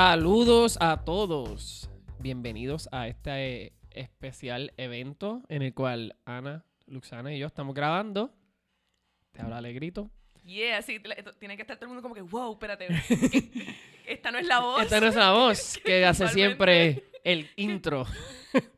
Saludos 0.00 0.78
a 0.80 1.04
todos. 1.04 1.90
Bienvenidos 2.20 2.88
a 2.92 3.08
este 3.08 3.72
especial 3.90 4.72
evento 4.76 5.42
en 5.48 5.62
el 5.62 5.74
cual 5.74 6.14
Ana, 6.24 6.64
Luxana 6.86 7.34
y 7.34 7.40
yo 7.40 7.48
estamos 7.48 7.74
grabando. 7.74 8.32
Te 9.32 9.42
habla 9.42 9.58
Alegrito. 9.58 10.08
Yeah, 10.44 10.82
sí, 10.82 11.02
tiene 11.40 11.56
que 11.56 11.62
estar 11.62 11.78
todo 11.78 11.86
el 11.86 11.88
mundo 11.88 12.02
como 12.02 12.14
que, 12.14 12.20
wow, 12.20 12.52
espérate. 12.52 12.86
esta 14.06 14.30
no 14.30 14.38
es 14.38 14.46
la 14.46 14.60
voz. 14.60 14.82
Esta 14.82 15.00
no 15.00 15.08
es 15.08 15.16
la 15.16 15.32
voz 15.32 15.78
que 15.84 16.06
hace 16.06 16.28
siempre 16.28 17.10
el 17.24 17.50
intro. 17.56 18.06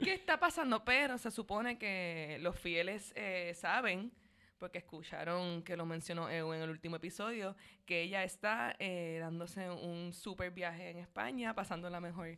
¿Qué 0.02 0.14
está 0.14 0.40
pasando? 0.40 0.86
Pero 0.86 1.18
se 1.18 1.30
supone 1.30 1.76
que 1.76 2.38
los 2.40 2.58
fieles 2.58 3.12
eh, 3.14 3.52
saben, 3.54 4.10
porque 4.60 4.78
escucharon 4.78 5.62
que 5.62 5.74
lo 5.76 5.86
mencionó 5.86 6.30
Ew 6.30 6.52
en 6.52 6.60
el 6.62 6.70
último 6.70 6.96
episodio, 6.96 7.56
que 7.86 8.02
ella 8.02 8.22
está 8.22 8.76
eh, 8.78 9.16
dándose 9.20 9.70
un 9.70 10.12
super 10.12 10.50
viaje 10.52 10.90
en 10.90 10.98
España, 10.98 11.54
pasándola 11.54 11.98
mejor 11.98 12.36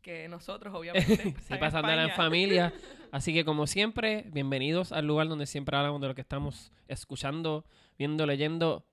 que 0.00 0.28
nosotros, 0.28 0.72
obviamente. 0.74 1.12
Está 1.38 1.54
en 1.54 1.60
pasándola 1.60 2.04
en 2.04 2.10
familia. 2.10 2.72
Así 3.10 3.32
que 3.34 3.44
como 3.44 3.66
siempre, 3.66 4.24
bienvenidos 4.32 4.92
al 4.92 5.06
lugar 5.06 5.28
donde 5.28 5.46
siempre 5.46 5.76
hablamos 5.76 6.00
de 6.00 6.08
lo 6.08 6.14
que 6.14 6.20
estamos 6.20 6.72
escuchando, 6.88 7.64
viendo, 7.98 8.24
leyendo, 8.26 8.86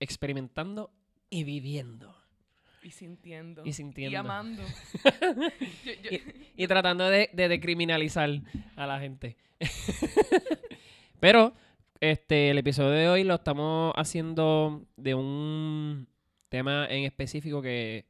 experimentando 0.00 0.90
y 1.28 1.44
viviendo. 1.44 2.16
Y 2.82 2.92
sintiendo. 2.92 3.62
Y 3.66 3.72
sintiendo. 3.74 4.12
Y 4.12 4.16
amando. 4.16 4.62
Yo- 5.84 6.10
yo- 6.10 6.18
Y 6.56 6.66
tratando 6.66 7.08
de, 7.10 7.28
de 7.32 7.48
decriminalizar 7.48 8.30
a 8.76 8.86
la 8.86 8.98
gente. 9.00 9.36
Pero 11.20 11.54
este 12.02 12.50
el 12.50 12.58
episodio 12.58 12.90
de 12.90 13.08
hoy 13.08 13.22
lo 13.24 13.34
estamos 13.34 13.92
haciendo 13.96 14.84
de 14.96 15.14
un 15.14 16.08
tema 16.48 16.86
en 16.90 17.04
específico 17.04 17.62
que 17.62 18.06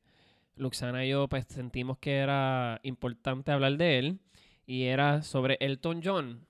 Luxana 0.57 1.05
y 1.05 1.11
yo 1.11 1.29
pues 1.29 1.45
sentimos 1.49 1.99
que 1.99 2.17
era 2.17 2.81
importante 2.85 3.53
hablar 3.53 3.77
de 3.77 3.99
él 3.99 4.19
y 4.67 4.85
era 4.85 5.21
sobre 5.23 5.59
Elton 5.61 6.01
John. 6.03 6.47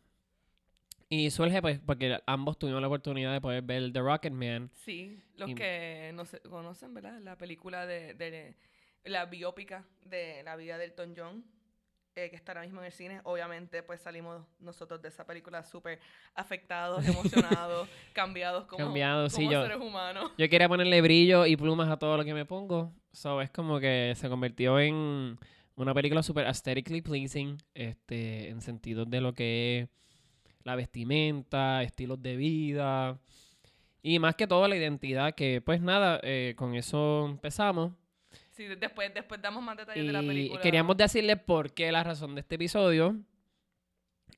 Y 1.09 1.31
surge 1.31 1.61
pues 1.61 1.81
porque 1.85 2.19
ambos 2.27 2.59
tuvimos 2.59 2.81
la 2.81 2.87
oportunidad 2.87 3.33
de 3.33 3.41
poder 3.41 3.63
ver 3.63 3.93
The 3.93 4.01
Rocket 4.01 4.33
Man. 4.33 4.70
Sí, 4.75 5.19
los 5.37 5.51
Y- 5.51 5.55
que 5.57 6.13
no 6.15 6.25
se 6.25 6.39
conocen, 6.41 6.95
¿verdad? 6.95 7.19
La 7.20 7.37
película 7.37 7.87
de, 7.87 8.15
de- 8.15 8.55
la 9.05 9.27
biópica 9.27 9.85
de 10.05 10.43
la 10.45 10.55
vida 10.55 10.79
de 10.79 10.85
Elton 10.85 11.15
John, 11.17 11.45
eh, 12.14 12.28
que 12.30 12.36
está 12.36 12.52
ahora 12.52 12.62
mismo 12.62 12.80
en 12.80 12.86
el 12.86 12.92
cine. 12.92 13.20
Obviamente, 13.24 13.82
pues 13.82 14.00
salimos 14.00 14.42
nosotros 14.60 15.00
de 15.00 15.08
esa 15.08 15.24
película 15.27 15.62
súper 15.64 15.98
afectados, 16.34 17.06
emocionados, 17.06 17.88
cambiados 18.12 18.66
como, 18.66 18.84
Cambiados, 18.84 19.32
sí, 19.32 19.41
como 19.41 19.52
yo- 19.52 19.62
seres 19.62 19.78
humanos. 19.80 20.30
Yo 20.36 20.48
quería 20.48 20.68
ponerle 20.68 21.00
brillo 21.00 21.46
y 21.46 21.56
plumas 21.56 21.88
a 21.88 21.96
todo 21.98 22.16
lo 22.16 22.24
que 22.24 22.34
me 22.34 22.44
pongo. 22.44 22.92
So, 23.12 23.40
es 23.40 23.50
como 23.50 23.80
que 23.80 24.12
se 24.16 24.28
convirtió 24.28 24.78
en 24.78 25.38
una 25.74 25.94
película 25.94 26.22
super 26.22 26.46
aesthetically 26.46 27.00
pleasing, 27.02 27.56
este, 27.74 28.48
en 28.50 28.60
sentido 28.60 29.05
de 29.06 29.20
lo 29.20 29.33
que 29.33 29.80
es 29.80 29.88
la 30.64 30.74
vestimenta, 30.77 31.83
estilos 31.83 32.22
de 32.22 32.36
vida. 32.36 33.18
Y 34.02 34.18
más 34.18 34.34
que 34.34 34.46
todo 34.46 34.66
la 34.68 34.77
identidad, 34.77 35.34
que 35.34 35.60
pues 35.64 35.80
nada, 35.80 36.20
eh, 36.22 36.55
con 36.56 36.74
eso 36.74 37.27
empezamos. 37.27 37.92
Sí, 38.53 38.64
de- 38.67 38.77
después, 38.77 39.12
después 39.12 39.41
damos 39.42 39.62
más 39.62 39.77
detalles 39.77 40.06
de 40.06 40.12
la 40.12 40.22
Y 40.22 40.27
película. 40.27 40.61
queríamos 40.61 40.97
decirles 40.97 41.39
por 41.41 41.72
qué 41.72 41.91
la 41.91 42.05
razón 42.05 42.34
de 42.34 42.42
este 42.42 42.55
episodio. 42.55 43.17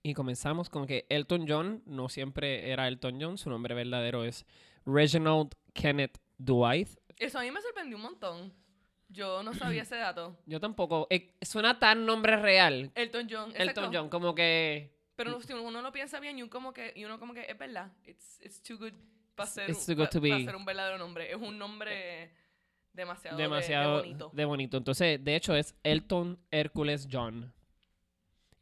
Y 0.02 0.14
comenzamos 0.14 0.68
con 0.68 0.86
que 0.86 1.06
Elton 1.08 1.46
John 1.48 1.82
no 1.86 2.08
siempre 2.08 2.70
era 2.70 2.88
Elton 2.88 3.18
John, 3.20 3.38
su 3.38 3.48
nombre 3.50 3.74
verdadero 3.74 4.24
es 4.24 4.44
Reginald 4.84 5.54
Kenneth 5.72 6.18
Dwight. 6.38 6.88
Eso 7.16 7.38
a 7.38 7.42
mí 7.42 7.50
me 7.50 7.60
sorprendió 7.62 7.96
un 7.96 8.02
montón. 8.02 8.52
Yo 9.08 9.42
no 9.42 9.54
sabía 9.54 9.82
ese 9.82 9.96
dato. 9.96 10.36
Yo 10.46 10.60
tampoco. 10.60 11.06
eh, 11.10 11.32
suena 11.42 11.78
tan 11.78 12.04
nombre 12.04 12.36
real. 12.36 12.90
Elton 12.94 13.28
John. 13.30 13.50
Elton 13.50 13.68
exacto. 13.68 13.90
John, 13.92 14.08
como 14.08 14.34
que. 14.34 14.92
Pero 15.16 15.40
si 15.40 15.52
uno 15.52 15.80
lo 15.80 15.92
piensa 15.92 16.18
bien 16.20 16.38
y 16.38 16.42
uno 16.42 16.50
como 16.50 16.72
que, 16.72 16.92
y 16.96 17.04
uno 17.04 17.18
como 17.20 17.32
que 17.34 17.42
es 17.48 17.56
verdad. 17.56 17.92
It's, 18.04 18.40
it's 18.42 18.60
too 18.62 18.76
good 18.76 18.92
para 19.36 19.48
ser, 19.48 19.70
It's 19.70 19.88
un- 19.88 19.94
too 19.94 20.00
good 20.02 20.06
pa- 20.08 20.10
to 20.10 20.20
pa 20.20 20.44
ser 20.44 20.56
un 20.56 20.64
verdadero 20.64 20.98
nombre. 20.98 21.30
Es 21.30 21.36
un 21.36 21.56
nombre 21.56 22.30
demasiado, 22.94 23.36
de- 23.36 23.42
demasiado 23.42 23.96
de, 23.96 24.02
bonito. 24.02 24.30
de 24.32 24.44
bonito. 24.44 24.76
Entonces, 24.76 25.22
de 25.22 25.36
hecho, 25.36 25.54
es 25.54 25.74
Elton 25.82 26.38
Hércules 26.50 27.08
John. 27.10 27.52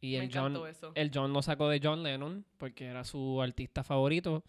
Y 0.00 0.16
el 0.16 0.30
John, 0.34 0.56
eso. 0.68 0.90
el 0.96 1.10
John 1.14 1.32
lo 1.32 1.42
sacó 1.42 1.68
de 1.68 1.78
John 1.80 2.02
Lennon 2.02 2.44
porque 2.58 2.86
era 2.86 3.04
su 3.04 3.40
artista 3.40 3.84
favorito. 3.84 4.42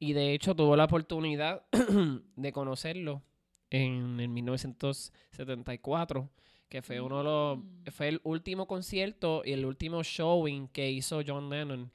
Y 0.00 0.12
de 0.12 0.34
hecho, 0.34 0.56
tuvo 0.56 0.74
la 0.74 0.84
oportunidad 0.84 1.62
de 2.36 2.52
conocerlo 2.52 3.22
en 3.70 4.18
el 4.18 4.28
1974, 4.28 6.28
que 6.68 6.82
fue 6.82 7.00
uno 7.00 7.18
de 7.18 7.24
los. 7.24 7.58
Mm. 7.58 7.84
Fue 7.92 8.08
el 8.08 8.20
último 8.24 8.66
concierto 8.66 9.42
y 9.44 9.52
el 9.52 9.64
último 9.64 10.02
showing 10.02 10.68
que 10.68 10.90
hizo 10.90 11.20
John 11.26 11.48
Lennon 11.48 11.90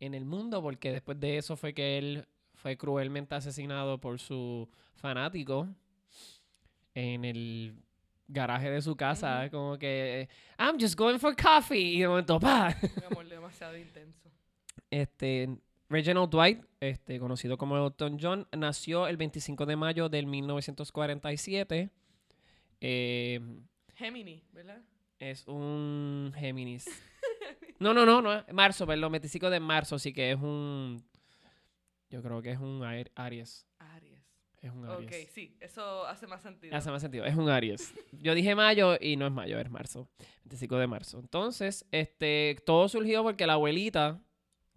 en 0.00 0.14
el 0.14 0.24
mundo, 0.24 0.62
porque 0.62 0.92
después 0.92 1.18
de 1.20 1.38
eso 1.38 1.56
fue 1.56 1.74
que 1.74 1.98
él 1.98 2.26
fue 2.54 2.76
cruelmente 2.76 3.34
asesinado 3.34 3.98
por 3.98 4.18
su 4.18 4.68
fanático 4.94 5.68
en 6.96 7.24
el 7.26 7.74
garaje 8.26 8.70
de 8.70 8.80
su 8.82 8.96
casa, 8.96 9.48
como 9.50 9.78
que 9.78 10.28
I'm 10.58 10.80
just 10.80 10.96
going 10.96 11.18
for 11.18 11.36
coffee 11.36 11.78
y 11.78 12.00
de 12.00 12.08
momento 12.08 12.40
¡pa! 12.40 12.74
Un 12.82 13.04
amor 13.04 13.28
demasiado 13.28 13.76
intenso. 13.76 14.28
Este 14.90 15.48
Reginald 15.88 16.30
Dwight, 16.30 16.64
este 16.80 17.20
conocido 17.20 17.58
como 17.58 17.76
Elton 17.76 18.18
John, 18.20 18.48
nació 18.56 19.06
el 19.06 19.16
25 19.16 19.66
de 19.66 19.76
mayo 19.76 20.08
del 20.08 20.26
1947. 20.26 21.90
Eh, 22.80 23.40
Gemini, 23.94 24.42
¿verdad? 24.52 24.82
es 25.18 25.46
un 25.46 26.32
Géminis. 26.36 26.86
No, 27.78 27.92
no, 27.92 28.06
no, 28.06 28.22
no, 28.22 28.42
marzo, 28.54 28.86
perdón, 28.86 29.12
25 29.12 29.50
de 29.50 29.60
marzo, 29.60 29.98
sí 29.98 30.10
que 30.14 30.30
es 30.30 30.40
un 30.40 31.04
yo 32.08 32.22
creo 32.22 32.40
que 32.40 32.52
es 32.52 32.58
un 32.58 32.82
Aries. 33.14 33.66
Es 34.66 34.72
un 34.72 34.84
Aries. 34.84 35.06
Ok, 35.06 35.30
sí, 35.32 35.56
eso 35.60 36.06
hace 36.06 36.26
más 36.26 36.42
sentido. 36.42 36.76
Hace 36.76 36.90
más 36.90 37.00
sentido. 37.00 37.24
Es 37.24 37.36
un 37.36 37.48
Aries. 37.48 37.94
Yo 38.12 38.34
dije 38.34 38.54
mayo 38.54 38.96
y 39.00 39.16
no 39.16 39.26
es 39.26 39.32
mayo, 39.32 39.58
es 39.58 39.70
marzo. 39.70 40.08
25 40.44 40.78
de 40.78 40.86
marzo. 40.86 41.18
Entonces, 41.20 41.86
este, 41.92 42.56
todo 42.66 42.88
surgió 42.88 43.22
porque 43.22 43.46
la 43.46 43.54
abuelita, 43.54 44.20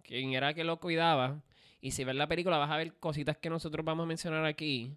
quien 0.02 0.32
era 0.32 0.54
que 0.54 0.64
lo 0.64 0.78
cuidaba, 0.78 1.42
y 1.80 1.92
si 1.92 2.04
ves 2.04 2.14
la 2.14 2.28
película 2.28 2.58
vas 2.58 2.70
a 2.70 2.76
ver 2.76 2.94
cositas 2.98 3.36
que 3.36 3.50
nosotros 3.50 3.84
vamos 3.84 4.04
a 4.04 4.06
mencionar 4.06 4.44
aquí. 4.44 4.96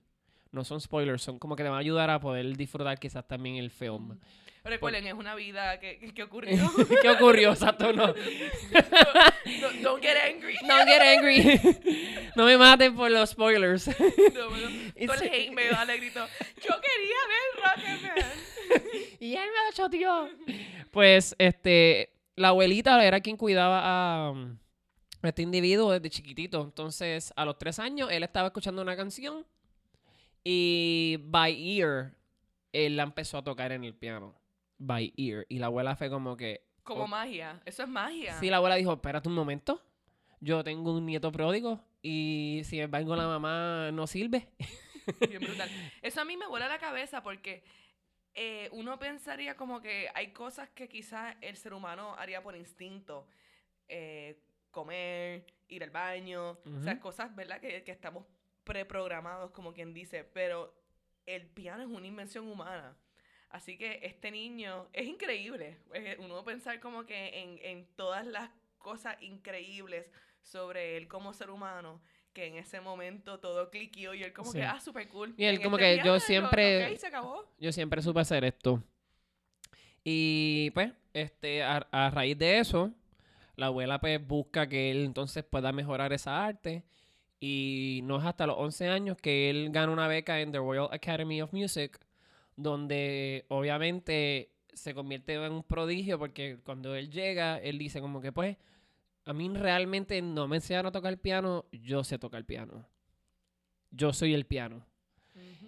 No 0.52 0.64
son 0.64 0.80
spoilers, 0.80 1.24
son 1.24 1.40
como 1.40 1.56
que 1.56 1.64
te 1.64 1.70
van 1.70 1.78
a 1.78 1.82
ayudar 1.82 2.12
a 2.12 2.20
poder 2.20 2.56
disfrutar 2.56 3.00
quizás 3.00 3.28
también 3.28 3.56
el 3.56 3.72
film. 3.72 4.20
Recuerden, 4.66 5.06
es 5.08 5.14
una 5.14 5.36
vida 5.36 5.78
que, 5.80 6.14
que- 6.14 6.24
ocurrió. 6.24 6.58
¿Qué 7.02 7.10
ocurrió? 7.10 7.52
Exacto, 7.52 7.92
no. 7.92 8.08
don't, 9.62 9.82
don't 9.82 10.02
get 10.02 10.16
angry. 10.18 10.56
Don't 10.66 10.88
get 10.88 11.02
angry. 11.02 11.60
no 12.36 12.46
me 12.46 12.58
maten 12.58 12.96
por 12.96 13.12
los 13.12 13.32
spoilers. 13.32 13.88
No, 13.88 14.50
bueno, 14.50 14.70
todo 15.06 15.22
el 15.22 15.34
hate 15.34 15.52
me 15.52 15.70
vale 15.70 15.98
grito. 15.98 16.26
Yo 16.62 16.76
quería 16.80 17.20
ver 17.28 17.66
Rocketman. 17.66 19.20
Y 19.20 19.36
él 19.36 19.48
me 19.48 19.70
lo 19.70 19.74
choteó. 19.74 20.30
Pues, 20.92 21.36
este, 21.38 22.14
la 22.38 22.50
abuelita 22.50 23.04
era 23.04 23.20
quien 23.20 23.36
cuidaba 23.36 24.32
um, 24.32 24.58
a 25.22 25.28
este 25.28 25.42
individuo 25.42 25.92
desde 25.92 26.10
chiquitito. 26.10 26.62
Entonces, 26.62 27.34
a 27.36 27.44
los 27.44 27.58
tres 27.58 27.80
años, 27.80 28.10
él 28.12 28.24
estaba 28.24 28.48
escuchando 28.48 28.82
una 28.82 28.96
canción 28.96 29.46
y 30.42 31.18
by 31.22 31.80
ear, 31.80 32.14
él 32.72 32.96
la 32.96 33.04
empezó 33.04 33.38
a 33.38 33.44
tocar 33.44 33.74
en 33.74 33.84
el 33.84 33.94
piano. 33.94 34.34
By 34.86 35.14
ear. 35.18 35.46
Y 35.50 35.60
la 35.60 35.68
abuela 35.68 35.96
fue 35.96 36.10
como 36.10 36.36
que... 36.38 36.66
Como 36.84 37.04
Oh. 37.04 37.08
magia. 37.08 37.62
Eso 37.66 37.84
es 37.84 37.90
magia. 37.90 38.34
Sí, 38.40 38.50
la 38.50 38.58
abuela 38.58 38.76
dijo, 38.76 38.94
espérate 38.94 39.30
un 39.30 39.36
momento. 39.36 39.82
Yo 40.42 40.64
tengo 40.64 40.94
un 40.94 41.06
nieto 41.06 41.32
pródigo 41.32 41.80
y 42.02 42.62
si 42.66 42.78
me 42.78 42.88
vengo 42.88 43.16
la 43.16 43.28
mamá 43.28 43.92
no 43.94 44.06
sirve. 44.08 44.50
Bien 45.30 45.42
brutal. 45.42 45.70
Eso 46.02 46.20
a 46.22 46.26
mí 46.26 46.36
me 46.36 46.48
vuela 46.48 46.68
la 46.68 46.80
cabeza 46.80 47.24
porque 47.24 47.64
eh, 48.34 48.68
uno 48.74 49.00
pensaría 49.00 49.56
como 49.56 49.80
que 49.80 50.10
hay 50.14 50.34
cosas 50.34 50.70
que 50.72 50.90
quizás 50.90 51.36
el 51.40 51.56
ser 51.56 51.74
humano 51.74 52.16
haría 52.18 52.44
por 52.44 52.56
instinto. 52.58 53.28
Eh, 53.88 54.42
comer, 54.72 55.46
ir 55.70 55.84
al 55.84 55.92
baño, 55.92 56.52
o 56.66 56.82
sea, 56.84 57.00
cosas, 57.00 57.34
¿verdad? 57.36 57.62
Que, 57.62 57.84
que 57.84 57.92
estamos 57.92 58.26
preprogramados, 58.64 59.52
como 59.52 59.72
quien 59.72 59.94
dice, 59.94 60.24
pero 60.24 60.74
el 61.28 61.46
piano 61.46 61.84
es 61.84 61.90
una 61.90 62.08
invención 62.08 62.48
humana. 62.48 62.98
Así 63.54 63.78
que 63.78 64.00
este 64.04 64.32
niño 64.32 64.88
es 64.94 65.08
increíble. 65.08 65.78
Uno 66.20 66.44
pensar 66.44 66.80
como 66.80 67.06
que 67.06 67.40
en, 67.42 67.60
en 67.62 67.86
todas 67.96 68.26
las 68.26 68.50
cosas 68.80 69.16
increíbles 69.22 70.06
sobre 70.42 70.98
él 70.98 71.08
como 71.08 71.34
ser 71.34 71.50
humano, 71.52 72.02
que 72.34 72.48
en 72.48 72.56
ese 72.58 72.82
momento 72.82 73.40
todo 73.40 73.70
cliqueó 73.70 74.14
y 74.16 74.24
él 74.24 74.34
como 74.34 74.52
Sí. 74.52 74.58
que, 74.58 74.64
ah, 74.64 74.80
súper 74.82 75.08
cool. 75.08 75.36
Y 75.38 75.46
él 75.46 75.56
En 75.58 75.62
como 75.62 75.78
este 75.78 76.00
que 76.00 76.06
yo 76.06 76.20
siempre- 76.20 76.98
se 76.98 77.08
acabó. 77.08 77.46
Yo 77.60 77.72
siempre 77.72 78.02
supe 78.02 78.20
hacer 78.20 78.44
esto. 78.44 78.84
Y 80.04 80.72
pues, 80.72 80.92
este, 81.14 81.64
a, 81.64 81.88
a 81.92 82.10
raíz 82.10 82.38
de 82.38 82.60
eso, 82.60 82.92
la 83.56 83.68
abuela 83.68 84.00
pues 84.02 84.26
busca 84.26 84.68
que 84.68 84.92
él 84.92 85.06
entonces 85.06 85.44
pueda 85.44 85.72
mejorar 85.72 86.12
esa 86.12 86.44
arte. 86.46 86.84
Y 87.40 88.02
no 88.04 88.18
es 88.20 88.26
hasta 88.26 88.48
los 88.48 88.58
11 88.58 88.88
años 88.88 89.18
que 89.18 89.50
él 89.50 89.70
gana 89.72 89.92
una 89.92 90.08
beca 90.08 90.40
en 90.42 90.52
the 90.52 90.58
Royal 90.58 90.90
Academy 90.92 91.42
of 91.42 91.52
Music, 91.54 92.00
donde 92.56 93.46
obviamente 93.50 94.52
se 94.74 94.94
convierte 94.94 95.34
en 95.34 95.52
un 95.52 95.64
prodigio 95.64 96.18
porque 96.18 96.60
cuando 96.64 96.96
él 96.96 97.12
llega, 97.12 97.58
él 97.58 97.78
dice 97.78 98.02
como 98.02 98.22
que 98.22 98.32
pues, 98.32 98.58
a 99.26 99.34
mí 99.34 99.50
realmente 99.50 100.22
no 100.22 100.48
me 100.48 100.58
enseñaron 100.58 100.88
a 100.88 100.92
tocar 100.92 101.14
el 101.14 101.20
piano, 101.20 101.66
yo 101.72 102.04
sé 102.04 102.20
tocar 102.20 102.40
el 102.40 102.46
piano. 102.46 102.86
Yo 103.92 104.12
soy 104.12 104.34
el 104.34 104.46
piano. 104.46 104.86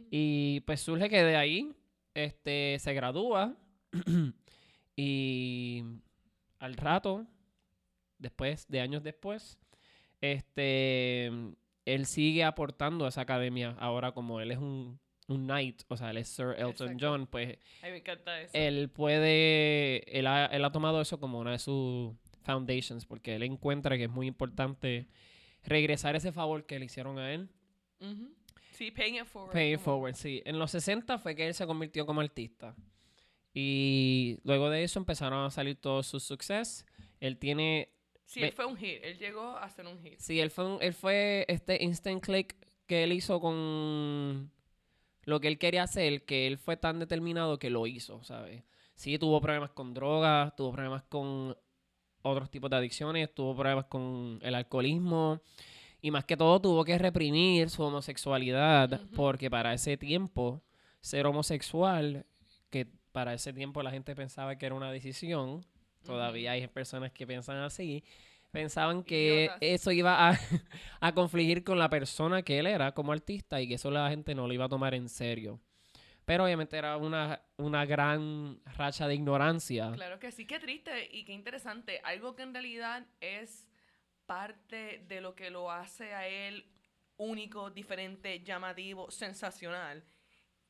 Y 0.09 0.61
pues 0.61 0.81
surge 0.81 1.09
que 1.09 1.23
de 1.23 1.35
ahí 1.35 1.75
este, 2.13 2.77
se 2.79 2.93
gradúa 2.93 3.55
y 4.95 5.83
al 6.59 6.75
rato, 6.75 7.25
después, 8.17 8.67
de 8.67 8.81
años 8.81 9.03
después, 9.03 9.57
este, 10.21 11.27
él 11.85 12.05
sigue 12.05 12.43
aportando 12.43 13.05
a 13.05 13.09
esa 13.09 13.21
academia. 13.21 13.75
Ahora 13.79 14.11
como 14.11 14.39
él 14.41 14.51
es 14.51 14.57
un, 14.57 14.99
un 15.27 15.45
knight, 15.47 15.83
o 15.87 15.97
sea, 15.97 16.11
él 16.11 16.17
es 16.17 16.27
Sir 16.29 16.51
Elton 16.57 16.69
Exacto. 16.91 16.97
John, 16.99 17.27
pues 17.27 17.57
Ay, 17.81 17.91
me 17.91 17.97
encanta 17.97 18.41
eso. 18.41 18.51
él 18.53 18.89
puede, 18.89 20.17
él 20.17 20.27
ha, 20.27 20.45
él 20.45 20.63
ha 20.63 20.71
tomado 20.71 21.01
eso 21.01 21.19
como 21.19 21.39
una 21.39 21.51
de 21.51 21.59
sus 21.59 22.13
foundations, 22.43 23.05
porque 23.05 23.35
él 23.35 23.43
encuentra 23.43 23.97
que 23.97 24.03
es 24.03 24.09
muy 24.09 24.27
importante 24.27 25.07
regresar 25.63 26.15
ese 26.15 26.31
favor 26.31 26.65
que 26.67 26.77
le 26.77 26.85
hicieron 26.85 27.17
a 27.17 27.33
él. 27.33 27.49
Ujú. 27.99 28.31
Sí, 28.71 28.91
paying 28.91 29.15
it 29.15 29.25
forward. 29.25 29.53
Pay 29.53 29.73
it 29.73 29.79
forward, 29.79 30.13
sí. 30.15 30.43
En 30.45 30.59
los 30.59 30.69
60 30.71 31.17
fue 31.17 31.35
que 31.35 31.47
él 31.47 31.53
se 31.53 31.65
convirtió 31.65 32.05
como 32.05 32.21
artista. 32.21 32.75
Y 33.53 34.37
luego 34.43 34.69
de 34.69 34.83
eso 34.83 34.99
empezaron 34.99 35.45
a 35.45 35.49
salir 35.49 35.77
todos 35.77 36.05
sus 36.07 36.23
sucesos. 36.23 36.85
Él 37.19 37.37
tiene, 37.37 37.89
Sí, 38.25 38.43
él 38.43 38.51
fue 38.51 38.65
un 38.65 38.75
hit. 38.75 38.99
Él 39.01 39.17
llegó 39.17 39.55
a 39.57 39.69
ser 39.69 39.87
un 39.87 39.97
hit. 40.03 40.19
sí, 40.19 40.39
él 40.39 40.51
fue, 40.51 40.65
un- 40.75 40.81
él 40.83 40.93
fue 40.93 41.45
este 41.47 41.81
instant 41.83 42.21
click 42.23 42.55
que 42.85 43.03
él 43.03 43.13
hizo 43.13 43.39
con 43.39 44.51
lo 45.25 45.39
que 45.41 45.47
él 45.47 45.57
quería 45.57 45.83
hacer, 45.83 46.23
que 46.23 46.47
él 46.47 46.57
fue 46.57 46.77
tan 46.77 46.99
determinado 46.99 47.59
que 47.59 47.69
lo 47.69 47.87
hizo, 47.87 48.23
¿sabes? 48.23 48.63
Sí, 48.95 49.19
tuvo 49.19 49.41
problemas 49.41 49.71
con 49.71 49.93
drogas, 49.93 50.55
tuvo 50.55 50.71
problemas 50.71 51.03
con 51.03 51.57
otros 52.21 52.49
tipos 52.49 52.69
de 52.69 52.77
adicciones, 52.77 53.33
tuvo 53.33 53.55
problemas 53.55 53.85
con 53.85 54.39
el 54.41 54.55
alcoholismo 54.55 55.41
y 56.01 56.11
más 56.11 56.25
que 56.25 56.37
todo 56.37 56.59
tuvo 56.61 56.85
que 56.85 56.97
reprimir 56.97 57.69
su 57.69 57.83
homosexualidad 57.83 59.01
porque 59.15 59.49
para 59.49 59.73
ese 59.73 59.97
tiempo 59.97 60.61
ser 61.01 61.25
homosexual, 61.25 62.25
que 62.69 62.87
para 63.11 63.33
ese 63.33 63.53
tiempo 63.53 63.83
la 63.83 63.91
gente 63.91 64.15
pensaba 64.15 64.57
que 64.57 64.65
era 64.65 64.75
una 64.75 64.91
decisión, 64.91 65.65
todavía 66.03 66.51
hay 66.51 66.67
personas 66.67 67.11
que 67.11 67.27
piensan 67.27 67.57
así, 67.57 68.03
pensaban 68.55 69.03
que 69.03 69.45
Idiotas. 69.45 69.57
eso 69.61 69.91
iba 69.91 70.29
a, 70.29 70.39
a 71.01 71.13
confligir 71.13 71.63
con 71.63 71.77
la 71.77 71.89
persona 71.89 72.41
que 72.41 72.57
él 72.59 72.67
era 72.67 72.93
como 72.93 73.11
artista 73.11 73.61
y 73.61 73.67
que 73.67 73.75
eso 73.75 73.91
la 73.91 74.09
gente 74.09 74.33
no 74.33 74.47
lo 74.47 74.53
iba 74.53 74.65
a 74.65 74.69
tomar 74.69 74.93
en 74.93 75.09
serio. 75.09 75.59
Pero 76.25 76.45
obviamente 76.45 76.75
era 76.77 76.97
una, 76.97 77.41
una 77.57 77.85
gran 77.85 78.59
racha 78.77 79.07
de 79.07 79.13
ignorancia. 79.13 79.91
Claro 79.93 80.19
que 80.19 80.31
sí, 80.31 80.47
qué 80.47 80.59
triste 80.59 81.07
y 81.11 81.23
qué 81.23 81.33
interesante. 81.33 82.01
Algo 82.03 82.35
que 82.35 82.41
en 82.43 82.53
realidad 82.53 83.05
es 83.21 83.67
parte 84.25 85.03
de 85.07 85.21
lo 85.21 85.35
que 85.35 85.51
lo 85.51 85.71
hace 85.71 86.13
a 86.13 86.27
él 86.27 86.65
único, 87.17 87.69
diferente, 87.69 88.41
llamativo, 88.41 89.11
sensacional. 89.11 90.03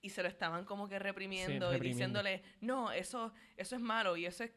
Y 0.02 0.10
se 0.10 0.22
lo 0.22 0.28
estaban 0.28 0.66
como 0.66 0.90
que 0.90 1.00
reprimiendo, 1.00 1.70
y 1.70 1.74
reprimiendo. 1.74 2.22
diciéndole, 2.22 2.44
no, 2.60 2.92
eso, 2.92 3.32
eso 3.56 3.76
es 3.76 3.82
malo. 3.82 4.18
Y 4.18 4.26
eso 4.26 4.44
es, 4.44 4.52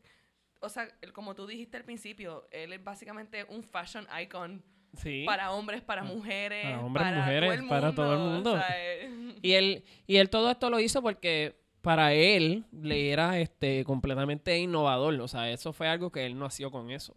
o 0.61 0.69
sea, 0.69 0.89
como 1.13 1.35
tú 1.35 1.47
dijiste 1.47 1.77
al 1.77 1.85
principio, 1.85 2.47
él 2.51 2.73
es 2.73 2.83
básicamente 2.83 3.45
un 3.49 3.63
fashion 3.63 4.07
icon 4.23 4.63
Sí. 4.97 5.25
para 5.27 5.53
hombres, 5.53 5.83
para 5.83 6.01
Ah, 6.01 6.05
mujeres, 6.05 6.65
para 6.65 6.81
hombres, 6.81 7.07
todo 7.07 7.17
mujeres, 7.17 7.61
el 7.61 7.69
para 7.69 7.95
todo 7.95 8.13
el 8.15 8.19
mundo, 8.19 8.33
mundo. 8.35 8.53
o 8.55 8.57
sea, 8.57 8.67
eh, 8.79 9.35
Y 9.43 9.53
él, 9.53 9.85
y 10.07 10.17
él 10.17 10.31
todo 10.31 10.51
esto 10.51 10.71
lo 10.71 10.81
hizo 10.81 11.03
porque 11.03 11.61
para 11.83 12.13
él 12.15 12.65
le 12.73 13.11
era 13.11 13.39
este 13.39 13.85
completamente 13.85 14.59
innovador. 14.59 15.15
O 15.21 15.29
sea, 15.29 15.51
eso 15.51 15.73
fue 15.73 15.89
algo 15.89 16.11
que 16.11 16.25
él 16.27 16.39
nació 16.39 16.71
con 16.71 16.91
eso. 16.91 17.15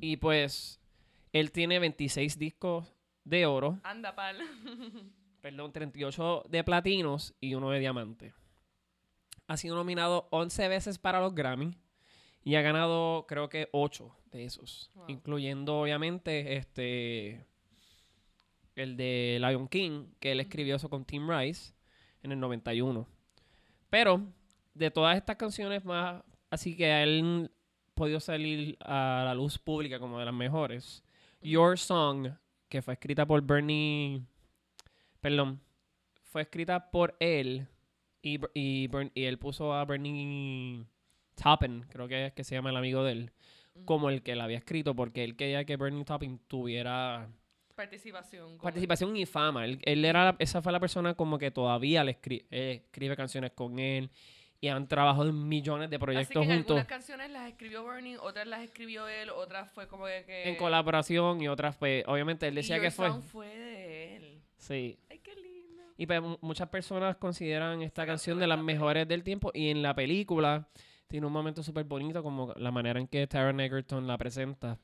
Y 0.00 0.16
pues, 0.16 0.80
él 1.32 1.52
tiene 1.52 1.78
26 1.78 2.38
discos 2.38 2.92
de 3.24 3.46
oro, 3.46 3.78
Anda, 3.84 4.14
pal. 4.14 4.36
perdón, 5.40 5.72
38 5.72 6.44
de 6.48 6.64
platinos 6.64 7.34
y 7.40 7.54
uno 7.54 7.70
de 7.70 7.78
diamante. 7.78 8.34
Ha 9.46 9.56
sido 9.56 9.76
nominado 9.76 10.26
11 10.32 10.66
veces 10.68 10.98
para 10.98 11.20
los 11.20 11.32
Grammy 11.34 11.76
y 12.46 12.54
ha 12.54 12.62
ganado 12.62 13.26
creo 13.26 13.48
que 13.48 13.68
8 13.72 14.08
de 14.30 14.44
esos, 14.44 14.88
Wow. 14.94 15.06
incluyendo 15.08 15.80
obviamente 15.80 16.56
este 16.56 17.44
el 18.76 18.96
de 18.96 19.38
Lion 19.40 19.66
King, 19.66 20.06
que 20.20 20.30
él 20.30 20.38
escribió 20.38 20.76
eso 20.76 20.88
con 20.88 21.04
Tim 21.04 21.28
Rice 21.28 21.74
en 22.22 22.30
el 22.30 22.38
91. 22.38 23.04
Pero 23.90 24.22
de 24.74 24.92
todas 24.92 25.16
estas 25.16 25.34
canciones 25.36 25.84
más, 25.84 26.22
así 26.48 26.76
que 26.76 26.86
a 26.92 27.02
él 27.02 27.50
podido 27.94 28.20
salir 28.20 28.76
a 28.80 29.22
la 29.24 29.34
luz 29.34 29.58
pública 29.58 29.98
como 29.98 30.20
de 30.20 30.26
las 30.26 30.34
mejores. 30.34 31.02
Your 31.40 31.76
Song, 31.76 32.28
que 32.68 32.80
fue 32.80 32.94
escrita 32.94 33.26
por 33.26 33.42
Bernie, 33.42 34.22
perdón, 35.20 35.60
fue 36.22 36.42
escrita 36.42 36.92
por 36.92 37.16
él 37.18 37.66
y, 38.22 38.38
y, 38.54 38.88
y 39.14 39.24
él 39.24 39.38
puso 39.38 39.72
a 39.72 39.84
Bernie 39.84 40.84
Taupin, 41.36 41.84
creo 41.88 42.08
que 42.08 42.26
es 42.26 42.32
que 42.32 42.42
se 42.44 42.54
llama 42.56 42.70
el 42.70 42.76
amigo 42.76 43.04
de 43.04 43.12
él, 43.12 43.32
como 43.84 44.10
el 44.10 44.22
que 44.22 44.34
la 44.34 44.44
había 44.44 44.58
escrito 44.58 44.96
porque 44.96 45.22
él 45.22 45.36
quería 45.36 45.64
que 45.64 45.76
Bernie 45.76 46.04
Taupin 46.04 46.40
tuviera 46.48 47.28
Participación. 47.74 48.56
participación 48.58 49.16
y 49.16 49.26
fama. 49.26 49.64
Él, 49.66 49.78
él 49.82 50.04
era 50.04 50.24
la- 50.24 50.36
esa 50.38 50.62
fue 50.62 50.72
la 50.72 50.80
persona 50.80 51.14
como 51.14 51.38
que 51.38 51.50
todavía 51.50 52.02
le 52.04 52.18
escri- 52.20 52.46
eh, 52.50 52.80
escribe 52.86 53.14
canciones 53.16 53.52
con 53.52 53.78
él 53.78 54.10
y 54.62 54.68
han 54.68 54.88
trabajado 54.88 55.28
en 55.28 55.46
millones 55.46 55.90
de 55.90 55.96
Así 55.96 56.00
proyectos 56.02 56.42
que 56.42 56.46
juntos 56.54 56.70
algunas 56.70 56.86
canciones 56.86 57.30
las 57.30 57.46
escribió 57.48 57.84
Bernie, 57.84 58.16
otras 58.16 58.46
las 58.46 58.62
escribió 58.62 59.06
él, 59.06 59.28
otras 59.28 59.70
fue 59.70 59.86
como 59.88 60.06
que... 60.06 60.24
que- 60.26 60.48
en 60.48 60.56
colaboración 60.56 61.42
y 61.42 61.48
otras 61.48 61.76
pues 61.76 62.02
obviamente 62.06 62.48
él 62.48 62.54
decía 62.54 62.80
que 62.80 62.90
fue 62.90 63.12
fue 63.20 63.46
de 63.48 64.16
él. 64.16 64.42
sí 64.56 64.98
Ay, 65.10 65.18
qué 65.18 65.34
lindo. 65.34 65.82
y 65.98 66.06
pues 66.06 66.22
mu- 66.22 66.38
muchas 66.40 66.70
personas 66.70 67.16
consideran 67.16 67.82
esta 67.82 68.06
canción 68.06 68.38
de 68.38 68.46
las 68.46 68.58
mejores 68.58 69.06
del 69.06 69.22
tiempo 69.22 69.50
y 69.52 69.68
en 69.68 69.82
la 69.82 69.94
película 69.94 70.66
tiene 71.08 71.26
un 71.26 71.32
momento 71.32 71.62
súper 71.62 71.84
bonito 71.84 72.22
como 72.22 72.52
la 72.56 72.70
manera 72.70 72.98
en 73.00 73.06
que 73.08 73.26
Taron 73.26 73.60
Egerton 73.60 74.06
la 74.06 74.18
presenta 74.18 74.78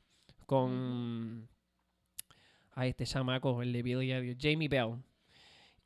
con 0.45 1.47
a 2.75 2.87
este 2.87 3.05
chamaco 3.05 3.61
el 3.61 3.71
de 3.73 3.83
Billy 3.83 4.35
Jamie 4.39 4.67
Bell. 4.67 4.95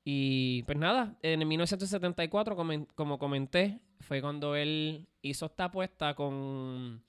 Y 0.04 0.64
pues 0.64 0.78
nada 0.78 1.18
en 1.22 1.42
el 1.42 1.48
1974 1.48 2.56
comen- 2.56 2.88
como 2.96 3.20
comenté 3.20 3.80
fue 4.00 4.22
cuando 4.22 4.56
él 4.56 5.06
hizo 5.22 5.48
esta 5.48 5.66
apuesta 5.66 6.14
con 6.16 7.04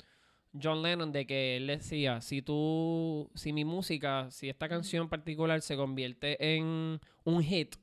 John 0.61 0.83
Lennon 0.83 1.13
de 1.13 1.27
que 1.27 1.57
él 1.59 1.69
decía 1.69 2.21
si 2.21 2.43
tú 2.43 3.31
si 3.35 3.53
mi 3.53 3.65
música 3.65 4.29
si 4.31 4.49
esta 4.49 4.69
canción 4.69 5.09
particular 5.09 5.61
se 5.61 5.77
convierte 5.77 6.57
en 6.57 6.99
un 7.25 7.43
hit 7.45 7.77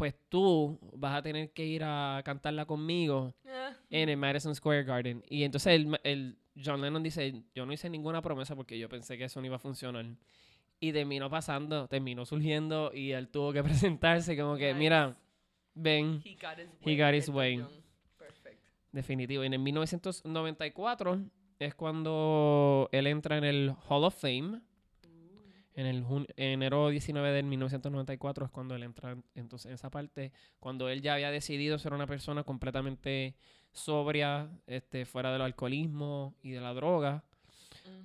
pues 0.00 0.14
tú 0.30 0.78
vas 0.94 1.14
a 1.14 1.20
tener 1.20 1.50
que 1.52 1.66
ir 1.66 1.82
a 1.84 2.22
cantarla 2.24 2.64
conmigo 2.64 3.34
Ah, 3.46 3.74
en 3.90 4.08
el 4.08 4.16
Madison 4.16 4.54
Square 4.54 4.84
Garden. 4.84 5.22
Y 5.28 5.42
entonces 5.42 5.74
el, 5.74 6.00
el 6.04 6.38
John 6.64 6.80
Lennon 6.80 7.02
dice, 7.02 7.42
yo 7.54 7.66
no 7.66 7.72
hice 7.74 7.90
ninguna 7.90 8.22
promesa 8.22 8.56
porque 8.56 8.78
yo 8.78 8.88
pensé 8.88 9.18
que 9.18 9.24
eso 9.24 9.40
no 9.40 9.46
iba 9.46 9.56
a 9.56 9.58
funcionar. 9.58 10.06
Y 10.80 10.92
terminó 10.94 11.28
pasando, 11.28 11.86
terminó 11.86 12.24
surgiendo 12.24 12.92
y 12.94 13.12
él 13.12 13.28
tuvo 13.28 13.52
que 13.52 13.62
presentarse 13.62 14.38
como 14.38 14.56
que, 14.56 14.68
Nice. 14.68 14.78
mira, 14.78 15.18
ven, 15.74 16.22
He 16.24 16.34
got 16.36 16.58
his 16.58 16.68
way. 16.82 16.96
got 16.96 17.12
his 17.14 17.24
Elton 17.28 17.34
way. 17.36 17.58
John. 17.58 17.68
Perfect. 18.16 18.62
definitivo. 18.92 19.42
Y 19.42 19.48
en 19.48 19.52
el 19.52 19.58
1994 19.58 21.20
es 21.58 21.74
cuando 21.74 22.88
él 22.92 23.06
entra 23.06 23.36
en 23.36 23.44
el 23.44 23.74
Hall 23.90 24.04
of 24.04 24.14
Fame. 24.18 24.62
En 25.80 25.86
el 25.86 26.04
enero 26.36 26.90
19 26.90 27.32
del 27.32 27.46
1994 27.46 28.44
es 28.44 28.50
cuando 28.50 28.74
él 28.74 28.82
entra 28.82 29.12
en- 29.12 29.24
entonces 29.34 29.66
en 29.66 29.72
esa 29.74 29.88
parte, 29.90 30.30
cuando 30.58 30.90
él 30.90 31.00
ya 31.00 31.14
había 31.14 31.30
decidido 31.30 31.78
ser 31.78 31.94
una 31.94 32.06
persona 32.06 32.44
completamente 32.44 33.34
sobria, 33.72 34.50
este, 34.66 35.06
fuera 35.06 35.32
del 35.32 35.40
alcoholismo 35.40 36.34
y 36.42 36.50
de 36.50 36.60
la 36.60 36.74
droga, 36.74 37.24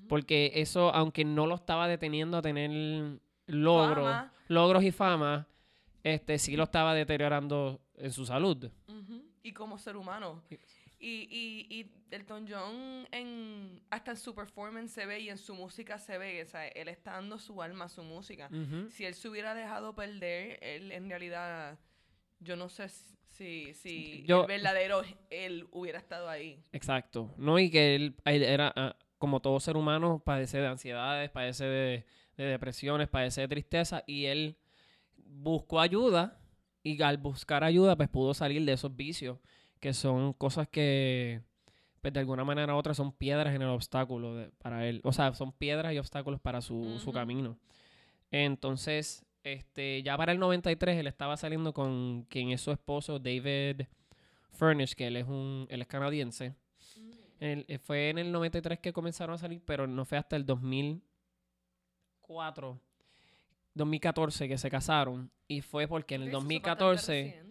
porque 0.08 0.52
eso, 0.56 0.94
aunque 0.94 1.26
no 1.26 1.48
lo 1.48 1.56
estaba 1.56 1.88
deteniendo 1.88 2.38
a 2.38 2.42
tener 2.42 3.20
logros, 3.48 4.06
Fama. 4.06 4.32
logros 4.48 4.84
y 4.84 4.92
fama, 4.92 5.48
este, 6.04 6.38
sí 6.38 6.56
lo 6.56 6.64
estaba 6.64 6.94
deteriorando 6.94 7.82
en 7.98 8.12
su 8.12 8.26
salud. 8.26 8.70
Y 9.44 9.52
como 9.52 9.78
ser 9.78 9.98
humano. 9.98 10.42
Y- 11.06 11.28
Y, 11.30 11.68
y, 11.80 11.92
Elton 12.12 12.46
John 12.50 13.08
en, 13.12 13.82
hasta 13.90 14.12
en 14.12 14.18
su 14.18 14.34
performance 14.34 14.92
se 14.92 15.06
ve 15.06 15.20
y 15.20 15.30
en 15.30 15.38
su 15.38 15.54
música 15.54 16.00
se 16.00 16.18
ve, 16.18 16.42
o 16.44 16.46
sea, 16.48 16.68
él 16.70 16.88
está 16.88 17.12
dando 17.14 17.38
su 17.38 17.62
alma 17.62 17.86
a 17.86 17.90
su 17.90 18.04
música. 18.04 18.50
Si 18.90 19.04
él 19.06 19.14
se 19.14 19.28
hubiera 19.28 19.54
dejado 19.54 19.94
perder, 19.96 20.58
él 20.62 20.92
en 20.92 21.10
realidad, 21.10 21.78
yo 22.40 22.56
no 22.56 22.70
sé 22.70 22.88
si, 23.28 23.74
si 23.74 24.24
Yo- 24.26 24.42
el 24.44 24.48
verdadero 24.48 25.02
él 25.30 25.68
hubiera 25.72 26.00
estado 26.00 26.30
ahí. 26.30 26.64
Exacto. 26.72 27.34
No, 27.38 27.60
y 27.60 27.70
que 27.70 27.96
él, 27.96 28.16
él 28.26 28.44
era, 28.44 28.72
ah, 28.76 28.96
como 29.18 29.42
todo 29.42 29.60
ser 29.60 29.76
humano, 29.78 30.22
padece 30.26 30.60
de 30.60 30.68
ansiedades, 30.68 31.30
padece 31.32 31.66
de, 31.66 32.06
de 32.38 32.44
depresiones, 32.46 33.10
padece 33.10 33.42
de 33.42 33.48
tristeza, 33.50 34.04
y 34.08 34.26
él 34.26 34.58
buscó 35.18 35.80
ayuda 35.82 36.40
y 36.84 37.02
al 37.02 37.18
buscar 37.18 37.64
ayuda, 37.64 37.96
pues 37.98 38.10
pudo 38.10 38.34
salir 38.34 38.64
de 38.64 38.74
esos 38.74 38.96
vicios, 38.96 39.40
que 39.80 39.94
son 39.94 40.34
cosas 40.34 40.68
que, 40.68 41.42
pues 42.02 42.14
de 42.14 42.20
alguna 42.20 42.44
manera 42.44 42.76
u 42.76 42.78
otra, 42.78 42.94
son 42.94 43.12
piedras 43.12 43.54
en 43.56 43.62
el 43.62 43.70
obstáculo 43.70 44.36
de- 44.36 44.50
para 44.58 44.88
él. 44.88 45.02
O 45.04 45.12
sea, 45.14 45.34
son 45.34 45.52
piedras 45.52 45.94
y 45.94 45.98
obstáculos 45.98 46.40
para 46.40 46.62
su, 46.62 47.00
su 47.00 47.12
camino. 47.12 47.58
Entonces, 48.32 49.26
este, 49.44 50.02
ya 50.04 50.18
para 50.18 50.32
el 50.32 50.40
93, 50.40 50.98
él 50.98 51.08
estaba 51.08 51.38
saliendo 51.38 51.74
con 51.74 52.26
quien 52.30 52.50
es 52.52 52.62
su 52.62 52.72
esposo, 52.72 53.20
David 53.20 53.82
Furnish, 54.52 54.94
que 54.96 55.08
él 55.08 55.18
es 55.18 55.28
un, 55.28 55.68
él 55.70 55.82
es 55.82 55.88
canadiense. 55.88 56.50
Mm. 56.98 57.12
El- 57.40 57.66
eh, 57.68 57.78
fue 57.78 58.10
en 58.10 58.18
el 58.18 58.32
93 58.32 58.80
que 58.80 58.94
comenzaron 58.94 59.36
a 59.36 59.38
salir, 59.38 59.62
pero 59.66 59.88
no 59.88 60.06
fue 60.06 60.18
hasta 60.18 60.36
el 60.36 60.46
2004, 60.46 62.80
2014 63.74 64.48
que 64.48 64.58
se 64.58 64.70
casaron. 64.70 65.30
Y 65.48 65.62
fue 65.62 65.88
porque 65.88 66.16
en 66.16 66.24
el 66.24 66.28
Ok, 66.30 66.32
eso 66.32 66.38
es 66.38 66.44
2014, 66.44 66.96
bastante 66.96 67.22
reciente. 67.32 67.45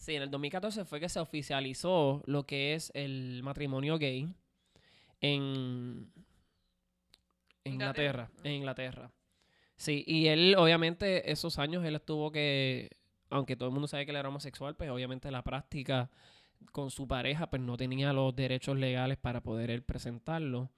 Sí, 0.00 0.16
en 0.16 0.22
el 0.22 0.30
2014 0.30 0.84
fue 0.84 0.98
que 0.98 1.08
se 1.08 1.20
oficializó 1.20 2.22
lo 2.26 2.46
que 2.46 2.74
es 2.74 2.90
el 2.94 3.42
matrimonio 3.42 3.98
gay 3.98 4.34
en 5.20 6.10
Inglaterra, 7.64 7.64
Inglaterra, 7.64 8.30
en 8.42 8.52
Inglaterra. 8.52 9.12
Sí, 9.76 10.02
y 10.06 10.26
él 10.26 10.56
obviamente 10.58 11.30
esos 11.30 11.58
años 11.58 11.84
él 11.84 11.94
estuvo 11.94 12.32
que, 12.32 12.90
aunque 13.28 13.56
todo 13.56 13.68
el 13.68 13.72
mundo 13.72 13.88
sabe 13.88 14.04
que 14.04 14.10
él 14.10 14.16
era 14.16 14.28
homosexual, 14.28 14.74
pues 14.74 14.90
obviamente 14.90 15.30
la 15.30 15.42
práctica 15.42 16.10
con 16.72 16.90
su 16.90 17.06
pareja 17.06 17.48
pues 17.48 17.62
no 17.62 17.76
tenía 17.76 18.12
los 18.12 18.34
derechos 18.34 18.76
legales 18.78 19.18
para 19.18 19.42
poder 19.42 19.70
él 19.70 19.82
presentarlo. 19.82 20.70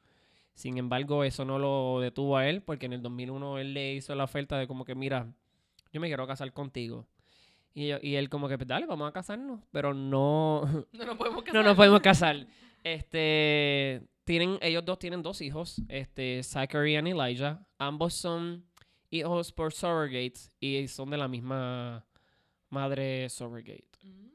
Sin 0.54 0.78
embargo, 0.78 1.24
eso 1.24 1.44
no 1.44 1.58
lo 1.58 2.00
detuvo 2.00 2.36
a 2.36 2.48
él 2.48 2.62
porque 2.62 2.86
en 2.86 2.92
el 2.92 3.02
2001 3.02 3.58
él 3.58 3.74
le 3.74 3.94
hizo 3.94 4.14
la 4.14 4.24
oferta 4.24 4.58
de 4.58 4.66
como 4.66 4.84
que, 4.84 4.94
mira, 4.94 5.32
yo 5.92 6.00
me 6.00 6.08
quiero 6.08 6.26
casar 6.26 6.52
contigo. 6.52 7.06
Y, 7.74 7.88
yo- 7.88 7.98
y 8.02 8.16
él 8.16 8.28
como 8.28 8.48
que, 8.48 8.58
pues 8.58 8.68
dale, 8.68 8.86
vamos 8.86 9.08
a 9.08 9.12
casarnos, 9.12 9.60
pero 9.70 9.94
no, 9.94 10.62
No 10.92 11.04
nos 11.06 11.16
podemos 11.16 11.42
casar. 11.44 11.54
no 11.54 11.62
nos 11.68 11.76
podemos 11.76 12.00
casar. 12.00 12.46
Este, 12.84 14.02
tienen, 14.24 14.58
ellos 14.60 14.84
dos 14.84 14.98
tienen 14.98 15.22
dos 15.22 15.40
hijos, 15.40 15.80
este, 15.88 16.42
Zachary 16.42 16.92
y 16.92 16.96
Elijah. 16.96 17.66
Ambos 17.78 18.14
son 18.14 18.64
hijos 19.10 19.52
por 19.52 19.72
surrogates 19.72 20.50
y 20.60 20.86
son 20.88 21.10
de 21.10 21.16
la 21.18 21.28
misma 21.28 22.04
madre 22.70 23.28
surrogate. 23.30 23.84
Mm. 24.02 24.28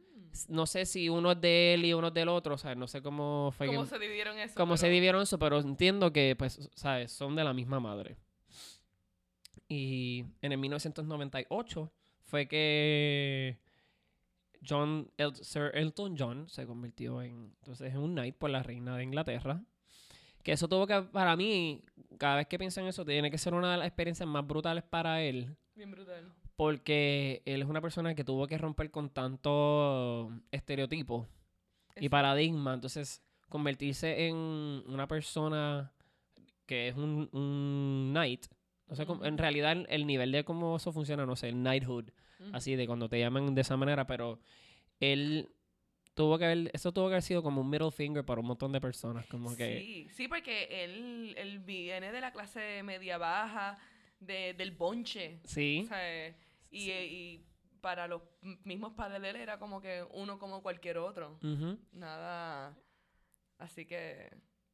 No 0.50 0.66
sé 0.68 0.86
si 0.86 1.10
uno 1.10 1.32
es 1.32 1.42
de 1.42 1.74
él 1.74 1.86
y 1.86 1.94
uno 1.94 2.08
es 2.10 2.14
del 2.14 2.30
otro, 2.30 2.56
o 2.56 2.58
sea, 2.58 2.76
no 2.76 2.88
sé 2.88 3.02
cómo 3.02 3.52
fue 3.58 3.68
¿Cómo 3.68 3.84
que- 3.84 3.90
se 3.90 3.98
dividieron 4.00 4.38
eso? 4.38 4.54
cómo 4.56 4.78
se 4.78 4.88
dividieron 4.88 5.22
eso, 5.22 5.38
pero 5.40 5.60
entiendo 5.60 6.12
que, 6.14 6.36
pues, 6.38 6.70
sabes, 6.76 7.12
son 7.12 7.36
de 7.36 7.44
la 7.44 7.54
misma 7.54 7.80
madre. 7.80 8.18
Y 9.68 10.26
en 10.42 10.52
el 10.52 10.58
1998 10.60 11.92
fue 12.28 12.48
que 12.48 13.58
John 14.68 15.10
El- 15.18 15.36
Sir 15.36 15.72
Elton 15.74 16.16
John 16.18 16.48
se 16.50 16.66
convirtió 16.66 17.22
en, 17.22 17.54
entonces, 17.62 17.94
en 17.94 18.00
un 18.00 18.12
knight 18.14 18.36
por 18.36 18.50
la 18.50 18.64
reina 18.64 18.96
de 18.98 19.04
Inglaterra. 19.04 19.62
Que 20.44 20.52
eso 20.54 20.68
tuvo 20.70 20.88
que, 20.88 21.02
para 21.02 21.36
mí, 21.36 21.84
cada 22.18 22.38
vez 22.38 22.48
que 22.48 22.58
pienso 22.58 22.80
en 22.80 22.88
eso, 22.88 23.04
tiene 23.04 23.30
que 23.32 23.38
ser 23.38 23.54
una 23.54 23.72
de 23.72 23.78
las 23.78 23.88
experiencias 23.88 24.28
más 24.30 24.46
brutales 24.48 24.84
para 24.84 25.22
él. 25.22 25.56
Bien 25.76 25.92
brutal. 25.92 26.32
Porque 26.56 27.42
él 27.46 27.62
es 27.62 27.68
una 27.68 27.82
persona 27.82 28.16
que 28.16 28.24
tuvo 28.24 28.48
que 28.48 28.58
romper 28.58 28.90
con 28.90 29.10
tanto 29.10 30.32
estereotipo 30.52 31.28
y 31.96 32.10
paradigma. 32.10 32.74
Entonces, 32.74 33.22
convertirse 33.50 34.28
en 34.28 34.36
una 34.36 35.08
persona 35.08 35.92
que 36.66 36.90
es 36.90 36.96
un, 36.96 37.30
un 37.32 38.10
knight. 38.14 38.48
No 38.88 38.96
sé, 38.96 39.06
cómo- 39.06 39.26
en 39.26 39.38
realidad 39.38 39.72
el, 39.74 39.86
el 39.90 40.08
nivel 40.08 40.32
de 40.32 40.44
cómo 40.44 40.78
eso 40.78 40.92
funciona, 40.92 41.26
no 41.26 41.36
sé, 41.36 41.50
el 41.50 41.56
knighthood, 41.56 42.10
así 42.54 42.76
de 42.76 42.86
cuando 42.88 43.10
te 43.10 43.20
llaman 43.20 43.54
de 43.56 43.62
esa 43.62 43.76
manera, 43.78 44.08
pero 44.08 44.40
él 45.00 45.50
tuvo 46.14 46.38
que 46.38 46.46
haber, 46.46 46.72
eso 46.74 46.92
tuvo 46.94 47.08
que 47.08 47.14
haber 47.16 47.22
sido 47.24 47.44
como 47.44 47.62
un 47.62 47.70
middle 47.70 47.92
finger 47.92 48.24
para 48.26 48.42
un 48.42 48.48
montón 48.48 48.72
de 48.72 48.80
personas, 48.82 49.26
como 49.28 49.56
que... 49.56 49.80
Sí, 49.80 50.08
sí, 50.12 50.28
porque 50.28 50.84
él, 50.84 51.36
él 51.38 51.60
viene 51.60 52.12
de 52.12 52.22
la 52.22 52.32
clase 52.32 52.82
media 52.84 53.18
baja, 53.18 53.78
de, 54.20 54.54
del 54.56 54.72
bonche. 54.72 55.40
Sí, 55.44 55.82
o 55.84 55.88
sea, 55.88 56.28
y, 56.30 56.34
Sí. 56.86 56.92
y 56.92 57.46
para 57.82 58.08
los 58.08 58.22
mismos 58.64 58.94
padres 58.94 59.22
de 59.22 59.30
él 59.30 59.36
era 59.36 59.60
como 59.60 59.80
que 59.82 60.04
uno 60.14 60.40
como 60.40 60.62
cualquier 60.64 60.98
otro. 60.98 61.38
Nada. 61.92 62.76
Así 63.60 63.86
que. 63.86 64.30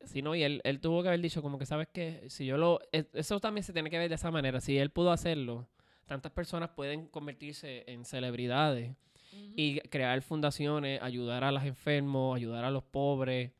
Sí, 0.05 0.22
no, 0.22 0.36
y 0.36 0.43
él, 0.43 0.62
él 0.63 0.79
tuvo 0.79 1.01
que 1.01 1.07
haber 1.10 1.22
dicho 1.22 1.41
como 1.41 1.57
que, 1.57 1.65
¿sabes 1.65 1.88
qué? 1.91 2.25
Si 2.29 2.45
yo 2.45 2.57
lo... 2.57 2.79
e- 2.91 3.07
Eso 3.13 3.39
también 3.39 3.63
se 3.63 3.74
tiene 3.74 3.89
que 3.89 3.98
ver 3.98 4.10
de 4.10 4.15
esa 4.15 4.31
manera. 4.31 4.60
Si 4.62 4.77
él 4.77 4.89
pudo 4.89 5.12
hacerlo, 5.12 5.67
tantas 6.05 6.31
personas 6.31 6.69
pueden 6.72 7.07
convertirse 7.07 7.83
en 7.88 8.05
celebridades 8.05 8.95
y 9.55 9.79
crear 9.89 10.22
fundaciones, 10.22 11.01
ayudar 11.01 11.43
a 11.43 11.51
los 11.51 11.63
enfermos, 11.63 12.36
ayudar 12.36 12.65
a 12.65 12.72
los 12.72 12.83
pobres, 12.83 13.51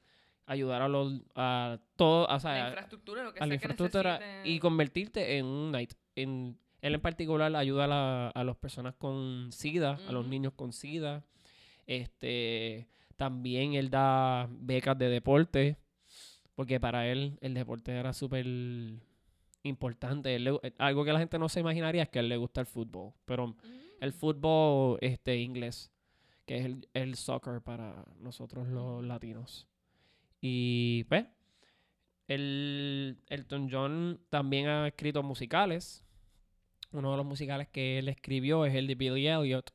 ayudar 0.46 0.82
a 0.82 0.88
los... 0.90 1.22
a 1.36 1.80
todo, 1.96 2.26
o 2.26 2.28
la 2.32 2.40
sea, 2.40 2.68
infraestructura, 2.68 3.24
lo 3.24 3.34
que 3.34 3.40
a 3.40 3.46
la 3.46 3.50
que 3.50 3.56
infraestructura 3.56 4.20
y 4.46 4.60
convertirte 4.60 5.38
en 5.38 5.46
un 5.46 5.70
knight. 5.72 5.94
En, 6.16 6.58
él 6.82 6.96
en 6.96 7.02
particular 7.02 7.56
ayuda 7.56 7.86
a, 7.86 7.88
la- 7.88 8.28
a 8.30 8.44
las 8.44 8.58
personas 8.58 8.94
con 8.96 9.50
SIDA, 9.54 10.00
a 10.08 10.12
los 10.12 10.26
niños 10.28 10.52
con 10.54 10.74
SIDA. 10.74 11.24
Este, 11.88 12.88
también 13.18 13.74
él 13.74 13.90
da 13.90 14.48
becas 14.50 14.98
de 14.98 15.10
deporte, 15.10 15.78
porque 16.56 16.80
para 16.80 17.08
él 17.08 17.38
el 17.42 17.54
deporte 17.54 17.92
era 17.92 18.14
súper 18.14 18.46
importante. 19.64 20.36
Él 20.36 20.44
le- 20.46 20.60
eh, 20.64 20.74
algo 20.78 21.04
que 21.06 21.14
la 21.14 21.20
gente 21.20 21.40
no 21.40 21.50
se 21.50 21.60
imaginaría 21.62 22.04
es 22.04 22.10
que 22.10 22.20
a 22.20 22.22
él 22.22 22.30
le 22.30 22.38
gusta 22.38 22.62
el 22.62 22.68
fútbol, 22.68 23.14
pero 23.26 23.56
el 24.02 24.10
Mm. 24.10 24.14
fútbol 24.14 24.98
este, 25.02 25.38
inglés, 25.38 25.92
que 26.46 26.58
es 26.58 26.66
el, 26.66 26.88
el 26.94 27.16
soccer 27.16 27.62
para 27.62 28.04
nosotros 28.20 28.68
los 28.68 29.00
Ujú. 29.00 29.02
latinos. 29.04 29.68
Y 30.42 31.06
pues, 31.06 31.26
el 32.28 33.18
Elton 33.30 33.70
John 33.72 34.20
también 34.30 34.68
ha 34.68 34.88
escrito 34.88 35.24
musicales. 35.24 36.04
Uno 36.92 37.12
de 37.12 37.18
los 37.18 37.26
musicales 37.26 37.68
que 37.70 38.00
él 38.00 38.08
escribió 38.10 38.66
es 38.66 38.76
el 38.76 38.88
de 38.88 38.96
Billy 38.96 39.28
Elliot, 39.28 39.72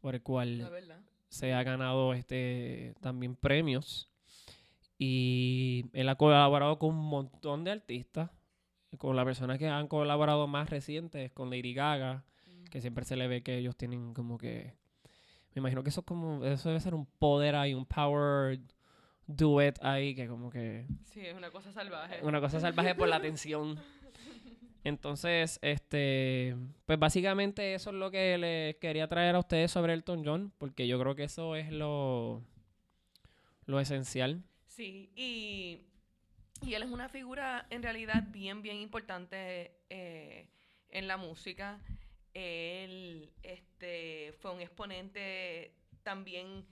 por 0.00 0.14
el 0.14 0.22
cual 0.22 0.70
se 1.28 1.52
ha 1.54 1.62
ganado 1.62 2.12
este 2.14 2.94
también 3.00 3.34
premios. 3.34 4.08
Y 4.98 5.86
él 5.92 6.08
ha 6.08 6.14
colaborado 6.16 6.78
con 6.78 6.90
un 6.90 7.04
montón 7.06 7.64
de 7.64 7.72
artistas. 7.72 8.30
Con 8.98 9.16
la 9.16 9.24
persona 9.24 9.58
que 9.58 9.66
han 9.68 9.88
colaborado 9.88 10.46
más 10.46 10.70
recientes, 10.70 11.32
con 11.32 11.50
Lady 11.50 11.74
Gaga, 11.74 12.24
Mm. 12.46 12.64
que 12.70 12.80
siempre 12.80 13.04
se 13.04 13.16
le 13.16 13.26
ve 13.26 13.42
que 13.42 13.58
ellos 13.58 13.76
tienen 13.76 14.14
como 14.14 14.38
que 14.38 14.74
me 15.54 15.60
imagino 15.60 15.82
que 15.82 15.88
eso 15.90 16.00
es 16.00 16.06
como 16.06 16.44
eso 16.44 16.68
debe 16.68 16.80
ser 16.80 16.94
un 16.94 17.06
poder 17.06 17.54
ahí 17.56 17.72
un 17.74 17.86
power 17.86 18.58
duet 19.26 19.78
ahí 19.82 20.14
que 20.14 20.26
como 20.28 20.50
que 20.50 20.86
Sí, 21.04 21.20
es 21.20 21.34
una 21.34 21.50
cosa 21.50 21.72
salvaje. 21.72 22.18
una 22.22 22.40
cosa 22.40 22.60
salvaje 22.60 22.94
por 22.94 23.08
la 23.08 23.20
tensión 23.22 23.78
entonces 24.84 25.58
este 25.62 26.56
pues 26.86 26.98
básicamente 26.98 27.74
eso 27.74 27.90
es 27.90 27.96
lo 27.96 28.10
que 28.10 28.36
les 28.38 28.76
quería 28.76 29.08
traer 29.08 29.34
a 29.36 29.38
ustedes 29.38 29.70
sobre 29.70 29.94
Elton 29.94 30.22
John 30.24 30.52
porque 30.58 30.86
yo 30.86 30.98
creo 31.00 31.14
que 31.14 31.24
eso 31.24 31.56
es 31.56 31.70
lo 31.72 32.42
lo 33.66 33.80
esencial 33.80 34.42
Sí, 34.74 35.12
y, 35.14 35.86
y 36.62 36.74
él 36.74 36.82
es 36.82 36.90
una 36.90 37.08
figura 37.08 37.66
en 37.70 37.82
realidad 37.82 38.24
bien, 38.30 38.60
bien 38.60 38.78
importante 38.78 39.78
eh, 39.88 40.48
en 40.88 41.06
la 41.06 41.16
música. 41.16 41.80
Él 42.32 43.32
este, 43.44 44.34
fue 44.40 44.50
un 44.50 44.60
exponente 44.60 45.76
también 46.02 46.66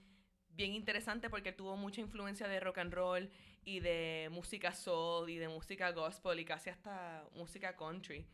bien 0.49 0.73
interesante 0.75 1.31
porque 1.31 1.53
tuvo 1.53 1.77
mucha 1.77 2.01
influencia 2.01 2.49
de 2.49 2.59
rock 2.59 2.79
and 2.79 2.93
roll 2.93 3.31
y 3.65 3.79
de 3.79 4.29
música 4.33 4.75
soul 4.75 5.31
y 5.31 5.37
de 5.39 5.47
música 5.49 5.93
gospel 5.93 6.41
y 6.41 6.45
casi 6.45 6.71
hasta 6.71 7.25
música 7.37 7.77
country. 7.77 8.27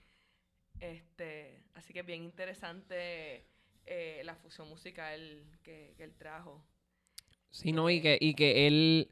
Este, 0.81 1.63
así 1.75 1.93
que 1.93 2.01
es 2.01 2.07
bien 2.07 2.23
interesante 2.25 3.45
eh, 3.85 4.23
la 4.25 4.35
fusión 4.35 4.67
musical 4.71 5.45
que, 5.63 5.93
que 5.97 6.05
él 6.05 6.15
trajo. 6.17 6.65
sí 7.51 7.73
no 7.73 7.91
y 7.91 8.01
que 8.01 8.19
y 8.21 8.35
que 8.35 8.67
él 8.67 9.11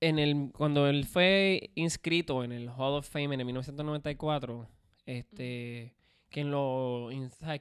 en 0.00 0.18
el 0.18 0.50
cuando 0.52 0.88
él 0.88 1.04
fue 1.04 1.70
inscrito 1.74 2.44
en 2.44 2.52
el 2.52 2.68
Hall 2.68 2.94
of 2.94 3.08
Fame 3.08 3.34
en 3.34 3.40
el 3.40 3.46
1994 3.46 4.68
este 5.06 5.94
quien 6.30 6.50
lo 6.50 7.10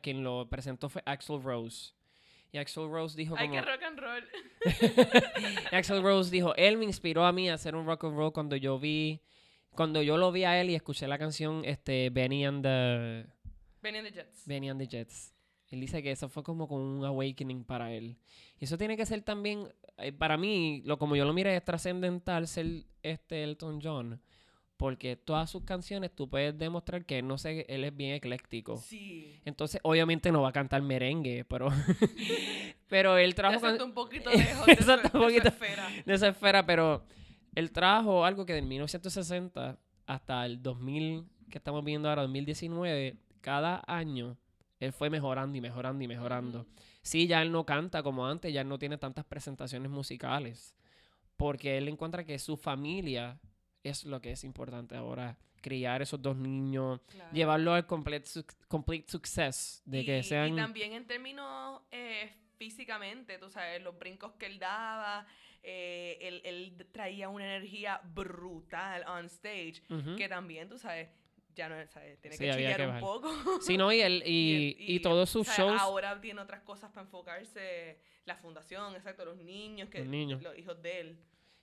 quien 0.02 0.24
lo 0.24 0.50
presentó 0.50 0.90
fue 0.90 1.02
Axl 1.06 1.42
Rose 1.42 1.94
y 2.52 2.58
Axl 2.58 2.90
Rose 2.90 3.18
dijo 3.18 3.36
Ay, 3.38 3.50
como 3.50 3.62
qué 3.62 3.70
rock 3.70 3.84
and 3.84 4.00
roll. 4.00 4.24
Axl 5.72 6.02
Rose 6.02 6.32
dijo, 6.32 6.56
él 6.56 6.78
me 6.78 6.86
inspiró 6.86 7.26
a 7.26 7.32
mí 7.32 7.50
a 7.50 7.56
hacer 7.56 7.76
un 7.76 7.86
rock 7.86 8.06
and 8.06 8.16
roll 8.16 8.32
cuando 8.32 8.56
yo 8.56 8.80
vi, 8.80 9.22
cuando 9.72 10.02
yo 10.02 10.18
lo 10.18 10.32
vi 10.32 10.46
a 10.46 10.60
él 10.60 10.70
y 10.70 10.76
escuché 10.76 11.08
la 11.08 11.18
canción 11.18 11.64
este, 11.66 12.10
Benny 12.10 12.46
and 12.46 12.64
the, 12.64 13.26
Benny 13.82 14.00
and 14.00 14.08
the 14.08 14.14
Jets. 14.14 14.44
Benny 14.46 14.70
and 14.70 14.80
the 14.80 14.88
Jets. 14.88 15.34
Él 15.70 15.82
dice 15.82 16.02
que 16.02 16.12
eso 16.12 16.30
fue 16.30 16.44
como 16.44 16.68
con 16.68 16.80
un 16.82 17.04
awakening 17.06 17.64
para 17.64 17.92
él. 17.92 18.18
Y 18.60 18.66
eso 18.66 18.78
tiene 18.78 18.96
que 18.96 19.06
ser 19.06 19.22
también, 19.22 19.68
eh, 19.98 20.12
para 20.12 20.38
mí, 20.38 20.82
lo 20.86 20.98
como 20.98 21.16
yo 21.16 21.26
lo 21.26 21.34
miré, 21.34 21.56
es 21.56 21.64
trascendental 21.64 22.48
ser 22.48 22.86
este 23.04 23.44
Elton 23.44 23.80
John. 23.84 24.22
porque 24.78 25.16
todas 25.16 25.50
sus 25.50 25.64
canciones 25.64 26.12
tú 26.16 26.30
puedes 26.30 26.56
demostrar 26.56 27.04
que 27.04 27.18
él 27.20 27.28
no 27.28 27.38
sé, 27.40 27.66
él 27.68 27.84
es 27.84 27.96
bien 27.96 28.14
ecléctico. 28.14 28.78
Sí. 28.78 29.42
Entonces, 29.44 29.82
obviamente 29.84 30.32
no 30.32 30.44
va 30.44 30.50
a 30.50 30.54
cantar 30.54 30.84
merengue, 30.84 31.44
pero 31.46 31.70
pero 32.88 33.18
él 33.18 33.34
trajo 33.36 33.60
siento 33.60 33.86
un 33.86 33.94
poquito 33.94 34.30
lejos 34.34 34.66
de, 34.68 34.76
su, 34.78 34.92
un 34.92 35.02
de 35.02 35.10
su 35.10 35.18
poquito. 35.18 35.48
esfera. 35.48 35.88
de 36.06 36.14
esa 36.14 36.28
esfera, 36.28 36.66
pero 36.66 37.04
él 37.56 37.72
trajo 37.72 38.24
algo 38.24 38.46
que 38.46 38.54
del 38.54 38.66
1960 38.68 39.80
hasta 40.06 40.46
el 40.46 40.62
2000, 40.62 41.26
que 41.50 41.58
estamos 41.58 41.84
viendo 41.84 42.08
ahora, 42.08 42.22
2019, 42.22 43.18
cada 43.42 43.84
año 43.88 44.38
él 44.80 44.92
fue 44.94 45.10
mejorando 45.10 45.58
y 45.58 45.62
mejorando 45.62 46.04
y 46.04 46.08
mejorando. 46.08 46.66
Sí, 47.02 47.28
ya 47.28 47.42
él 47.42 47.52
no 47.52 47.66
canta 47.66 48.04
como 48.04 48.28
antes, 48.28 48.54
ya 48.54 48.62
él 48.62 48.68
no 48.70 48.78
tiene 48.80 48.98
tantas 48.98 49.26
presentaciones 49.26 49.90
musicales, 49.92 50.76
porque 51.36 51.78
él 51.78 51.88
encuentra 51.88 52.24
que 52.26 52.38
su 52.40 52.58
familia 52.58 53.40
es 53.84 54.04
lo 54.04 54.22
que 54.22 54.32
es 54.32 54.44
importante 54.44 54.96
ahora, 54.96 55.38
criar 55.62 56.02
esos 56.02 56.22
dos 56.22 56.36
niños, 56.38 57.00
Claro. 57.08 57.34
llevarlo 57.34 57.74
al 57.74 57.86
complete, 57.88 58.28
suc- 58.28 58.56
complete 58.68 59.10
success, 59.10 59.82
de 59.86 60.02
y, 60.02 60.06
que 60.06 60.20
y 60.20 60.24
sean... 60.24 60.56
también 60.56 60.94
en 60.94 61.06
términos 61.08 61.82
eh, 61.92 62.32
físicamente, 62.58 63.38
tú 63.38 63.50
sabes, 63.50 63.82
los 63.82 63.98
brincos 63.98 64.34
que 64.34 64.46
él 64.48 64.60
daba, 64.60 65.26
eh, 65.64 66.18
él, 66.22 66.42
él 66.44 66.88
traía 66.92 67.30
una 67.30 67.46
energía 67.46 68.02
brutal 68.04 69.04
on 69.08 69.26
stage, 69.26 69.82
que 70.18 70.28
también, 70.30 70.70
tú 70.70 70.78
sabes, 70.78 71.10
ya 71.58 71.68
no, 71.70 71.76
¿sabes? 71.88 72.20
Tiene 72.22 72.38
Sí, 72.38 72.46
que 72.46 72.52
chillar 72.54 72.78
que 72.78 72.88
un 72.88 73.00
poco. 73.00 73.30
Sí, 73.62 73.78
no, 73.78 73.92
y, 73.92 74.00
el- 74.02 74.24
y 74.26 75.00
todos 75.04 75.30
sus 75.30 75.46
¿sabes? 75.48 75.60
shows... 75.60 75.82
Ahora 75.82 76.22
tiene 76.22 76.40
otras 76.40 76.62
cosas 76.62 76.90
para 76.92 77.02
enfocarse, 77.06 78.00
la 78.26 78.36
fundación, 78.38 78.96
exacto, 78.96 79.26
los 79.26 79.38
niños, 79.38 79.90
que, 79.90 80.00
Los 80.00 80.08
niños. 80.08 80.42
los 80.42 80.58
hijos 80.58 80.82
de 80.82 81.00
él. 81.02 81.20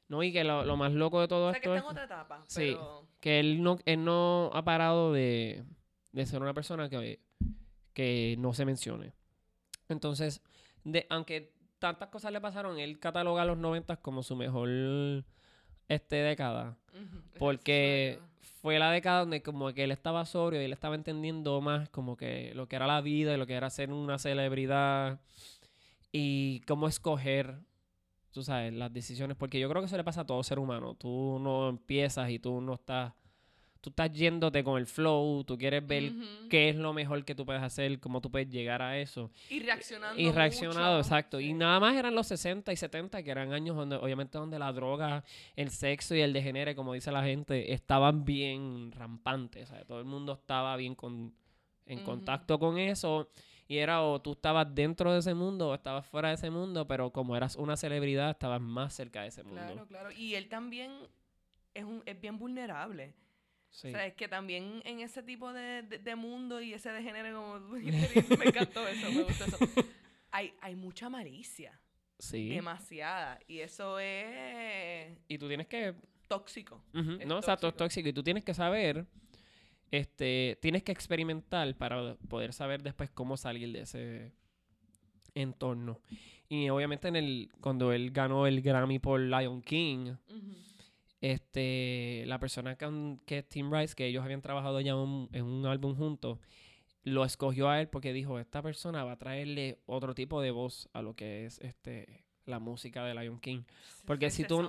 No, 0.08 0.22
y 0.22 0.32
que 0.32 0.44
lo, 0.44 0.64
lo 0.64 0.76
más 0.76 0.92
loco 0.92 1.20
de 1.20 1.28
todo 1.28 1.48
O 1.48 1.52
sea, 1.52 1.60
que 1.60 1.68
esto 1.68 1.76
está 1.76 1.78
es 1.78 1.84
en 1.84 1.90
otra 1.90 2.04
etapa, 2.04 2.44
Sí. 2.46 2.72
pero... 2.74 3.08
que 3.20 3.40
él 3.40 3.62
no, 3.62 3.78
él 3.86 4.04
no 4.04 4.50
ha 4.52 4.62
parado 4.62 5.12
de, 5.14 5.64
de 6.12 6.26
ser 6.26 6.42
una 6.42 6.52
persona 6.52 6.90
que, 6.90 7.20
que 7.94 8.36
no 8.38 8.52
se 8.52 8.66
mencione. 8.66 9.14
Entonces, 9.88 10.42
de, 10.84 11.06
aunque 11.08 11.54
tantas 11.78 12.08
cosas 12.08 12.32
le 12.32 12.40
pasaron, 12.40 12.78
él 12.78 12.98
cataloga 12.98 13.42
a 13.42 13.44
los 13.46 13.56
90 13.58 13.96
como 13.98 14.22
su 14.22 14.36
mejor 14.36 15.24
este, 15.88 16.16
década. 16.16 16.76
Porque 17.38 18.20
fue 18.62 18.78
la 18.78 18.90
década 18.90 19.20
donde 19.20 19.42
como 19.42 19.72
que 19.74 19.84
él 19.84 19.90
estaba 19.90 20.24
sobrio 20.24 20.62
y 20.62 20.64
él 20.64 20.72
estaba 20.72 20.94
entendiendo 20.94 21.60
más 21.60 21.88
como 21.90 22.16
que 22.16 22.52
lo 22.54 22.66
que 22.66 22.76
era 22.76 22.86
la 22.86 23.00
vida 23.00 23.34
y 23.34 23.36
lo 23.36 23.46
que 23.46 23.54
era 23.54 23.68
ser 23.68 23.92
una 23.92 24.18
celebridad 24.18 25.20
y 26.12 26.60
cómo 26.60 26.88
escoger, 26.88 27.58
tú 28.30 28.42
sabes, 28.42 28.72
las 28.72 28.92
decisiones. 28.92 29.36
Porque 29.36 29.58
yo 29.58 29.68
creo 29.68 29.82
que 29.82 29.86
eso 29.86 29.96
le 29.96 30.04
pasa 30.04 30.22
a 30.22 30.26
todo 30.26 30.42
ser 30.42 30.58
humano. 30.58 30.94
Tú 30.94 31.38
no 31.40 31.68
empiezas 31.68 32.30
y 32.30 32.38
tú 32.38 32.60
no 32.60 32.74
estás, 32.74 33.12
tú 33.84 33.90
estás 33.90 34.10
yéndote 34.12 34.64
con 34.64 34.78
el 34.78 34.86
flow, 34.86 35.44
tú 35.44 35.58
quieres 35.58 35.86
ver 35.86 36.10
qué 36.48 36.70
es 36.70 36.76
lo 36.76 36.94
mejor 36.94 37.22
que 37.22 37.34
tú 37.34 37.44
puedes 37.44 37.62
hacer, 37.62 38.00
cómo 38.00 38.22
tú 38.22 38.30
puedes 38.30 38.48
llegar 38.48 38.80
a 38.80 38.98
eso. 38.98 39.30
Y 39.50 39.60
reaccionando 39.60 40.18
Y 40.18 40.32
reaccionado, 40.32 40.96
mucho. 40.96 41.06
exacto. 41.06 41.38
Y 41.38 41.52
nada 41.52 41.78
más 41.80 41.94
eran 41.94 42.14
los 42.14 42.26
60 42.28 42.72
y 42.72 42.76
70, 42.76 43.22
que 43.22 43.30
eran 43.30 43.52
años 43.52 43.76
donde, 43.76 43.96
obviamente, 43.96 44.38
donde 44.38 44.58
la 44.58 44.72
droga, 44.72 45.22
el 45.54 45.68
sexo 45.68 46.14
y 46.14 46.22
el 46.22 46.32
degenere, 46.32 46.74
como 46.74 46.94
dice 46.94 47.12
la 47.12 47.22
gente, 47.22 47.74
estaban 47.74 48.24
bien 48.24 48.90
rampantes. 48.90 49.68
¿sabes? 49.68 49.84
Todo 49.86 49.98
el 49.98 50.06
mundo 50.06 50.32
estaba 50.32 50.74
bien 50.78 50.94
con, 50.94 51.34
en 51.84 52.00
contacto 52.04 52.58
con 52.58 52.78
eso. 52.78 53.28
Y 53.68 53.76
era 53.76 54.02
o 54.02 54.22
tú 54.22 54.32
estabas 54.32 54.74
dentro 54.74 55.12
de 55.12 55.18
ese 55.18 55.34
mundo 55.34 55.68
o 55.68 55.74
estabas 55.74 56.06
fuera 56.06 56.28
de 56.30 56.36
ese 56.36 56.48
mundo, 56.48 56.86
pero 56.86 57.10
como 57.12 57.36
eras 57.36 57.56
una 57.56 57.76
celebridad, 57.76 58.30
estabas 58.30 58.62
más 58.62 58.94
cerca 58.94 59.20
de 59.20 59.28
ese 59.28 59.42
mundo. 59.42 59.60
Claro, 59.60 59.86
claro. 59.86 60.10
Y 60.10 60.36
él 60.36 60.48
también 60.48 60.90
es, 61.74 61.84
un, 61.84 62.02
es 62.06 62.18
bien 62.18 62.38
vulnerable. 62.38 63.12
Sí. 63.74 63.88
O 63.88 63.90
sea, 63.90 64.06
es 64.06 64.14
que 64.14 64.28
también 64.28 64.80
en 64.84 65.00
ese 65.00 65.20
tipo 65.20 65.52
de, 65.52 65.82
de, 65.82 65.98
de 65.98 66.14
mundo 66.14 66.60
y 66.60 66.72
ese 66.74 66.90
degenere 66.90 67.32
como 67.32 67.58
tú 67.58 67.74
dijiste, 67.74 68.36
me 68.36 68.44
encantó 68.44 68.86
eso, 68.86 69.10
me 69.10 69.24
gustó 69.24 69.44
eso. 69.46 69.58
Hay, 70.30 70.52
hay 70.60 70.74
mucha 70.76 71.08
malicia, 71.08 71.80
sí. 72.18 72.50
demasiada. 72.50 73.38
Y 73.48 73.58
eso 73.60 73.98
es 74.00 75.16
Y 75.28 75.38
tú 75.38 75.48
tienes 75.48 75.66
que 75.68 75.94
tóxico. 76.28 76.82
No, 76.92 77.36
exacto, 77.38 77.68
es 77.68 77.74
tóxico. 77.74 77.76
tóxico. 77.76 78.08
Y 78.08 78.12
tú 78.12 78.22
tienes 78.24 78.44
que 78.44 78.54
saber, 78.54 79.06
este, 79.90 80.56
tienes 80.60 80.82
que 80.82 80.90
experimentar 80.92 81.72
para 81.76 82.14
poder 82.28 82.52
saber 82.52 82.82
después 82.82 83.10
cómo 83.10 83.36
salir 83.36 83.72
de 83.72 83.80
ese 83.82 84.32
entorno. 85.34 86.00
Y 86.48 86.68
obviamente 86.68 87.08
en 87.08 87.16
el, 87.16 87.50
cuando 87.60 87.92
él 87.92 88.10
ganó 88.10 88.46
el 88.46 88.60
Grammy 88.60 88.98
por 88.98 89.20
Lion 89.20 89.62
King, 89.62 90.14
Ujú. 90.28 90.54
Este, 91.32 92.24
la 92.26 92.38
persona 92.38 92.76
que, 92.76 93.16
que 93.26 93.38
es 93.38 93.48
Tim 93.48 93.72
Rice, 93.72 93.94
que 93.94 94.06
ellos 94.06 94.22
habían 94.24 94.42
trabajado 94.42 94.80
ya 94.80 94.94
un- 94.94 95.28
en 95.32 95.44
un 95.44 95.64
álbum 95.66 95.96
juntos, 95.96 96.38
lo 97.02 97.24
escogió 97.24 97.68
a 97.68 97.80
él 97.80 97.88
porque 97.88 98.12
dijo, 98.12 98.38
esta 98.38 98.60
persona 98.62 99.04
va 99.04 99.12
a 99.12 99.16
traerle 99.18 99.78
otro 99.86 100.14
tipo 100.14 100.40
de 100.40 100.50
voz 100.50 100.88
a 100.92 101.02
lo 101.02 101.14
que 101.14 101.46
es 101.46 101.58
este 101.60 102.24
la 102.46 102.58
música 102.58 103.02
de 103.06 103.14
Lion 103.14 103.40
King. 103.40 103.62
Porque 104.04 104.26
si 104.30 104.42
tú- 104.48 104.60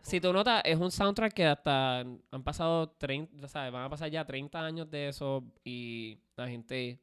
Si 0.00 0.18
tú 0.18 0.32
notas, 0.32 0.62
es 0.64 0.78
un 0.78 0.90
soundtrack 0.90 1.34
que 1.34 1.44
hasta 1.44 2.00
han 2.00 2.42
pasado 2.42 2.88
30, 2.88 3.48
¿sabes? 3.48 3.70
Van 3.70 3.84
a 3.84 3.90
pasar 3.90 4.10
ya 4.10 4.24
30 4.24 4.64
años 4.64 4.90
de 4.90 5.08
eso 5.08 5.44
y 5.62 6.16
la 6.36 6.48
gente 6.48 6.98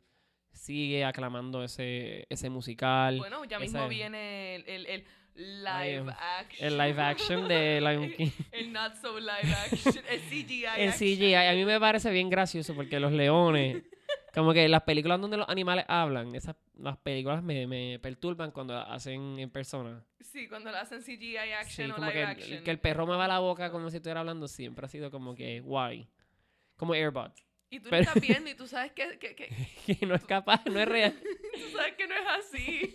sigue 0.52 1.06
aclamando 1.06 1.64
ese, 1.64 2.26
ese 2.28 2.50
musical. 2.50 3.20
Bueno, 3.20 3.46
ya 3.46 3.58
ese- 3.58 3.66
mismo 3.66 3.88
viene 3.88 4.56
el, 4.56 4.68
el, 4.68 4.86
el 4.88 5.02
Ay, 5.02 5.06
live 5.36 5.96
em, 5.96 6.10
action. 6.10 6.68
el 6.68 6.78
live 6.78 7.02
action 7.02 7.48
de 7.48 7.82
Lion 7.82 8.12
King. 8.12 8.30
el 8.52 8.72
not 8.74 8.96
so 8.96 9.20
live 9.20 9.54
action. 9.54 10.04
El 10.10 10.20
CGI. 10.22 10.66
El 10.78 10.90
action. 10.90 10.92
CGI, 11.16 11.34
a 11.36 11.54
mí 11.54 11.66
me 11.66 11.80
parece 11.80 12.12
bien 12.12 12.30
gracioso 12.30 12.76
porque 12.76 13.00
los 13.00 13.12
leones, 13.12 13.84
como 14.34 14.54
que 14.54 14.68
las 14.68 14.84
películas 14.84 15.20
donde 15.22 15.38
los 15.38 15.48
animales 15.50 15.86
hablan, 15.88 16.34
esas 16.36 16.56
las 16.76 16.98
películas 16.98 17.44
me, 17.44 17.68
me 17.68 18.00
perturban 18.00 18.52
cuando 18.52 18.74
las 18.74 18.88
hacen 18.90 19.38
en 19.40 19.50
persona. 19.50 20.06
Sí, 20.22 20.48
cuando 20.48 20.72
lo 20.72 20.78
hacen 20.78 21.02
CGI 21.02 21.18
Sí, 21.32 21.38
action 21.38 21.92
o 21.92 21.96
como 21.96 22.08
live 22.08 22.14
que, 22.20 22.24
action. 22.26 22.64
que 22.64 22.72
el 22.72 22.80
perro 22.80 23.06
me 23.06 23.16
va 23.18 23.28
la 23.28 23.40
boca 23.40 23.70
como 23.72 23.90
si 23.90 23.98
estuviera 23.98 24.22
hablando 24.22 24.48
siempre 24.48 24.86
ha 24.86 24.90
sido 24.90 25.12
como 25.12 25.36
que 25.36 25.60
guay. 25.60 26.08
Como 26.78 26.94
Airbot. 26.94 27.34
Y 27.72 27.80
tú 27.82 27.90
pero- 27.90 28.04
estás 28.04 28.22
viendo 28.22 28.50
y 28.50 28.56
tú 28.56 28.66
sabes 28.66 28.94
que, 28.94 29.20
que, 29.20 29.36
que 29.36 29.96
Que 30.00 30.06
no 30.06 30.16
es 30.16 30.24
capaz, 30.26 30.66
no 30.68 30.80
es 30.80 30.88
real. 30.88 31.14
tú 31.22 31.78
sabes 31.78 31.94
que 31.96 32.08
no 32.08 32.16
es 32.16 32.28
así. 32.40 32.94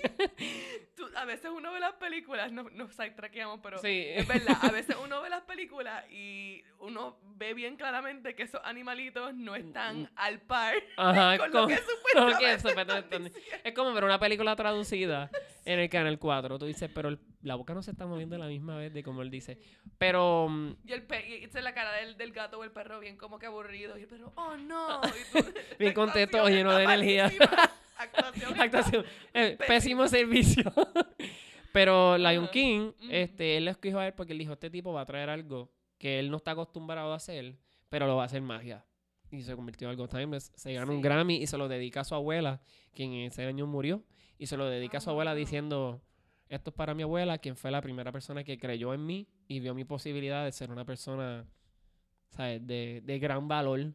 A 1.17 1.25
veces 1.25 1.51
uno 1.55 1.73
ve 1.73 1.81
las 1.81 1.95
películas, 1.95 2.51
no, 2.53 2.65
nos 2.71 2.95
sidetrackeamos, 2.95 3.61
pero 3.63 3.79
Sí. 3.79 4.05
es 4.07 4.27
verdad, 4.27 4.57
a 4.63 4.71
veces 4.71 4.97
uno 5.05 5.21
ve 5.23 5.31
las 5.31 5.43
películas 5.43 6.05
y 6.11 6.63
uno 6.79 7.19
ve 7.37 7.55
bien 7.55 7.77
claramente 7.77 8.35
que 8.35 8.43
esos 8.45 8.61
animalitos 8.65 9.35
no 9.35 9.55
están 9.57 10.11
al 10.17 10.41
par 10.41 10.75
Ajá, 10.97 11.39
con 11.39 11.51
como- 11.51 11.63
lo 11.63 12.39
que 12.39 12.59
supuestamente 12.59 13.19
diciendo. 13.19 13.31
Es 13.65 13.73
como 13.75 13.93
ver 13.93 14.05
una 14.05 14.19
película 14.19 14.55
traducida 14.57 15.31
en 15.65 15.79
el 15.81 15.89
canal 15.89 16.19
4. 16.19 16.59
Tú 16.59 16.67
dices, 16.67 16.91
pero 16.95 17.09
el- 17.09 17.19
la 17.43 17.57
boca 17.57 17.75
no 17.75 17.83
se 17.83 17.91
está 17.91 18.07
moviendo 18.07 18.37
a 18.37 18.39
la 18.39 18.47
misma 18.47 18.77
vez 18.77 18.93
de 18.95 19.03
como 19.03 19.21
él 19.23 19.31
dice. 19.31 19.59
Pero 19.99 20.49
mm, 20.49 20.77
Y 20.87 20.93
el 20.93 21.03
pe 21.03 21.41
y 21.41 21.45
es 21.45 21.55
la 21.55 21.75
cara 21.75 21.93
del, 21.93 22.17
del 22.17 22.33
gato 22.33 22.59
o 22.59 22.65
el 22.65 22.71
perro 22.71 23.01
bien 23.01 23.17
como 23.19 23.39
que 23.39 23.47
aburrido. 23.47 23.99
Y 23.99 24.03
el 24.03 24.09
perro, 24.09 24.33
oh 24.37 24.57
no. 24.57 25.01
Y 25.05 25.43
tú, 25.43 25.53
Bien 25.79 25.93
contento, 25.93 26.49
lleno 26.49 26.75
de 26.75 26.85
energía. 26.85 27.31
Actuación. 27.97 28.61
actuación, 28.61 29.05
eh, 29.33 29.57
pésimo 29.67 30.07
servicio. 30.09 30.73
Pero 31.73 32.17
Lion 32.19 32.49
King, 32.53 32.93
este, 33.11 33.57
él 33.57 33.65
lo 33.65 33.71
escogió 33.73 33.99
a 33.99 34.07
él 34.07 34.15
porque 34.15 34.33
él 34.33 34.39
dijo, 34.39 34.53
este 34.53 34.71
tipo 34.71 34.93
va 34.93 35.01
a 35.03 35.07
traer 35.07 35.29
algo 35.29 35.73
que 35.99 36.19
él 36.21 36.31
no 36.31 36.37
está 36.37 36.53
acostumbrado 36.53 37.13
a 37.13 37.17
hacer, 37.17 37.57
pero 37.89 38.07
lo 38.07 38.17
va 38.17 38.23
a 38.23 38.27
hacer 38.27 38.43
magia. 38.43 38.85
Y 39.31 39.43
se 39.43 39.57
convirtió 39.57 39.89
en 39.89 39.91
algo 39.93 40.07
timeless. 40.07 40.53
Se 40.55 40.73
ganó 40.73 40.93
un 40.93 40.99
Sí. 40.99 41.03
Grammy 41.03 41.37
y 41.37 41.47
se 41.49 41.59
lo 41.59 41.67
dedica 41.67 42.01
a 42.01 42.05
su 42.05 42.15
abuela, 42.15 42.61
quien 42.93 43.13
ese 43.15 43.45
año 43.45 43.67
murió. 43.67 44.05
Y 44.39 44.47
se 44.47 44.57
lo 44.57 44.69
dedica 44.69 44.99
a 44.99 45.01
su 45.01 45.11
Ah, 45.11 45.13
abuela 45.13 45.33
wow. 45.33 45.39
diciendo, 45.39 46.03
esto 46.49 46.71
es 46.71 46.77
para 46.77 46.95
mi 46.95 47.03
abuela, 47.03 47.39
quien 47.39 47.57
fue 47.57 47.71
la 47.73 47.81
primera 47.83 48.13
persona 48.13 48.45
que 48.45 48.57
creyó 48.59 48.95
en 48.95 49.05
mí 49.05 49.27
y 49.49 49.59
vio 49.61 49.75
mi 49.75 49.85
posibilidad 49.85 50.45
de 50.45 50.53
ser 50.53 50.71
una 50.71 50.85
persona, 50.85 51.45
¿sabes? 52.31 52.65
De, 52.65 53.01
de 53.05 53.19
gran 53.19 53.49
valor 53.49 53.93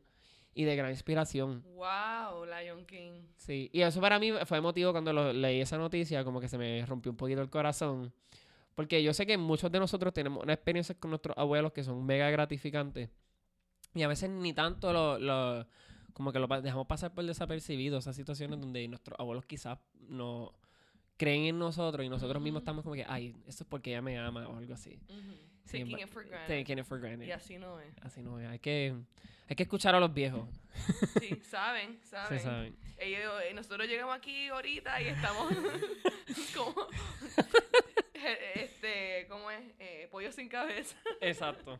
y 0.59 0.65
de 0.65 0.75
gran 0.75 0.89
inspiración. 0.91 1.63
Wow, 1.75 2.43
Lion 2.45 2.85
King. 2.85 3.21
Sí, 3.37 3.69
y 3.71 3.79
eso 3.81 4.01
para 4.01 4.19
mí 4.19 4.31
fue 4.45 4.57
emotivo 4.57 4.91
cuando 4.91 5.13
lo- 5.13 5.31
leí 5.31 5.61
esa 5.61 5.77
noticia, 5.77 6.23
como 6.25 6.41
que 6.41 6.49
se 6.49 6.57
me 6.57 6.85
rompió 6.85 7.11
un 7.11 7.17
poquito 7.17 7.41
el 7.41 7.49
corazón. 7.49 8.11
Porque 8.75 9.01
yo 9.01 9.13
sé 9.13 9.25
que 9.25 9.37
muchos 9.37 9.71
de 9.71 9.79
nosotros 9.79 10.13
tenemos 10.13 10.43
unas 10.43 10.55
experiencias 10.55 10.97
con 10.99 11.11
nuestros 11.11 11.37
abuelos 11.37 11.71
que 11.71 11.83
son 11.83 12.05
mega 12.05 12.29
gratificantes. 12.29 13.09
Y 13.93 14.01
a 14.03 14.09
veces 14.09 14.29
ni 14.29 14.51
tanto 14.51 14.91
lo, 14.91 15.17
lo- 15.17 15.65
como 16.13 16.33
que 16.33 16.39
lo 16.39 16.47
dejamos 16.61 16.87
pasar 16.87 17.13
por 17.13 17.23
desapercibido, 17.25 17.97
esas 17.99 18.17
situaciones 18.17 18.59
donde 18.59 18.85
nuestros 18.89 19.17
abuelos 19.17 19.45
quizás 19.45 19.79
no 20.09 20.51
creen 21.15 21.45
en 21.45 21.57
nosotros 21.59 22.05
y 22.05 22.09
nosotros 22.09 22.43
mismos 22.43 22.61
estamos 22.63 22.83
como 22.83 22.95
que, 22.95 23.05
ay, 23.07 23.33
eso 23.47 23.63
es 23.63 23.69
porque 23.69 23.91
ella 23.91 24.01
me 24.01 24.17
ama 24.17 24.45
o 24.47 24.57
algo 24.57 24.73
así. 24.73 24.99
Ujú. 25.09 25.35
Sí, 25.63 25.79
Taking 25.79 25.99
it 25.99 26.07
for 26.09 26.25
granted. 26.25 26.57
Taking 26.59 26.79
it 26.79 26.85
for 26.85 26.99
granted. 26.99 27.27
Y 27.27 27.31
así 27.31 27.57
no 27.57 27.79
es. 27.79 27.93
Así 28.01 28.21
no 28.21 28.39
es, 28.39 28.47
hay 28.49 28.59
que, 28.59 28.95
hay 29.49 29.55
que 29.55 29.63
escuchar 29.63 29.95
a 29.95 29.99
los 29.99 30.13
viejos, 30.13 30.47
Sí, 31.19 31.35
saben, 31.43 31.99
saben. 32.03 32.37
se 32.39 32.43
saben. 32.43 32.77
Ellos, 32.97 33.33
eh, 33.43 33.53
nosotros 33.53 33.87
llegamos 33.87 34.15
aquí 34.15 34.47
ahorita 34.47 35.01
y 35.01 35.07
estamos 35.07 35.51
como 36.55 36.87
este, 38.55 39.25
¿cómo 39.29 39.49
es? 39.51 39.61
Eh, 39.79 40.07
pollo 40.11 40.31
sin 40.31 40.47
cabeza. 40.49 40.95
Exacto. 41.21 41.79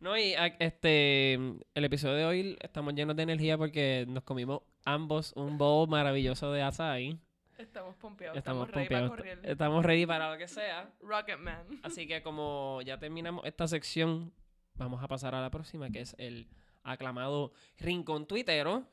No, 0.00 0.16
y 0.16 0.34
a- 0.34 0.46
este, 0.58 1.34
el 1.34 1.84
episodio 1.84 2.16
de 2.16 2.24
hoy 2.26 2.58
estamos 2.60 2.94
llenos 2.94 3.16
de 3.16 3.22
energía 3.22 3.56
porque 3.56 4.04
nos 4.08 4.22
comimos 4.24 4.60
ambos 4.84 5.32
un 5.36 5.56
bowl 5.56 5.88
maravilloso 5.88 6.52
de 6.52 6.62
açaí. 6.62 7.18
Estamos 7.56 7.96
pompeados. 7.96 8.36
Estamos 8.36 8.68
Estamos, 8.68 8.74
ready 8.74 8.88
para 8.94 9.08
pompeados. 9.08 9.36
correr. 9.40 9.50
Estamos 9.50 9.84
ready 9.84 10.04
para 10.06 10.30
lo 10.30 10.36
que 10.38 10.46
sea. 10.48 10.90
Rocket 11.00 11.38
Man. 11.38 11.80
Así 11.82 12.06
que 12.06 12.22
como 12.22 12.82
ya 12.82 12.98
terminamos 12.98 13.46
esta 13.46 13.66
sección, 13.66 14.32
vamos 14.74 15.02
a 15.02 15.08
pasar 15.08 15.34
a 15.34 15.40
la 15.40 15.50
próxima, 15.50 15.88
que 15.88 16.00
es 16.00 16.14
el 16.18 16.48
aclamado 16.92 17.52
Rincón 17.78 18.26
Tuitero. 18.26 18.86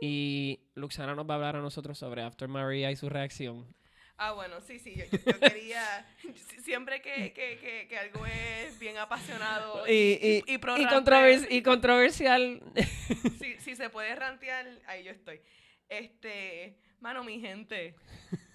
Y 0.00 0.60
Luxana 0.74 1.14
nos 1.14 1.28
va 1.28 1.34
a 1.34 1.36
hablar 1.36 1.56
a 1.56 1.60
nosotros 1.60 1.98
sobre 1.98 2.22
After 2.22 2.46
Maria 2.48 2.90
y 2.90 2.96
su 2.96 3.08
reacción. 3.08 3.74
Ah, 4.16 4.32
bueno, 4.32 4.60
sí, 4.60 4.78
sí. 4.78 4.94
Yo, 4.96 5.04
quería. 5.40 6.06
si- 6.22 6.60
Siempre 6.62 7.00
que, 7.00 7.32
que, 7.32 7.58
que, 7.58 7.86
que 7.88 7.98
algo 7.98 8.24
es 8.26 8.78
bien 8.78 8.96
apasionado 8.98 9.86
Y, 9.88 10.18
y, 10.46 10.54
y, 10.54 11.62
controversial. 11.62 12.62
si, 13.40 13.58
si 13.58 13.74
se 13.76 13.88
puede 13.90 14.14
rantear, 14.14 14.66
ahí 14.86 15.02
yo 15.04 15.10
estoy. 15.12 15.40
Este, 15.88 16.78
mano, 17.00 17.24
mi 17.24 17.40
gente, 17.40 17.94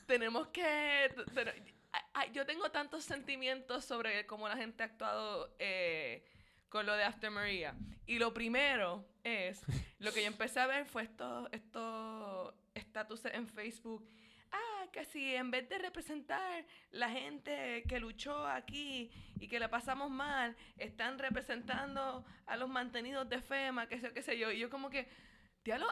tenemos 0.05 0.47
que... 0.49 1.09
pero- 1.33 1.51
yo 2.33 2.45
tengo 2.45 2.69
tantos 2.71 3.03
sentimientos 3.03 3.85
sobre 3.85 4.25
cómo 4.27 4.47
la 4.47 4.55
gente 4.57 4.83
ha 4.83 4.87
actuado 4.87 5.55
eh, 5.59 6.23
con 6.73 6.87
lo 6.87 6.95
de 6.95 7.03
After 7.03 7.29
Maria. 7.29 7.75
Y 8.07 8.17
lo 8.17 8.33
primero 8.33 9.05
es, 9.23 9.61
lo 9.99 10.11
que 10.11 10.21
yo 10.21 10.27
empecé 10.27 10.59
a 10.59 10.65
ver 10.65 10.87
fue 10.87 11.03
estos 11.03 11.47
estos 11.51 12.51
estatus 12.73 13.25
en 13.25 13.47
Facebook. 13.47 14.09
Ah, 14.51 14.87
que 14.91 15.05
si 15.05 15.35
en 15.35 15.51
vez 15.51 15.69
de 15.69 15.77
representar 15.77 16.65
la 16.89 17.11
gente 17.11 17.83
que 17.87 17.99
luchó 17.99 18.47
aquí 18.47 19.11
y 19.39 19.47
que 19.47 19.59
la 19.59 19.69
pasamos 19.69 20.09
mal, 20.09 20.57
están 20.75 21.19
representando 21.19 22.25
a 22.47 22.57
los 22.57 22.67
mantenidos 22.67 23.29
de 23.29 23.39
FEMA, 23.39 23.87
que 23.87 23.99
sé, 23.99 24.11
qué 24.11 24.23
sé 24.23 24.39
yo. 24.39 24.51
Y 24.51 24.57
yo 24.57 24.71
como 24.71 24.89
que, 24.89 25.07
diablo, 25.63 25.85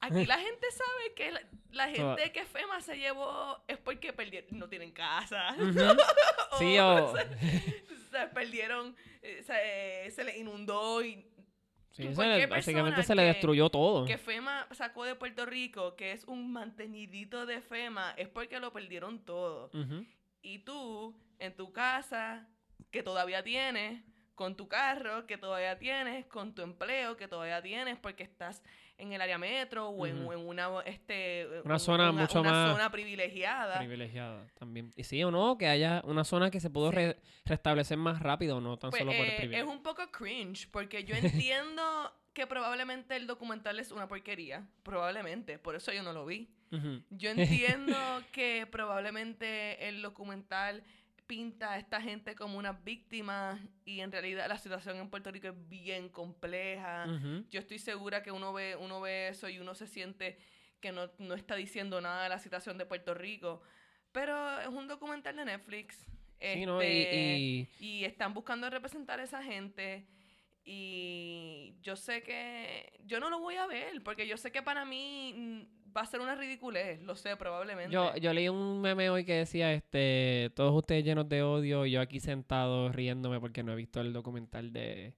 aquí 0.00 0.26
la 0.26 0.38
gente 0.46 0.66
sabe 0.70 1.14
que 1.14 1.32
la, 1.72 1.88
gente 1.88 2.32
que 2.32 2.44
FEMA 2.44 2.80
se 2.80 2.96
llevó 2.98 3.62
es 3.68 3.78
porque 3.78 4.12
perdieron, 4.12 4.58
no 4.58 4.68
tienen 4.68 4.92
casa. 4.92 5.54
Sí, 6.58 6.78
o... 6.78 7.14
se 8.10 8.26
perdieron, 8.34 8.96
eh, 9.22 9.42
se, 9.42 10.10
se 10.10 10.24
les 10.24 10.36
inundó 10.36 11.02
y 11.02 11.24
Sí, 11.92 12.04
le- 12.04 12.46
básicamente 12.46 13.02
se 13.02 13.14
le 13.14 13.22
que- 13.22 13.28
destruyó 13.28 13.68
todo. 13.68 14.04
que 14.06 14.16
FEMA 14.16 14.66
sacó 14.70 15.04
de 15.04 15.16
Puerto 15.16 15.44
Rico, 15.44 15.96
que 15.96 16.12
es 16.12 16.24
un 16.24 16.52
mantenidito 16.52 17.46
de 17.46 17.60
FEMA, 17.60 18.14
es 18.16 18.28
porque 18.28 18.58
lo 18.60 18.72
perdieron 18.72 19.18
todo. 19.24 19.70
Y 20.40 20.60
tú, 20.60 21.14
en 21.38 21.54
tu 21.56 21.72
casa, 21.72 22.48
que 22.90 23.02
todavía 23.02 23.42
tienes, 23.42 24.02
con 24.34 24.56
tu 24.56 24.68
carro, 24.68 25.26
que 25.26 25.36
todavía 25.36 25.78
tienes, 25.78 26.24
con 26.26 26.54
tu 26.54 26.62
empleo, 26.62 27.16
que 27.16 27.28
todavía 27.28 27.60
tienes, 27.60 27.98
porque 27.98 28.22
estás 28.22 28.62
en 29.00 29.12
el 29.12 29.20
área 29.20 29.38
metro 29.38 29.88
o 29.88 30.06
en, 30.06 30.22
Ujú. 30.24 30.32
en 30.32 30.38
una, 30.46 30.68
este, 30.84 31.46
Una 31.64 31.74
un- 31.74 31.80
zona 31.80 32.12
mucho 32.12 32.40
una 32.40 32.50
más 32.50 32.72
zona 32.72 32.90
privilegiada. 32.90 33.78
Privilegiada 33.78 34.46
también. 34.58 34.92
Y 34.96 35.04
sí 35.04 35.22
o 35.24 35.30
no, 35.30 35.56
que 35.58 35.66
haya 35.68 36.02
una 36.04 36.24
zona 36.24 36.50
que 36.50 36.60
se 36.60 36.70
pudo 36.70 36.90
Sí. 36.90 36.96
re- 36.96 37.16
restablecer 37.44 37.96
más 37.98 38.20
rápido, 38.20 38.60
no 38.60 38.76
tan 38.78 38.90
Pues, 38.90 39.00
solo 39.00 39.12
por 39.12 39.20
el 39.20 39.26
eh, 39.26 39.34
es 39.34 39.38
privilegio. 39.40 39.70
un 39.70 39.82
poco 39.82 40.10
cringe, 40.10 40.68
porque 40.70 41.04
yo 41.04 41.14
entiendo 41.52 42.12
que 42.32 42.46
probablemente 42.46 43.16
el 43.16 43.26
documental 43.26 43.78
es 43.80 43.90
una 43.90 44.06
porquería. 44.06 44.64
Probablemente, 44.84 45.58
por 45.58 45.74
eso 45.74 45.92
yo 45.92 46.02
no 46.02 46.12
lo 46.12 46.24
vi. 46.26 46.48
Ujú. 46.72 47.02
Yo 47.10 47.30
entiendo 47.90 47.96
que 48.32 48.66
probablemente 48.70 49.88
el 49.88 50.02
documental 50.02 50.82
pinta 51.30 51.72
a 51.74 51.78
esta 51.78 52.00
gente 52.02 52.34
como 52.34 52.58
unas 52.58 52.82
víctimas 52.82 53.60
y 53.84 54.00
en 54.00 54.10
realidad 54.10 54.48
la 54.48 54.58
situación 54.58 54.96
en 54.96 55.08
Puerto 55.10 55.30
Rico 55.30 55.46
es 55.48 55.68
bien 55.68 56.08
compleja. 56.08 57.04
Yo 57.50 57.60
estoy 57.60 57.78
segura 57.78 58.20
que 58.24 58.32
uno 58.32 58.52
ve, 58.52 58.74
uno 58.74 59.00
ve 59.00 59.28
eso 59.28 59.48
y 59.48 59.60
uno 59.60 59.74
se 59.76 59.86
siente 59.86 60.38
que 60.80 60.90
no, 60.90 61.08
no 61.18 61.34
está 61.34 61.54
diciendo 61.54 62.00
nada 62.00 62.24
de 62.24 62.28
la 62.30 62.38
situación 62.40 62.78
de 62.78 62.84
Puerto 62.84 63.14
Rico. 63.14 63.62
Pero 64.10 64.60
es 64.60 64.66
un 64.66 64.88
documental 64.88 65.36
de 65.36 65.44
Netflix. 65.44 66.04
Sí, 66.54 66.66
¿no? 66.66 66.82
Y, 66.82 66.86
este, 67.02 67.38
y- 67.38 67.68
y 67.78 68.04
están 68.04 68.34
buscando 68.34 68.68
representar 68.68 69.20
a 69.20 69.22
esa 69.22 69.40
gente. 69.42 70.06
Y 70.64 71.74
yo 71.82 71.94
sé 71.96 72.22
que 72.22 73.00
yo 73.04 73.20
no 73.20 73.30
lo 73.30 73.38
voy 73.38 73.54
a 73.56 73.66
ver, 73.66 74.02
porque 74.02 74.26
yo 74.26 74.36
sé 74.36 74.50
que 74.50 74.62
para 74.62 74.84
mí 74.84 75.68
va 75.96 76.02
a 76.02 76.06
ser 76.06 76.20
una 76.20 76.34
ridiculez, 76.34 77.02
lo 77.02 77.14
sé 77.16 77.36
probablemente. 77.36 77.92
yo, 77.92 78.14
yo 78.16 78.32
leí 78.32 78.48
un 78.48 78.80
meme 78.80 79.10
hoy 79.10 79.24
que 79.24 79.34
decía, 79.34 79.72
este, 79.72 80.50
todos 80.54 80.72
ustedes 80.74 81.04
llenos 81.04 81.28
de 81.28 81.42
odio 81.42 81.86
y 81.86 81.92
yo 81.92 82.00
aquí 82.00 82.20
sentado 82.20 82.90
riéndome 82.90 83.40
porque 83.40 83.62
no 83.62 83.72
he 83.72 83.76
visto 83.76 84.00
el 84.00 84.12
documental 84.12 84.72
de, 84.72 85.14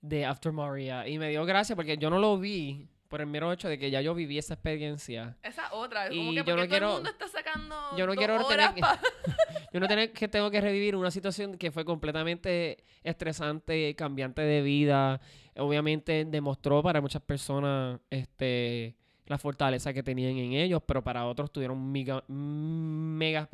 de 0.00 0.24
After 0.24 0.52
Maria. 0.52 1.06
Y 1.08 1.18
me 1.18 1.30
dio 1.30 1.44
gracia 1.44 1.76
porque 1.76 1.98
yo 1.98 2.10
no 2.10 2.18
lo 2.18 2.38
vi 2.38 2.88
por 3.08 3.20
el 3.22 3.26
mero 3.26 3.50
hecho 3.52 3.68
de 3.70 3.78
que 3.78 3.90
ya 3.90 4.02
yo 4.02 4.14
viví 4.14 4.36
esa 4.36 4.54
experiencia. 4.54 5.36
Esa 5.42 5.72
otra, 5.72 6.06
es 6.08 6.12
Y 6.14 6.18
como 6.18 6.30
que 6.30 6.36
yo 6.36 6.44
no 6.44 6.62
todo 6.62 6.68
quiero- 6.68 6.88
el 6.88 6.94
mundo 6.94 7.10
está 7.10 7.28
sacando 7.28 7.74
yo 7.96 8.06
no 8.06 8.12
dos 8.14 8.16
quiero 8.18 8.34
tener 8.46 8.60
horas 8.60 8.74
que- 8.74 8.80
pa- 8.82 9.00
Yo 9.72 9.80
no 9.80 9.86
tengo 9.88 10.12
que, 10.14 10.28
tengo 10.28 10.50
que 10.50 10.60
revivir 10.62 10.96
una 10.96 11.10
situación 11.10 11.58
que 11.58 11.70
fue 11.70 11.84
completamente 11.84 12.84
estresante, 13.02 13.94
cambiante 13.96 14.40
de 14.42 14.62
vida. 14.62 15.20
Obviamente 15.56 16.24
demostró 16.26 16.82
para 16.82 17.00
muchas 17.02 17.20
personas 17.22 18.00
este, 18.08 18.96
la 19.28 19.38
fortaleza 19.38 19.92
que 19.92 20.02
tenían 20.02 20.36
en 20.36 20.54
ellos, 20.54 20.82
pero 20.84 21.04
para 21.04 21.26
otros 21.26 21.52
tuvieron 21.52 21.92
mega, 21.92 22.24
mega. 22.28 23.48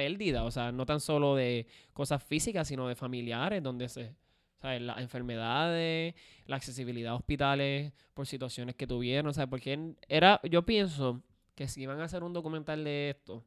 O 0.44 0.50
sea, 0.50 0.72
no 0.72 0.87
tan 0.87 1.00
solo 1.00 1.34
de 1.34 1.66
cosas 1.92 2.22
físicas, 2.22 2.68
sino 2.68 2.88
de 2.88 2.94
familiares, 2.94 3.62
donde 3.62 3.88
se... 3.88 4.14
¿sabes? 4.60 4.80
Las 4.80 4.98
enfermedades, 4.98 6.14
la 6.46 6.56
accesibilidad 6.56 7.12
a 7.12 7.16
hospitales 7.16 7.92
por 8.14 8.26
situaciones 8.26 8.74
que 8.76 8.87
tuvieron. 8.87 9.34
Sea, 9.34 9.46
porque 9.46 9.94
era, 10.08 10.40
yo 10.44 10.64
pienso 10.64 11.22
que 11.54 11.68
si 11.68 11.82
iban 11.82 12.00
a 12.00 12.04
hacer 12.04 12.22
un 12.22 12.32
documental 12.32 12.82
de 12.82 13.10
esto, 13.10 13.44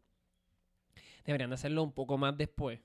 deberían 1.25 1.49
de 1.49 1.55
hacerlo 1.55 1.81
un 1.81 1.91
poco 1.91 2.17
más 2.17 2.37
después, 2.37 2.79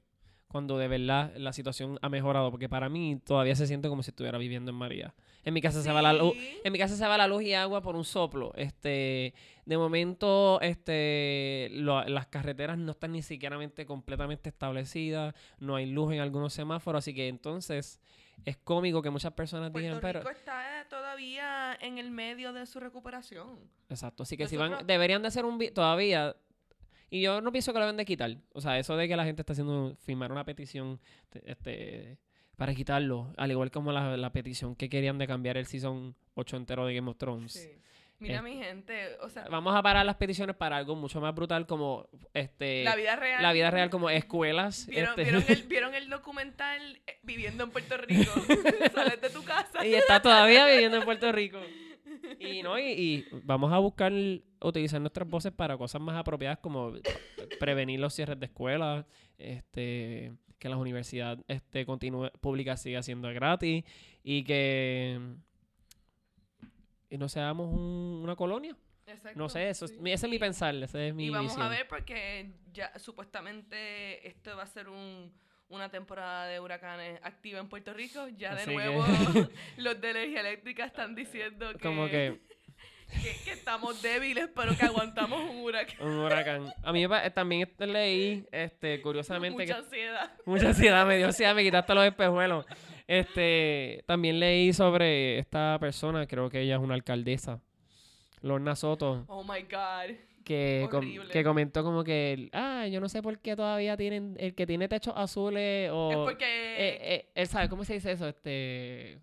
cuando 0.48 0.78
de 0.78 0.88
verdad 0.88 1.32
la 1.36 1.52
situación 1.52 1.98
ha 2.00 2.08
mejorado, 2.08 2.50
porque 2.50 2.68
para 2.68 2.88
mí 2.88 3.20
todavía 3.24 3.54
se 3.54 3.66
siente 3.66 3.88
como 3.88 4.02
si 4.02 4.10
estuviera 4.10 4.38
viviendo 4.38 4.70
en 4.70 4.76
María. 4.76 5.14
En 5.44 5.54
mi 5.54 5.60
casa 5.60 5.82
se 5.82 5.90
va 5.90 6.00
la 6.02 6.12
luz, 6.12 6.34
en 6.64 6.72
mi 6.72 6.78
casa 6.78 6.96
se 6.96 7.06
va 7.06 7.16
la 7.18 7.26
luz 7.26 7.42
y 7.42 7.52
agua 7.54 7.82
por 7.82 7.96
un 7.96 8.04
soplo. 8.04 8.52
Este, 8.54 9.34
de 9.66 9.76
momento, 9.78 10.60
este, 10.60 11.68
lo- 11.72 12.04
las 12.04 12.26
carreteras 12.28 12.78
no 12.78 12.92
están 12.92 13.12
ni 13.12 13.22
siquiera 13.22 13.56
completamente 13.86 14.48
establecidas, 14.50 15.34
no 15.58 15.74
hay 15.76 15.86
luz 15.86 16.12
en 16.12 16.20
algunos 16.20 16.52
semáforos, 16.52 17.00
así 17.00 17.12
que 17.14 17.26
entonces 17.28 18.00
es 18.44 18.56
cómico 18.56 19.02
que 19.02 19.10
muchas 19.10 19.32
personas 19.32 19.72
digan, 19.72 20.00
pero 20.00 20.20
Rico 20.20 20.30
está 20.30 20.86
todavía 20.88 21.76
en 21.80 21.98
el 21.98 22.10
medio 22.10 22.52
de 22.52 22.64
su 22.66 22.78
recuperación. 22.80 23.58
Exacto, 23.88 24.22
así 24.22 24.36
que 24.36 24.46
si 24.48 24.56
van, 24.56 24.86
deberían 24.86 25.22
de 25.22 25.28
hacer 25.28 25.44
un 25.44 25.58
todavía, 25.74 26.36
y 27.10 27.20
yo 27.20 27.40
no 27.40 27.52
pienso 27.52 27.72
que 27.72 27.78
lo 27.78 27.84
deben 27.84 27.96
de 27.98 28.04
quitar, 28.04 28.36
o 28.52 28.60
sea, 28.60 28.78
eso 28.78 28.96
de 28.96 29.06
que 29.08 29.16
la 29.16 29.24
gente 29.24 29.42
está 29.42 29.52
haciendo, 29.52 29.96
firmar 30.02 30.30
una 30.32 30.44
petición, 30.44 30.98
te- 31.30 31.42
este, 31.50 32.18
para 32.56 32.74
quitarlo, 32.74 33.32
al 33.36 33.50
igual 33.50 33.70
como 33.70 33.92
la, 33.92 34.16
la 34.16 34.32
petición 34.32 34.76
que 34.76 34.88
querían 34.88 35.18
de 35.18 35.26
cambiar 35.26 35.56
el 35.56 35.66
season 35.66 36.14
8 36.34 36.56
entero 36.56 36.86
de 36.86 36.94
Game 36.94 37.10
of 37.10 37.16
Thrones. 37.16 37.52
Sí. 37.52 37.68
Mira, 38.22 38.38
Eh, 38.38 38.42
mi 38.42 38.56
gente, 38.56 39.16
o 39.20 39.28
sea, 39.28 39.46
Vamos 39.50 39.74
a 39.74 39.82
parar 39.82 40.06
las 40.06 40.14
peticiones 40.14 40.54
para 40.54 40.76
algo 40.76 40.94
mucho 40.94 41.20
más 41.20 41.34
brutal 41.34 41.66
como, 41.66 42.08
este, 42.34 42.84
la 42.84 42.94
vida 42.94 43.16
real. 43.16 43.42
la 43.42 43.52
vida 43.52 43.70
real 43.70 43.90
como 43.90 44.10
escuelas. 44.10 44.86
¿Vieron, 44.86 45.10
este, 45.10 45.22
vieron 45.24 45.44
el, 45.48 45.62
vieron 45.68 45.94
el 45.94 46.08
documental 46.08 47.00
eh, 47.06 47.18
Viviendo 47.24 47.64
en 47.64 47.70
Puerto 47.70 47.96
Rico? 47.96 48.32
Sales 48.94 49.20
de 49.20 49.30
tu 49.30 49.42
casa. 49.42 49.84
y 49.84 49.94
está 49.94 50.22
todavía 50.22 50.66
viviendo 50.66 50.98
en 50.98 51.04
Puerto 51.04 51.32
Rico. 51.32 51.58
Y 52.38 52.62
no, 52.62 52.78
y, 52.78 52.84
y 52.92 53.26
vamos 53.42 53.72
a 53.72 53.78
buscar 53.78 54.12
utilizar 54.60 55.00
nuestras 55.00 55.28
voces 55.28 55.50
para 55.50 55.76
cosas 55.76 56.00
más 56.00 56.16
apropiadas 56.16 56.58
como 56.58 56.92
prevenir 57.58 57.98
los 57.98 58.14
cierres 58.14 58.38
de 58.38 58.46
escuelas, 58.46 59.04
este, 59.38 60.32
que 60.62 60.68
las 60.68 60.78
universidades 60.78 61.40
este, 61.48 61.84
continúe, 61.84 62.30
públicas 62.40 62.80
siga 62.80 63.02
siendo 63.02 63.28
gratis 63.34 63.84
y 64.22 64.44
que 64.44 65.18
y 67.10 67.18
no 67.18 67.28
seamos 67.28 67.68
un- 67.72 68.20
una 68.22 68.36
colonia. 68.36 68.76
Exacto, 69.06 69.38
No 69.38 69.48
sé, 69.48 69.68
eso 69.68 69.86
es- 69.86 69.90
sí. 69.90 69.96
mi- 70.00 70.12
ese 70.12 70.26
es 70.26 70.30
mi 70.30 70.38
pensar, 70.38 70.72
ese 70.76 71.08
es 71.08 71.14
mi 71.14 71.26
Y 71.26 71.30
vamos 71.30 71.50
visión. 71.52 71.66
a 71.66 71.68
ver 71.68 71.86
porque 71.88 72.52
ya 72.72 72.96
supuestamente 72.98 74.26
esto 74.28 74.56
va 74.56 74.62
a 74.62 74.66
ser 74.66 74.88
un, 74.88 75.32
una 75.68 75.90
temporada 75.90 76.46
de 76.46 76.60
huracanes 76.60 77.18
activa 77.22 77.58
en 77.58 77.68
Puerto 77.68 77.92
Rico. 77.92 78.28
Ya 78.36 78.54
de 78.54 78.64
que- 78.64 78.72
nuevo 78.72 79.04
los 79.78 80.00
de 80.00 80.10
energía 80.10 80.40
eléctrica 80.40 80.84
están 80.84 81.14
diciendo 81.16 81.72
que, 81.72 81.78
Como 81.80 82.06
que 82.06 82.40
que, 83.12 83.44
que 83.44 83.52
estamos 83.52 84.00
débiles, 84.02 84.48
pero 84.54 84.76
que 84.76 84.84
aguantamos 84.84 85.40
un 85.50 85.62
huracán. 85.62 86.06
un 86.06 86.18
huracán. 86.18 86.72
A 86.82 86.92
mí 86.92 87.04
también 87.34 87.62
este, 87.62 87.86
leí, 87.86 88.44
este, 88.52 89.00
curiosamente, 89.02 89.58
Mucha 89.58 89.74
que 89.74 89.80
ansiedad. 89.80 90.32
Mucha 90.46 90.68
ansiedad, 90.68 91.06
me 91.06 91.16
dio 91.16 91.26
ansiedad, 91.26 91.54
me 91.54 91.62
quitaste 91.62 91.94
los 91.94 92.04
espejuelos. 92.04 92.66
Este, 93.06 94.04
también 94.06 94.40
leí 94.40 94.72
sobre 94.72 95.38
esta 95.38 95.76
persona, 95.80 96.26
creo 96.26 96.48
que 96.50 96.60
ella 96.60 96.76
es 96.76 96.80
una 96.80 96.94
alcaldesa, 96.94 97.60
Lorna 98.40 98.74
Soto. 98.76 99.24
Oh 99.28 99.42
my 99.44 99.62
God. 99.62 100.16
que, 100.44 100.88
com- 100.90 101.28
que 101.30 101.44
comentó 101.44 101.84
como 101.84 102.02
que, 102.04 102.48
ah, 102.52 102.86
yo 102.88 103.00
no 103.00 103.08
sé 103.08 103.22
por 103.22 103.38
qué 103.38 103.54
todavía 103.54 103.96
tienen, 103.96 104.36
el 104.38 104.54
que 104.54 104.66
tiene 104.66 104.88
techos 104.88 105.14
azules 105.16 105.90
o... 105.92 106.10
Es 106.10 106.16
porque 106.16 106.44
eh, 106.44 106.98
eh, 107.14 107.28
él 107.34 107.46
sabe, 107.46 107.68
¿cómo 107.68 107.84
se 107.84 107.94
dice 107.94 108.12
eso? 108.12 108.26
Este... 108.28 109.18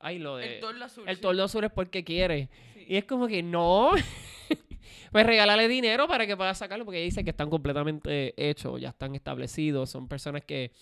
Ay, 0.00 0.18
lo 0.18 0.38
de... 0.38 0.54
el 0.54 0.60
tordo 0.60 0.84
azul. 0.84 1.04
el 1.06 1.20
tordo 1.20 1.44
azul 1.44 1.64
es 1.64 1.70
porque 1.70 2.02
quiere. 2.04 2.48
Y 2.90 2.96
es 2.96 3.04
como 3.04 3.28
que 3.28 3.40
no. 3.40 3.92
pues 5.12 5.24
regálale 5.24 5.68
dinero 5.68 6.08
para 6.08 6.26
que 6.26 6.36
pueda 6.36 6.52
sacarlo, 6.56 6.84
porque 6.84 7.00
dice 7.00 7.22
que 7.22 7.30
están 7.30 7.48
completamente 7.48 8.34
hechos, 8.36 8.80
ya 8.80 8.88
están 8.88 9.14
establecidos. 9.14 9.90
Son 9.90 10.08
personas 10.08 10.42
que. 10.44 10.72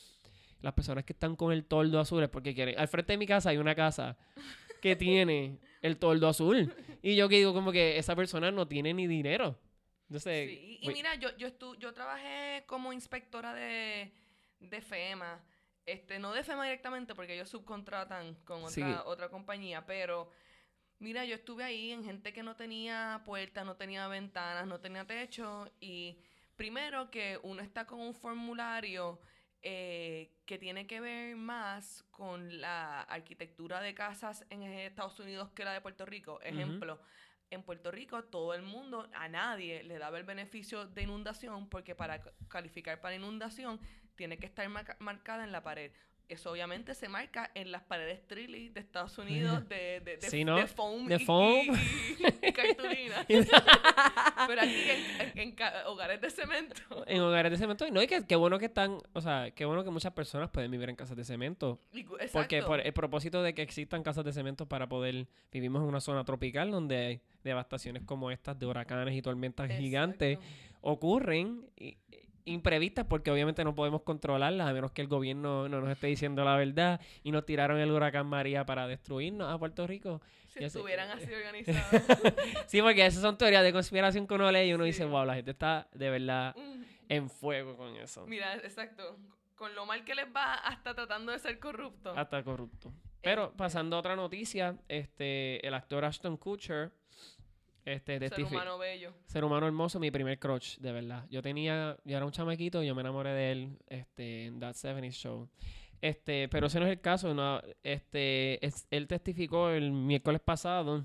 Las 0.62 0.72
personas 0.72 1.04
que 1.04 1.12
están 1.12 1.36
con 1.36 1.52
el 1.52 1.66
toldo 1.66 2.00
azul 2.00 2.22
es 2.22 2.30
porque 2.30 2.54
quieren. 2.54 2.78
Al 2.78 2.88
frente 2.88 3.12
de 3.12 3.18
mi 3.18 3.26
casa 3.26 3.50
hay 3.50 3.58
una 3.58 3.74
casa 3.74 4.16
que 4.80 4.96
tiene 4.96 5.58
el 5.82 5.98
toldo 5.98 6.28
azul. 6.28 6.74
Y 7.02 7.14
yo 7.14 7.28
que 7.28 7.36
digo, 7.36 7.52
como 7.52 7.72
que 7.72 7.98
esa 7.98 8.16
persona 8.16 8.50
no 8.50 8.66
tiene 8.66 8.94
ni 8.94 9.06
dinero. 9.06 9.58
Entonces. 10.08 10.48
Sí, 10.48 10.78
y 10.80 10.88
mira, 10.88 11.14
yo, 11.16 11.36
yo, 11.36 11.48
estu 11.48 11.74
yo 11.74 11.92
trabajé 11.92 12.64
como 12.66 12.94
inspectora 12.94 13.52
de, 13.52 14.10
de 14.60 14.80
FEMA. 14.80 15.44
Este, 15.84 16.18
no 16.18 16.32
de 16.32 16.42
FEMA 16.42 16.64
directamente 16.64 17.14
porque 17.14 17.34
ellos 17.34 17.50
subcontratan 17.50 18.34
con 18.46 18.60
otra, 18.64 18.70
Sí. 18.70 18.82
otra 19.04 19.28
compañía, 19.28 19.84
pero 19.84 20.30
mira, 20.98 21.24
yo 21.24 21.34
estuve 21.36 21.64
ahí 21.64 21.92
en 21.92 22.04
gente 22.04 22.32
que 22.32 22.42
no 22.42 22.56
tenía 22.56 23.22
puertas, 23.24 23.64
no 23.64 23.76
tenía 23.76 24.06
ventanas, 24.08 24.66
no 24.66 24.80
tenía 24.80 25.06
techo 25.06 25.70
y 25.80 26.18
primero 26.56 27.10
que 27.10 27.38
uno 27.42 27.62
está 27.62 27.86
con 27.86 28.00
un 28.00 28.14
formulario 28.14 29.20
eh, 29.62 30.30
que 30.46 30.58
tiene 30.58 30.86
que 30.86 31.00
ver 31.00 31.36
más 31.36 32.04
con 32.10 32.60
la 32.60 33.02
arquitectura 33.02 33.80
de 33.80 33.94
casas 33.94 34.44
en 34.50 34.62
Estados 34.62 35.18
Unidos 35.20 35.50
que 35.50 35.64
la 35.64 35.72
de 35.72 35.80
Puerto 35.80 36.06
Rico. 36.06 36.40
Ejemplo, 36.42 37.00
en 37.50 37.62
Puerto 37.62 37.90
Rico 37.90 38.24
todo 38.24 38.54
el 38.54 38.62
mundo, 38.62 39.08
a 39.14 39.28
nadie 39.28 39.82
le 39.82 39.98
daba 39.98 40.18
el 40.18 40.24
beneficio 40.24 40.86
de 40.86 41.02
inundación 41.02 41.68
porque 41.68 41.94
para 41.94 42.20
calificar 42.48 43.00
para 43.00 43.16
inundación 43.16 43.80
tiene 44.14 44.38
que 44.38 44.46
estar 44.46 44.68
marca- 44.68 44.96
marcada 45.00 45.44
en 45.44 45.52
la 45.52 45.62
pared. 45.62 45.92
Eso 46.28 46.50
obviamente 46.52 46.94
se 46.94 47.08
marca 47.08 47.50
en 47.54 47.72
las 47.72 47.82
paredes 47.84 48.26
trilly 48.26 48.68
de 48.68 48.80
Estados 48.80 49.16
Unidos 49.16 49.66
de, 49.68 50.00
de, 50.00 50.18
de, 50.18 50.22
Sí, 50.28 50.44
¿no? 50.44 50.56
de 50.56 50.66
foam, 50.66 51.06
De 51.06 51.16
y- 51.16 51.24
foam. 51.24 51.66
y, 51.66 51.70
y- 51.72 52.48
y 52.48 52.52
cartulina. 52.52 53.24
Pero 53.26 54.60
aquí 54.60 54.84
en, 55.34 55.38
en- 55.38 55.56
hogares 55.86 56.20
de 56.20 56.30
cemento. 56.30 56.74
En 57.06 57.20
hogares 57.22 57.50
de 57.52 57.56
cemento. 57.56 57.86
Y 57.86 57.90
no, 57.90 58.02
y 58.02 58.06
que 58.06 58.26
qué 58.26 58.36
bueno 58.36 58.58
que 58.58 58.66
están. 58.66 58.98
O 59.14 59.20
sea, 59.22 59.50
qué 59.52 59.64
bueno 59.64 59.84
que 59.84 59.90
muchas 59.90 60.12
personas 60.12 60.50
pueden 60.50 60.70
vivir 60.70 60.90
en 60.90 60.96
casas 60.96 61.16
de 61.16 61.24
cemento. 61.24 61.80
Porque 62.32 62.62
por 62.62 62.80
el 62.80 62.92
propósito 62.92 63.42
de 63.42 63.54
que 63.54 63.62
existan 63.62 64.02
casas 64.02 64.24
de 64.24 64.32
cemento 64.32 64.66
para 64.68 64.88
poder... 64.88 65.26
Vivimos 65.50 65.82
en 65.82 65.88
una 65.88 66.00
zona 66.00 66.24
tropical 66.24 66.70
donde 66.70 66.96
hay 66.98 67.20
devastaciones 67.42 68.02
como 68.04 68.30
estas 68.30 68.58
de 68.58 68.66
huracanes 68.66 69.14
y 69.16 69.22
tormentas 69.22 69.70
gigantes 69.70 70.38
ocurren 70.82 71.70
imprevistas 72.48 73.04
porque 73.06 73.30
obviamente 73.30 73.62
no 73.64 73.74
podemos 73.74 74.02
controlarlas 74.02 74.68
a 74.68 74.72
menos 74.72 74.90
que 74.92 75.02
el 75.02 75.08
gobierno 75.08 75.68
no 75.68 75.80
nos 75.80 75.90
esté 75.90 76.06
diciendo 76.08 76.44
la 76.44 76.56
verdad 76.56 77.00
y 77.22 77.30
nos 77.32 77.44
tiraron 77.46 77.78
el 77.78 77.90
huracán 77.90 78.26
María 78.26 78.64
para 78.66 78.86
destruirnos 78.88 79.52
a 79.52 79.58
Puerto 79.58 79.86
Rico. 79.86 80.20
Si 80.48 80.64
estuvieran 80.64 81.10
así 81.10 81.32
organizados. 81.32 82.02
Sí, 82.66 82.82
porque 82.82 83.06
esas 83.06 83.22
son 83.22 83.36
teorías 83.38 83.62
de 83.62 83.72
conspiración 83.72 84.26
que 84.26 84.34
uno 84.34 84.50
lee 84.50 84.68
y 84.70 84.72
uno 84.74 84.84
Sí. 84.84 84.88
dice, 84.90 85.04
wow, 85.04 85.24
la 85.24 85.34
gente 85.34 85.50
está 85.52 85.88
de 85.92 86.10
verdad 86.10 86.54
en 87.08 87.30
fuego 87.30 87.76
con 87.76 87.94
eso. 87.96 88.26
Mira, 88.26 88.54
exacto. 88.56 89.16
Con 89.54 89.74
lo 89.74 89.86
mal 89.86 90.04
que 90.04 90.14
les 90.14 90.26
va 90.34 90.54
hasta 90.54 90.94
tratando 90.94 91.32
de 91.32 91.38
ser 91.38 91.58
corruptos. 91.58 92.16
Hasta 92.16 92.42
corrupto. 92.42 92.92
Pero 93.22 93.44
Este. 93.46 93.56
pasando 93.56 93.96
a 93.96 93.98
otra 93.98 94.14
noticia, 94.16 94.76
este, 94.88 95.66
el 95.66 95.74
actor 95.74 96.04
Ashton 96.04 96.36
Kutcher, 96.36 96.92
este, 97.92 98.18
ser 98.18 98.30
testifi- 98.32 98.50
humano 98.52 98.78
bello. 98.78 99.12
ser 99.26 99.44
humano 99.44 99.66
hermoso, 99.66 99.98
mi 99.98 100.10
primer 100.10 100.38
crush, 100.38 100.78
de 100.78 100.92
verdad. 100.92 101.26
Yo 101.30 101.42
tenía, 101.42 101.96
yo 102.04 102.16
era 102.16 102.24
un 102.26 102.32
chamaquito, 102.32 102.82
yo 102.82 102.94
me 102.94 103.00
enamoré 103.02 103.30
de 103.32 103.52
él, 103.52 103.78
este, 103.88 104.46
en 104.46 104.60
That 104.60 104.74
70 104.74 105.10
Show. 105.10 105.48
Este, 106.00 106.48
pero 106.48 106.68
ese 106.68 106.78
no 106.78 106.86
es 106.86 106.92
el 106.92 107.00
caso, 107.00 107.34
no, 107.34 107.60
este, 107.82 108.64
es- 108.64 108.86
él 108.90 109.06
testificó 109.08 109.70
el 109.70 109.90
miércoles 109.92 110.40
pasado 110.40 111.04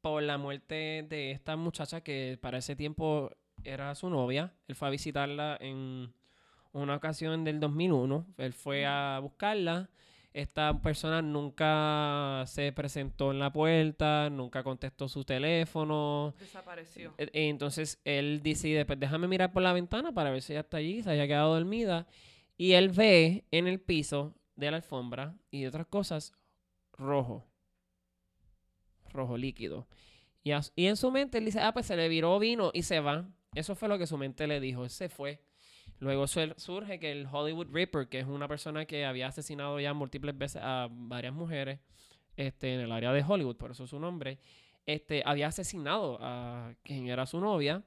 por 0.00 0.22
la 0.22 0.38
muerte 0.38 1.04
de 1.08 1.32
esta 1.32 1.56
muchacha 1.56 2.00
que 2.00 2.38
para 2.40 2.58
ese 2.58 2.76
tiempo 2.76 3.30
era 3.64 3.94
su 3.94 4.08
novia. 4.10 4.52
Él 4.68 4.74
fue 4.76 4.88
a 4.88 4.90
visitarla 4.90 5.56
en 5.60 6.12
una 6.72 6.96
ocasión 6.96 7.42
del 7.44 7.58
2001. 7.58 8.26
Él 8.38 8.52
fue 8.52 8.86
a 8.86 9.18
buscarla. 9.20 9.90
Esta 10.36 10.82
persona 10.82 11.22
nunca 11.22 12.44
se 12.46 12.70
presentó 12.70 13.30
en 13.30 13.38
la 13.38 13.50
puerta, 13.50 14.28
nunca 14.28 14.62
contestó 14.62 15.08
su 15.08 15.24
teléfono. 15.24 16.34
Desapareció. 16.38 17.14
E- 17.16 17.30
e 17.32 17.48
Entonces 17.48 18.02
él 18.04 18.42
decide, 18.42 18.84
pues 18.84 19.00
déjame 19.00 19.28
mirar 19.28 19.54
por 19.54 19.62
la 19.62 19.72
ventana 19.72 20.12
para 20.12 20.30
ver 20.30 20.42
si 20.42 20.52
ella 20.52 20.60
está 20.60 20.76
allí, 20.76 21.02
se 21.02 21.08
haya 21.08 21.26
quedado 21.26 21.54
dormida. 21.54 22.06
Y 22.58 22.72
él 22.72 22.90
ve 22.90 23.46
en 23.50 23.66
el 23.66 23.80
piso 23.80 24.34
de 24.56 24.70
la 24.70 24.76
alfombra 24.76 25.34
y 25.50 25.62
de 25.62 25.68
otras 25.68 25.86
cosas 25.86 26.34
rojo. 26.92 27.46
Rojo 29.14 29.38
líquido. 29.38 29.88
Y, 30.44 30.50
y 30.74 30.86
en 30.86 30.98
su 30.98 31.10
mente 31.10 31.38
él 31.38 31.46
dice, 31.46 31.60
ah, 31.60 31.72
pues 31.72 31.86
se 31.86 31.96
le 31.96 32.10
viró 32.10 32.38
vino 32.38 32.72
y 32.74 32.82
se 32.82 33.00
va. 33.00 33.26
Eso 33.54 33.74
fue 33.74 33.88
lo 33.88 33.96
que 33.96 34.06
su 34.06 34.18
mente 34.18 34.46
le 34.46 34.60
dijo, 34.60 34.84
él 34.84 34.90
se 34.90 35.08
fue. 35.08 35.45
Luego 35.98 36.26
surge 36.26 36.98
que 36.98 37.10
el 37.10 37.26
Hollywood 37.30 37.68
Ripper, 37.72 38.08
que 38.08 38.20
es 38.20 38.26
una 38.26 38.48
persona 38.48 38.84
que 38.84 39.06
había 39.06 39.28
asesinado 39.28 39.80
ya 39.80 39.94
múltiples 39.94 40.36
veces 40.36 40.60
a 40.62 40.88
varias 40.90 41.32
mujeres 41.32 41.80
este, 42.36 42.74
en 42.74 42.80
el 42.80 42.92
área 42.92 43.12
de 43.12 43.24
Hollywood, 43.26 43.56
por 43.56 43.70
eso 43.70 43.86
su 43.86 43.98
nombre, 43.98 44.38
este, 44.84 45.22
había 45.24 45.48
asesinado 45.48 46.18
a 46.20 46.74
quien 46.82 47.08
era 47.08 47.24
su 47.26 47.40
novia 47.40 47.82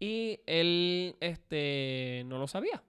y 0.00 0.40
él 0.46 1.16
este, 1.20 2.22
no 2.26 2.38
lo 2.38 2.48
sabía. 2.48 2.82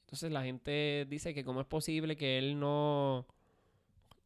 Entonces 0.00 0.32
la 0.32 0.42
gente 0.42 1.06
dice 1.08 1.32
que 1.32 1.44
cómo 1.44 1.60
es 1.60 1.66
posible 1.66 2.16
que 2.16 2.38
él 2.38 2.58
no 2.58 3.26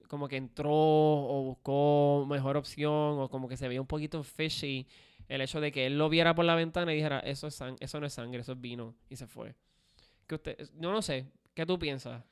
como 0.09 0.27
que 0.27 0.37
entró 0.37 0.73
o 0.73 1.43
buscó 1.45 2.27
mejor 2.27 2.57
opción 2.57 3.21
o 3.21 3.29
como 3.29 3.47
que 3.47 3.59
se 3.59 3.69
veía 3.69 3.81
un 3.81 3.87
poquito 3.87 4.23
fishy 4.23 4.87
el 5.29 5.41
hecho 5.41 5.61
de 5.61 5.71
que 5.73 5.87
él 5.87 5.99
lo 5.99 6.09
viera 6.09 6.35
por 6.35 6.45
la 6.45 6.55
ventana 6.55 6.93
y 6.93 6.97
dijera 6.97 7.21
eso 7.21 7.47
es 7.49 7.61
sang- 7.61 7.77
eso 7.81 8.01
no 8.01 8.07
es 8.07 8.13
sangre, 8.15 8.41
eso 8.41 8.53
es 8.53 8.61
vino 8.61 8.95
y 9.09 9.17
se 9.17 9.27
fue. 9.27 9.55
Que 10.27 10.35
usted, 10.37 10.57
yo 10.79 10.91
no 10.93 11.03
sé, 11.03 11.27
¿qué 11.55 11.65
tú 11.67 11.79
piensas? 11.79 12.23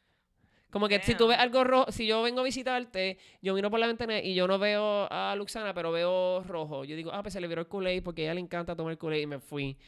Como 0.70 0.88
que 0.88 1.00
si 1.00 1.14
tú 1.14 1.28
ves 1.28 1.38
algo 1.38 1.64
rojo, 1.64 1.90
si 1.92 2.06
yo 2.06 2.20
vengo 2.22 2.40
a 2.40 2.44
visitarte, 2.44 3.18
yo 3.40 3.54
miro 3.54 3.70
por 3.70 3.78
la 3.80 3.86
ventana 3.86 4.18
y 4.20 4.34
yo 4.34 4.46
no 4.46 4.58
veo 4.58 5.06
a 5.10 5.34
Luxana, 5.36 5.72
pero 5.72 5.90
veo 5.92 6.42
rojo. 6.42 6.84
Yo 6.84 6.96
digo, 6.96 7.12
ah, 7.14 7.22
pues 7.22 7.32
se 7.32 7.40
le 7.40 7.48
viró 7.48 7.62
el 7.62 7.68
Kool-Aid 7.68 8.02
porque 8.02 8.22
a 8.22 8.24
ella 8.26 8.34
le 8.34 8.40
encanta 8.40 8.76
tomar 8.76 8.92
el 8.92 8.98
Kool-Aid 8.98 9.22
y 9.22 9.26
me 9.26 9.38
fui. 9.38 9.78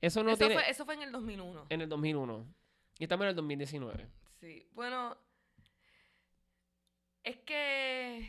Eso 0.00 0.22
no 0.22 0.30
eso, 0.30 0.38
tiene 0.38 0.54
fue, 0.54 0.68
eso 0.70 0.84
fue 0.84 0.94
en 0.94 1.02
el 1.02 1.12
2001. 1.12 1.66
en 1.70 1.80
el 1.80 1.88
2001. 1.88 2.44
Y 2.98 3.04
estamos 3.04 3.24
en 3.24 3.28
el 3.30 3.36
2019. 3.36 4.06
Sí. 4.40 4.66
Bueno, 4.74 5.16
es 7.24 7.36
que 7.38 8.28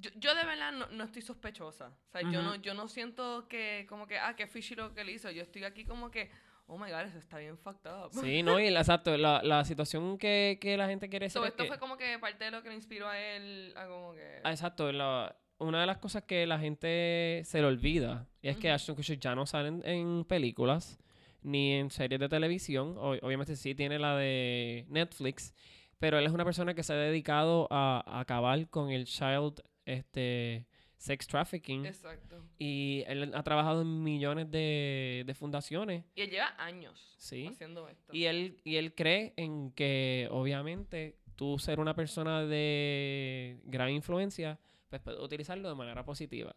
yo, 0.00 0.10
yo 0.16 0.34
de 0.34 0.44
verdad 0.44 0.72
no, 0.72 0.86
no 0.88 1.04
estoy 1.04 1.22
sospechosa. 1.22 1.88
O 2.08 2.10
sea, 2.10 2.22
yo, 2.22 2.42
no, 2.42 2.54
yo 2.56 2.74
no 2.74 2.88
siento 2.88 3.46
que 3.48 3.86
como 3.88 4.06
que, 4.06 4.18
ah, 4.18 4.34
qué 4.36 4.46
fishy 4.46 4.74
lo 4.74 4.92
que 4.94 5.02
él 5.02 5.10
hizo. 5.10 5.30
Yo 5.30 5.42
estoy 5.42 5.64
aquí 5.64 5.84
como 5.84 6.10
que, 6.10 6.30
oh 6.66 6.78
my 6.78 6.90
god, 6.90 7.00
eso 7.02 7.18
está 7.18 7.38
bien 7.38 7.56
fucked 7.58 7.90
up. 7.90 8.10
Sí, 8.12 8.42
¿no? 8.42 8.58
Y 8.60 8.68
exacto, 8.68 9.16
la, 9.16 9.42
la 9.42 9.64
situación 9.64 10.18
que, 10.18 10.58
que 10.60 10.76
la 10.76 10.86
gente 10.88 11.08
quiere 11.08 11.28
So, 11.30 11.44
esto 11.44 11.66
fue 11.66 11.78
como 11.78 11.96
que 11.96 12.18
parte 12.18 12.44
de 12.44 12.50
lo 12.50 12.62
que 12.62 12.68
le 12.70 12.74
inspiró 12.76 13.08
a 13.08 13.18
él 13.18 13.72
a 13.76 13.86
como 13.86 14.14
que... 14.14 14.40
Ah, 14.44 14.50
Exacto, 14.50 14.90
la- 14.92 15.36
una 15.58 15.80
de 15.82 15.86
las 15.86 15.98
cosas 15.98 16.22
que 16.22 16.46
la 16.46 16.58
gente 16.58 17.42
se 17.44 17.60
le 17.60 17.66
olvida 17.66 18.26
es 18.40 18.56
que. 18.56 18.70
Ashton 18.70 18.96
Kutcher 18.96 19.18
ya 19.20 19.34
no 19.34 19.44
sale 19.44 19.68
en, 19.68 19.82
en 19.86 20.24
películas 20.24 20.98
ni 21.42 21.74
en 21.74 21.90
series 21.90 22.18
de 22.18 22.30
televisión. 22.30 22.94
O- 22.96 23.10
obviamente 23.20 23.54
sí 23.56 23.74
tiene 23.74 23.98
la 23.98 24.16
de 24.16 24.86
Netflix, 24.88 25.54
pero 25.98 26.18
él 26.18 26.24
es 26.24 26.32
una 26.32 26.46
persona 26.46 26.72
que 26.72 26.82
se 26.82 26.94
ha 26.94 26.96
dedicado 26.96 27.68
a, 27.70 28.02
a 28.06 28.20
acabar 28.20 28.70
con 28.70 28.90
el 28.90 29.04
child 29.04 29.60
este, 29.98 30.66
sex 30.96 31.26
trafficking. 31.26 31.86
Exacto. 31.86 32.42
Y 32.58 33.04
él 33.06 33.32
ha 33.34 33.42
trabajado 33.42 33.82
en 33.82 34.02
millones 34.02 34.50
de, 34.50 35.24
de 35.26 35.34
fundaciones. 35.34 36.04
Y 36.14 36.22
él 36.22 36.30
lleva 36.30 36.54
años 36.58 37.14
Sí. 37.18 37.46
haciendo 37.46 37.88
esto. 37.88 38.12
Y 38.14 38.24
él, 38.24 38.60
y 38.64 38.76
él 38.76 38.94
cree 38.94 39.32
en 39.36 39.70
que, 39.72 40.28
obviamente, 40.30 41.16
tú 41.36 41.58
ser 41.58 41.80
una 41.80 41.94
persona 41.94 42.44
de 42.44 43.60
gran 43.64 43.90
influencia, 43.90 44.58
pues 44.88 45.00
puedes 45.02 45.20
utilizarlo 45.20 45.68
de 45.68 45.74
manera 45.74 46.04
positiva. 46.04 46.54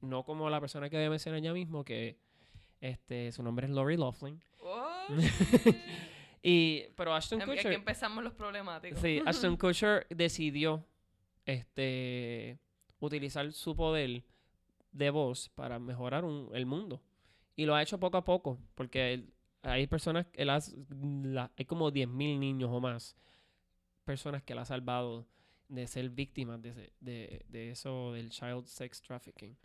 No 0.00 0.22
como 0.24 0.48
la 0.48 0.60
persona 0.60 0.88
que 0.88 0.96
debe 0.96 1.10
mencionar 1.10 1.40
ya 1.42 1.52
mismo, 1.52 1.84
que 1.84 2.18
este, 2.80 3.32
su 3.32 3.42
nombre 3.42 3.66
es 3.66 3.72
Lori 3.72 3.96
Laughlin. 3.96 4.40
Oh, 4.60 5.06
Y, 6.42 6.84
pero 6.96 7.14
Ashton 7.14 7.40
Em- 7.42 7.48
Aquí 7.50 7.56
Kutcher, 7.58 7.72
empezamos 7.72 8.22
los 8.22 8.32
problemáticos. 8.32 9.00
sí, 9.00 9.20
Ashton 9.26 9.56
Kutcher 9.58 10.06
decidió 10.08 10.86
este, 11.52 12.58
utilizar 13.00 13.50
su 13.52 13.74
poder 13.74 14.22
de 14.92 15.10
voz 15.10 15.48
para 15.50 15.78
mejorar 15.78 16.24
un- 16.24 16.50
el 16.54 16.66
mundo. 16.66 17.00
Y 17.56 17.64
lo 17.66 17.74
ha 17.74 17.82
hecho 17.82 17.98
poco 17.98 18.16
a 18.18 18.24
poco, 18.24 18.58
porque 18.74 19.14
él- 19.14 19.32
hay 19.62 19.86
personas, 19.86 20.26
él 20.34 20.50
has- 20.50 20.76
la- 21.22 21.50
hay 21.56 21.64
como 21.64 21.90
10.000 21.90 22.38
niños 22.38 22.70
o 22.72 22.80
más, 22.80 23.16
personas 24.04 24.42
que 24.42 24.52
él 24.52 24.58
ha 24.58 24.64
salvado 24.64 25.26
de 25.68 25.86
ser 25.86 26.08
víctimas 26.10 26.62
de, 26.62 26.92
de, 27.00 27.44
de 27.48 27.70
eso 27.70 28.12
del 28.12 28.30
child 28.30 28.64
sex 28.66 29.02
trafficking. 29.02 29.56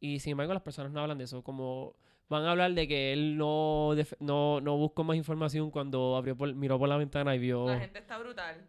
Y 0.00 0.18
sin 0.20 0.32
embargo, 0.32 0.52
las 0.54 0.62
personas 0.62 0.92
no 0.92 1.00
hablan 1.00 1.18
de 1.18 1.24
eso. 1.24 1.42
Como 1.42 1.96
van 2.28 2.44
a 2.44 2.52
hablar 2.52 2.72
de 2.74 2.86
que 2.88 3.12
él 3.12 3.36
no, 3.36 3.90
no, 4.20 4.60
no 4.60 4.76
buscó 4.76 5.04
más 5.04 5.16
información 5.16 5.70
cuando 5.70 6.16
abrió 6.16 6.36
por- 6.36 6.54
miró 6.54 6.78
por 6.78 6.88
la 6.88 6.96
ventana 6.96 7.34
y 7.34 7.38
vio. 7.38 7.66
La 7.68 7.80
gente 7.80 7.98
está 7.98 8.18
brutal. 8.18 8.66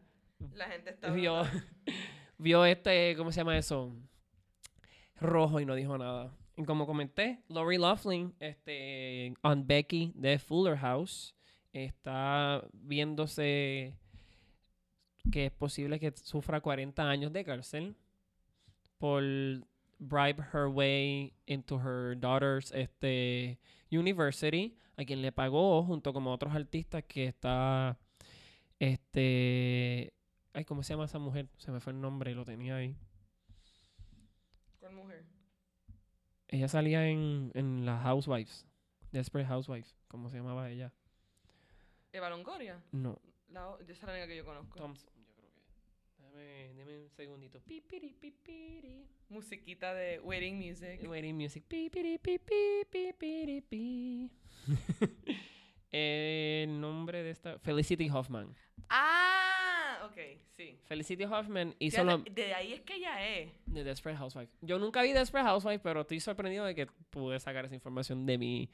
La 0.56 0.66
gente 0.68 0.90
está 0.92 1.08
brutal. 1.12 1.22
vio 1.22 1.44
este, 2.66 3.16
¿cómo 3.16 3.32
se 3.32 3.38
llama 3.38 3.58
eso? 3.58 3.94
Rojo 5.20 5.60
y 5.60 5.66
no 5.66 5.76
dijo 5.76 5.98
nada. 5.98 6.32
Y 6.58 6.64
como 6.64 6.86
comenté, 6.86 7.44
Lori 7.48 7.78
Loughlin, 7.78 8.34
este, 8.40 9.34
on 9.44 9.66
Becky 9.66 10.12
de 10.16 10.40
Fuller 10.40 10.78
House, 10.78 11.36
está 11.72 12.64
viéndose 12.74 13.96
que 15.32 15.46
es 15.46 15.52
posible 15.52 16.00
que 16.00 16.12
sufra 16.12 16.62
40 16.62 17.08
años 17.08 17.32
de 17.32 17.44
cárcel 17.44 17.96
por 18.98 19.24
bribe 20.00 20.44
her 20.52 20.68
way 20.68 21.34
into 21.46 21.80
her 21.80 22.16
daughter's 22.16 22.72
este, 22.72 23.60
university, 23.92 24.76
a 24.98 25.06
quien 25.06 25.22
le 25.22 25.32
pagó 25.32 25.84
junto 25.84 26.12
con 26.12 26.26
otros 26.28 26.54
artistas 26.56 27.04
que 27.08 27.28
está, 27.28 27.98
este, 28.80 30.14
ay, 30.54 30.66
¿cómo 30.66 30.84
se 30.84 30.94
llama 30.94 31.06
esa 31.06 31.20
mujer? 31.20 31.48
Se 31.58 31.72
me 31.72 31.80
fue 31.80 31.94
el 31.94 32.02
nombre, 32.02 32.34
lo 32.36 32.46
tenía 32.46 32.76
ahí. 32.76 32.96
¿Cuál 34.80 34.94
mujer? 34.94 35.24
Ella 36.48 36.68
salía 36.68 37.08
en, 37.08 37.52
en 37.54 37.86
las 37.86 38.02
Housewives, 38.04 38.68
Desperate 39.12 39.48
Housewives, 39.48 39.96
¿cómo 40.08 40.30
se 40.30 40.38
llamaba 40.38 40.70
ella? 40.70 40.94
Eva 42.12 42.30
Longoria. 42.30 42.84
No, 42.92 43.22
La, 43.48 43.76
esa 43.82 43.92
es 43.94 44.04
la 44.04 44.12
única 44.12 44.28
que 44.28 44.36
yo 44.38 44.46
conozco. 44.46 44.78
Thompson, 44.78 45.10
yo 45.16 45.34
creo 45.34 45.50
que. 45.54 45.62
Dame, 46.22 46.74
dame 46.76 47.04
un 47.04 47.10
segundito. 47.10 47.62
Pipiri, 47.62 48.14
pipiri. 48.14 49.08
Musiquita 49.30 49.94
de 49.94 50.20
Wedding 50.20 50.58
Music. 50.58 51.00
Waiting 51.08 51.38
music. 51.38 51.64
Pipiri, 51.68 52.18
pipiri, 52.18 52.86
pipiri, 52.90 53.62
pi. 53.62 54.30
El 55.92 56.80
nombre 56.82 57.24
de 57.24 57.30
esta. 57.30 57.60
Felicity 57.60 58.10
Hoffman. 58.10 58.54
Ah, 58.90 59.41
ok, 60.06 60.18
sí. 60.52 60.78
Felicity 60.86 61.24
Hoffman 61.26 61.76
hizo 61.80 62.04
lo 62.04 62.20
De 62.20 62.54
ahí 62.54 62.74
es 62.74 62.82
que 62.82 62.96
ella 62.96 63.28
es. 63.38 63.52
de 63.66 63.84
Desperate 63.84 64.18
Housewives. 64.18 64.54
Yo 64.62 64.80
nunca 64.80 65.02
vi 65.02 65.12
Desperate 65.12 65.48
Housewives, 65.48 65.82
pero 65.82 66.02
estoy 66.02 66.20
sorprendido 66.20 66.66
de 66.66 66.76
que 66.76 66.88
pude 67.10 67.40
sacar 67.40 67.66
esa 67.66 67.76
información 67.76 68.26
de 68.26 68.38
mi. 68.38 68.70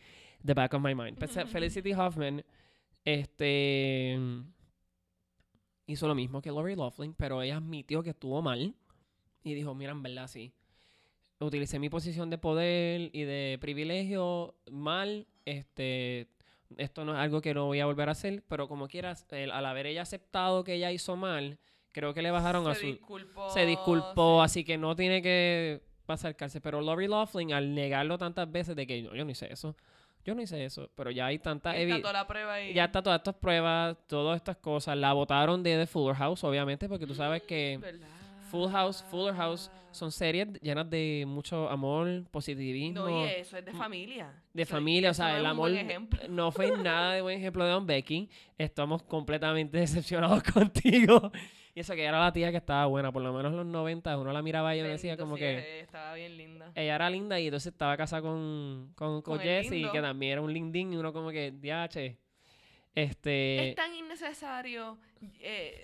The 0.46 0.54
back 0.54 0.74
of 0.74 0.82
my 0.82 0.94
mind. 0.96 1.18
Pues, 1.18 1.32
Felicity 1.50 1.94
Hoffman. 1.94 2.44
Este. 3.04 4.18
Hizo 5.86 6.08
lo 6.08 6.16
mismo 6.16 6.42
que 6.42 6.52
Lori 6.52 6.76
Loughlin, 6.76 7.14
pero 7.14 7.42
ella 7.42 7.58
admitió 7.58 8.04
que 8.04 8.10
estuvo 8.10 8.42
mal. 8.42 8.76
Y 9.44 9.54
dijo: 9.54 9.74
Mira, 9.74 9.92
en 9.94 10.04
verdad, 10.04 10.28
sí. 10.28 10.52
Utilicé 11.40 11.80
mi 11.80 11.90
posición 11.90 12.30
de 12.30 12.38
poder 12.38 13.10
y 13.14 13.24
de 13.24 13.58
privilegio 13.62 14.56
mal. 14.70 15.28
Este. 15.46 16.28
Esto 16.76 17.06
no 17.06 17.14
es 17.14 17.20
algo 17.20 17.40
que 17.42 17.54
no 17.54 17.66
voy 17.66 17.80
a 17.80 17.86
volver 17.86 18.10
a 18.10 18.12
hacer, 18.12 18.44
pero 18.48 18.68
como 18.68 18.88
quieras, 18.88 19.26
el- 19.32 19.52
al 19.52 19.66
haber 19.66 19.86
ella 19.86 20.02
aceptado 20.02 20.64
que 20.64 20.74
ella 20.74 20.92
hizo 20.92 21.16
mal, 21.16 21.60
creo 21.94 22.14
que 22.14 22.22
le 22.22 22.30
bajaron 22.32 22.68
a 22.68 22.74
se 22.76 22.82
su 22.82 22.86
disculpó. 22.88 23.50
se 23.50 23.66
disculpó, 23.66 24.40
sí. 24.42 24.46
así 24.46 24.64
que 24.66 24.78
no 24.78 24.96
tiene 24.96 25.22
que 25.22 25.82
pasar 26.06 26.36
cárcel. 26.36 26.62
Pero 26.62 26.82
Lori 26.82 27.08
Loughlin, 27.08 27.54
al 27.54 27.74
negarlo 27.74 28.18
tantas 28.18 28.52
veces 28.52 28.76
de 28.76 28.86
que 28.86 29.02
"No, 29.02 29.16
yo 29.16 29.24
no 29.26 29.32
hice 29.32 29.52
eso, 29.52 29.76
yo 30.26 30.36
no 30.36 30.42
hice 30.42 30.66
eso, 30.66 30.90
pero 30.96 31.10
ya 31.10 31.28
hay 31.28 31.40
tanta 31.40 31.76
Está 31.76 31.96
evi- 31.96 32.02
toda 32.02 32.14
la 32.14 32.28
prueba 32.28 32.54
ahí. 32.56 32.74
ya 32.74 32.86
está 32.86 33.02
todas 33.02 33.20
estas 33.20 33.36
pruebas, 33.36 33.96
todas 34.08 34.36
estas 34.36 34.58
cosas. 34.58 34.98
La 34.98 35.14
votaron 35.14 35.64
de 35.64 35.78
The 35.78 35.88
Fuller 35.88 36.16
House, 36.18 36.44
obviamente, 36.44 36.90
porque 36.90 37.08
tú 37.08 37.16
sabes 37.16 37.44
que 37.44 37.78
¿Verdad? 37.82 38.08
Full 38.50 38.70
House, 38.72 39.04
Fuller 39.10 39.36
House 39.36 39.72
son 39.92 40.12
series 40.12 40.48
llenas 40.62 40.90
de 40.90 41.24
mucho 41.28 41.70
amor, 41.70 42.26
positivismo. 42.32 43.06
No, 43.08 43.26
y 43.26 43.30
eso 43.30 43.58
es 43.58 43.66
de 43.66 43.74
familia. 43.74 44.32
de 44.54 44.64
Eso- 44.64 44.76
familia, 44.76 45.12
o 45.12 45.14
sea, 45.14 45.38
el 45.38 45.46
amor 45.46 45.72
no 46.30 46.52
fue 46.52 46.72
nada 46.78 47.14
de 47.14 47.22
buen 47.22 47.38
ejemplo 47.38 47.64
de 47.66 47.72
Don 47.72 47.86
Becky. 47.88 48.30
Estamos 48.58 49.04
completamente 49.04 49.78
decepcionados 49.80 50.44
contigo. 50.54 51.32
Y 51.76 51.82
eso 51.82 51.94
que 51.94 52.04
era 52.04 52.20
la 52.20 52.34
tía 52.34 52.50
que 52.50 52.58
estaba 52.58 52.88
buena, 52.88 53.12
por 53.12 53.22
lo 53.22 53.32
menos 53.34 53.52
en 53.52 53.58
los 53.58 53.66
90, 53.68 54.18
uno 54.18 54.32
la 54.34 54.42
miraba 54.42 54.76
y 54.76 54.80
uno 54.82 54.90
decía 54.90 55.16
como 55.16 55.36
sí, 55.36 55.42
que 55.42 55.58
eh, 55.60 55.80
Estaba 55.82 56.16
bien 56.16 56.36
linda. 56.36 56.72
ella 56.74 56.96
era 56.96 57.08
linda 57.08 57.40
y 57.40 57.46
entonces 57.46 57.72
estaba 57.72 57.96
casada 57.96 58.24
con, 58.24 58.94
con, 58.96 59.22
con 59.22 59.38
Con 59.38 59.40
Jesse, 59.40 59.92
que 59.92 60.02
también 60.02 60.32
era 60.34 60.42
un 60.42 60.52
lindín, 60.52 60.92
y 60.94 60.96
uno 60.98 61.14
como 61.14 61.30
que, 61.30 61.52
diache. 61.52 62.18
Este. 62.96 63.70
es 63.70 63.76
tan 63.76 63.94
innecesario. 63.94 64.98
eh, 65.40 65.84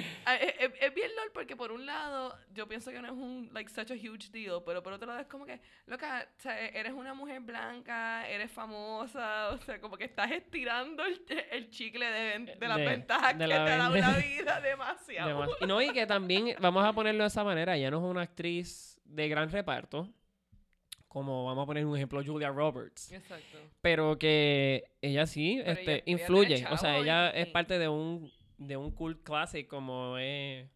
es, 0.00 0.54
es- 0.60 0.72
es 0.80 0.94
bien 0.94 1.10
lol 1.16 1.30
porque 1.32 1.56
por 1.56 1.72
un 1.72 1.86
lado 1.86 2.36
yo 2.52 2.66
pienso 2.68 2.90
que 2.90 3.00
no 3.00 3.06
es 3.06 3.12
un 3.12 3.50
like 3.52 3.70
such 3.70 3.90
a 3.90 3.94
huge 3.94 4.30
deal, 4.32 4.62
pero 4.64 4.82
por 4.82 4.92
otro 4.92 5.06
lado 5.08 5.20
es 5.20 5.26
como 5.26 5.46
que, 5.46 5.60
loca, 5.86 6.26
o 6.38 6.40
sea, 6.40 6.58
eres 6.68 6.92
una 6.92 7.14
mujer 7.14 7.40
blanca, 7.40 8.28
eres 8.28 8.50
famosa, 8.50 9.48
o 9.52 9.58
sea, 9.58 9.80
como 9.80 9.96
que 9.96 10.04
estás 10.04 10.30
estirando 10.30 11.04
el, 11.04 11.20
el 11.52 11.70
chicle 11.70 12.06
de, 12.06 12.56
de 12.58 12.68
las 12.68 12.78
De- 12.78 12.84
ventajas 12.86 13.38
de 13.38 13.44
que 13.44 13.48
la 13.48 13.64
te 13.64 13.70
da 13.76 13.88
ven- 13.88 14.04
una 14.04 14.16
vida 14.18 14.60
demasiado. 14.60 15.56
Y 15.60 15.66
no, 15.66 15.80
y 15.82 15.92
que 15.92 16.06
también, 16.06 16.54
vamos 16.60 16.84
a 16.84 16.92
ponerlo 16.92 17.24
de 17.24 17.28
esa 17.28 17.44
manera, 17.44 17.76
ella 17.76 17.90
no 17.90 17.98
es 17.98 18.04
una 18.10 18.22
actriz 18.22 19.00
de 19.04 19.28
gran 19.28 19.50
reparto, 19.50 20.08
como 21.08 21.44
vamos 21.46 21.64
a 21.64 21.66
poner 21.66 21.84
un 21.84 21.96
ejemplo, 21.96 22.22
Julia 22.24 22.50
Roberts. 22.50 23.10
Exacto. 23.10 23.58
pero 23.80 24.16
que 24.16 24.84
ella 25.02 25.26
sí 25.26 25.56
Pero 25.58 25.72
este, 25.72 25.82
ella- 25.94 26.02
ella 26.06 26.12
influye. 26.22 26.54
o 26.66 26.76
sea, 26.76 26.90
chavo 26.92 26.98
y- 26.98 27.02
ella 27.02 27.30
es 27.30 27.46
parte 27.48 27.78
de 27.80 27.88
un, 27.88 28.32
de 28.60 28.76
un 28.76 28.90
cult 28.92 29.22
classic 29.24 29.66
como 29.66 30.16
es 30.18 30.68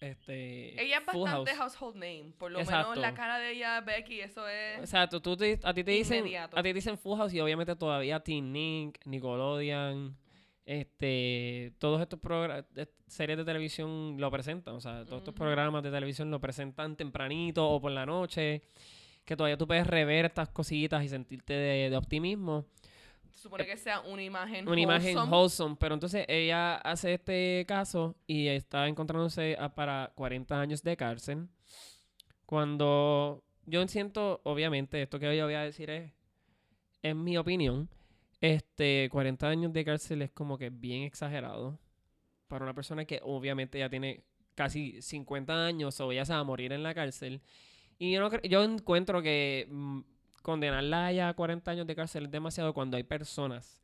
este 0.00 0.82
Ella 0.82 0.98
es 0.98 1.04
Full 1.04 1.22
bastante 1.22 1.50
House. 1.54 1.76
household 1.76 1.94
name. 1.96 2.32
Por 2.38 2.50
lo 2.50 2.58
Exacto. 2.60 2.90
menos 2.90 3.02
la 3.02 3.14
cara 3.14 3.38
de 3.38 3.52
ella, 3.52 3.80
Becky, 3.80 4.20
eso 4.20 4.46
es. 4.48 4.80
O 4.82 4.86
sea, 4.86 5.08
tú, 5.08 5.20
te- 5.36 5.60
a 5.62 5.72
ti 5.72 5.84
te 5.84 5.92
dicen 5.92 6.18
Inmediato. 6.18 6.56
a 6.58 6.62
ti 6.62 6.68
te 6.70 6.74
dicen 6.74 6.98
Full 6.98 7.16
House 7.18 7.32
y 7.34 7.40
obviamente 7.40 7.76
todavía 7.76 8.18
Teen 8.20 8.52
Nick, 8.52 9.00
Nickelodeon, 9.06 10.16
este, 10.66 11.72
todos 11.78 12.00
estos 12.00 12.18
series 13.06 13.38
de 13.38 13.44
televisión 13.44 14.16
lo 14.18 14.30
presentan, 14.30 14.74
o 14.74 14.80
sea, 14.80 15.04
todos 15.04 15.18
estos 15.18 15.34
programas 15.34 15.82
de 15.84 15.90
televisión 15.90 16.30
lo 16.30 16.40
presentan 16.40 16.96
tempranito 16.96 17.68
o 17.68 17.80
por 17.80 17.92
la 17.92 18.04
noche, 18.06 18.62
que 19.24 19.36
todavía 19.36 19.56
tú 19.56 19.66
puedes 19.68 19.86
rever 19.86 20.24
estas 20.24 20.48
cositas 20.48 21.04
y 21.04 21.08
sentirte 21.08 21.52
de, 21.52 21.90
de 21.90 21.96
optimismo. 21.96 22.66
Se 23.42 23.48
supone 23.48 23.66
que 23.66 23.76
sea 23.76 24.00
una 24.02 24.22
imagen. 24.22 24.68
una 24.68 24.80
imagen 24.80 25.16
wholesome. 25.16 25.36
wholesome, 25.36 25.76
pero 25.80 25.94
entonces 25.94 26.24
ella 26.28 26.76
hace 26.76 27.14
este 27.14 27.64
caso 27.66 28.14
y 28.26 28.46
está 28.46 28.86
encontrándose 28.86 29.56
a- 29.58 29.74
para 29.74 30.12
40 30.14 30.60
años 30.60 30.82
de 30.84 30.96
cárcel. 30.96 31.48
Cuando 32.46 33.42
yo 33.66 33.86
siento, 33.88 34.40
obviamente, 34.44 35.02
esto 35.02 35.18
que 35.18 35.36
yo 35.36 35.44
voy 35.44 35.54
a 35.54 35.62
decir 35.62 35.90
es, 35.90 36.12
en 37.02 37.22
mi 37.24 37.36
opinión, 37.36 37.88
este 38.40 39.08
40 39.10 39.48
años 39.48 39.72
de 39.72 39.84
cárcel 39.84 40.22
es 40.22 40.30
como 40.30 40.56
que 40.58 40.70
bien 40.70 41.02
exagerado 41.02 41.78
para 42.48 42.64
una 42.64 42.74
persona 42.74 43.04
que 43.04 43.20
obviamente 43.22 43.78
ya 43.78 43.88
tiene 43.88 44.22
casi 44.54 45.00
50 45.02 45.66
años 45.66 45.98
o 46.00 46.12
ya 46.12 46.24
se 46.24 46.32
va 46.32 46.40
a 46.40 46.44
morir 46.44 46.72
en 46.72 46.82
la 46.82 46.94
cárcel. 46.94 47.40
Y 47.98 48.12
yo, 48.12 48.20
no 48.20 48.40
yo 48.42 48.62
encuentro 48.62 49.22
que 49.22 49.66
mm, 49.70 50.00
condenarla 50.42 51.06
a 51.06 51.12
ya 51.12 51.32
40 51.34 51.70
años 51.70 51.86
de 51.86 51.94
cárcel 51.96 52.24
es 52.26 52.30
demasiado 52.30 52.74
cuando 52.74 52.96
hay 52.96 53.02
personas 53.04 53.82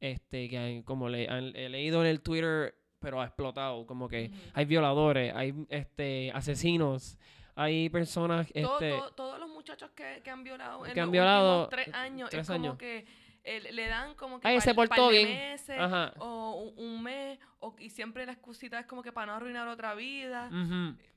este 0.00 0.48
que 0.48 0.58
hay- 0.58 0.82
como 0.82 1.08
le 1.08 1.28
han- 1.28 1.54
he 1.54 1.68
leído 1.68 2.00
en 2.02 2.06
el 2.08 2.20
Twitter 2.20 2.74
pero 2.98 3.20
ha 3.20 3.24
explotado 3.24 3.86
como 3.86 4.08
que 4.08 4.30
hay 4.54 4.64
violadores 4.64 5.32
hay 5.34 5.54
este 5.68 6.30
asesinos 6.34 7.18
hay 7.54 7.88
personas 7.90 8.46
Todo- 8.52 8.74
este 8.74 8.90
todo- 8.98 9.10
todos 9.12 9.38
los 9.40 9.48
muchachos 9.50 9.90
que, 9.90 10.20
que 10.24 10.30
han 10.30 10.42
violado 10.44 10.86
en 10.86 10.92
que 10.94 11.00
han 11.00 11.06
los 11.06 11.12
violado, 11.12 11.62
últimos 11.64 11.84
tres 11.84 11.94
años 11.94 12.30
tres 12.30 12.48
es 12.48 12.56
como 12.56 12.78
que 12.78 13.06
eh, 13.42 13.72
le 13.72 13.86
dan 13.88 14.14
como 14.16 14.38
que 14.38 14.46
Ay, 14.48 14.56
par- 14.56 14.62
se 14.64 14.74
portó 14.74 14.94
par 14.96 15.12
de 15.12 15.24
bien. 15.24 15.28
meses 15.28 15.78
ajá. 15.78 16.12
o 16.18 16.72
un, 16.76 16.86
un 16.86 17.02
mes 17.02 17.38
o, 17.58 17.74
y 17.78 17.88
siempre 17.88 18.26
la 18.26 18.32
excusita 18.32 18.78
es 18.78 18.84
como 18.86 19.02
que 19.02 19.12
para 19.12 19.28
no 19.28 19.34
arruinar 19.34 19.66
otra 19.68 19.94
vida. 19.94 20.50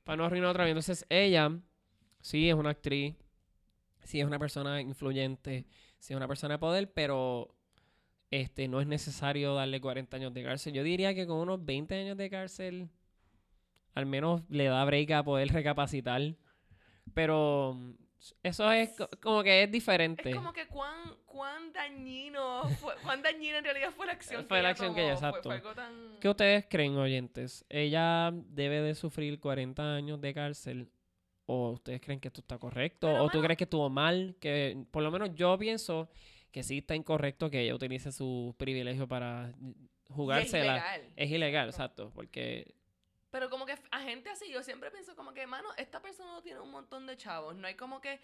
Para 0.04 0.16
no 0.16 0.24
arruinar 0.24 0.48
otra 0.50 0.64
vez 0.64 0.70
entonces 0.70 1.04
ella 1.10 1.50
sí 2.20 2.48
es 2.48 2.54
una 2.54 2.70
actriz 2.70 3.14
sí 4.04 4.20
es 4.20 4.26
una 4.26 4.38
persona 4.38 4.80
influyente 4.80 5.66
sí 5.98 6.12
es 6.12 6.16
una 6.16 6.28
persona 6.28 6.54
de 6.54 6.58
poder 6.58 6.92
pero 6.92 7.54
este 8.30 8.68
no 8.68 8.80
es 8.80 8.86
necesario 8.86 9.54
darle 9.54 9.80
40 9.80 10.16
años 10.16 10.32
de 10.34 10.42
cárcel 10.44 10.72
yo 10.72 10.82
diría 10.82 11.14
que 11.14 11.26
con 11.26 11.38
unos 11.38 11.64
20 11.64 11.94
años 11.94 12.16
de 12.16 12.30
cárcel 12.30 12.88
al 13.94 14.06
menos 14.06 14.42
le 14.48 14.64
da 14.64 14.84
break 14.84 15.10
a 15.12 15.22
poder 15.22 15.48
recapacitar 15.48 16.20
pero 17.12 17.76
eso 18.42 18.70
es 18.72 18.90
co- 18.96 19.08
como 19.20 19.42
que 19.42 19.62
es 19.64 19.70
diferente 19.70 20.30
es 20.30 20.34
como 20.36 20.52
que 20.52 20.66
cuán, 20.66 21.14
cuán 21.26 21.72
dañino 21.72 22.68
fue, 22.80 22.94
cuán 23.02 23.22
dañina 23.22 23.58
en 23.58 23.64
realidad 23.64 23.90
fue 23.94 24.06
la 24.06 24.12
acción 24.12 24.46
Fue 24.46 24.58
que 24.58 24.62
la 24.62 24.68
ella 24.68 24.70
acción 24.70 24.94
que 24.94 25.04
ella. 25.04 25.16
Fue- 25.16 25.28
exacto. 25.28 25.48
fue 25.50 25.54
algo 25.56 25.74
tan- 25.74 26.18
¿Qué 26.20 26.28
ustedes 26.30 26.66
creen, 26.70 26.96
oyentes? 26.96 27.66
¿Ella 27.68 28.30
debe 28.32 28.80
de 28.80 28.94
sufrir 28.94 29.38
40 29.38 29.94
años 29.94 30.20
de 30.22 30.32
cárcel? 30.32 30.88
¿O 31.46 31.72
ustedes 31.72 32.00
creen 32.00 32.20
que 32.20 32.28
esto 32.28 32.40
está 32.40 32.58
correcto? 32.58 33.06
Pero, 33.06 33.24
¿O 33.24 33.28
tú 33.28 33.42
crees 33.42 33.58
que 33.58 33.64
estuvo 33.64 33.90
mal? 33.90 34.36
Que 34.40 34.84
por 34.90 35.02
lo 35.02 35.10
menos 35.10 35.34
yo 35.34 35.58
pienso 35.58 36.08
que 36.50 36.62
sí 36.62 36.78
está 36.78 36.94
incorrecto 36.94 37.50
que 37.50 37.60
ella 37.60 37.74
utilice 37.74 38.12
su 38.12 38.54
privilegio 38.56 39.06
para 39.08 39.52
y 39.60 39.70
es 39.70 40.16
jugársela. 40.16 40.76
ilegal. 40.76 41.12
Es 41.16 41.30
ilegal, 41.30 41.68
Exacto. 41.68 42.12
Porque 42.14 42.74
Pero 43.30 43.50
como 43.50 43.66
que, 43.66 43.74
ah, 43.90 44.00
gente 44.00 44.30
así, 44.30 44.50
yo 44.50 44.62
siempre 44.62 44.90
pienso 44.90 45.16
como 45.16 45.34
que, 45.34 45.46
mano, 45.46 45.68
esta 45.76 46.00
persona 46.00 46.32
no 46.32 46.42
tiene 46.42 46.60
un 46.60 46.70
montón 46.70 47.06
de 47.06 47.16
chavos. 47.16 47.54
No 47.56 47.66
hay 47.66 47.74
como 47.74 48.00
que. 48.00 48.20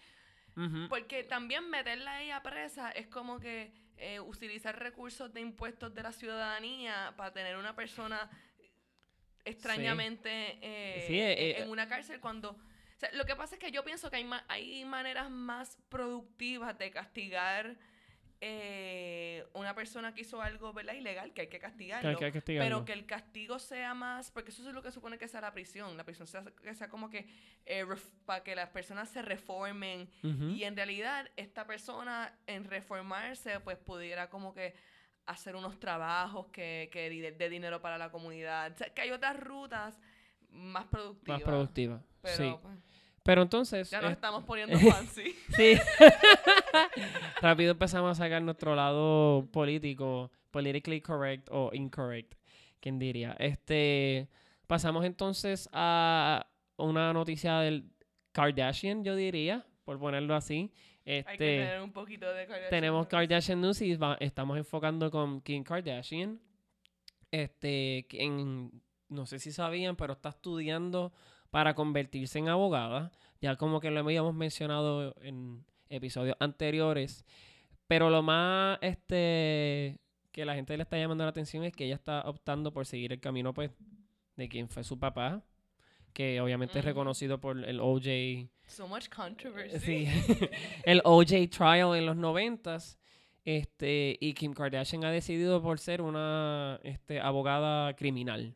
Porque 0.89 1.23
también 1.23 1.69
meterla 1.69 2.15
a 2.15 2.23
ella 2.23 2.43
presa 2.43 2.91
es 2.91 3.07
como 3.07 3.39
que 3.39 3.71
eh, 3.95 4.19
utilizar 4.19 4.77
recursos 4.77 5.33
de 5.33 5.39
impuestos 5.39 5.93
de 5.93 6.03
la 6.03 6.11
ciudadanía 6.11 7.13
para 7.15 7.31
tener 7.31 7.55
una 7.55 7.73
persona 7.73 8.29
extrañamente 9.45 10.29
eh, 10.61 11.03
Sí, 11.07 11.19
eh, 11.19 11.33
eh, 11.33 11.61
en 11.61 11.69
una 11.69 11.87
cárcel 11.87 12.19
cuando... 12.19 12.57
sea, 13.01 13.11
lo 13.13 13.25
que 13.25 13.35
pasa 13.35 13.55
es 13.55 13.59
que 13.59 13.71
yo 13.71 13.83
pienso 13.83 14.09
que 14.09 14.15
hay, 14.17 14.23
ma- 14.23 14.45
hay 14.47 14.85
maneras 14.85 15.29
más 15.29 15.77
productivas 15.89 16.77
de 16.77 16.89
castigar 16.91 17.75
eh, 18.43 19.45
una 19.53 19.75
persona 19.75 20.13
que 20.15 20.21
hizo 20.21 20.41
algo 20.41 20.73
¿verdad? 20.73 20.93
ilegal, 20.95 21.31
que 21.33 21.41
hay 21.41 21.47
que 21.47 21.59
castigarlo. 21.59 22.17
Que 22.17 22.25
hay 22.25 22.31
que 22.31 22.39
castigarlo. 22.39 22.65
Pero 22.77 22.85
que 22.85 22.93
el 22.93 23.05
castigo 23.05 23.59
sea 23.59 23.93
más, 23.93 24.31
porque 24.31 24.49
eso 24.49 24.67
es 24.67 24.73
lo 24.73 24.81
que 24.81 24.91
supone 24.91 25.17
que 25.19 25.27
sea 25.27 25.41
la 25.41 25.53
prisión. 25.53 25.95
La 25.95 26.03
prisión 26.03 26.25
sea, 26.27 26.43
que 26.43 26.73
sea 26.73 26.89
como 26.89 27.09
que 27.09 27.27
eh, 27.67 27.85
para 28.25 28.43
que 28.43 28.55
las 28.55 28.69
personas 28.69 29.09
se 29.09 29.21
reformen. 29.21 30.09
Y 30.23 30.63
en 30.63 30.75
realidad 30.75 31.29
esta 31.37 31.65
persona 31.67 32.35
en 32.47 32.63
reformarse 32.65 33.59
pues 33.59 33.77
pudiera 33.77 34.29
como 34.29 34.53
que 34.55 34.73
hacer 35.27 35.55
unos 35.55 35.79
trabajos 35.79 36.47
que, 36.47 36.89
que 36.91 37.09
di- 37.11 37.21
de, 37.21 37.49
dinero 37.49 37.79
para 37.79 37.99
la 37.99 38.09
comunidad. 38.11 38.71
O 38.73 38.77
sea, 38.77 38.91
que 38.91 39.01
hay 39.01 39.11
otras 39.11 39.39
rutas 39.39 39.99
más 40.51 40.85
productivas. 40.85 41.39
Más 41.39 41.47
productiva. 41.47 42.01
Pero 42.21 42.35
sí. 42.37 42.55
pues, 42.61 42.77
Pero 43.23 43.41
entonces. 43.41 43.89
ya 43.89 44.01
nos 44.01 44.11
eh, 44.11 44.13
estamos 44.13 44.43
poniendo 44.43 44.77
fancy. 44.91 45.35
Sí. 45.55 45.73
Rápido 47.41 47.71
empezamos 47.71 48.11
a 48.11 48.23
sacar 48.23 48.41
nuestro 48.41 48.75
lado 48.75 49.47
político, 49.51 50.31
politically 50.51 51.01
correct 51.01 51.47
o 51.51 51.71
incorrect, 51.73 52.33
¿quién 52.79 52.99
diría? 52.99 53.35
Este, 53.39 54.27
pasamos 54.67 55.05
entonces 55.05 55.69
a 55.73 56.47
una 56.77 57.13
noticia 57.13 57.59
del 57.59 57.89
Kardashian, 58.31 59.03
yo 59.03 59.15
diría, 59.15 59.65
por 59.85 59.99
ponerlo 59.99 60.35
así. 60.35 60.71
Hay 61.03 61.03
que 61.03 61.19
Este, 61.19 61.35
tener 61.37 61.81
un 61.81 61.91
poquito 61.91 62.31
de 62.31 62.45
Kardashian 62.45 62.69
tenemos. 62.69 63.07
Kardashian 63.07 63.61
News 63.61 63.81
y 63.81 63.95
va- 63.95 64.17
estamos 64.19 64.57
enfocando 64.57 65.09
con 65.09 65.41
Kim 65.41 65.63
Kardashian. 65.63 66.39
Este, 67.31 68.05
quien, 68.09 68.81
no 69.11 69.25
sé 69.25 69.39
si 69.39 69.51
sabían, 69.51 69.95
pero 69.95 70.13
está 70.13 70.29
estudiando 70.29 71.13
para 71.51 71.75
convertirse 71.75 72.39
en 72.39 72.49
abogada. 72.49 73.11
Ya 73.41 73.55
como 73.57 73.79
que 73.79 73.91
lo 73.91 73.99
habíamos 73.99 74.33
mencionado 74.33 75.15
en 75.21 75.63
episodios 75.89 76.37
anteriores. 76.39 77.25
Pero 77.87 78.09
lo 78.09 78.21
más 78.23 78.79
este 78.81 79.99
que 80.31 80.45
la 80.45 80.55
gente 80.55 80.77
le 80.77 80.83
está 80.83 80.97
llamando 80.97 81.25
la 81.25 81.29
atención 81.31 81.65
es 81.65 81.73
que 81.73 81.85
ella 81.85 81.95
está 81.95 82.21
optando 82.21 82.71
por 82.71 82.85
seguir 82.85 83.11
el 83.11 83.19
camino 83.19 83.53
pues 83.53 83.69
de 84.37 84.47
quien 84.47 84.69
fue 84.69 84.85
su 84.85 84.97
papá, 84.97 85.43
que 86.13 86.39
obviamente 86.39 86.79
es 86.79 86.85
Ujú. 86.85 86.89
reconocido 86.89 87.41
por 87.41 87.63
el 87.65 87.81
OJ 87.81 88.47
So 88.65 88.87
much 88.87 89.09
controversy. 89.09 89.79
Sí, 89.79 90.07
el 90.85 91.01
OJ 91.03 91.49
trial 91.49 91.95
en 91.95 92.05
los 92.05 92.15
noventas. 92.15 92.97
Este, 93.43 94.17
y 94.21 94.33
Kim 94.33 94.53
Kardashian 94.53 95.03
ha 95.03 95.11
decidido 95.11 95.61
por 95.61 95.79
ser 95.79 96.01
una 96.01 96.79
este, 96.83 97.19
abogada 97.19 97.93
criminal. 97.95 98.55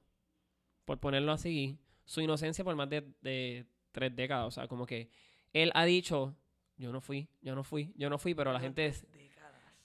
por 0.84 0.98
ponerlo 0.98 1.32
así, 1.32 1.78
su 2.04 2.20
inocencia 2.20 2.64
por 2.64 2.74
más 2.74 2.90
de, 2.90 3.06
de 3.22 3.66
tres 3.92 4.14
décadas. 4.14 4.46
O 4.48 4.50
sea, 4.50 4.66
como 4.68 4.86
que 4.86 5.08
él 5.52 5.70
ha 5.74 5.84
dicho, 5.84 6.34
yo 6.76 6.92
no 6.92 7.00
fui, 7.00 7.28
yo 7.40 7.54
no 7.54 7.62
fui, 7.64 7.92
yo 7.96 8.10
no 8.10 8.18
fui, 8.18 8.34
pero 8.34 8.52
la 8.52 8.60
gente... 8.60 8.86
es-. 8.86 9.06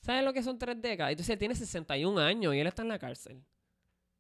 ¿Sabes 0.06 0.24
lo 0.24 0.34
que 0.34 0.44
son 0.44 0.60
tres 0.60 0.80
décadas? 0.80 1.14
Entonces 1.14 1.34
él 1.34 1.40
tiene 1.40 1.56
61 1.56 2.20
años 2.20 2.54
y 2.54 2.60
él 2.60 2.68
está 2.68 2.84
en 2.84 2.90
la 2.90 3.00
cárcel. 3.00 3.44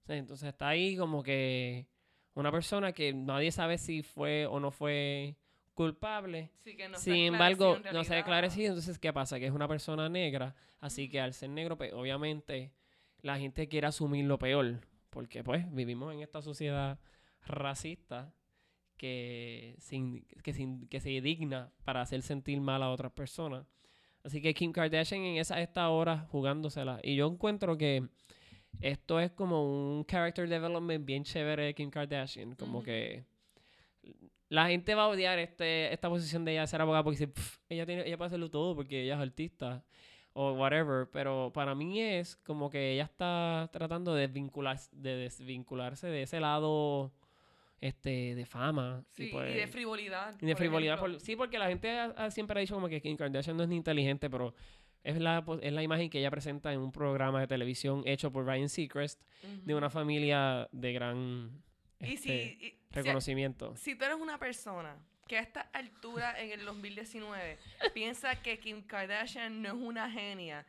O 0.02 0.06
sea, 0.08 0.18
entonces 0.18 0.50
está 0.50 0.70
ahí 0.70 0.98
como 0.98 1.22
que 1.22 1.86
una 2.34 2.52
persona 2.52 2.92
que 2.92 3.14
nadie 3.14 3.52
sabe 3.52 3.78
si 3.78 4.02
fue 4.02 4.48
o 4.48 4.60
no 4.60 4.72
fue 4.72 5.38
culpable. 5.76 6.50
Sí, 6.64 6.76
que 6.76 6.90
no 6.90 6.98
se 6.98 7.12
ha 7.12 7.14
Sin 7.14 7.24
embargo, 7.26 7.76
no 7.76 7.84
se 7.84 7.88
ha 7.88 7.92
realidad. 7.92 8.18
esclarecido. 8.18 8.68
Entonces, 8.70 8.98
¿qué 8.98 9.14
pasa? 9.14 9.38
Que 9.38 9.46
es 9.46 9.52
una 9.52 9.68
persona 9.68 10.10
negra. 10.10 10.56
Así 10.80 11.08
que 11.08 11.22
al 11.22 11.36
ser 11.36 11.52
negro, 11.52 11.78
pues 11.78 11.94
obviamente 11.94 12.74
la 13.22 13.38
gente 13.38 13.68
quiere 13.68 13.86
asumir 13.86 14.26
lo 14.26 14.40
peor. 14.40 14.80
Porque 15.12 15.44
pues 15.44 15.72
vivimos 15.72 16.12
en 16.16 16.22
esta 16.22 16.42
sociedad 16.42 16.98
racista 17.46 18.34
que, 18.98 19.76
sin, 19.78 20.26
que, 20.42 20.52
sin, 20.52 20.88
que 20.88 21.00
se 21.00 21.22
digna 21.22 21.72
para 21.84 22.02
hacer 22.02 22.24
sentir 22.24 22.60
mal 22.60 22.82
a 22.82 22.90
otras 22.90 23.12
personas. 23.12 23.68
Así 24.26 24.41
que 24.41 24.55
Kim 24.55 24.71
Kardashian 24.71 25.21
en 25.21 25.38
esa 25.38 25.61
esta 25.61 25.88
hora 25.89 26.26
jugándosela. 26.32 26.99
Y 27.03 27.15
yo 27.15 27.28
encuentro 27.28 27.78
que 27.78 28.07
esto 28.82 29.19
es 29.19 29.32
como 29.32 29.63
un 29.97 30.03
character 30.05 30.49
development 30.49 31.05
bien 31.05 31.23
chévere 31.23 31.63
de 31.65 31.76
Kim 31.76 31.91
Kardashian. 31.91 32.55
Como 32.55 32.82
que 32.82 33.23
la 34.49 34.67
gente 34.67 34.95
va 34.95 35.03
a 35.03 35.07
odiar 35.09 35.38
este, 35.38 35.93
esta 35.93 36.09
posición 36.09 36.43
de 36.43 36.53
ella 36.53 36.61
de 36.61 36.67
ser 36.67 36.82
abogada 36.82 37.03
porque 37.03 37.19
dice, 37.19 37.28
"Pff, 37.28 37.59
ella, 37.69 37.86
tiene, 37.86 38.07
ella 38.07 38.17
puede 38.17 38.28
hacerlo 38.28 38.49
todo 38.49 38.76
porque 38.76 39.03
ella 39.03 39.13
es 39.13 39.21
artista 39.21 39.86
o 40.34 40.53
whatever. 40.53 41.07
Pero 41.11 41.51
para 41.53 41.76
mí 41.76 42.01
es 42.01 42.36
como 42.38 42.69
que 42.69 42.93
ella 42.93 43.03
está 43.03 43.69
tratando 43.71 44.13
de 44.15 44.28
desvincularse 44.28 44.89
de, 44.91 45.17
desvincularse 45.17 46.07
de 46.07 46.23
ese 46.23 46.39
lado 46.39 47.11
este 47.88 48.36
de 48.36 48.46
fama. 48.46 49.04
Sí, 49.12 49.30
pues- 49.32 49.54
y 49.54 49.58
de 49.58 49.68
frivolidad. 49.68 50.36
y 50.42 50.46
de 50.46 50.54
por 50.54 50.58
frivolidad. 50.60 51.00
por- 51.00 51.20
sí, 51.22 51.36
porque 51.36 51.58
la 51.60 51.68
gente 51.68 51.90
ha- 51.92 52.14
ha- 52.18 52.32
siempre 52.32 52.58
ha 52.58 52.62
dicho 52.62 52.74
como 52.76 52.88
que 52.90 53.02
Kim 53.02 53.16
Kardashian 53.18 53.56
no 53.58 53.64
es 53.64 53.70
ni 53.70 53.76
inteligente, 53.76 54.30
pero 54.30 54.54
es 55.04 55.20
la, 55.20 55.44
es 55.62 55.72
la 55.74 55.84
imagen 55.84 56.10
que 56.10 56.20
ella 56.20 56.32
presenta 56.32 56.74
en 56.74 56.80
un 56.80 56.92
programa 56.92 57.40
de 57.40 57.48
televisión 57.48 58.02
hecho 58.06 58.32
por 58.32 58.46
Ryan 58.46 58.70
Seacrest 58.70 59.22
de 59.64 59.76
una 59.76 59.90
familia 59.90 60.68
de 60.72 60.94
gran 60.94 61.52
Y 62.00 62.14
este, 62.16 62.18
si, 62.18 62.32
y- 62.32 62.70
si- 62.70 62.78
reconocimiento. 62.92 63.76
si 63.76 63.96
tú 63.96 64.06
eres 64.06 64.18
una 64.20 64.38
persona 64.40 64.96
que 65.28 65.38
a 65.38 65.42
esta 65.42 65.62
altura 65.74 66.40
en 66.42 66.52
el 66.52 66.66
2019 66.66 67.58
piensa 67.94 68.42
que 68.42 68.60
Kim 68.60 68.82
Kardashian 68.84 69.62
no 69.62 69.70
es 69.70 69.76
una 69.76 70.10
genia, 70.10 70.66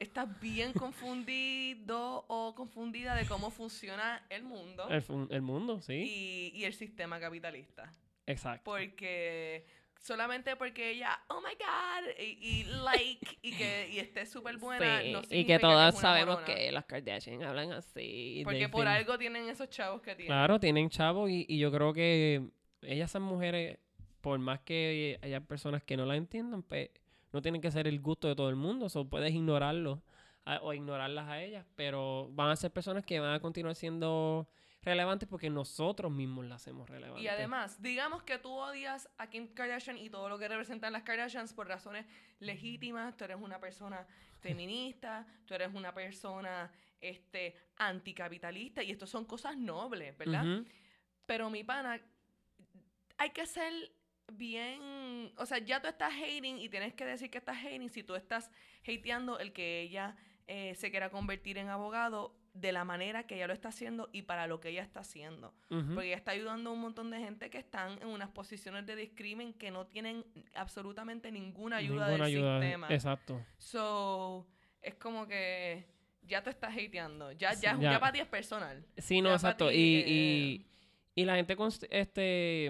estás 0.00 0.40
bien 0.40 0.72
confundido 0.72 2.24
o 2.28 2.54
confundida 2.54 3.14
de 3.14 3.26
cómo 3.26 3.50
funciona 3.50 4.24
el 4.30 4.42
mundo 4.42 4.88
El, 4.88 5.04
el 5.30 5.42
mundo, 5.42 5.80
sí. 5.80 5.94
y, 5.94 6.58
y 6.58 6.64
el 6.64 6.72
sistema 6.74 7.20
capitalista. 7.20 7.92
Exacto. 8.26 8.62
Porque 8.64 9.66
solamente 10.00 10.56
porque 10.56 10.90
ella, 10.90 11.20
oh 11.28 11.40
my 11.40 11.54
god, 11.54 12.10
y, 12.18 12.38
y 12.40 12.64
like, 12.64 13.38
y 13.42 13.52
que 13.52 13.88
y 13.92 13.98
esté 13.98 14.24
súper 14.26 14.56
buena, 14.56 15.02
Sí, 15.02 15.12
no 15.12 15.20
y 15.30 15.44
que 15.44 15.58
todas 15.58 15.98
sabemos 15.98 16.40
morona. 16.40 16.54
que 16.54 16.72
las 16.72 16.84
Kardashian 16.86 17.42
hablan 17.42 17.72
así. 17.72 18.40
Porque 18.44 18.68
por 18.68 18.86
algo 18.88 19.18
tienen 19.18 19.48
esos 19.48 19.68
chavos 19.68 20.00
que 20.00 20.14
tienen. 20.14 20.28
Claro, 20.28 20.58
tienen 20.58 20.88
chavos 20.88 21.28
y, 21.30 21.44
y 21.48 21.58
yo 21.58 21.70
creo 21.70 21.92
que 21.92 22.48
ellas 22.82 23.10
son 23.10 23.22
mujeres, 23.22 23.78
por 24.22 24.38
más 24.38 24.60
que 24.60 25.18
haya 25.22 25.40
personas 25.40 25.82
que 25.82 25.96
no 25.96 26.06
la 26.06 26.16
entiendan, 26.16 26.62
pues 26.62 26.88
no 27.32 27.42
tienen 27.42 27.60
que 27.60 27.70
ser 27.70 27.86
el 27.86 28.00
gusto 28.00 28.28
de 28.28 28.34
todo 28.34 28.48
el 28.48 28.56
mundo, 28.56 28.86
o 28.92 29.04
puedes 29.08 29.32
ignorarlo 29.32 30.02
a- 30.44 30.58
o 30.62 30.72
ignorarlas 30.72 31.28
a 31.28 31.40
ellas, 31.42 31.66
pero 31.76 32.28
van 32.32 32.50
a 32.50 32.56
ser 32.56 32.70
personas 32.72 33.04
que 33.04 33.20
van 33.20 33.34
a 33.34 33.40
continuar 33.40 33.74
siendo 33.74 34.48
relevantes 34.82 35.28
porque 35.28 35.50
nosotros 35.50 36.10
mismos 36.10 36.46
las 36.46 36.62
hacemos 36.62 36.88
relevantes. 36.88 37.22
Y 37.22 37.28
además, 37.28 37.82
digamos 37.82 38.22
que 38.22 38.38
tú 38.38 38.50
odias 38.50 39.10
a 39.18 39.28
Kim 39.28 39.48
Kardashian 39.48 39.98
y 39.98 40.08
todo 40.08 40.28
lo 40.30 40.38
que 40.38 40.48
representan 40.48 40.94
las 40.94 41.02
Kardashians 41.02 41.52
por 41.52 41.68
razones 41.68 42.06
legítimas. 42.38 43.14
Tú 43.16 43.24
eres 43.24 43.36
una 43.38 43.60
persona 43.60 44.06
feminista, 44.38 45.26
tú 45.46 45.52
eres 45.54 45.74
una 45.74 45.92
persona 45.92 46.70
este, 47.02 47.54
anticapitalista 47.76 48.82
y 48.82 48.90
esto 48.90 49.06
son 49.06 49.26
cosas 49.26 49.56
nobles, 49.56 50.16
¿verdad? 50.16 50.44
Pero 51.26 51.50
mi 51.50 51.62
pana, 51.62 52.00
hay 53.18 53.30
que 53.30 53.44
ser 53.46 53.72
bien, 54.36 55.32
o 55.36 55.46
sea, 55.46 55.58
ya 55.58 55.80
tú 55.80 55.88
estás 55.88 56.12
hating 56.12 56.58
y 56.58 56.68
tienes 56.68 56.94
que 56.94 57.04
decir 57.04 57.30
que 57.30 57.38
estás 57.38 57.56
hating 57.58 57.88
si 57.90 58.02
tú 58.02 58.14
estás 58.14 58.50
hateando 58.82 59.38
el 59.38 59.52
que 59.52 59.80
ella 59.80 60.16
eh, 60.46 60.74
se 60.74 60.90
quiera 60.90 61.10
convertir 61.10 61.58
en 61.58 61.68
abogado 61.68 62.34
de 62.54 62.72
la 62.72 62.84
manera 62.84 63.24
que 63.28 63.36
ella 63.36 63.46
lo 63.46 63.52
está 63.52 63.68
haciendo 63.68 64.08
y 64.12 64.22
para 64.22 64.48
lo 64.48 64.58
que 64.58 64.70
ella 64.70 64.82
está 64.82 65.00
haciendo. 65.00 65.54
Porque 65.68 66.06
ella 66.08 66.16
está 66.16 66.32
ayudando 66.32 66.70
a 66.70 66.72
un 66.72 66.80
montón 66.80 67.10
de 67.12 67.18
gente 67.20 67.48
que 67.48 67.58
están 67.58 68.02
en 68.02 68.08
unas 68.08 68.30
posiciones 68.30 68.84
de 68.86 68.96
discrimen 68.96 69.52
que 69.54 69.70
no 69.70 69.86
tienen 69.86 70.24
absolutamente 70.56 71.30
ninguna 71.30 71.76
ayuda 71.76 72.08
Ninguna 72.08 72.12
del 72.12 72.22
ayuda. 72.22 72.60
sistema. 72.60 72.88
Exacto. 72.90 73.40
So, 73.58 74.48
es 74.82 74.94
como 74.96 75.28
que 75.28 75.86
ya 76.22 76.42
te 76.42 76.50
estás 76.50 76.72
hateando. 76.76 77.30
Ya, 77.32 77.54
Sí, 77.54 77.62
ya, 77.62 77.78
ya. 77.78 77.92
ya 77.92 78.00
para 78.00 78.12
ti 78.12 78.18
es 78.18 78.26
personal. 78.26 78.84
Sí, 78.98 79.20
no, 79.22 79.28
Ya 79.28 79.34
exacto. 79.36 79.68
ti, 79.68 79.76
Y, 79.76 79.96
eh, 80.00 80.04
y, 80.08 80.66
y 81.22 81.24
la 81.24 81.36
gente, 81.36 81.56
const- 81.56 81.86
este, 81.88 82.68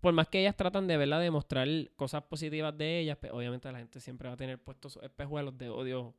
por 0.00 0.12
más 0.12 0.28
que 0.28 0.40
ellas 0.40 0.56
tratan 0.56 0.86
de 0.86 0.96
verla, 0.96 1.18
de 1.18 1.30
mostrar 1.30 1.66
cosas 1.96 2.22
positivas 2.22 2.76
de 2.76 3.00
ellas, 3.00 3.18
pues, 3.20 3.32
obviamente 3.32 3.70
la 3.72 3.78
gente 3.78 4.00
siempre 4.00 4.28
va 4.28 4.34
a 4.34 4.36
tener 4.36 4.58
puestos 4.58 4.98
espejuelos 5.02 5.56
de 5.58 5.68
odio 5.68 6.14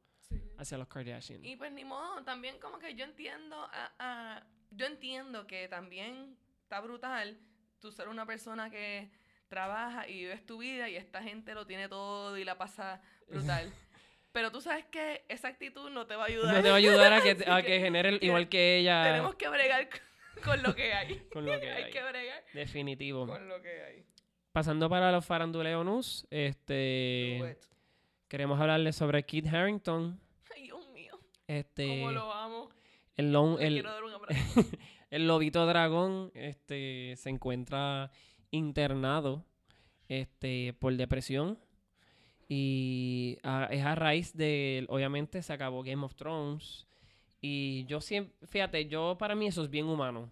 hacia 0.57 0.77
los 0.77 0.88
Kardashian. 0.88 1.43
Y 1.43 1.55
pues 1.55 1.71
ni 1.71 1.86
modo, 1.86 2.23
también 2.23 2.59
como 2.59 2.77
que 2.80 2.93
yo 2.95 3.03
entiendo, 3.05 3.55
a- 3.71 3.91
a- 3.99 4.43
yo 4.71 4.86
entiendo 4.86 5.47
que 5.47 5.67
también 5.67 6.38
está 6.63 6.80
brutal 6.82 7.38
tú 7.80 7.91
ser 7.91 8.09
una 8.09 8.25
persona 8.25 8.69
que 8.69 9.09
trabaja 9.47 10.07
y 10.07 10.13
vives 10.19 10.45
tu 10.45 10.57
vida 10.59 10.89
y 10.89 10.95
esta 10.95 11.23
gente 11.23 11.55
lo 11.55 11.65
tiene 11.65 11.88
todo 11.89 12.38
y 12.38 12.43
la 12.43 12.57
pasa 12.57 13.01
brutal. 13.27 13.71
Pero 14.32 14.51
tú 14.51 14.61
sabes 14.61 14.86
que 14.86 15.25
esa 15.27 15.47
actitud 15.47 15.89
no 15.89 16.05
te 16.05 16.15
va 16.15 16.23
a 16.25 16.27
ayudar. 16.27 16.53
No 16.53 16.61
te 16.61 16.67
va 16.69 16.75
a 16.75 16.77
ayudar 16.77 17.13
a 17.13 17.21
que, 17.21 17.32
a 17.47 17.61
que 17.63 17.67
que 17.67 17.80
genere 17.80 18.09
el- 18.09 18.19
igual 18.23 18.47
que 18.47 18.77
ella 18.77 19.03
Tenemos 19.05 19.34
que 19.36 19.47
bregar 19.49 19.89
con- 19.89 19.99
con 20.45 20.61
lo 20.63 20.75
que 20.75 20.93
hay. 20.93 21.19
con 21.33 21.45
lo 21.45 21.59
que 21.59 21.69
hay 21.69 21.83
hay. 21.83 21.91
que 21.91 22.01
bregar 22.03 22.43
Definitivo. 22.53 23.27
con 23.27 23.47
lo 23.47 23.61
que 23.61 23.81
hay. 23.83 24.05
Pasando 24.51 24.89
para 24.89 25.11
los 25.11 25.25
faranduleos 25.25 25.85
news, 25.85 26.27
este, 26.31 27.57
queremos 28.27 28.59
hablarles 28.59 28.95
sobre 28.95 29.23
Kit 29.23 29.47
Harrington. 29.47 30.19
Ay, 30.55 30.63
Dios 30.63 30.89
mío, 30.89 31.19
Este, 31.47 31.87
cómo 31.87 32.11
lo 32.11 32.33
amo. 32.33 32.69
el, 33.15 33.31
dar 33.83 34.03
un 34.03 34.11
lobito 35.27 35.65
dragón 35.65 36.31
este, 36.33 37.13
se 37.17 37.29
encuentra 37.29 38.11
internado 38.51 39.45
este, 40.07 40.73
por 40.79 40.95
depresión. 40.95 41.59
Y 42.47 43.37
a- 43.43 43.67
es 43.69 43.85
a 43.85 43.93
raíz 43.93 44.35
de, 44.35 44.85
obviamente, 44.89 45.43
se 45.43 45.53
acabó 45.53 45.83
Game 45.83 46.03
of 46.03 46.15
Thrones. 46.15 46.87
Y 47.41 47.85
yo 47.85 48.01
siempre, 48.01 48.35
fíjate, 48.47 48.87
yo 48.87 49.17
para 49.17 49.35
mí 49.35 49.47
eso 49.47 49.63
es 49.63 49.69
bien 49.69 49.85
humano. 49.87 50.31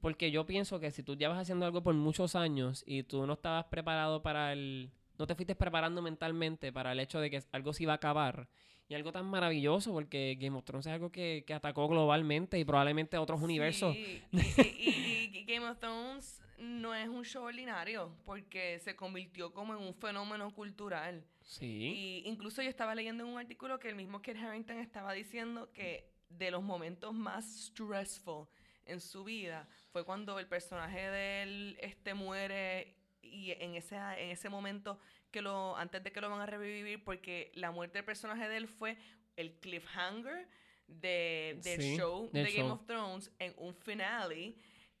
Porque 0.00 0.30
yo 0.32 0.46
pienso 0.46 0.80
que 0.80 0.90
si 0.90 1.02
tú 1.04 1.14
llevas 1.16 1.38
haciendo 1.38 1.64
algo 1.64 1.82
por 1.82 1.94
muchos 1.94 2.34
años 2.34 2.82
y 2.86 3.04
tú 3.04 3.24
no 3.26 3.34
estabas 3.34 3.66
preparado 3.66 4.20
para 4.22 4.52
el... 4.52 4.90
No 5.18 5.26
te 5.28 5.34
fuiste 5.36 5.54
preparando 5.54 6.02
mentalmente 6.02 6.72
para 6.72 6.90
el 6.92 6.98
hecho 7.00 7.20
de 7.20 7.30
que 7.30 7.40
algo 7.52 7.72
se 7.72 7.84
iba 7.84 7.92
a 7.92 7.96
acabar. 7.96 8.48
Y 8.88 8.94
algo 8.94 9.12
tan 9.12 9.26
maravilloso 9.26 9.92
porque 9.92 10.36
Game 10.40 10.56
of 10.58 10.64
Thrones 10.64 10.86
es 10.86 10.92
algo 10.92 11.10
que, 11.12 11.44
que 11.46 11.54
atacó 11.54 11.86
globalmente 11.86 12.58
y 12.58 12.64
probablemente 12.64 13.16
a 13.16 13.20
otros 13.20 13.40
universos. 13.40 13.94
Y, 13.94 14.22
y- 14.32 15.30
y- 15.32 15.38
y 15.38 15.44
Game 15.44 15.66
of 15.68 15.78
Thrones 15.78 16.42
no 16.58 16.94
es 16.94 17.08
un 17.08 17.24
show 17.24 17.44
ordinario 17.44 18.12
porque 18.24 18.80
se 18.80 18.96
convirtió 18.96 19.52
como 19.52 19.74
en 19.74 19.80
un 19.82 19.94
fenómeno 19.94 20.52
cultural. 20.52 21.24
Sí. 21.42 21.92
Y 22.24 22.28
incluso 22.28 22.60
yo 22.62 22.68
estaba 22.68 22.94
leyendo 22.96 23.22
en 23.24 23.30
un 23.30 23.38
artículo 23.38 23.78
que 23.78 23.88
el 23.88 23.94
mismo 23.94 24.20
Kit 24.20 24.36
Harington 24.36 24.78
estaba 24.78 25.12
diciendo 25.12 25.70
que 25.72 26.10
de 26.38 26.50
los 26.50 26.62
momentos 26.62 27.12
más 27.14 27.44
stressful 27.66 28.46
en 28.84 29.00
su 29.00 29.24
vida 29.24 29.68
fue 29.90 30.04
cuando 30.04 30.38
el 30.38 30.46
personaje 30.46 31.10
de 31.10 31.42
él 31.42 31.76
este, 31.80 32.14
muere 32.14 32.96
y 33.22 33.52
en 33.52 33.74
ese, 33.74 33.96
en 33.96 34.30
ese 34.30 34.48
momento 34.48 34.98
que 35.30 35.40
lo 35.40 35.76
antes 35.76 36.02
de 36.02 36.12
que 36.12 36.20
lo 36.20 36.28
van 36.28 36.40
a 36.40 36.46
revivir 36.46 37.02
porque 37.04 37.52
la 37.54 37.70
muerte 37.70 37.98
del 37.98 38.04
personaje 38.04 38.48
de 38.48 38.56
él 38.56 38.68
fue 38.68 38.96
el 39.36 39.52
cliffhanger 39.60 40.48
de, 40.88 41.58
del 41.62 41.80
Sí, 41.80 41.96
show 41.96 42.28
de 42.32 42.42
Game 42.42 42.56
show. 42.56 42.70
of 42.72 42.86
Thrones 42.86 43.30
en 43.38 43.54
un 43.56 43.74
finale 43.74 44.56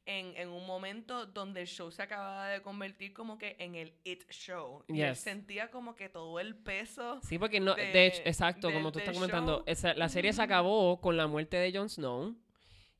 en, 0.06 0.36
en 0.36 0.48
un 0.48 0.66
momento 0.66 1.26
donde 1.26 1.60
el 1.60 1.66
show 1.66 1.90
se 1.92 2.02
acababa 2.02 2.48
de 2.48 2.60
convertir 2.62 3.12
como 3.12 3.38
que 3.38 3.56
en 3.58 3.74
el 3.76 3.92
It 4.04 4.28
Show. 4.30 4.84
Y 4.88 5.00
él 5.00 5.14
sentía 5.16 5.70
como 5.70 5.94
que 5.94 6.08
todo 6.08 6.40
el 6.40 6.56
peso. 6.56 7.20
Sí, 7.22 7.38
porque 7.38 7.60
no, 7.60 7.74
de, 7.74 7.84
de- 7.86 8.06
hecho, 8.06 8.22
exacto, 8.24 8.72
como 8.72 8.90
tú 8.92 8.98
estás 8.98 9.14
comentando, 9.14 9.62
esa- 9.66 9.94
la 9.94 10.08
serie 10.08 10.32
se 10.32 10.42
acabó 10.42 11.00
con 11.00 11.16
la 11.16 11.26
muerte 11.26 11.56
de 11.56 11.72
Jon 11.76 11.88
Snow 11.88 12.36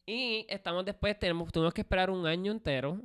y 0.06 0.46
estamos 0.48 0.84
después, 0.84 1.18
tenemos, 1.18 1.50
tuvimos 1.52 1.74
que 1.74 1.80
esperar 1.80 2.10
un 2.10 2.26
año 2.26 2.52
entero 2.52 3.00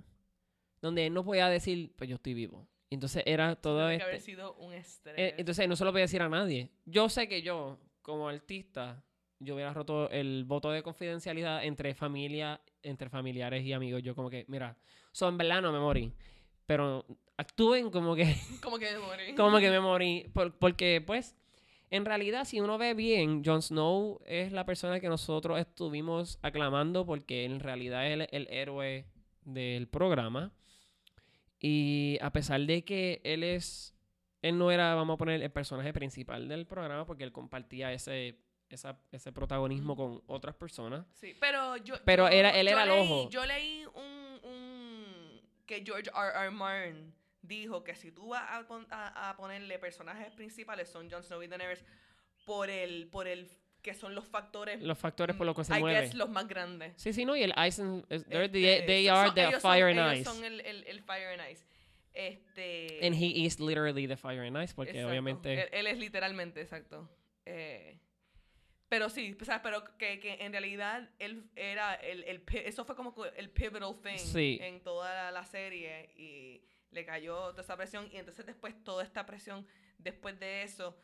donde 0.82 1.08
él 1.08 1.14
no 1.14 1.24
podía 1.24 1.50
decir, 1.50 1.94
pues 1.96 2.10
yo 2.10 2.16
estoy 2.18 2.34
vivo. 2.34 2.68
Y 2.90 2.96
Entonces 2.96 3.24
era 3.26 3.56
todo 3.56 3.80
Tiene 3.88 3.98
que 3.98 4.04
haber 4.04 4.22
sido 4.22 4.54
un 4.56 4.74
estrés. 4.74 5.16
Eh, 5.18 5.36
entonces 5.38 5.68
no 5.68 5.76
se 5.76 5.84
lo 5.84 5.92
podía 5.92 6.04
decir 6.04 6.22
a 6.22 6.30
nadie. 6.30 6.70
Yo 6.86 7.10
sé 7.10 7.28
que 7.28 7.42
yo, 7.42 7.80
como 8.02 8.30
artista, 8.30 9.04
yo 9.40 9.56
hubiera 9.56 9.74
roto 9.74 10.10
el 10.10 10.46
voto 10.46 10.72
de 10.72 10.82
confidencialidad 10.84 11.64
entre 11.66 11.94
familia, 11.94 12.62
entre 12.88 13.10
familiares 13.10 13.64
y 13.64 13.74
amigos. 13.74 14.02
Yo 14.04 14.16
como 14.16 14.30
que, 14.30 14.46
mira, 14.48 14.78
son 15.12 15.34
en 15.34 15.38
verdad 15.38 15.62
no 15.62 15.72
me 15.72 15.80
morí. 15.80 16.14
Pero 16.66 17.06
actúen 17.38 17.90
como 17.92 18.16
que, 18.16 18.36
como 18.64 18.78
que 18.80 18.92
me 18.92 19.00
morí. 19.00 19.36
como 19.36 19.58
que 19.60 19.70
me 19.70 19.80
morí. 19.80 20.30
Por- 20.34 20.58
porque, 20.58 21.02
pues, 21.06 21.36
en 21.90 22.04
realidad, 22.06 22.46
si 22.46 22.60
uno 22.60 22.78
ve 22.78 22.94
bien, 22.94 23.44
Jon 23.46 23.62
Snow 23.62 24.20
es 24.26 24.52
la 24.52 24.66
persona 24.66 25.00
que 25.00 25.08
nosotros 25.08 25.60
estuvimos 25.60 26.40
aclamando 26.42 27.06
porque 27.06 27.46
en 27.46 27.60
realidad 27.60 28.06
es 28.06 28.28
el 28.32 28.48
héroe 28.50 29.06
del 29.46 29.88
programa. 29.88 30.52
Y 31.60 32.18
a 32.22 32.32
pesar 32.32 32.62
de 32.62 32.84
que 32.84 33.22
él 33.24 33.44
es, 33.44 33.96
él 34.42 34.58
no 34.58 34.72
era, 34.72 34.94
vamos 34.96 35.16
a 35.16 35.18
poner, 35.18 35.42
el 35.42 35.52
personaje 35.52 35.94
principal 35.94 36.48
del 36.48 36.66
programa 36.68 37.06
porque 37.06 37.24
él 37.24 37.32
compartía 37.32 37.94
ese, 37.94 38.38
esa- 38.70 39.00
ese 39.12 39.32
protagonismo 39.32 39.96
con 39.96 40.22
otras 40.28 40.56
personas. 40.56 41.06
Sí, 41.14 41.36
pero 41.40 41.78
yo. 41.78 41.96
Pero 42.06 42.28
yo- 42.30 42.34
era- 42.36 42.52
él 42.52 42.68
era 42.68 42.84
el 42.84 42.90
leí- 42.90 43.02
ojo. 43.04 43.30
Yo 43.30 43.46
leí 43.46 43.86
un, 43.94 44.40
un. 44.44 45.42
que 45.66 45.84
George 45.86 46.10
R. 46.10 46.32
R. 46.46 46.52
Martin 46.52 47.14
dijo 47.42 47.84
que 47.84 47.96
si 47.96 48.12
tú 48.12 48.30
vas 48.30 48.44
a, 48.50 48.68
pon- 48.68 48.88
a- 48.90 49.30
a 49.30 49.38
ponerle 49.38 49.80
personajes 49.80 50.34
principales 50.34 50.90
son 50.90 51.10
Jon 51.10 51.24
Snow 51.24 51.42
y 51.44 51.48
Daenerys 51.48 51.84
por 52.46 52.70
el. 52.70 53.08
por 53.10 53.28
el. 53.28 53.50
que 53.82 53.94
son 53.94 54.14
los 54.16 54.26
factores. 54.26 54.82
Los 54.82 54.98
factores 54.98 55.34
por 55.38 55.46
los 55.46 55.56
que 55.56 55.64
se 55.64 55.78
I 55.78 55.80
mueve. 55.80 56.02
guess 56.02 56.14
los 56.16 56.30
más 56.30 56.46
grandes. 56.48 56.94
Sí, 57.02 57.14
sí, 57.14 57.24
no, 57.24 57.38
y 57.38 57.44
el 57.44 57.54
Ice 57.68 57.82
and, 57.82 58.04
es- 58.10 58.26
they're 58.28 58.50
the- 58.50 58.74
Este, 58.80 58.86
they 58.88 59.08
are 59.08 59.28
son- 59.28 59.36
the 59.36 59.42
ellos 59.44 59.62
son- 59.62 59.72
fire 59.72 59.86
and 59.86 60.00
ellos 60.00 60.14
ice. 60.16 60.24
son 60.26 60.44
el, 60.44 60.60
el, 60.62 60.84
el 60.88 61.02
fire 61.04 61.28
and 61.40 61.50
ice. 61.52 61.64
Este. 62.14 63.00
And 63.06 63.16
he 63.16 63.46
is 63.46 63.60
literally 63.60 64.06
the 64.08 64.18
fire 64.18 64.42
and 64.46 64.58
ice 64.62 64.74
porque 64.74 64.92
Exacto. 64.92 65.10
obviamente... 65.10 65.54
Él, 65.64 65.70
él 65.72 65.88
es 65.88 65.98
literalmente, 66.00 66.60
exacto. 66.62 67.10
Eh, 67.46 67.98
pero 68.90 69.10
sí, 69.10 69.36
o 69.40 69.46
sea, 69.46 69.62
pero 69.62 69.84
que, 69.98 70.20
que 70.20 70.36
en 70.46 70.52
realidad 70.52 71.10
él 71.20 71.50
era 71.56 71.96
el, 71.96 72.24
el 72.24 72.44
eso 72.54 72.86
fue 72.86 72.96
como 72.96 73.14
el 73.36 73.50
pivotal 73.50 73.96
thing 74.02 74.18
Sí. 74.18 74.60
en 74.62 74.82
toda 74.82 75.14
la, 75.14 75.32
la 75.32 75.46
serie 75.46 76.10
y 76.16 76.62
le 76.92 77.06
cayó 77.06 77.50
toda 77.52 77.62
esa 77.64 77.76
presión 77.76 78.10
y 78.14 78.18
entonces 78.18 78.46
después 78.46 78.74
toda 78.84 79.04
esta 79.04 79.26
presión 79.26 79.68
después 79.98 80.40
de 80.40 80.64
eso 80.64 80.98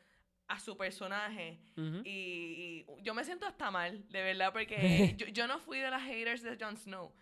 a 0.48 0.60
su 0.60 0.78
personaje 0.78 1.60
y 2.06 2.86
yo 3.02 3.14
me 3.14 3.24
siento 3.24 3.46
hasta 3.46 3.72
mal, 3.72 4.08
de 4.10 4.22
verdad, 4.22 4.52
porque 4.54 5.14
yo, 5.18 5.28
yo 5.28 5.48
no 5.48 5.60
fui 5.60 5.80
de 5.80 5.90
las 5.90 6.04
haters 6.04 6.42
de 6.42 6.58
Jon 6.60 6.78
Snow. 6.78 7.14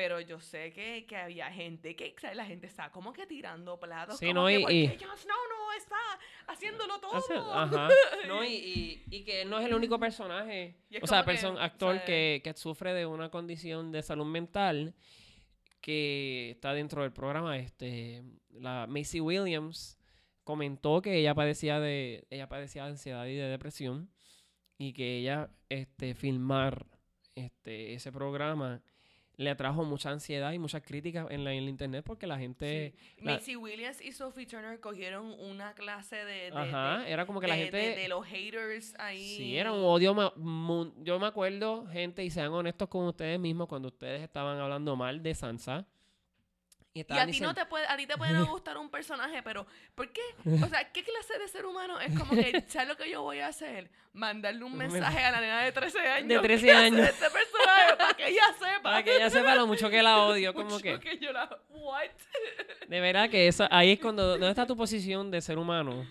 Pero 0.00 0.18
yo 0.18 0.40
sé 0.40 0.72
que, 0.72 1.04
que 1.04 1.14
había 1.14 1.52
gente 1.52 1.94
que, 1.94 2.14
¿sabes? 2.18 2.34
la 2.34 2.46
gente 2.46 2.66
está 2.66 2.90
como 2.90 3.12
que 3.12 3.26
tirando 3.26 3.78
platos. 3.78 4.18
Sí, 4.18 4.28
como 4.28 4.40
no, 4.40 4.46
que, 4.46 4.54
y- 4.58 4.62
¿por 4.62 4.72
y- 4.72 4.88
qué 4.88 5.04
Jon 5.04 5.14
Snow 5.14 5.36
no 5.50 5.72
está 5.74 5.96
haciéndolo 6.46 6.98
todo. 7.00 7.12
Hace- 7.14 7.34
ajá. 7.36 7.88
No, 8.26 8.42
y, 8.42 8.48
y, 8.54 9.04
y 9.10 9.24
que 9.24 9.42
él 9.42 9.50
no 9.50 9.58
es 9.58 9.66
el 9.66 9.74
único 9.74 9.98
personaje, 10.00 10.76
o 11.02 11.06
sea, 11.06 11.18
como 11.18 11.20
que, 11.20 11.26
persona, 11.26 11.62
actor 11.64 11.96
¿sabes? 11.96 12.02
que, 12.06 12.40
que 12.42 12.54
sufre 12.54 12.94
de 12.94 13.04
una 13.04 13.28
condición 13.30 13.92
de 13.92 14.02
salud 14.02 14.24
mental 14.24 14.94
que 15.82 16.52
está 16.52 16.72
dentro 16.72 17.02
del 17.02 17.12
programa. 17.12 17.58
Este, 17.58 18.22
la 18.52 18.86
Macy 18.88 19.20
Williams 19.20 19.98
comentó 20.44 21.02
que 21.02 21.16
ella 21.18 21.34
padecía 21.34 21.78
de, 21.78 22.26
ella 22.30 22.48
padecía 22.48 22.84
de 22.84 22.90
ansiedad 22.92 23.26
y 23.26 23.34
de 23.34 23.48
depresión 23.48 24.10
y 24.78 24.94
que 24.94 25.18
ella, 25.18 25.50
este, 25.68 26.14
filmar 26.14 26.86
este, 27.34 27.92
ese 27.94 28.10
programa 28.12 28.82
le 29.40 29.48
atrajo 29.48 29.84
mucha 29.84 30.10
ansiedad 30.10 30.52
y 30.52 30.58
muchas 30.58 30.82
críticas 30.82 31.26
en 31.30 31.44
la, 31.44 31.54
en 31.54 31.64
la 31.64 31.70
internet 31.70 32.04
porque 32.06 32.26
la 32.26 32.38
gente, 32.38 32.92
Sí. 33.16 33.24
la- 33.24 33.32
Macy 33.34 33.56
Williams 33.56 34.00
y 34.02 34.12
Sophie 34.12 34.44
Turner 34.44 34.78
cogieron 34.80 35.34
una 35.40 35.72
clase 35.72 36.16
de, 36.16 36.50
de, 36.50 36.52
ajá, 36.54 36.98
de- 36.98 37.10
era 37.10 37.24
como 37.24 37.40
que 37.40 37.46
la 37.46 37.56
gente... 37.56 37.76
de- 37.78 38.08
los 38.08 38.26
haters 38.26 38.94
ahí. 38.98 39.36
Sí, 39.38 39.56
era 39.56 39.72
un 39.72 39.82
odio. 39.82 40.14
Yo 41.02 41.18
me 41.18 41.26
acuerdo, 41.26 41.86
gente, 41.86 42.22
y 42.22 42.28
sean 42.30 42.52
honestos 42.52 42.88
con 42.88 43.06
ustedes 43.06 43.40
mismos, 43.40 43.66
cuando 43.66 43.88
ustedes 43.88 44.20
estaban 44.22 44.58
hablando 44.58 44.94
mal 44.94 45.22
de 45.22 45.34
Sansa 45.34 45.86
Y, 46.92 47.02
a 47.08 47.26
ti 47.26 47.38
no 47.38 47.54
te 47.54 47.64
puede, 47.66 47.86
a 47.86 47.96
ti 47.96 48.04
te 48.04 48.16
puede 48.16 48.32
no 48.32 48.46
gustar 48.50 48.76
un 48.76 48.90
personaje, 48.90 49.42
pero 49.44 49.64
¿por 49.94 50.12
qué? 50.12 50.20
O 50.44 50.66
sea, 50.66 50.90
¿qué 50.92 51.04
clase 51.04 51.38
de 51.38 51.46
ser 51.46 51.64
humano 51.64 52.00
es 52.00 52.18
como 52.18 52.32
que, 52.32 52.64
¿sabes 52.68 52.88
lo 52.88 52.96
que 52.96 53.08
yo 53.08 53.22
voy 53.22 53.38
a 53.38 53.46
hacer? 53.46 53.90
Mandarle 54.12 54.64
un 54.64 54.76
mensaje 54.76 55.20
a 55.20 55.30
la 55.30 55.40
nena 55.40 55.62
de 55.62 55.70
13 55.70 55.98
años. 56.00 56.28
De 56.28 56.38
13 56.40 56.66
¿qué 56.66 56.72
hace 56.72 56.86
años. 56.86 57.08
Este 57.08 57.30
personaje 57.30 57.96
para 57.96 58.14
que 58.14 58.28
ella 58.28 58.54
sepa. 58.58 58.82
Para 58.82 59.02
que 59.04 59.16
ella 59.16 59.30
sepa 59.30 59.54
lo 59.54 59.66
mucho 59.68 59.88
que 59.88 60.02
la 60.02 60.18
odio, 60.24 60.52
como 60.52 60.70
Mucho 60.70 60.98
que... 60.98 61.18
yo 61.20 61.32
la, 61.32 61.48
what? 61.68 62.10
De 62.88 63.00
verdad 63.00 63.30
que 63.30 63.46
eso, 63.46 63.68
ahí 63.70 63.92
es 63.92 64.00
cuando... 64.00 64.26
¿Dónde 64.26 64.48
está 64.48 64.66
tu 64.66 64.76
posición 64.76 65.30
de 65.30 65.40
ser 65.40 65.58
humano? 65.58 66.04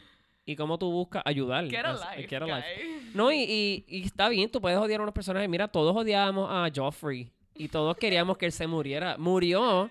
Y 0.45 0.55
cómo 0.55 0.79
tú 0.79 0.89
buscas 0.91 1.23
ayudar. 1.25 1.69
Get 1.69 1.85
a 1.85 1.93
life. 1.93 3.11
No, 3.13 3.33
y, 3.33 3.43
y, 3.43 3.85
y 3.85 4.05
está 4.05 4.29
bien, 4.29 4.49
tú 4.49 4.61
puedes 4.61 4.79
odiar 4.79 5.01
a 5.01 5.03
unos 5.03 5.13
personajes. 5.13 5.49
Mira, 5.49 5.67
todos 5.67 5.93
odiábamos 5.95 6.49
a 6.49 6.69
Joffrey. 6.73 7.31
Y 7.59 7.67
todos 7.67 7.97
queríamos 7.97 8.37
que 8.37 8.45
él 8.45 8.51
se 8.53 8.65
muriera. 8.67 9.17
Murió. 9.17 9.89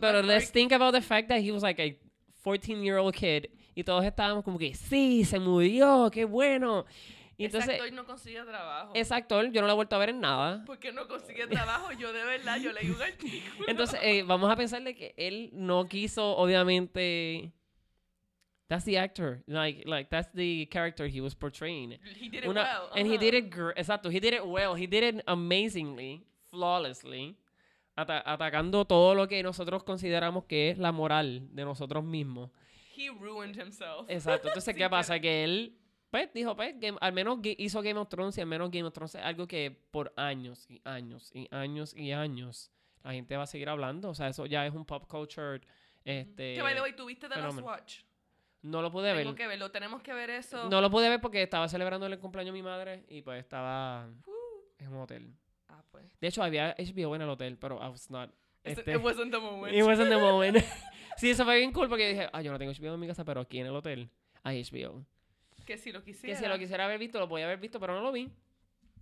Pero 0.00 0.22
let's 0.22 0.52
think 0.52 0.72
about 0.72 0.94
the 0.94 1.02
fact 1.02 1.28
that 1.28 1.40
he 1.40 1.50
was 1.50 1.62
like 1.62 1.80
a 1.82 1.96
14-year-old 2.48 3.12
kid. 3.14 3.46
Y 3.74 3.82
todos 3.82 4.04
estábamos 4.04 4.44
como 4.44 4.56
que, 4.58 4.72
sí, 4.74 5.24
se 5.24 5.38
murió, 5.38 6.10
qué 6.12 6.24
bueno. 6.24 6.84
Y 7.36 7.44
Ese 7.44 7.56
entonces, 7.58 7.80
actor 7.80 7.92
no 7.92 8.04
consigue 8.06 8.42
trabajo. 8.44 8.92
ese 8.94 9.14
actor 9.14 9.50
yo 9.52 9.60
no 9.60 9.66
lo 9.68 9.72
he 9.72 9.76
vuelto 9.76 9.94
a 9.94 9.98
ver 10.00 10.08
en 10.10 10.20
nada. 10.20 10.64
¿Por 10.64 10.78
qué 10.78 10.90
no 10.92 11.06
consigue 11.06 11.46
trabajo? 11.46 11.92
Yo 11.92 12.12
de 12.12 12.24
verdad, 12.24 12.58
yo 12.60 12.72
leí 12.72 12.90
un 12.90 13.00
artículo. 13.02 13.66
Entonces, 13.68 14.00
eh, 14.02 14.22
vamos 14.24 14.50
a 14.50 14.56
pensarle 14.56 14.94
que 14.96 15.14
él 15.16 15.50
no 15.52 15.86
quiso, 15.88 16.36
obviamente... 16.36 17.52
That's 18.68 18.84
the 18.84 18.98
actor. 18.98 19.42
Like, 19.46 19.84
like 19.86 20.10
that's 20.10 20.28
the 20.34 20.66
character 20.70 21.06
he 21.08 21.22
was 21.22 21.34
portraying. 21.34 21.98
he 22.20 22.28
did 22.28 22.44
it 22.44 22.48
Una- 22.48 22.60
well. 22.64 22.90
and 23.00 23.06
he 23.10 23.16
did 23.16 23.32
it 23.32 23.50
exacto, 23.76 24.10
he 24.10 24.20
did 24.20 24.34
it 24.34 24.44
well, 24.46 24.74
he 24.74 24.86
did 24.86 25.02
it 25.02 25.22
amazingly, 25.26 26.26
flawlessly, 26.50 27.36
ata- 27.96 28.22
atacando 28.24 28.84
todo 28.84 29.14
lo 29.14 29.28
que 29.28 29.42
nosotros 29.42 29.84
consideramos 29.84 30.44
que 30.44 30.70
es 30.70 30.78
la 30.78 30.92
moral 30.92 31.48
de 31.54 31.64
nosotros 31.64 32.04
mismos. 32.04 32.50
He 32.96 33.08
ruined 33.10 33.56
himself. 33.56 34.08
Exacto, 34.08 34.48
entonces 34.54 34.74
¿qué 34.74 34.88
pasa? 34.88 35.18
Que 35.20 35.44
él 35.44 35.74
pues 36.10 36.32
dijo, 36.32 36.56
pues, 36.56 36.74
Game- 36.80 36.96
al 37.02 37.12
menos 37.12 37.38
hizo 37.42 37.82
Game 37.82 38.00
of 38.00 38.08
Thrones 38.08 38.36
y 38.38 38.40
al 38.40 38.46
menos 38.46 38.70
Game 38.70 38.84
of 38.86 38.94
Thrones 38.94 39.14
es 39.14 39.22
algo 39.22 39.46
que 39.46 39.70
por 39.90 40.12
años 40.16 40.66
y 40.70 40.80
años 40.84 41.30
y 41.34 41.46
años 41.54 41.94
y 41.94 42.12
años 42.12 42.70
la 43.04 43.12
gente 43.12 43.36
va 43.36 43.42
a 43.44 43.46
seguir 43.46 43.68
hablando, 43.68 44.08
o 44.10 44.14
sea, 44.14 44.28
eso 44.28 44.46
ya 44.46 44.66
es 44.66 44.72
un 44.74 44.84
pop 44.84 45.06
culture 45.06 45.60
este 46.04 46.54
Que 46.54 46.62
by 46.62 46.74
the 46.74 46.80
way, 46.80 46.96
¿tuviste 46.96 47.28
The 47.28 47.36
Last. 47.40 47.60
Watch? 47.60 47.98
no 48.62 48.82
lo 48.82 48.90
pude 48.90 49.12
ver. 49.12 49.22
Tengo 49.22 49.36
que 49.36 49.46
verlo, 49.46 49.70
tenemos 49.70 50.02
que 50.02 50.12
ver 50.12 50.30
eso. 50.30 50.68
No 50.68 50.80
lo 50.80 50.90
pude 50.90 51.08
ver 51.08 51.20
porque 51.20 51.42
estaba 51.42 51.68
celebrando 51.68 52.06
el 52.06 52.18
cumpleaños 52.18 52.52
de 52.54 52.58
mi 52.58 52.62
madre 52.64 53.04
y 53.08 53.22
pues 53.22 53.38
estaba 53.40 54.08
Uh. 54.26 54.82
en 54.82 54.88
un 54.92 55.00
hotel. 55.02 55.32
Ah, 55.68 55.82
pues. 55.90 56.04
De 56.20 56.28
hecho, 56.28 56.42
había 56.42 56.74
HBO 56.78 57.14
en 57.16 57.22
el 57.22 57.28
hotel, 57.28 57.56
pero 57.58 57.76
I 57.76 57.88
was 57.88 58.10
not. 58.10 58.30
Este, 58.64 58.92
It 58.92 59.02
wasn't 59.02 59.32
the 59.32 59.38
moment. 59.38 59.74
it 59.74 59.84
wasn't 59.84 60.08
the 60.10 60.18
moment. 60.18 60.56
sí, 61.16 61.30
eso 61.30 61.44
fue 61.44 61.58
bien 61.58 61.72
cool 61.72 61.88
porque 61.88 62.08
dije, 62.08 62.28
ah, 62.32 62.42
yo 62.42 62.52
no 62.52 62.58
tengo 62.58 62.72
HBO 62.72 62.94
en 62.94 63.00
mi 63.00 63.06
casa, 63.06 63.24
pero 63.24 63.40
aquí 63.40 63.60
en 63.60 63.66
el 63.66 63.76
hotel 63.76 64.10
hay 64.42 64.62
HBO. 64.62 65.04
que 65.64 65.78
si 65.78 65.92
lo 65.92 66.02
quisiera. 66.02 66.34
Que 66.34 66.42
si 66.42 66.48
lo 66.48 66.58
quisiera 66.58 66.84
haber 66.84 66.98
visto, 66.98 67.18
lo 67.18 67.28
podía 67.28 67.44
haber 67.44 67.58
visto, 67.58 67.78
pero 67.78 67.94
no 67.94 68.00
lo 68.00 68.12
vi. 68.12 68.30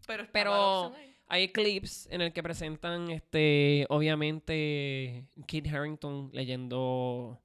Pero, 0.06 0.26
Pero-. 0.32 0.92
Hay 1.28 1.48
clips 1.48 2.08
en 2.12 2.20
el 2.20 2.32
que 2.32 2.40
presentan, 2.40 3.10
este, 3.10 3.84
obviamente, 3.88 5.24
Kit 5.46 5.66
Harrington 5.66 6.30
leyendo 6.32 7.40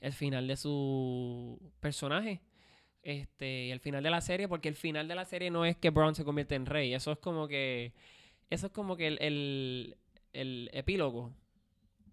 el 0.00 0.14
final 0.14 0.48
de 0.48 0.56
su 0.56 1.60
personaje. 1.78 2.40
Este, 3.02 3.66
y 3.66 3.70
el 3.70 3.80
final 3.80 4.02
de 4.02 4.10
la 4.10 4.22
serie, 4.22 4.48
porque 4.48 4.68
el 4.68 4.76
final 4.76 5.08
de 5.08 5.14
la 5.14 5.26
serie 5.26 5.50
no 5.50 5.66
es 5.66 5.76
que 5.76 5.90
Bron 5.90 6.14
se 6.14 6.24
convierte 6.24 6.54
en 6.54 6.64
rey. 6.64 6.94
Eso 6.94 7.12
es 7.12 7.18
como 7.18 7.46
que. 7.48 7.92
Eso 8.50 8.66
es 8.68 8.72
como 8.72 8.96
que 8.96 9.06
el, 9.08 9.18
el, 9.20 9.96
el 10.32 10.70
epílogo 10.72 11.32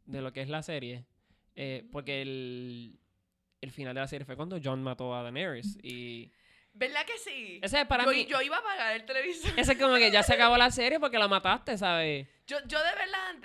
de 0.06 0.22
lo 0.22 0.34
que 0.34 0.42
es 0.42 0.50
la 0.50 0.64
serie. 0.64 1.06
Eh, 1.56 1.88
porque 1.92 2.22
el, 2.22 3.00
el 3.62 3.72
final 3.72 3.96
de 3.96 4.02
la 4.02 4.08
serie 4.08 4.26
fue 4.26 4.36
cuando 4.36 4.60
John 4.64 4.84
mató 4.84 5.16
a 5.16 5.24
Daenerys. 5.24 5.78
Y. 5.82 6.32
¿Verdad 6.74 7.06
que 7.06 7.18
sí? 7.18 7.60
Ese 7.64 7.80
es 7.82 7.88
para 7.88 8.04
yo, 8.04 8.12
mí. 8.12 8.26
yo 8.26 8.42
iba 8.42 8.58
a 8.58 8.60
apagar 8.60 8.96
el 8.96 9.06
televisor. 9.06 9.58
Ese 9.58 9.72
es 9.74 9.78
como 9.80 9.96
que 9.96 10.12
ya 10.12 10.24
se 10.24 10.34
acabó 10.34 10.58
la 10.58 10.70
serie 10.72 11.00
porque 11.00 11.18
la 11.18 11.30
mataste, 11.30 11.78
¿sabes? 11.78 12.28
Yo, 12.48 12.58
yo 12.68 12.78
de 12.80 12.92
verdad, 12.96 13.36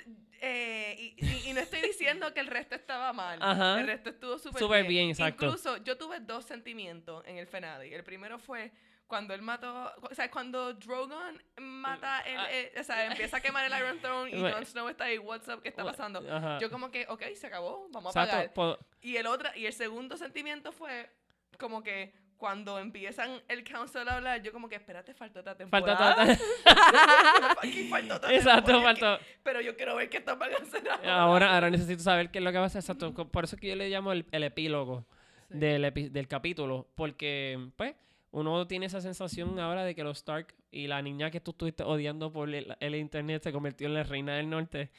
eh, 0.43 1.15
y, 1.17 1.25
y- 1.25 1.51
y 1.51 1.53
no 1.53 1.61
estoy 1.61 1.81
diciendo 1.83 2.35
que 2.35 2.41
el 2.41 2.49
resto 2.49 2.75
estaba 2.75 3.13
mal. 3.13 3.39
Ajá. 3.41 3.79
El 3.81 3.87
resto 3.87 4.11
estuvo 4.11 4.37
súper 4.41 4.59
Súper 4.59 4.81
bien. 4.83 4.89
bien, 4.89 5.11
exacto. 5.11 5.47
Incluso 5.47 5.77
yo 5.85 5.97
tuve 5.97 6.19
dos 6.19 6.45
sentimientos 6.45 7.25
en 7.29 7.39
el 7.39 7.47
finale. 7.47 7.95
El 7.95 8.03
primero 8.03 8.41
fue 8.41 8.73
cuando 9.11 9.35
él 9.35 9.43
mató, 9.43 9.93
o 10.01 10.15
sea, 10.15 10.31
cuando 10.31 10.73
Drogon 10.73 11.43
mata, 11.61 12.21
el, 12.21 12.39
Ah. 12.39 12.47
eh, 12.51 12.73
o 12.81 12.83
sea, 12.85 13.07
empieza 13.07 13.37
a 13.37 13.41
quemar 13.41 13.67
el 13.71 13.77
Iron 13.79 13.99
Throne 13.99 14.31
y. 14.31 14.41
Jon 14.55 14.65
Snow 14.65 14.89
está 14.89 15.05
ahí, 15.05 15.19
what's 15.19 15.47
up, 15.49 15.61
¿qué 15.61 15.69
está 15.69 15.85
pasando? 15.85 16.21
Ajá. 16.31 16.59
Yo 16.61 16.71
como 16.71 16.91
que, 16.91 17.05
ok, 17.09 17.23
se 17.35 17.49
acabó, 17.49 17.87
vamos 17.91 18.17
a 18.17 18.23
Exacto, 18.25 18.55
po- 18.55 18.79
Y 19.03 19.17
el 19.17 19.27
otro, 19.27 19.51
y 19.57 19.67
el 19.67 19.73
segundo 19.75 20.17
sentimiento 20.17 20.73
fue 20.73 21.11
como 21.59 21.83
que 21.83 22.15
cuando 22.39 22.79
empiezan 22.79 23.43
el 23.49 23.65
council 23.65 24.09
a 24.09 24.15
hablar, 24.17 24.41
yo 24.43 24.51
como 24.53 24.67
que, 24.69 24.77
espérate, 24.77 25.13
falta 25.13 25.41
otra 25.41 25.55
falta 25.57 25.95
temporada. 25.95 26.27
falta 27.91 28.17
otra 28.17 28.35
Exacto, 28.35 28.73
temporada, 28.73 28.83
faltó. 28.83 29.19
que- 29.19 29.39
Pero 29.43 29.61
yo 29.61 29.77
quiero 29.77 29.97
ver 29.97 30.09
qué 30.09 30.19
están 30.19 30.39
van 30.39 30.55
a 30.55 30.57
hacer 30.57 30.89
ahora. 30.89 31.15
Ahora, 31.21 31.55
ahora 31.55 31.71
necesito 31.71 32.03
saber 32.03 32.31
qué 32.31 32.39
es 32.39 32.45
lo 32.45 32.51
que 32.53 32.59
va 32.59 32.65
a 32.65 32.67
hacer. 32.69 32.81
Exacto. 32.81 33.13
Por 33.33 33.45
eso 33.45 33.57
es 33.57 33.61
que 33.61 33.69
yo 33.69 33.77
le 33.77 33.89
llamo 33.89 34.13
el, 34.13 34.25
el 34.31 34.45
epílogo 34.45 35.05
Sí. 35.51 35.59
del, 35.59 35.85
epi- 35.85 36.11
del 36.11 36.29
capítulo. 36.29 36.87
Porque, 36.95 37.71
pues, 37.77 37.95
uno 38.33 38.67
tiene 38.67 38.87
esa 38.87 39.01
sensación 39.01 39.59
ahora 39.59 39.85
de 39.85 39.95
que 39.95 40.05
los 40.05 40.19
Stark 40.19 40.55
y 40.71 40.87
la 40.87 41.03
niña 41.03 41.31
que 41.31 41.41
tú 41.41 41.51
estuviste 41.51 41.83
odiando 41.83 42.33
por 42.33 42.49
el, 42.55 42.77
el 42.81 42.95
internet 42.95 43.43
se 43.43 43.53
convirtió 43.53 43.87
en 43.89 43.95
la 43.95 44.03
reina 44.05 44.35
del 44.37 44.49
norte. 44.49 44.91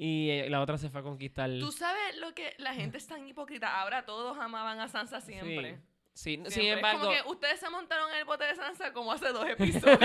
Y 0.00 0.30
eh, 0.30 0.48
la 0.48 0.60
otra 0.60 0.78
se 0.78 0.88
fue 0.90 1.00
a 1.00 1.02
conquistar. 1.02 1.50
Tú 1.58 1.72
sabes 1.72 2.16
lo 2.18 2.32
que 2.32 2.54
la 2.58 2.72
gente 2.72 2.98
es 2.98 3.06
tan 3.08 3.26
hipócrita. 3.26 3.80
Ahora 3.80 4.04
todos 4.06 4.38
amaban 4.38 4.78
a 4.80 4.88
Sansa 4.88 5.20
siempre. 5.20 5.74
Sí. 5.76 5.82
Sí, 6.14 6.30
Siempre. 6.32 6.50
sin 6.52 6.66
Es 6.66 6.76
embargo. 6.76 6.98
como 7.00 7.12
que 7.12 7.22
ustedes 7.30 7.60
se 7.60 7.70
montaron 7.70 8.10
en 8.10 8.16
el 8.18 8.24
bote 8.24 8.44
de 8.44 8.56
Sansa 8.56 8.92
como 8.92 9.12
hace 9.12 9.28
dos 9.28 9.46
episodios. 9.48 9.98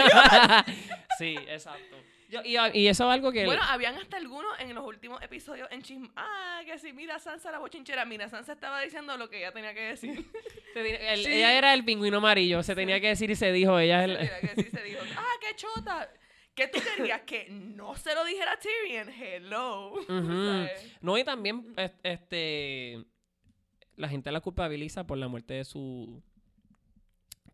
sí, 1.17 1.35
exacto. 1.47 1.95
Yo- 2.33 2.41
y, 2.43 2.57
y 2.79 2.87
eso 2.87 3.03
es 3.05 3.13
algo 3.13 3.31
que. 3.31 3.45
bueno, 3.45 3.61
habían 3.63 3.95
hasta 3.95 4.17
algunos 4.17 4.51
en 4.59 4.73
los 4.73 4.83
últimos 4.85 5.21
episodios 5.21 5.67
en 5.71 5.81
chisme. 5.83 6.09
Ah, 6.15 6.61
que 6.65 6.77
si 6.79 6.91
mira 6.93 7.19
Sansa 7.19 7.51
la 7.51 7.59
bochinchera. 7.59 8.05
Mira, 8.05 8.27
Sansa 8.29 8.53
estaba 8.53 8.81
diciendo 8.81 9.15
lo 9.17 9.29
que 9.29 9.37
ella 9.37 9.51
tenía 9.51 9.73
que 9.73 9.81
decir. 9.81 10.25
el- 10.75 11.23
Sí. 11.23 11.31
Ella 11.31 11.57
era 11.57 11.73
el 11.73 11.85
pingüino 11.85 12.17
amarillo. 12.17 12.63
Se 12.63 12.73
tenía 12.75 12.99
que 12.99 13.07
decir 13.09 13.29
y 13.29 13.35
se 13.35 13.51
dijo. 13.51 13.77
Ella 13.79 14.03
es 14.03 14.09
el- 14.09 14.17
Mira, 14.19 14.39
que 14.41 14.63
sí 14.63 14.69
se 14.69 14.81
dijo. 14.83 14.99
Ah, 15.17 15.25
qué 15.39 15.55
chota. 15.55 16.09
¿Qué 16.55 16.67
tú 16.67 16.79
querías? 16.95 17.21
Que 17.21 17.47
no 17.49 17.95
se 17.95 18.13
lo 18.13 18.23
dijera 18.25 18.53
a 18.53 18.59
Tyrion. 18.59 19.09
Hello. 19.09 19.93
No, 21.01 21.17
y 21.17 21.23
también, 21.23 21.73
es- 21.77 21.91
este, 22.03 23.03
la 23.95 24.07
gente 24.09 24.31
la 24.31 24.39
culpabiliza 24.41 25.05
por 25.05 25.17
la 25.17 25.27
muerte 25.27 25.55
de 25.55 25.65
su 25.65 26.21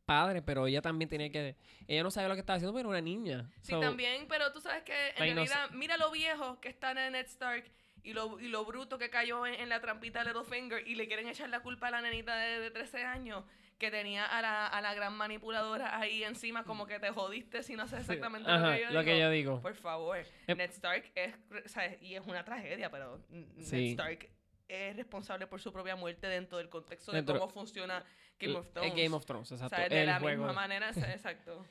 padre, 0.09 0.41
pero 0.41 0.65
ella 0.65 0.81
también 0.81 1.07
tenía 1.07 1.29
que, 1.29 1.55
ella 1.87 2.01
no 2.03 2.09
sabe 2.09 2.27
lo 2.27 2.33
que 2.33 2.39
estaba 2.39 2.57
haciendo, 2.57 2.73
pero 2.73 2.89
era 2.89 2.99
una 2.99 3.01
niña. 3.01 3.49
Sí, 3.61 3.73
So, 3.73 3.79
también, 3.79 4.25
pero 4.27 4.51
tú 4.51 4.59
sabes 4.59 4.81
que 4.83 5.09
en 5.09 5.35
realidad, 5.35 5.69
mira 5.71 5.97
lo 5.97 6.09
viejo 6.11 6.59
que 6.59 6.69
está 6.69 6.91
en 6.91 7.13
Ned 7.13 7.25
Stark 7.27 7.69
y 8.03 8.13
lo, 8.13 8.39
y 8.39 8.47
lo 8.47 8.65
bruto 8.65 8.97
que 8.97 9.09
cayó 9.11 9.45
en, 9.45 9.53
en 9.53 9.69
la 9.69 9.79
trampita 9.81 10.19
de 10.23 10.25
Littlefinger 10.33 10.87
y 10.87 10.95
le 10.95 11.07
quieren 11.07 11.27
echar 11.27 11.49
la 11.49 11.59
culpa 11.59 11.89
a 11.89 11.91
la 11.91 12.01
nenita 12.01 12.35
de, 12.37 12.59
de 12.59 12.71
13 12.71 13.03
años 13.03 13.43
que 13.77 13.91
tenía 13.91 14.25
a 14.25 14.41
la, 14.41 14.67
a 14.67 14.81
la 14.81 14.93
gran 14.93 15.13
manipuladora 15.15 15.97
ahí 15.99 16.23
encima 16.23 16.63
como 16.65 16.85
que 16.87 16.99
te 16.99 17.11
jodiste 17.11 17.61
si 17.63 17.75
no 17.75 17.87
sé 17.87 17.97
exactamente 17.97 18.49
ajá, 18.49 18.67
lo 18.67 18.73
que 18.73 18.81
yo 18.81 18.85
lo 18.91 18.99
digo. 18.99 19.03
que 19.13 19.19
yo 19.19 19.29
digo. 19.29 19.61
Por 19.61 19.75
favor, 19.75 20.17
Em- 20.47 20.57
Ned 20.57 20.71
Stark 20.71 21.11
es, 21.15 21.33
¿sabes? 21.67 22.01
y 22.01 22.15
es 22.15 22.25
una 22.25 22.43
tragedia, 22.43 22.89
pero 22.89 23.21
Sí. 23.61 23.75
Ned 23.75 23.91
Stark 23.91 24.29
es 24.67 24.95
responsable 24.97 25.47
por 25.47 25.59
su 25.61 25.71
propia 25.71 25.95
muerte 25.95 26.27
dentro 26.27 26.57
del 26.57 26.69
contexto 26.69 27.11
de 27.11 27.17
Dentro- 27.19 27.39
cómo 27.39 27.51
funciona 27.51 28.03
Game 28.39 28.55
of 28.57 28.67
Thrones. 28.71 28.95
Game 28.95 29.15
of 29.15 29.25
Thrones, 29.25 29.51
exacto. 29.51 29.75
De 29.89 30.01
el 30.01 30.05
la 30.07 30.19
juego. 30.19 30.43
misma 30.45 30.53
manera, 30.61 30.89
exacto. 30.95 31.65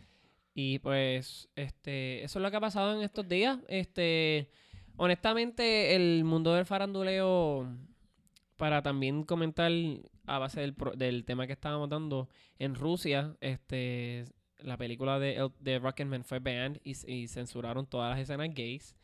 Y 0.54 0.78
pues, 0.80 1.48
este, 1.56 2.24
eso 2.24 2.38
es 2.38 2.42
lo 2.42 2.50
que 2.50 2.56
ha 2.56 2.60
pasado 2.60 2.94
en 2.96 3.02
estos 3.02 3.28
días. 3.28 3.58
Este, 3.68 4.50
honestamente, 4.96 5.94
el 5.94 6.24
mundo 6.24 6.52
del 6.54 6.66
faranduleo, 6.66 7.66
para 8.56 8.82
también 8.82 9.22
comentar 9.24 9.70
a 10.26 10.38
base 10.38 10.60
del, 10.60 10.74
pro- 10.74 10.92
del 10.96 11.24
tema 11.24 11.46
que 11.46 11.52
estábamos 11.52 11.88
dando, 11.88 12.28
en 12.58 12.74
Rusia, 12.74 13.36
este, 13.40 14.24
la 14.58 14.76
película 14.76 15.18
de, 15.20 15.36
El- 15.36 15.52
de 15.60 15.78
Rocketman 15.78 16.24
fue 16.24 16.40
banned 16.40 16.80
y, 16.82 16.94
y 17.12 17.28
censuraron 17.28 17.86
todas 17.86 18.10
las 18.10 18.18
escenas 18.18 18.48
gays. 18.52 18.96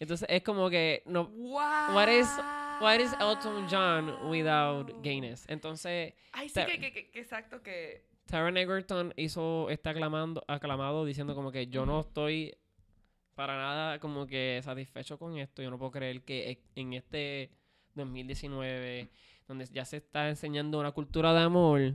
Entonces 0.00 0.26
es 0.28 0.42
como 0.42 0.68
que 0.68 1.02
no, 1.06 1.26
Wow. 1.28 1.94
What 1.94 2.08
is- 2.08 2.28
what 2.80 2.98
is 3.00 3.12
Elton 3.20 3.66
John 3.70 4.28
without 4.28 5.02
gayness? 5.02 5.44
Entonces 5.48 6.14
Ay, 6.32 6.48
sí, 6.48 6.60
que, 6.66 6.92
que, 6.92 7.10
exacto, 7.20 7.62
que... 7.62 8.04
Taron 8.26 8.56
Egerton 8.56 9.14
hizo, 9.16 9.70
está 9.70 9.90
aclamando, 9.90 10.44
aclamado 10.48 11.04
diciendo 11.04 11.34
como 11.34 11.52
que 11.52 11.68
yo 11.68 11.86
no 11.86 12.00
estoy 12.00 12.56
para 13.36 13.56
nada 13.56 14.00
como 14.00 14.26
que 14.26 14.60
satisfecho 14.64 15.18
con 15.18 15.36
esto. 15.38 15.62
Yo 15.62 15.70
no 15.70 15.78
puedo 15.78 15.92
creer 15.92 16.22
que 16.22 16.50
e- 16.50 16.62
en 16.74 16.94
este 16.94 17.50
2019, 17.94 19.08
donde 19.46 19.66
ya 19.66 19.84
se 19.84 19.98
está 19.98 20.28
enseñando 20.28 20.80
una 20.80 20.90
cultura 20.92 21.32
de 21.32 21.40
amor, 21.40 21.94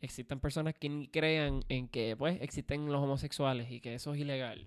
existan 0.00 0.40
personas 0.40 0.74
que 0.74 0.88
ni 0.88 1.08
crean 1.08 1.64
en 1.68 1.88
que 1.88 2.16
pues 2.16 2.40
existen 2.40 2.86
los 2.90 3.02
homosexuales 3.02 3.70
y 3.70 3.80
que 3.80 3.94
eso 3.94 4.14
es 4.14 4.20
ilegal. 4.20 4.66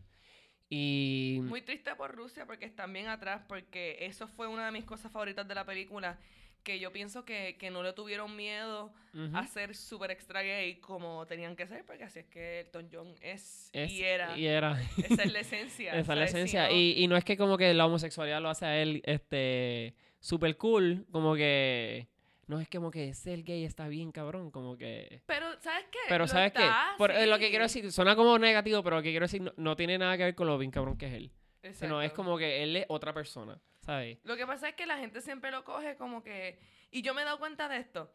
Y... 0.74 1.39
Muy 1.43 1.61
triste 1.61 1.93
por 1.95 2.15
Rusia 2.15 2.45
porque 2.45 2.63
están 2.65 2.93
bien 2.93 3.07
atrás, 3.09 3.41
porque 3.45 3.97
eso 3.99 4.26
fue 4.30 4.47
una 4.47 4.65
de 4.67 4.72
mis 4.72 4.86
cosas 4.86 5.11
favoritas 5.11 5.45
de 5.45 5.53
la 5.53 5.65
película, 5.65 6.17
que 6.63 6.80
yo 6.80 6.93
pienso 6.93 7.26
que, 7.26 7.57
que 7.59 7.72
no 7.72 7.84
le 7.84 7.91
tuvieron 7.91 8.36
miedo 8.38 8.93
a 9.34 9.45
ser 9.47 9.76
súper 9.76 10.11
extra 10.11 10.41
gay 10.43 10.76
como 10.76 11.26
tenían 11.28 11.57
que 11.57 11.67
ser, 11.67 11.84
porque 11.86 12.05
así 12.05 12.19
es 12.19 12.26
que 12.28 12.61
Elton 12.61 12.88
John 12.89 13.13
es, 13.22 13.69
Es- 13.74 13.91
y 13.91 14.01
era. 14.03 14.38
Y 14.38 14.45
era. 14.45 14.82
Esa 15.03 15.24
es 15.24 15.34
la 15.34 15.39
esencia. 15.41 15.91
Esa 15.93 16.13
es 16.13 16.19
la 16.19 16.26
esencia. 16.26 16.67
no- 16.69 16.74
Y, 16.74 16.93
y 17.03 17.07
no 17.07 17.17
es 17.17 17.26
que 17.26 17.36
como 17.36 17.57
que 17.57 17.74
la 17.74 17.86
homosexualidad 17.86 18.41
lo 18.41 18.49
hace 18.49 18.65
a 18.65 18.82
él 18.82 19.01
este 19.05 19.93
super 20.22 20.55
cool, 20.55 21.05
como 21.11 21.36
que 21.36 22.07
no 22.51 22.59
es 22.59 22.67
como 22.67 22.91
que 22.91 23.13
ser 23.13 23.43
gay 23.43 23.63
está 23.63 23.87
bien 23.87 24.11
cabrón, 24.11 24.51
como 24.51 24.75
que 24.77 25.23
Pero, 25.25 25.47
¿sabes 25.61 25.85
qué? 25.89 25.99
pero 26.09 26.27
sabes 26.27 26.51
qué, 26.51 26.69
Por- 26.97 27.11
eh, 27.11 27.25
lo 27.25 27.39
que 27.39 27.49
quiero 27.49 27.63
decir 27.63 27.89
suena 27.93 28.13
como 28.13 28.37
negativo, 28.37 28.83
pero 28.83 28.97
lo 28.97 29.01
que 29.01 29.11
quiero 29.11 29.23
decir 29.23 29.41
no, 29.41 29.53
no 29.55 29.75
tiene 29.77 29.97
nada 29.97 30.17
que 30.17 30.23
ver 30.25 30.35
con 30.35 30.47
lo 30.47 30.57
bien 30.57 30.69
cabrón 30.69 30.97
que 30.97 31.07
es 31.07 31.13
él, 31.13 31.31
sino 31.73 32.01
es 32.01 32.11
como 32.11 32.37
que 32.37 32.61
él 32.61 32.75
es 32.75 32.85
otra 32.89 33.13
persona, 33.13 33.57
¿sabes? 33.79 34.17
Lo 34.23 34.35
que 34.35 34.45
pasa 34.45 34.67
es 34.67 34.75
que 34.75 34.85
la 34.85 34.97
gente 34.97 35.21
siempre 35.21 35.49
lo 35.49 35.63
coge 35.63 35.95
como 35.95 36.21
que... 36.21 36.59
Y 36.91 37.01
yo 37.03 37.13
me 37.13 37.21
he 37.21 37.25
dado 37.25 37.39
cuenta 37.39 37.69
de 37.69 37.77
esto. 37.77 38.11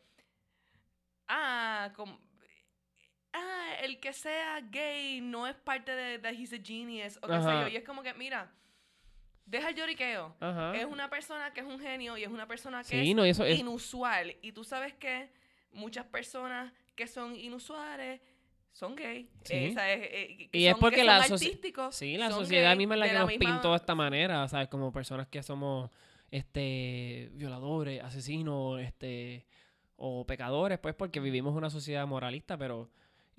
Ah, 1.28 1.93
como... 1.97 2.20
Ah, 3.32 3.74
el 3.80 3.99
que 4.01 4.12
sea 4.12 4.61
gay 4.70 5.20
no 5.22 5.47
es 5.47 5.55
parte 5.57 5.93
de, 5.95 6.18
de 6.18 6.30
He's 6.30 6.53
a 6.53 6.59
Genius 6.62 7.18
o 7.22 7.26
qué 7.26 7.41
sé 7.41 7.49
yo. 7.49 7.68
Y 7.68 7.76
es 7.76 7.84
como 7.84 8.03
que, 8.03 8.12
mira, 8.14 8.51
deja 9.47 9.71
el 9.71 9.75
lloriqueo. 9.77 10.35
Ajá. 10.41 10.77
Es 10.77 10.85
una 10.85 11.09
persona 11.09 11.53
que 11.53 11.61
es 11.61 11.67
un 11.67 11.79
genio 11.81 12.17
y 12.19 12.25
es 12.25 12.29
una 12.31 12.47
persona 12.47 12.83
que 12.83 13.03
Sí, 13.03 13.11
es 13.11 13.17
no, 13.17 13.25
eso 13.25 13.45
es 13.45 13.59
inusual. 13.59 14.37
Y 14.43 14.53
tú 14.53 14.65
sabes 14.65 14.93
que 14.95 15.31
muchas 15.73 16.05
personas 16.07 16.73
que 16.95 17.07
son 17.07 17.35
inusuales 17.37 18.21
son 18.73 18.95
gay. 18.95 19.31
Sí. 19.45 19.55
Eh, 19.55 19.73
¿sabes? 19.75 19.99
Eh, 20.03 20.49
Y 20.53 20.67
es 20.67 20.75
porque 20.77 20.97
que 20.97 21.05
la 21.05 21.23
Sí, 21.93 22.17
la 22.19 22.31
sociedad 22.31 22.71
gay 22.71 22.77
misma 22.77 22.95
es 22.97 23.01
la 23.01 23.07
que 23.09 23.15
nos 23.15 23.29
misma- 23.29 23.39
pintó 23.53 23.71
de 23.71 23.77
esta 23.77 23.95
manera, 23.95 24.47
¿sabes? 24.49 24.69
Como 24.69 24.93
personas 24.93 25.27
que 25.29 25.43
somos 25.43 25.91
este 26.31 27.31
violadores, 27.35 28.03
asesinos, 28.03 28.81
este 28.81 29.47
o 29.97 30.27
pecadores, 30.27 30.79
pues 30.79 30.95
porque 30.95 31.21
vivimos 31.21 31.55
una 31.55 31.71
sociedad 31.71 32.07
moralista, 32.07 32.59
pero 32.59 32.91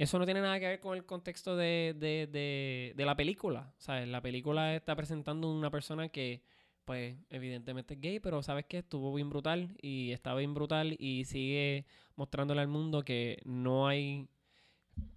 eso 0.03 0.19
no 0.19 0.25
tiene 0.25 0.41
nada 0.41 0.59
que 0.59 0.67
ver 0.67 0.79
con 0.79 0.95
el 0.95 1.05
contexto 1.05 1.55
de, 1.55 1.95
de, 1.97 2.27
de, 2.27 2.93
de 2.95 3.05
la 3.05 3.15
película, 3.15 3.73
¿sabes? 3.77 4.07
La 4.07 4.21
película 4.21 4.75
está 4.75 4.95
presentando 4.95 5.51
una 5.51 5.71
persona 5.71 6.09
que, 6.09 6.43
pues, 6.85 7.15
evidentemente 7.29 7.95
es 7.95 8.01
gay, 8.01 8.19
pero 8.19 8.43
¿sabes 8.43 8.65
qué? 8.65 8.79
Estuvo 8.79 9.13
bien 9.13 9.29
brutal 9.29 9.75
y 9.81 10.11
está 10.11 10.35
bien 10.35 10.53
brutal 10.53 10.95
y 10.99 11.25
sigue 11.25 11.85
mostrándole 12.15 12.61
al 12.61 12.67
mundo 12.67 13.03
que 13.03 13.41
no 13.43 13.87
hay 13.87 14.27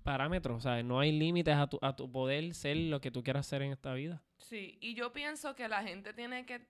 parámetros, 0.02 0.62
¿sabes? 0.62 0.84
No 0.84 0.98
hay 1.00 1.12
límites 1.12 1.54
a 1.54 1.66
tu, 1.66 1.78
a 1.82 1.94
tu 1.94 2.10
poder 2.10 2.54
ser 2.54 2.76
lo 2.76 3.00
que 3.00 3.10
tú 3.10 3.22
quieras 3.22 3.46
ser 3.46 3.62
en 3.62 3.72
esta 3.72 3.92
vida. 3.94 4.22
Sí, 4.38 4.78
y 4.80 4.94
yo 4.94 5.12
pienso 5.12 5.54
que 5.54 5.68
la 5.68 5.82
gente 5.82 6.12
tiene 6.12 6.46
que 6.46 6.66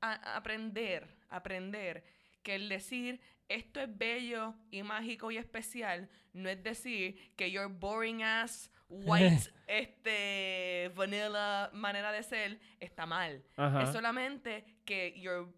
aprender, 0.00 1.08
aprender 1.28 2.04
que 2.42 2.54
el 2.54 2.68
decir 2.68 3.20
esto 3.48 3.80
es 3.80 3.96
bello 3.96 4.54
y 4.70 4.82
mágico 4.82 5.30
y 5.30 5.36
especial 5.36 6.08
no 6.32 6.48
es 6.48 6.62
decir 6.62 7.16
que 7.36 7.50
your 7.50 7.68
boring 7.68 8.22
ass 8.22 8.70
white 8.88 9.50
este 9.66 10.90
vanilla 10.94 11.70
manera 11.72 12.12
de 12.12 12.22
ser 12.22 12.60
está 12.80 13.06
mal. 13.06 13.42
Ajá. 13.56 13.82
Es 13.82 13.90
solamente 13.90 14.64
que 14.84 15.18
your 15.20 15.48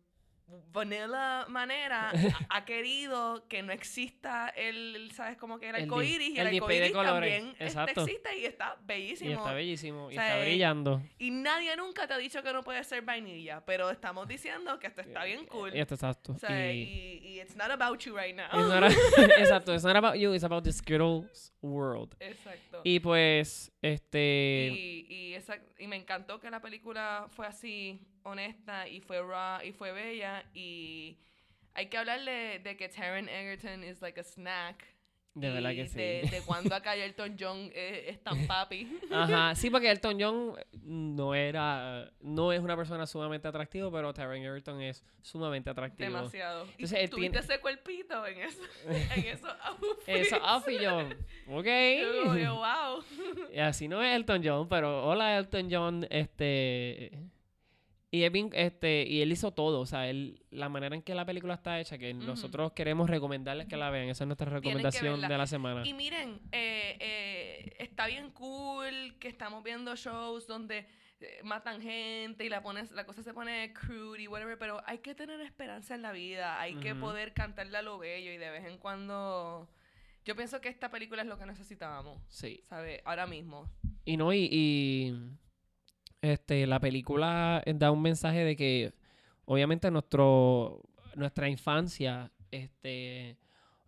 vanilla 0.73 1.47
manera 1.49 2.13
ha, 2.51 2.65
querido 2.65 3.47
que 3.49 3.63
no 3.63 3.73
exista 3.73 4.49
el, 4.49 5.11
¿sabes? 5.13 5.37
Como 5.37 5.59
que 5.59 5.69
el 5.71 5.77
El 5.77 5.83
arcoíris 5.85 6.31
y 6.31 6.39
el, 6.39 6.47
el 6.49 6.61
colores, 6.93 6.95
también 6.95 7.49
este, 7.53 7.65
exacto. 7.65 8.03
existe 8.03 8.39
y 8.39 8.45
está 8.45 8.77
bellísimo. 8.85 9.31
Y 9.31 9.33
está 9.33 9.53
bellísimo, 9.53 10.11
y 10.11 10.15
O 10.15 10.21
sea, 10.21 10.27
está 10.29 10.39
eh, 10.41 10.49
brillando. 10.51 11.03
Y 11.19 11.31
nadie 11.31 11.77
nunca 11.77 12.07
te 12.07 12.15
ha 12.15 12.19
dicho 12.19 12.43
que 12.43 12.53
no 12.53 12.63
puede 12.63 12.83
ser 12.85 13.03
vainilla, 13.03 13.65
pero 13.65 13.91
estamos 13.91 14.29
diciendo 14.29 14.79
que 14.79 14.87
esto 14.89 15.01
está 15.01 15.25
bien 15.25 15.47
cool. 15.47 15.75
Y 15.75 15.81
esto 15.81 15.95
exacto. 15.95 16.33
O 16.33 16.39
sea, 16.39 16.73
y, 16.73 16.83
y, 16.83 17.29
y 17.29 17.41
it's 17.41 17.57
not 17.57 17.71
about 17.71 17.99
you 18.01 18.17
right 18.17 18.37
now. 18.37 18.47
it's 18.53 18.69
not 18.69 18.83
a- 18.85 18.89
exacto, 19.41 19.75
it's 19.75 19.85
not 19.85 19.97
about 19.97 20.17
you, 20.17 20.33
it's 20.33 20.45
about 20.45 20.65
the 20.65 20.73
Skittles 20.73 21.53
world. 21.61 22.15
Exacto. 22.21 22.83
Y 22.85 23.01
pues, 23.01 23.73
este... 23.83 24.71
Y, 24.73 25.07
y, 25.09 25.35
esa- 25.35 25.61
y 25.79 25.87
me 25.87 25.97
encantó 25.97 26.39
que 26.39 26.51
la 26.51 26.61
película 26.61 27.27
fue 27.31 27.47
así, 27.47 28.07
honesta, 28.27 28.89
y 28.89 29.01
fue 29.01 29.21
raw, 29.23 29.61
y 29.65 29.73
fue 29.73 29.93
bella, 29.93 30.45
y 30.55 31.19
hay 31.75 31.87
que 31.87 31.99
hablarle 31.99 32.59
de 32.61 32.77
que 32.77 32.89
Taron 32.89 33.29
Egerton 33.29 33.85
es 33.85 34.01
like 34.03 34.19
a 34.21 34.25
snack. 34.25 34.85
De 35.35 35.51
verdad 35.51 35.73
que 35.73 35.87
sí. 35.87 35.99
De, 35.99 36.29
de 36.31 36.41
cuando 36.47 36.75
acá 36.75 36.97
Elton 36.97 37.37
John 37.39 37.71
es, 37.75 38.09
es 38.15 38.23
tan 38.25 38.47
papi. 38.47 38.99
Ajá, 39.13 39.55
sí, 39.55 39.69
porque 39.69 39.91
Elton 39.91 40.17
John 40.19 40.55
no 40.83 41.35
era, 41.35 42.11
no 42.23 42.53
es 42.53 42.61
una 42.61 42.75
persona 42.75 43.07
sumamente 43.07 43.47
atractiva, 43.47 43.93
pero 43.93 44.15
Taron 44.15 44.39
Egerton 44.39 44.81
es 44.81 45.05
sumamente 45.21 45.69
atractivo. 45.69 46.09
Demasiado. 46.09 46.63
Entonces, 46.79 47.05
y 47.05 47.09
tuviste 47.09 47.33
tiene- 47.33 47.39
ese 47.41 47.61
cuerpito 47.61 48.27
en 48.27 48.39
eso, 48.41 48.63
en 48.87 49.25
eso 49.27 49.49
Eso, 50.07 50.37
outfit 50.37 50.81
yo, 50.81 51.01
ok. 51.01 51.67
Yo 51.67 52.33
que, 52.33 52.49
wow. 52.49 53.05
Y 53.53 53.59
así 53.59 53.89
no 53.89 54.03
es 54.03 54.17
Elton 54.17 54.41
John, 54.43 54.67
pero 54.71 55.05
hola 55.07 55.37
Elton 55.37 55.69
John, 55.71 56.07
este 56.09 57.13
y 58.11 58.29
bien, 58.29 58.51
este, 58.53 59.05
y 59.07 59.21
él 59.21 59.33
hizo 59.33 59.53
todo, 59.53 59.81
o 59.81 59.87
sea, 59.87 60.09
él, 60.09 60.45
la 60.51 60.69
manera 60.69 60.95
en 60.95 61.03
que 61.03 61.15
la 61.15 61.25
película 61.27 61.55
está 61.55 61.81
hecha, 61.81 61.99
que 61.99 62.15
nosotros 62.15 62.73
queremos 62.73 63.11
recomendarles 63.11 63.67
que 63.67 63.77
la 63.77 63.91
vean, 63.91 64.09
esa 64.09 64.25
es 64.25 64.29
nuestra 64.29 64.49
recomendación 64.49 65.21
de 65.21 65.37
la 65.37 65.47
semana. 65.47 65.87
Y 65.87 65.93
miren, 65.93 66.41
eh, 66.53 66.97
eh, 67.01 67.77
está 67.79 68.07
bien 68.07 68.31
cool 68.31 69.17
que 69.19 69.29
estamos 69.29 69.65
viendo 69.65 69.97
shows 69.97 70.47
donde 70.47 70.87
eh, 71.21 71.41
matan 71.43 71.83
gente 71.83 72.45
y 72.45 72.49
la, 72.49 72.63
pones, 72.63 72.93
la 72.93 73.05
cosa 73.05 73.23
se 73.23 73.35
pone 73.35 73.73
crude 73.73 74.23
y 74.23 74.29
whatever, 74.29 74.57
pero 74.57 74.83
hay 74.87 74.99
que 74.99 75.15
tener 75.15 75.41
esperanza 75.41 75.95
en 75.95 76.03
la 76.03 76.13
vida, 76.13 76.61
hay 76.61 76.77
que 76.77 76.95
poder 76.95 77.33
cantarle 77.35 77.77
a 77.77 77.83
lo 77.83 77.99
bello 77.99 78.31
y 78.33 78.37
de 78.37 78.51
vez 78.51 78.67
en 78.67 78.79
cuando... 78.79 79.69
Yo 80.25 80.35
pienso 80.35 80.61
que 80.61 80.69
esta 80.69 80.91
película 80.91 81.23
es 81.23 81.29
lo 81.29 81.39
que 81.39 81.47
necesitábamos, 81.47 82.21
Sí. 82.29 82.65
¿sabes? 82.69 83.01
Ahora 83.05 83.27
mismo. 83.27 83.71
Y 84.05 84.17
no, 84.17 84.33
y, 84.33 84.49
y, 84.51 85.15
este, 86.23 86.67
la 86.67 86.81
película 86.81 87.63
da 87.67 87.91
un 87.91 88.03
mensaje 88.03 88.45
de 88.45 88.57
que 88.57 88.93
obviamente 89.45 89.91
nuestro, 89.91 90.83
nuestra 91.15 91.49
infancia, 91.49 92.33
este, 92.51 93.39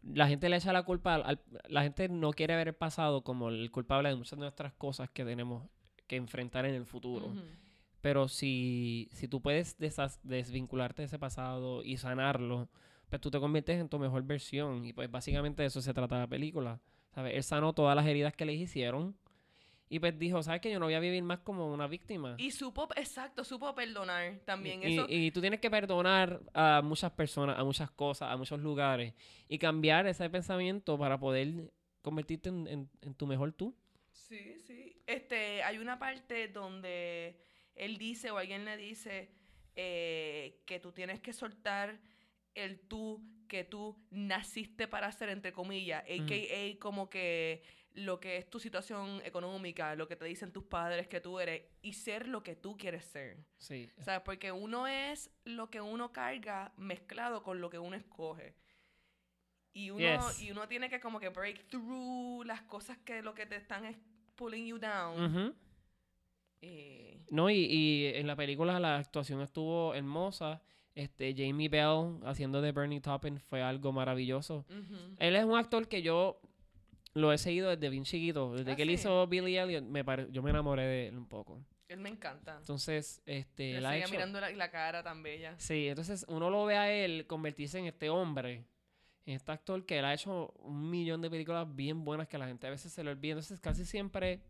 la 0.03 0.29
gente 0.29 0.49
le 0.49 0.57
echa 0.57 0.73
la 0.73 0.83
culpa, 0.85 1.17
al, 1.17 1.41
la 1.69 1.83
gente 1.83 2.09
no 2.09 2.31
quiere 2.33 2.57
ver 2.57 2.69
el 2.69 2.75
pasado 2.75 3.23
como 3.23 3.49
el 3.49 3.71
culpable 3.71 4.09
de 4.09 4.17
muchas 4.17 4.39
de 4.39 4.45
nuestras 4.45 4.73
cosas 4.75 5.11
que 5.11 5.25
tenemos 5.25 5.67
que 6.07 6.17
enfrentar 6.17 6.65
en 6.65 6.75
el 6.75 6.87
futuro. 6.87 7.27
Ujú. 7.27 7.41
Pero 8.01 8.29
si, 8.29 9.09
si 9.13 9.27
tú 9.27 9.43
puedes 9.43 9.77
desas- 9.79 10.21
desvincularte 10.23 11.03
de 11.03 11.07
ese 11.07 11.19
pasado 11.19 11.83
y 11.83 11.97
sanarlo, 11.97 12.69
pues 13.11 13.21
tú 13.21 13.31
te 13.31 13.41
conviertes 13.41 13.81
en 13.81 13.89
tu 13.89 13.99
mejor 13.99 14.23
versión. 14.23 14.85
Y 14.87 14.93
pues 14.93 15.11
básicamente 15.11 15.63
de 15.63 15.67
eso 15.69 15.83
se 15.83 15.93
trata 15.93 16.19
la 16.19 16.27
película. 16.29 16.81
¿Sabes? 17.15 17.35
Él 17.35 17.43
sanó 17.43 17.73
todas 17.73 17.97
las 17.97 18.07
heridas 18.07 18.35
que 18.35 18.45
le 18.45 18.55
hicieron. 18.55 19.17
Y 19.91 19.99
pues 20.01 20.19
dijo, 20.19 20.43
¿sabes 20.43 20.61
que 20.61 20.71
Yo 20.71 20.79
no 20.79 20.87
voy 20.87 20.95
a 20.95 21.01
vivir 21.01 21.23
más 21.23 21.39
como 21.41 21.73
una 21.73 21.87
víctima. 21.87 22.35
Y 22.39 22.51
supo, 22.51 22.89
exacto, 22.97 23.43
supo 23.45 23.75
perdonar 23.75 24.39
también. 24.45 24.83
Y, 24.83 24.95
Eso, 24.99 25.07
y 25.09 25.31
tú 25.31 25.41
tienes 25.41 25.61
que 25.61 25.71
perdonar 25.71 26.41
a 26.53 26.83
muchas 26.85 27.11
personas, 27.13 27.59
a 27.59 27.65
muchas 27.65 27.91
cosas, 27.91 28.31
a 28.31 28.37
muchos 28.37 28.61
lugares. 28.61 29.15
Y 29.49 29.59
cambiar 29.59 30.07
ese 30.07 30.29
pensamiento 30.29 30.99
para 30.99 31.19
poder 31.19 31.73
convertirte 32.03 32.49
en, 32.51 32.67
en- 32.69 32.91
en 33.01 33.15
tu 33.15 33.27
mejor 33.27 33.53
tú. 33.53 33.75
Sí, 34.13 34.59
sí. 34.67 35.03
Este, 35.07 35.63
hay 35.63 35.79
una 35.79 35.99
parte 35.99 36.49
donde 36.49 37.39
él 37.75 37.97
dice 37.97 38.31
o 38.31 38.37
alguien 38.39 38.65
le 38.67 38.77
dice 38.77 39.31
eh, 39.75 40.61
que 40.67 40.81
tú 40.81 40.93
tienes 40.93 41.21
que 41.21 41.33
soltar 41.33 41.99
el 42.55 42.81
tú 42.81 43.23
que 43.49 43.65
tú 43.65 43.97
naciste 44.11 44.87
para 44.89 45.07
hacer, 45.07 45.31
entre 45.31 45.53
comillas, 45.55 46.03
a.k.a. 46.05 46.79
como 46.79 47.09
que 47.09 47.63
lo 47.99 48.21
que 48.21 48.37
es 48.37 48.49
tu 48.49 48.61
situación 48.61 49.21
económica, 49.25 49.95
lo 49.95 50.07
que 50.09 50.17
te 50.17 50.25
dicen 50.25 50.53
tus 50.53 50.65
padres 50.65 51.09
que 51.09 51.21
tú 51.21 51.41
eres, 51.41 51.63
y 51.83 51.93
ser 51.95 52.29
lo 52.29 52.43
que 52.43 52.55
tú 52.57 52.77
quieres 52.77 53.05
ser. 53.05 53.39
Sí. 53.57 53.91
O 53.99 54.03
sea, 54.03 54.23
porque 54.25 54.53
uno 54.53 54.87
es 54.87 55.31
lo 55.45 55.69
que 55.71 55.81
uno 55.81 56.13
carga 56.13 56.73
mezclado 56.77 57.43
con 57.43 57.61
lo 57.61 57.71
que 57.71 57.79
uno 57.79 57.97
escoge. 57.97 58.55
Y 59.73 59.91
uno, 59.91 59.99
Yes. 60.29 60.43
y 60.43 60.51
uno 60.51 60.67
tiene 60.69 60.89
que 60.89 61.01
como 61.01 61.21
que 61.21 61.29
break 61.29 61.69
through 61.69 62.45
las 62.47 62.63
cosas 62.63 62.99
que 62.99 63.23
lo 63.23 63.35
que 63.35 63.47
te 63.47 63.57
están 63.57 63.85
es 63.85 63.97
pulling 64.37 64.67
you 64.67 64.79
down. 64.79 65.55
Y- 66.61 67.25
No, 67.31 67.51
y, 67.51 67.57
y 67.67 68.07
en 68.15 68.27
la 68.27 68.35
película 68.37 68.81
la 68.81 68.97
actuación 68.97 69.41
estuvo 69.43 69.95
hermosa. 69.95 70.61
Este, 70.95 71.33
Jamie 71.37 71.69
Bell 71.69 72.19
haciendo 72.25 72.61
de 72.61 72.73
Bernie 72.73 73.01
Taupin 73.01 73.39
fue 73.39 73.63
algo 73.63 73.93
maravilloso. 73.93 74.65
ujú. 74.69 75.15
Él 75.19 75.37
es 75.37 75.45
un 75.45 75.57
actor 75.57 75.87
que 75.89 76.03
yo 76.03 76.41
lo 77.15 77.33
he 77.33 77.39
seguido 77.39 77.71
desde 77.71 77.89
bien 77.91 78.05
chiquito. 78.05 78.53
Desde 78.55 78.73
Ah, 78.73 78.77
que 78.77 78.83
él 78.83 78.89
sí. 78.91 78.95
hizo 78.95 79.27
Billy 79.27 79.57
Elliot, 79.57 79.85
me 79.85 80.05
pare- 80.05 80.29
yo 80.31 80.43
me 80.43 80.51
enamoré 80.51 80.83
de 80.85 81.09
él 81.09 81.17
un 81.19 81.27
poco. 81.27 81.61
Él 81.89 82.01
me 82.01 82.11
encanta. 82.11 82.57
Entonces, 82.59 83.23
este, 83.25 83.73
Le 83.73 83.79
él 83.79 83.87
ha 83.87 83.91
seguía 83.91 84.05
hecho- 84.05 84.13
mirando 84.13 84.41
la, 84.41 84.51
la 84.51 84.71
cara 84.71 85.03
tan 85.03 85.23
bella. 85.23 85.55
Sí, 85.59 85.89
entonces 85.89 86.25
uno 86.29 86.51
lo 86.51 86.65
ve 86.67 86.77
a 86.77 86.93
él 86.93 87.27
convertirse 87.27 87.79
en 87.79 87.87
este 87.87 88.11
hombre, 88.11 88.67
en 89.25 89.35
este 89.35 89.53
actor 89.53 89.85
que 89.87 89.99
él 89.99 90.05
ha 90.05 90.13
hecho 90.15 90.53
un 90.61 90.91
millón 90.91 91.23
de 91.23 91.31
películas 91.31 91.67
bien 91.75 92.05
buenas 92.05 92.29
que 92.29 92.37
la 92.39 92.47
gente 92.47 92.67
a 92.67 92.71
veces 92.71 92.93
se 92.93 93.03
le 93.03 93.11
olvida. 93.11 93.33
Entonces 93.33 93.59
casi 93.61 93.85
siempre 93.87 94.43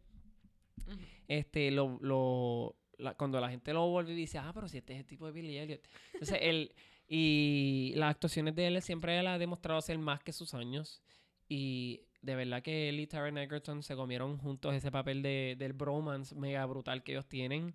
este, 1.28 1.70
lo, 1.70 1.98
lo- 2.00 2.76
la- 2.98 3.14
cuando 3.14 3.40
la 3.40 3.50
gente 3.50 3.72
lo 3.72 3.88
vuelve 3.88 4.12
y 4.12 4.16
dice, 4.16 4.38
ah, 4.38 4.50
pero 4.54 4.68
si 4.68 4.78
este 4.78 4.94
es 4.94 5.00
el 5.00 5.06
tipo 5.06 5.26
de 5.26 5.32
Billy 5.32 5.58
Elliot. 5.58 5.80
Entonces, 6.14 6.38
él, 6.40 6.74
y 7.06 7.92
las 7.96 8.10
actuaciones 8.10 8.54
de 8.54 8.66
él 8.66 8.82
siempre 8.82 9.18
él 9.18 9.26
ha 9.26 9.38
demostrado 9.38 9.80
ser 9.80 9.98
más 9.98 10.20
que 10.22 10.32
sus 10.32 10.54
años. 10.54 11.02
Y 11.48 12.02
de 12.20 12.34
verdad 12.34 12.62
que 12.62 12.88
él 12.88 13.00
y 13.00 13.06
Taron 13.06 13.38
Egerton 13.38 13.82
se 13.82 13.94
comieron 13.96 14.38
juntos 14.38 14.74
ese 14.74 14.90
papel 14.90 15.22
de, 15.22 15.54
del 15.58 15.72
bromance 15.72 16.34
mega 16.34 16.64
brutal 16.66 17.02
que 17.02 17.12
ellos 17.12 17.26
tienen. 17.28 17.74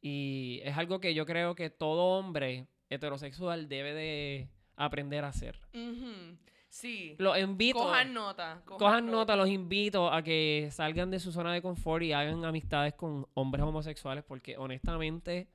Y 0.00 0.60
es 0.64 0.76
algo 0.78 1.00
que 1.00 1.14
yo 1.14 1.26
creo 1.26 1.54
que 1.54 1.70
todo 1.70 2.18
hombre 2.18 2.66
heterosexual 2.90 3.68
debe 3.68 3.94
de 3.94 4.48
aprender 4.76 5.24
a 5.24 5.28
hacer. 5.28 5.60
Sí. 6.68 7.14
Los 7.18 7.38
invito. 7.38 7.78
Cojan 7.78 8.14
nota. 8.14 8.62
Cojan 8.64 9.06
nota, 9.06 9.36
los 9.36 9.48
invito 9.48 10.10
a 10.10 10.22
que 10.22 10.68
salgan 10.72 11.10
de 11.10 11.20
su 11.20 11.30
zona 11.30 11.52
de 11.52 11.60
confort 11.62 12.02
y 12.02 12.12
hagan 12.12 12.44
amistades 12.44 12.94
con 12.94 13.26
hombres 13.34 13.62
homosexuales 13.64 14.24
porque 14.24 14.56
honestamente, 14.56 15.48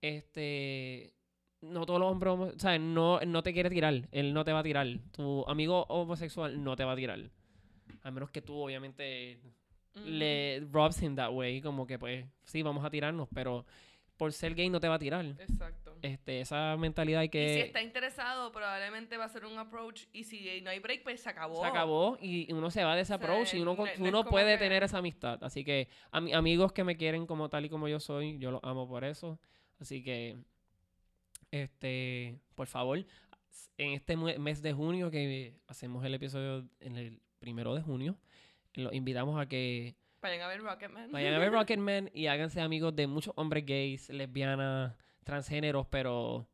este, 0.00 1.12
no 1.60 1.84
todos 1.86 2.00
los 2.00 2.10
hombres, 2.10 2.32
homo- 2.32 2.52
¿sabes? 2.56 2.80
No, 2.80 3.20
no 3.20 3.42
te 3.42 3.52
quiere 3.52 3.70
tirar, 3.70 4.08
él 4.12 4.32
no 4.32 4.44
te 4.44 4.52
va 4.52 4.60
a 4.60 4.64
tirar. 4.64 4.86
Tu 5.12 5.44
amigo 5.46 5.84
homosexual 5.88 6.62
no 6.62 6.76
te 6.76 6.84
va 6.84 6.92
a 6.92 6.96
tirar. 6.96 7.30
A 8.02 8.10
menos 8.10 8.30
que 8.30 8.42
tú 8.42 8.54
obviamente 8.56 9.38
le 9.94 10.60
robs 10.70 11.02
him 11.02 11.16
that 11.16 11.32
way, 11.32 11.60
como 11.60 11.86
que 11.86 11.98
pues, 11.98 12.24
sí, 12.44 12.62
vamos 12.62 12.84
a 12.84 12.90
tirarnos, 12.90 13.28
pero 13.34 13.66
por 14.16 14.32
ser 14.32 14.54
gay 14.54 14.68
no 14.68 14.80
te 14.80 14.86
va 14.88 14.96
a 14.96 14.98
tirar. 14.98 15.24
Exacto. 15.38 15.96
Este, 16.02 16.40
esa 16.42 16.76
mentalidad 16.76 17.20
hay 17.20 17.26
Y 17.26 17.28
si 17.28 17.32
que... 17.32 17.60
está 17.62 17.82
interesado, 17.82 18.52
probablemente 18.52 19.16
va 19.16 19.24
a 19.24 19.28
ser 19.28 19.46
un 19.46 19.58
approach. 19.58 20.04
Y 20.12 20.24
si 20.24 20.60
no 20.60 20.70
hay 20.70 20.78
break, 20.78 21.02
pues 21.02 21.20
se 21.22 21.28
acabó. 21.30 21.60
Se 21.62 21.66
acabó 21.66 22.18
y 22.20 22.52
uno 22.52 22.70
se 22.70 22.84
va 22.84 22.94
de 22.94 23.02
ese 23.02 23.14
approach 23.14 23.54
y 23.54 23.60
uno, 23.60 23.74
no- 23.74 23.84
uno 24.08 24.24
puede 24.26 24.52
que- 24.54 24.58
tener 24.64 24.82
esa 24.82 24.98
amistad. 24.98 25.42
Así 25.42 25.64
que 25.64 25.88
a 26.10 26.20
mi- 26.20 26.32
amigos 26.34 26.72
que 26.72 26.84
me 26.84 26.96
quieren 26.96 27.26
como 27.26 27.48
tal 27.48 27.64
y 27.64 27.70
como 27.70 27.88
yo 27.88 27.98
soy, 27.98 28.38
yo 28.38 28.50
los 28.50 28.60
amo 28.62 28.86
por 28.86 29.04
eso. 29.04 29.38
Así 29.78 30.02
que, 30.02 30.36
este, 31.50 32.38
por 32.54 32.66
favor, 32.66 32.98
en 33.78 33.92
este 33.92 34.16
mes 34.16 34.62
de 34.62 34.72
junio 34.72 35.10
que 35.10 35.54
hacemos 35.66 36.04
el 36.04 36.14
episodio 36.14 36.68
en 36.80 36.96
el 36.96 37.22
primero 37.40 37.74
de 37.74 37.82
junio, 37.82 38.16
los 38.74 38.92
invitamos 38.92 39.40
a 39.40 39.46
que 39.48 39.96
Vayan 40.22 40.42
a 40.42 40.48
ver 40.48 40.60
Rocketman. 40.60 41.10
vayan 41.10 41.34
a 41.34 41.38
ver 41.38 41.50
Rocketman 41.50 42.10
y 42.12 42.26
háganse 42.26 42.60
amigos 42.60 42.94
de 42.94 43.06
muchos 43.06 43.32
hombres 43.36 43.64
gays, 43.66 44.10
lesbianas, 44.10 44.94
transgéneros, 45.24 45.86
pero 45.88 46.46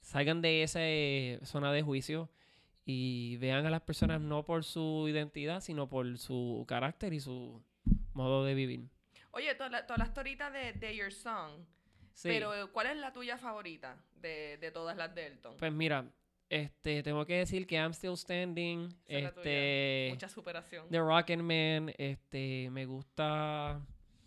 salgan 0.00 0.42
de 0.42 0.62
esa 0.64 0.80
zona 1.46 1.72
de 1.72 1.82
juicio 1.82 2.28
y 2.84 3.36
vean 3.38 3.64
a 3.66 3.70
las 3.70 3.82
personas 3.82 4.20
no 4.20 4.44
por 4.44 4.64
su 4.64 5.06
identidad, 5.08 5.60
sino 5.60 5.88
por 5.88 6.18
su 6.18 6.64
carácter 6.68 7.12
y 7.14 7.20
su 7.20 7.62
modo 8.12 8.44
de 8.44 8.54
vivir. 8.54 8.88
Oye, 9.30 9.54
tú, 9.54 9.62
habla- 9.62 9.86
tú 9.86 9.92
hablaste 9.94 10.20
ahorita 10.20 10.50
de, 10.50 10.72
de 10.74 10.96
Your 10.96 11.12
Song. 11.12 11.64
Sí. 12.12 12.28
Pero, 12.28 12.54
eh, 12.54 12.66
¿cuál 12.72 12.88
es 12.88 12.96
la 12.96 13.12
tuya 13.12 13.38
favorita 13.38 13.96
de, 14.16 14.58
de 14.58 14.70
todas 14.70 14.96
las 14.96 15.14
de 15.14 15.26
Elton? 15.26 15.56
Pues 15.56 15.72
mira, 15.72 16.04
este, 16.54 17.02
tengo 17.02 17.24
que 17.26 17.38
decir 17.38 17.66
que 17.66 17.76
I'm 17.76 17.92
Still 17.92 18.16
Standing, 18.16 18.88
Esa 19.06 19.28
este, 19.28 20.08
Mucha 20.10 20.28
superación. 20.28 20.88
The 20.90 20.98
Rocketman, 21.00 21.92
este, 21.98 22.68
me 22.70 22.86
gusta... 22.86 23.80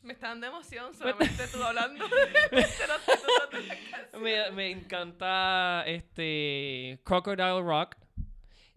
Me 0.03 0.13
está 0.13 0.30
dando 0.30 0.47
emoción 0.47 0.93
solamente 0.93 1.47
tú 1.51 1.61
hablando 1.61 2.05
de 2.51 2.61
de. 2.61 4.19
Me, 4.19 4.51
me 4.51 4.71
encanta 4.71 5.84
este 5.86 6.99
Crocodile 7.03 7.61
Rock. 7.61 7.95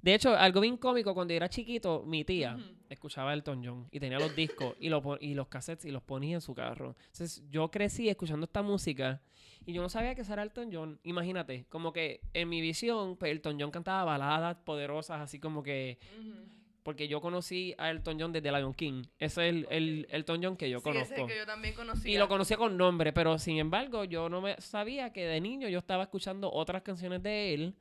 De 0.02 0.14
hecho, 0.14 0.34
algo 0.34 0.60
bien 0.60 0.76
cómico, 0.76 1.14
cuando 1.14 1.32
yo 1.32 1.36
era 1.36 1.48
chiquito, 1.48 2.02
mi 2.06 2.24
tía 2.24 2.56
Ujú. 2.56 2.64
escuchaba 2.88 3.32
Elton 3.34 3.62
John 3.64 3.88
y 3.92 4.00
tenía 4.00 4.18
los 4.18 4.34
discos 4.34 4.74
y, 4.80 4.88
lo, 4.88 5.18
y 5.20 5.34
los 5.34 5.46
cassettes 5.48 5.84
y 5.84 5.90
los 5.90 6.02
ponía 6.02 6.36
en 6.36 6.40
su 6.40 6.54
carro. 6.54 6.96
Entonces, 7.12 7.42
yo 7.50 7.70
crecí 7.70 8.08
escuchando 8.08 8.44
esta 8.44 8.62
música 8.62 9.20
y 9.66 9.72
yo 9.72 9.82
no 9.82 9.88
sabía 9.88 10.14
que 10.14 10.22
eso 10.22 10.32
era 10.32 10.42
Elton 10.42 10.70
John. 10.72 10.98
Imagínate, 11.04 11.66
como 11.68 11.92
que 11.92 12.20
en 12.34 12.48
mi 12.48 12.60
visión, 12.60 13.16
pues, 13.16 13.30
Elton 13.32 13.58
John 13.60 13.70
cantaba 13.70 14.04
baladas 14.04 14.56
poderosas, 14.58 15.20
así 15.20 15.38
como 15.38 15.62
que... 15.62 15.98
Porque 16.82 17.08
yo 17.08 17.20
conocí 17.20 17.74
a 17.76 17.90
Elton 17.90 18.18
John 18.18 18.32
desde 18.32 18.50
Lion 18.50 18.72
King. 18.72 19.02
Ese 19.18 19.46
es 19.48 19.54
el, 19.54 19.66
el 19.70 20.06
Elton 20.10 20.42
John 20.42 20.56
que 20.56 20.70
yo 20.70 20.80
Sí, 20.80 20.88
ese 20.88 21.14
conozco. 21.14 21.26
que 21.26 21.36
yo 21.36 21.44
también 21.46 21.74
conocía. 21.74 22.10
Y 22.10 22.16
lo 22.16 22.26
conocía 22.26 22.56
con 22.56 22.76
nombre, 22.78 23.12
pero 23.12 23.38
sin 23.38 23.58
embargo, 23.58 24.04
yo 24.04 24.30
no 24.30 24.40
me 24.40 24.58
sabía 24.62 25.12
que 25.12 25.26
de 25.26 25.42
niño 25.42 25.68
yo 25.68 25.78
estaba 25.78 26.04
escuchando 26.04 26.50
otras 26.50 26.80
canciones 26.82 27.22
de 27.22 27.52
él. 27.54 27.74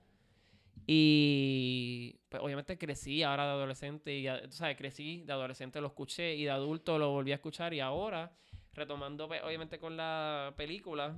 Y 0.91 2.15
pues 2.29 2.41
obviamente 2.43 2.77
crecí 2.77 3.23
ahora 3.23 3.45
de 3.45 3.51
adolescente 3.51 4.13
y 4.17 4.23
ya- 4.23 4.41
tú 4.41 4.51
sabes, 4.51 4.75
crecí 4.75 5.21
de 5.25 5.33
adolescente 5.33 5.79
lo 5.81 5.87
escuché 5.87 6.35
y 6.35 6.43
de 6.45 6.49
adulto 6.51 6.97
lo 6.97 7.11
volví 7.11 7.31
a 7.31 7.35
escuchar 7.35 7.73
y 7.73 7.79
ahora 7.79 8.31
retomando 8.73 9.27
pues, 9.27 9.41
obviamente 9.43 9.79
con 9.79 9.95
la 9.95 10.53
película 10.57 11.17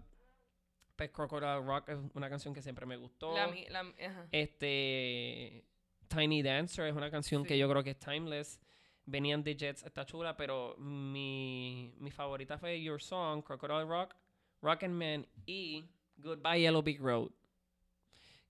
pues 1.10 1.12
Crocodile 1.12 1.62
Rock 1.62 1.90
es 1.90 1.98
una 2.14 2.30
canción 2.30 2.54
que 2.54 2.62
siempre 2.62 2.86
me 2.86 2.96
gustó. 2.98 3.34
La 3.36 3.48
mi- 3.48 3.66
la- 3.70 3.80
ajá. 4.06 4.28
Este 4.32 5.66
Tiny 6.08 6.44
Dancer 6.44 6.88
es 6.88 6.96
una 6.96 7.10
canción 7.10 7.44
que 7.44 7.58
yo 7.58 7.70
creo 7.70 7.84
que 7.84 7.92
es 7.92 8.00
timeless. 8.00 8.60
Venían 9.06 9.44
de 9.44 9.56
Jets, 9.56 9.84
está 9.84 10.06
chula, 10.06 10.38
pero 10.38 10.76
mi, 10.78 11.94
mi 11.98 12.12
favorita 12.12 12.58
fue 12.60 12.82
Your 12.82 13.02
Song, 13.02 13.42
Crocodile 13.44 13.86
Rock, 13.86 14.16
Rockin' 14.62 14.94
Man 14.94 15.28
y 15.46 15.84
Goodbye 16.18 16.62
Yellow 16.62 16.84
Big 16.84 17.00
Road. 17.02 17.32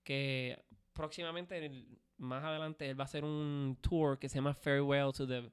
Que 0.04 0.62
próximamente, 0.94 1.86
más 2.18 2.44
adelante, 2.44 2.90
él 2.90 3.00
va 3.00 3.04
a 3.04 3.06
hacer 3.06 3.24
un 3.24 3.78
tour 3.82 4.20
que 4.20 4.28
se 4.28 4.36
llama 4.36 4.54
Farewell 4.54 5.14
to 5.14 5.26
the 5.26 5.50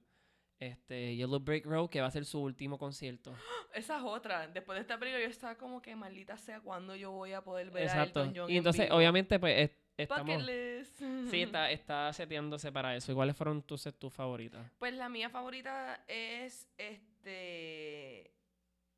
este, 0.58 1.14
Yellow 1.16 1.40
Brick 1.40 1.66
Road, 1.66 1.88
que 1.88 2.00
va 2.00 2.08
a 2.08 2.10
ser 2.10 2.24
su 2.24 2.40
último 2.40 2.78
concierto. 2.78 3.34
Esa 3.72 3.98
es 3.98 4.02
otra. 4.02 4.48
Después 4.48 4.76
de 4.76 4.80
esta 4.82 4.98
película 4.98 5.22
yo 5.22 5.28
estaba 5.28 5.56
como 5.56 5.80
que 5.80 5.94
maldita 5.94 6.36
sea 6.36 6.60
cuando 6.60 6.96
yo 6.96 7.12
voy 7.12 7.32
a 7.32 7.42
poder 7.42 7.70
ver 7.70 7.84
Exacto. 7.84 8.20
a 8.20 8.22
Elton 8.24 8.34
John 8.36 8.50
Y 8.50 8.54
en 8.54 8.58
entonces, 8.58 8.86
vivo. 8.86 8.96
obviamente, 8.96 9.38
pues 9.38 9.70
estamos... 9.96 10.44
Sí, 11.30 11.42
está, 11.42 11.70
está 11.70 12.12
seteándose 12.12 12.72
para 12.72 12.96
eso. 12.96 13.14
¿Cuáles 13.14 13.36
fueron 13.36 13.62
tus, 13.62 13.84
tus 13.98 14.12
favoritas? 14.12 14.70
Pues 14.78 14.94
la 14.94 15.08
mía 15.08 15.30
favorita 15.30 16.02
es 16.08 16.68
este 16.76 18.32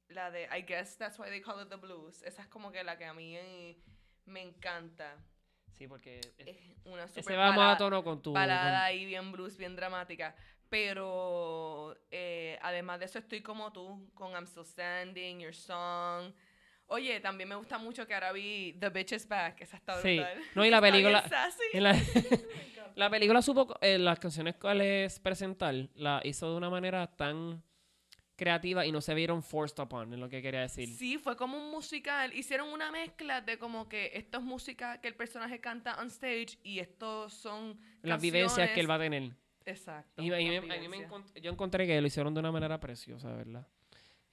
la 0.09 0.31
de 0.31 0.49
I 0.57 0.63
guess 0.63 0.97
that's 0.97 1.19
why 1.19 1.29
they 1.29 1.41
call 1.41 1.61
it 1.63 1.69
the 1.69 1.77
blues. 1.77 2.23
Esa 2.23 2.43
es 2.43 2.49
como 2.49 2.73
que 2.73 2.83
la 2.85 2.99
que 2.99 3.05
a 3.05 3.15
mí 3.15 3.37
eh, 3.37 3.79
me 4.25 4.43
encanta. 4.43 5.17
Sí, 5.73 5.87
porque 5.87 6.21
Es 6.37 6.59
una 6.85 7.07
super 7.07 7.21
ese 7.21 7.37
va 7.37 7.47
más 7.47 7.55
a 7.55 7.57
balada, 7.59 7.79
tono 7.79 8.05
con 8.05 8.21
tu... 8.21 8.33
balada 8.33 8.85
ahí 8.85 9.05
bien 9.07 9.31
blues, 9.33 9.57
bien 9.57 9.77
dramática. 9.77 10.35
Pero 10.71 11.97
eh, 12.11 12.59
además 12.63 12.99
de 13.01 13.07
eso 13.07 13.19
estoy 13.19 13.43
como 13.43 13.73
tú 13.73 14.09
con 14.15 14.33
I'm 14.33 14.45
Still 14.47 14.65
Standing, 14.65 15.41
Your 15.41 15.55
Song. 15.55 16.33
Oye, 16.87 17.21
también 17.21 17.49
me 17.49 17.55
gusta 17.55 17.79
mucho 17.79 18.07
que 18.07 18.15
ahora 18.15 18.33
vi 18.33 18.77
The 18.81 18.89
Bitch 18.89 19.13
is 19.13 19.29
Back. 19.29 19.61
Esa 19.61 19.77
está 19.77 20.01
Sí. 20.01 20.17
brutal. 20.17 20.43
No, 20.55 20.65
y 20.65 20.71
la 20.71 20.81
película- 20.81 21.25
la, 21.75 21.97
la 22.97 23.11
película 23.11 23.43
supo 23.43 23.77
eh, 23.81 23.99
las 23.99 24.19
canciones 24.19 24.57
cuales 24.57 25.21
presentar, 25.21 25.75
la 25.95 26.21
hizo 26.25 26.51
de 26.51 26.57
una 26.57 26.71
manera 26.71 27.07
tan 27.17 27.63
creativa 28.37 28.87
y 28.87 28.91
no 28.93 29.03
se 29.03 29.13
vieron 29.13 29.43
forced 29.43 29.79
upon, 29.83 30.15
es 30.15 30.19
lo 30.19 30.29
que 30.31 30.41
quería 30.41 30.61
decir. 30.63 30.89
Sí, 30.89 31.19
fue 31.19 31.37
como 31.37 31.59
un 31.59 31.71
musical. 31.71 32.33
Hicieron 32.33 32.69
una 32.71 32.91
mezcla 32.91 33.41
de 33.43 33.59
como 33.59 33.87
que 33.89 34.13
esto 34.15 34.39
es 34.39 34.45
música 34.45 34.99
que 35.01 35.09
el 35.09 35.15
personaje 35.15 35.61
canta 35.61 36.01
on 36.01 36.07
stage 36.07 36.59
y 36.63 36.79
estos 36.79 37.35
son 37.35 37.79
Las 38.03 38.21
vivencias 38.23 38.71
que 38.71 38.81
él 38.81 38.89
va 38.91 38.95
a 38.95 38.99
canciones- 38.99 39.31
tener. 39.35 39.50
Exacto. 39.67 40.23
Y, 40.23 40.33
a 40.33 40.37
mí 40.37 40.57
a 40.57 40.61
mí 40.63 40.89
me 40.89 41.07
encont- 41.09 41.39
yo 41.41 41.51
encontré 41.51 41.87
que 41.87 42.01
lo 42.01 42.07
hicieron 42.07 42.33
de 42.35 42.41
una 42.41 42.53
manera 42.53 42.79
preciosa, 42.81 43.33
¿verdad? 43.35 43.67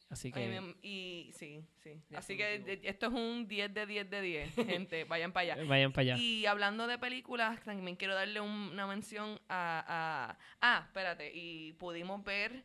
Así 0.10 0.32
que 0.32 0.62
y 0.82 1.32
sí, 1.36 1.66
sí. 1.84 2.02
Así 2.16 2.38
que 2.38 2.60
de- 2.60 2.80
esto 2.84 3.08
es 3.08 3.12
un 3.14 3.46
10 3.46 3.74
de 3.74 3.86
10 3.86 4.10
de 4.10 4.22
10, 4.22 4.56
gente. 4.90 5.04
Vayan 5.04 5.34
para 5.34 5.54
allá. 5.54 5.62
eh, 5.62 5.66
vayan 5.68 5.92
para 5.92 6.14
allá. 6.14 6.18
Y 6.18 6.46
hablando 6.46 6.88
de 6.88 6.98
películas, 6.98 7.62
también 7.64 7.98
quiero 7.98 8.16
darle 8.16 8.40
un- 8.40 8.70
una 8.72 8.88
mención 8.88 9.38
a, 9.50 9.84
a- 9.86 10.38
Ah, 10.62 10.84
espérate. 10.86 11.32
Y 11.36 11.74
pudimos 11.74 12.24
ver 12.24 12.64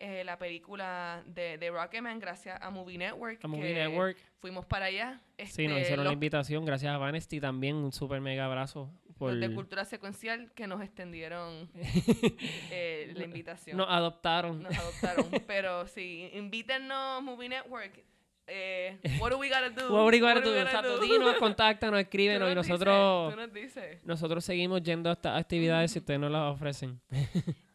eh, 0.00 0.24
la 0.24 0.36
película 0.38 1.22
de, 1.26 1.58
de 1.58 1.70
Rocketman 1.70 2.18
gracias 2.18 2.58
a 2.60 2.70
Movie 2.70 2.98
Network. 2.98 3.38
A 3.44 3.46
Movie 3.48 3.74
Network, 3.74 4.16
Fuimos 4.40 4.64
para 4.66 4.86
allá. 4.86 5.20
sí, 5.46 5.68
nos 5.68 5.76
Este, 5.76 5.80
hicieron 5.82 6.06
la 6.06 6.12
invitación, 6.12 6.64
gracias 6.64 6.92
a 6.92 6.98
Vanesti 6.98 7.38
también, 7.38 7.76
un 7.76 7.92
super 7.92 8.20
mega 8.20 8.46
abrazo 8.46 8.90
por... 9.20 9.32
Los 9.34 9.40
de 9.40 9.54
cultura 9.54 9.84
secuencial 9.84 10.50
que 10.54 10.66
nos 10.66 10.80
extendieron 10.80 11.68
eh, 12.70 13.12
la 13.14 13.24
invitación. 13.24 13.76
Nos 13.76 13.86
adoptaron. 13.90 14.62
Nos 14.62 14.76
adoptaron. 14.76 15.30
Pero 15.46 15.86
sí, 15.86 16.30
invítennos 16.32 17.22
Movie 17.22 17.50
Network. 17.50 18.02
Eh, 18.46 18.98
what 19.20 19.30
do 19.30 19.36
we 19.36 19.50
gotta 19.50 19.68
do? 19.68 19.92
What 19.92 20.10
we 20.10 20.18
gotta 20.18 20.36
What 20.36 20.42
do 20.42 20.50
do? 20.50 20.50
we 20.52 20.58
gotta 20.58 20.70
Exacto, 20.70 20.96
do? 20.96 21.02
dinos, 21.02 21.36
contáctanos, 21.38 22.00
escríbenos 22.00 22.50
y 22.50 22.54
nos 22.54 22.66
dices, 22.66 22.80
nosotros... 22.80 23.34
tú 23.34 23.40
nos 23.40 23.52
dices. 23.52 24.04
Nosotros 24.06 24.44
seguimos 24.44 24.82
yendo 24.82 25.10
a 25.10 25.12
estas 25.12 25.38
actividades 25.38 25.92
si 25.92 25.98
ustedes 25.98 26.18
nos 26.18 26.32
las 26.32 26.54
ofrecen. 26.54 26.98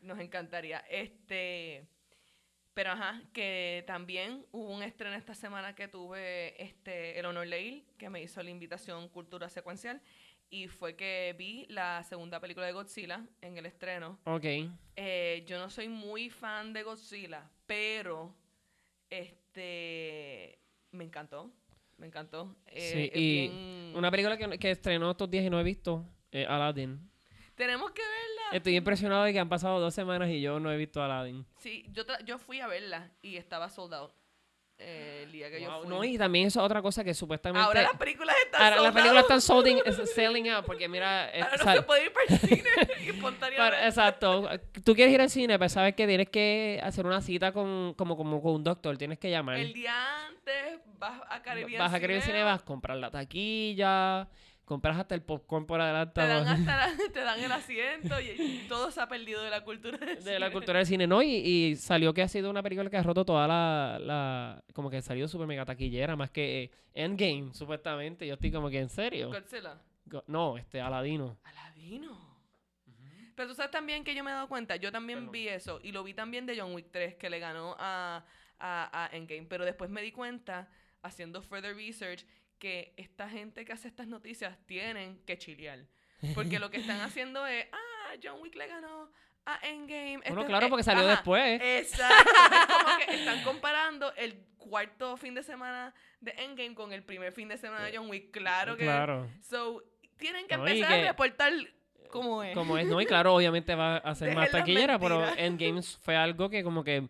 Nos 0.02 0.20
encantaría. 0.20 0.80
Este, 0.90 1.88
pero 2.74 2.92
ajá, 2.92 3.22
que 3.34 3.84
también 3.86 4.46
hubo 4.52 4.74
un 4.74 4.82
estreno 4.82 5.16
esta 5.16 5.36
semana 5.36 5.76
que 5.76 5.88
tuve 5.88 6.62
este 6.62 7.20
el 7.20 7.26
honor 7.26 7.48
de 7.48 7.62
ir, 7.62 7.86
que 8.00 8.10
me 8.10 8.22
hizo 8.22 8.44
la 8.44 8.50
invitación 8.50 9.08
Cultura 9.10 9.48
Secuencial, 9.48 10.02
y 10.50 10.68
fue 10.68 10.96
que 10.96 11.36
vi 11.38 11.66
la 11.70 12.04
segunda 12.04 12.40
película 12.40 12.66
de 12.66 12.72
Godzilla 12.74 13.26
en 13.42 13.58
el 13.58 13.66
estreno. 13.66 14.20
Ok. 14.26 14.46
Eh, 14.96 15.44
yo 15.48 15.58
no 15.60 15.70
soy 15.70 15.88
muy 15.90 16.30
fan 16.30 16.72
de 16.74 16.84
Godzilla, 16.84 17.50
pero 17.66 18.36
Este, 19.10 20.60
me 20.92 21.04
encantó, 21.06 21.52
me 21.98 22.08
encantó. 22.08 22.56
Sí, 22.68 22.74
Eh, 22.76 23.12
es 23.14 23.18
y 23.22 23.32
bien- 23.48 23.94
Una 23.96 24.12
película 24.12 24.38
que, 24.38 24.58
que 24.60 24.72
estrenó 24.72 25.12
estos 25.12 25.30
días 25.30 25.46
y 25.46 25.50
no 25.50 25.60
he 25.60 25.64
visto, 25.64 26.06
eh, 26.32 26.46
Aladdin. 26.46 27.10
Tenemos 27.56 27.92
que 27.92 28.02
verla. 28.02 28.58
Estoy 28.58 28.76
impresionado 28.76 29.24
de 29.24 29.32
que 29.32 29.40
han 29.40 29.48
pasado 29.48 29.80
dos 29.80 29.94
semanas 29.94 30.30
y 30.30 30.42
yo 30.42 30.60
no 30.60 30.72
he 30.72 30.78
visto 30.78 31.02
Aladdin. 31.02 31.46
Sí, 31.58 31.86
yo, 31.92 32.04
yo 32.26 32.38
fui 32.38 32.60
a 32.60 32.68
verla 32.68 33.12
y 33.22 33.38
estaba 33.38 33.70
sold 33.70 33.94
out 33.94 34.12
eh, 34.78 35.22
el 35.24 35.32
día 35.32 35.50
que 35.50 35.62
yo 35.62 35.80
fui. 35.82 35.88
no, 35.90 36.04
y 36.04 36.18
también 36.18 36.48
eso 36.48 36.60
es 36.60 36.66
otra 36.66 36.82
cosa 36.82 37.04
que 37.04 37.14
supuestamente... 37.14 37.66
Ahora 37.66 37.84
las 37.84 37.96
películas 37.98 38.36
están 38.44 38.62
ahora 38.62 38.82
las 38.82 38.92
películas 38.94 39.24
están 39.24 39.42
solding, 39.42 39.78
selling 40.14 40.50
out, 40.50 40.66
porque 40.66 40.88
mira... 40.90 41.30
eh, 41.34 41.42
Ahora 41.42 41.58
no 41.58 41.64
sal- 41.64 41.78
se 41.78 41.84
puede 41.84 42.06
ir 42.06 42.12
para 42.14 42.26
el 42.30 42.40
cine 42.40 42.70
espontáneamente. 43.10 43.86
exacto. 43.86 44.50
Tú 44.84 44.94
quieres 44.96 45.14
ir 45.14 45.22
al 45.22 45.30
cine, 45.30 45.58
pues 45.58 45.72
sabes 45.72 45.96
que 45.96 46.06
tienes 46.08 46.30
que 46.30 46.80
hacer 46.84 47.06
una 47.06 47.22
cita 47.22 47.52
con, 47.52 47.94
como, 47.94 48.18
como 48.18 48.42
con 48.42 48.54
un 48.56 48.64
doctor, 48.64 48.98
tienes 48.98 49.18
que 49.20 49.30
llamar. 49.30 49.58
El 49.58 49.74
día 49.74 50.28
antes 50.28 50.80
vas 50.98 51.22
a 51.30 51.42
Caribbean 51.42 51.80
vas 51.80 51.94
a 51.94 52.00
Caribbean 52.00 52.22
Cinema, 52.22 52.52
Cinema, 52.58 52.66
comprar 52.66 52.98
la 52.98 53.12
taquilla, 53.12 54.28
compras 54.66 54.98
hasta 54.98 55.16
el 55.16 55.22
popcorn 55.22 55.66
por 55.66 55.80
Te 55.80 55.84
adelantado. 55.84 56.44
dan, 56.44 56.48
hasta 56.48 56.76
la- 56.88 57.14
te 57.14 57.20
dan 57.22 57.40
el 57.40 57.52
asiento 57.52 58.20
y, 58.20 58.30
y 58.42 58.66
todo 58.68 58.92
se 58.92 59.00
ha 59.00 59.08
perdido 59.08 59.42
de 59.44 59.50
la 59.50 59.64
cultura 59.64 59.98
del 59.98 60.24
de 60.24 60.40
la 60.40 60.48
cine. 60.48 60.52
cultura 60.52 60.80
del 60.80 60.88
cine, 60.88 61.08
¿no? 61.08 61.22
Y, 61.22 61.28
y 61.36 61.76
salió 61.76 62.14
que 62.14 62.22
ha 62.24 62.28
sido 62.28 62.50
una 62.50 62.62
película 62.64 62.90
que 62.90 62.98
ha 62.98 63.04
roto 63.04 63.24
toda 63.26 63.48
la, 63.48 63.98
la 64.02 64.64
como 64.74 64.90
que 64.90 64.98
ha 64.98 65.02
salido 65.02 65.28
súper 65.28 65.48
mega 65.48 65.64
taquillera, 65.66 66.16
más 66.16 66.32
que 66.32 66.64
eh, 66.64 66.72
Endgame, 66.94 67.54
supuestamente. 67.54 68.26
Yo 68.28 68.34
estoy 68.34 68.52
como 68.52 68.70
que, 68.70 68.80
¿en 68.80 68.90
serio? 68.90 69.30
Godzilla. 69.30 69.78
Go- 70.06 70.24
No, 70.28 70.58
este, 70.58 70.82
Aladino. 70.82 71.38
Aladino. 71.44 72.36
Pero 73.36 73.50
tú 73.50 73.56
sabes 73.56 73.72
también 73.72 74.04
que 74.06 74.16
yo 74.16 74.24
me 74.24 74.32
he 74.32 74.34
dado 74.34 74.48
cuenta, 74.48 74.78
yo 74.78 74.92
también 74.92 75.20
Perdón. 75.20 75.32
vi 75.34 75.48
eso 75.50 75.80
y 75.84 75.92
lo 75.92 76.04
vi 76.04 76.14
también 76.14 76.46
de 76.46 76.58
John 76.58 76.74
Wick 76.74 76.88
3 76.92 77.16
que 77.16 77.30
le 77.30 77.40
ganó 77.40 77.76
a, 77.78 78.24
a, 78.60 79.04
a 79.06 79.10
Endgame, 79.16 79.46
pero 79.50 79.66
después 79.66 79.90
me 79.90 80.02
di 80.02 80.12
cuenta 80.14 80.70
haciendo 81.02 81.42
further 81.42 81.76
research 81.76 82.26
que 82.66 82.94
esta 82.98 83.30
gente 83.30 83.64
que 83.64 83.74
hace 83.74 83.88
estas 83.88 84.08
noticias 84.08 84.58
tienen 84.66 85.20
que 85.28 85.38
chilear. 85.38 85.86
Porque 86.34 86.58
lo 86.58 86.72
que 86.72 86.78
están 86.78 87.00
haciendo 87.08 87.46
es, 87.46 87.68
ah, 87.72 88.14
John 88.24 88.42
Wick 88.42 88.56
le 88.56 88.66
ganó 88.66 89.12
a 89.46 89.60
Endgame. 89.62 90.18
Bueno, 90.26 90.42
Este- 90.42 90.48
claro, 90.50 90.70
porque 90.70 90.82
salió 90.84 91.04
ajá, 91.04 91.12
después. 91.12 91.62
Exacto. 91.62 92.16
es 92.32 92.66
como 92.84 92.98
que 92.98 93.14
están 93.18 93.44
comparando 93.44 94.12
el 94.16 94.34
cuarto 94.58 95.16
fin 95.18 95.36
de 95.36 95.44
semana 95.44 95.94
de 96.22 96.32
Endgame 96.40 96.74
con 96.74 96.92
el 96.92 97.04
primer 97.04 97.32
fin 97.34 97.48
de 97.50 97.58
semana 97.60 97.86
de 97.86 97.96
John 97.96 98.10
Wick. 98.10 98.32
Claro 98.32 98.76
que. 98.78 98.86
Claro. 98.86 99.30
So, 99.42 99.84
tienen 100.18 100.48
que 100.48 100.58
No, 100.58 100.66
empezar 100.66 100.90
que- 100.90 101.04
a 101.04 101.12
reportar 101.12 101.54
cómo 102.10 102.42
es. 102.42 102.56
Como 102.56 102.80
es, 102.80 102.88
no, 102.88 103.00
y 103.00 103.06
claro, 103.06 103.36
obviamente 103.36 103.76
va 103.76 103.98
a 103.98 104.16
ser 104.16 104.30
Dejen 104.30 104.42
más 104.42 104.50
taquillera, 104.50 104.98
pero. 104.98 105.24
Endgame 105.38 105.84
fue 105.84 106.16
algo 106.16 106.50
que 106.50 106.64
como 106.64 106.84
que 106.84 107.08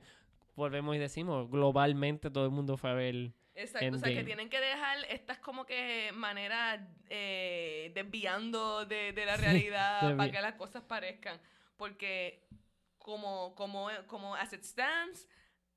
volvemos 0.58 0.94
y 0.98 1.00
decimos, 1.00 1.50
globalmente 1.50 2.30
todo 2.30 2.44
el 2.44 2.52
mundo 2.52 2.76
fue 2.76 2.90
a 2.90 2.94
ver. 2.94 3.32
Exacto, 3.56 3.96
o 3.96 4.00
sea 4.00 4.14
que 4.14 4.24
tienen 4.24 4.50
que 4.50 4.60
dejar 4.60 4.98
estas 5.10 5.40
como 5.40 5.66
que 5.66 6.12
maneras 6.14 6.82
eh, 7.10 7.92
desviando 7.96 8.86
de, 8.86 9.14
de 9.14 9.26
la 9.26 9.38
realidad 9.38 10.16
para 10.18 10.32
que 10.32 10.42
las 10.42 10.56
cosas 10.56 10.84
parezcan. 10.84 11.40
Porque 11.78 12.46
como, 12.98 13.56
como, 13.56 13.90
como 14.08 14.36
as 14.36 14.52
it 14.54 14.64
stands, 14.64 15.28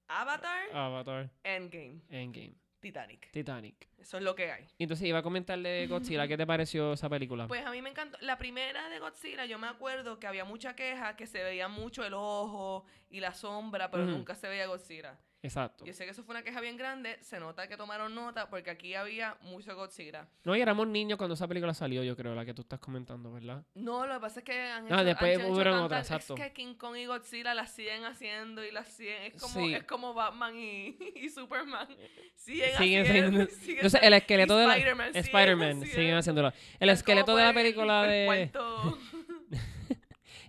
Avatar, 0.09 0.71
Avatar, 0.73 1.31
Endgame, 1.45 2.01
Endgame, 2.09 2.55
Titanic. 2.81 3.31
Titanic. 3.31 3.89
Eso 3.99 4.17
es 4.17 4.23
lo 4.23 4.35
que 4.35 4.51
hay. 4.51 4.67
Y 4.79 4.85
Entonces 4.85 5.07
iba 5.07 5.19
a 5.19 5.23
comentar 5.23 5.59
de 5.59 5.87
Godzilla, 5.89 6.27
¿qué 6.27 6.37
te 6.37 6.47
pareció 6.47 6.93
esa 6.95 7.09
película? 7.09 7.47
Pues 7.47 7.65
a 7.65 7.71
mí 7.71 7.83
me 7.83 7.91
encantó. 7.91 8.19
La 8.21 8.39
primera 8.39 8.89
de 8.89 8.99
Godzilla, 8.99 9.45
yo 9.47 9.59
me 9.59 9.67
acuerdo 9.67 10.19
que 10.19 10.27
había 10.27 10.45
mucha 10.45 10.75
queja, 10.75 11.17
que 11.17 11.27
se 11.27 11.43
veía 11.43 11.69
mucho 11.69 12.05
el 12.05 12.15
ojo 12.15 12.87
y 13.11 13.21
la 13.21 13.35
sombra, 13.35 13.91
pero 13.91 14.05
nunca 14.05 14.35
se 14.35 14.49
veía 14.49 14.67
Godzilla. 14.67 15.19
Exacto. 15.41 15.85
Yo 15.85 15.93
sé 15.93 16.05
que 16.05 16.11
eso 16.11 16.25
fue 16.25 16.35
una 16.35 16.43
queja 16.43 16.61
bien 16.61 16.77
grande, 16.77 17.17
se 17.21 17.39
nota 17.39 17.69
que 17.69 17.77
tomaron 17.77 18.13
nota 18.15 18.51
porque 18.51 18.71
aquí 18.71 18.95
había 18.95 19.37
mucho 19.43 19.75
Godzilla. 19.77 20.27
No, 20.45 20.57
y 20.57 20.61
éramos 20.61 20.89
niños 20.89 21.17
cuando 21.17 21.35
esa 21.35 21.47
película 21.47 21.73
salió, 21.75 22.03
yo 22.03 22.17
creo, 22.17 22.35
la 22.35 22.45
que 22.45 22.55
tú 22.55 22.63
estás 22.63 22.81
comentando, 22.81 23.33
¿verdad? 23.33 23.63
No, 23.75 24.05
lo 24.07 24.15
que 24.15 24.21
pasa 24.21 24.41
es 24.41 24.45
que 24.45 24.61
han 24.61 24.87
hecho, 24.87 25.05
después 25.05 25.39
han 25.39 25.51
hubieron 25.53 25.79
otras, 25.83 26.11
exacto. 26.11 26.35
Es 26.35 26.41
que 26.43 26.53
King 26.53 26.75
Kong 26.75 26.97
y 26.97 27.07
Godzilla 27.07 27.55
las 27.55 27.71
siguen 27.71 28.05
haciendo 28.05 28.65
y 28.65 28.73
las 28.73 28.89
siguen. 28.89 29.23
Es 29.23 29.41
como, 29.41 29.55
Sí. 29.67 29.75
es 29.75 29.85
como 29.85 30.13
Batman 30.13 30.57
y, 30.59 30.97
y 31.15 31.29
Superman. 31.31 31.87
Siguen, 32.35 32.77
Siguen 32.77 33.03
haciendo. 33.07 33.47
siguen 33.47 33.77
Entonces, 33.77 34.01
el 34.03 34.13
esqueleto 34.15 34.57
de 34.59 34.67
la... 34.67 34.77
Spider-Man 34.77 35.07
siguen 35.09 35.25
Spider-Man, 35.25 35.69
haciendo. 35.69 35.87
siguen 35.95 36.15
haciéndolo. 36.17 36.53
El 36.81 36.89
esqueleto 36.91 37.37
de 37.37 37.45
la 37.45 37.53
película 37.53 38.05
el 38.05 38.11
de... 38.11 38.51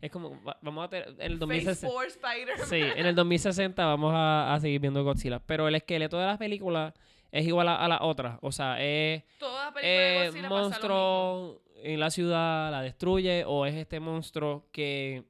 Es 0.02 0.12
como, 0.12 0.42
va- 0.44 0.58
vamos 0.62 0.86
a 0.86 0.90
tener... 0.90 1.10
En 1.20 1.32
el 1.34 1.40
Phase 1.40 1.40
2060... 1.40 1.88
4 1.88 2.08
Spider-Man. 2.10 2.68
Sí, 2.68 2.82
en 2.82 3.06
el 3.06 3.16
2060 3.16 3.86
vamos 3.86 4.14
a, 4.16 4.54
a 4.54 4.60
seguir 4.60 4.80
viendo 4.82 5.04
Godzilla. 5.04 5.40
Pero 5.40 5.68
el 5.68 5.76
esqueleto 5.76 6.18
de 6.18 6.26
la 6.26 6.38
película 6.38 6.94
es 7.32 7.46
igual 7.46 7.68
a, 7.68 7.76
a 7.84 7.88
la 7.88 8.02
otra. 8.02 8.40
O 8.42 8.52
sea, 8.52 8.82
es 8.82 9.24
Toda 9.38 9.74
película 9.74 9.92
de 9.92 10.26
Godzilla 10.28 10.30
pasa 10.30 10.32
lo 10.32 10.32
mismo. 10.34 10.56
monstruo 10.70 11.62
en 11.84 12.00
la 12.00 12.10
ciudad, 12.10 12.72
la 12.72 12.82
destruye, 12.82 13.44
o 13.46 13.66
es 13.66 13.76
este 13.76 14.00
monstruo 14.00 14.68
que 14.72 15.24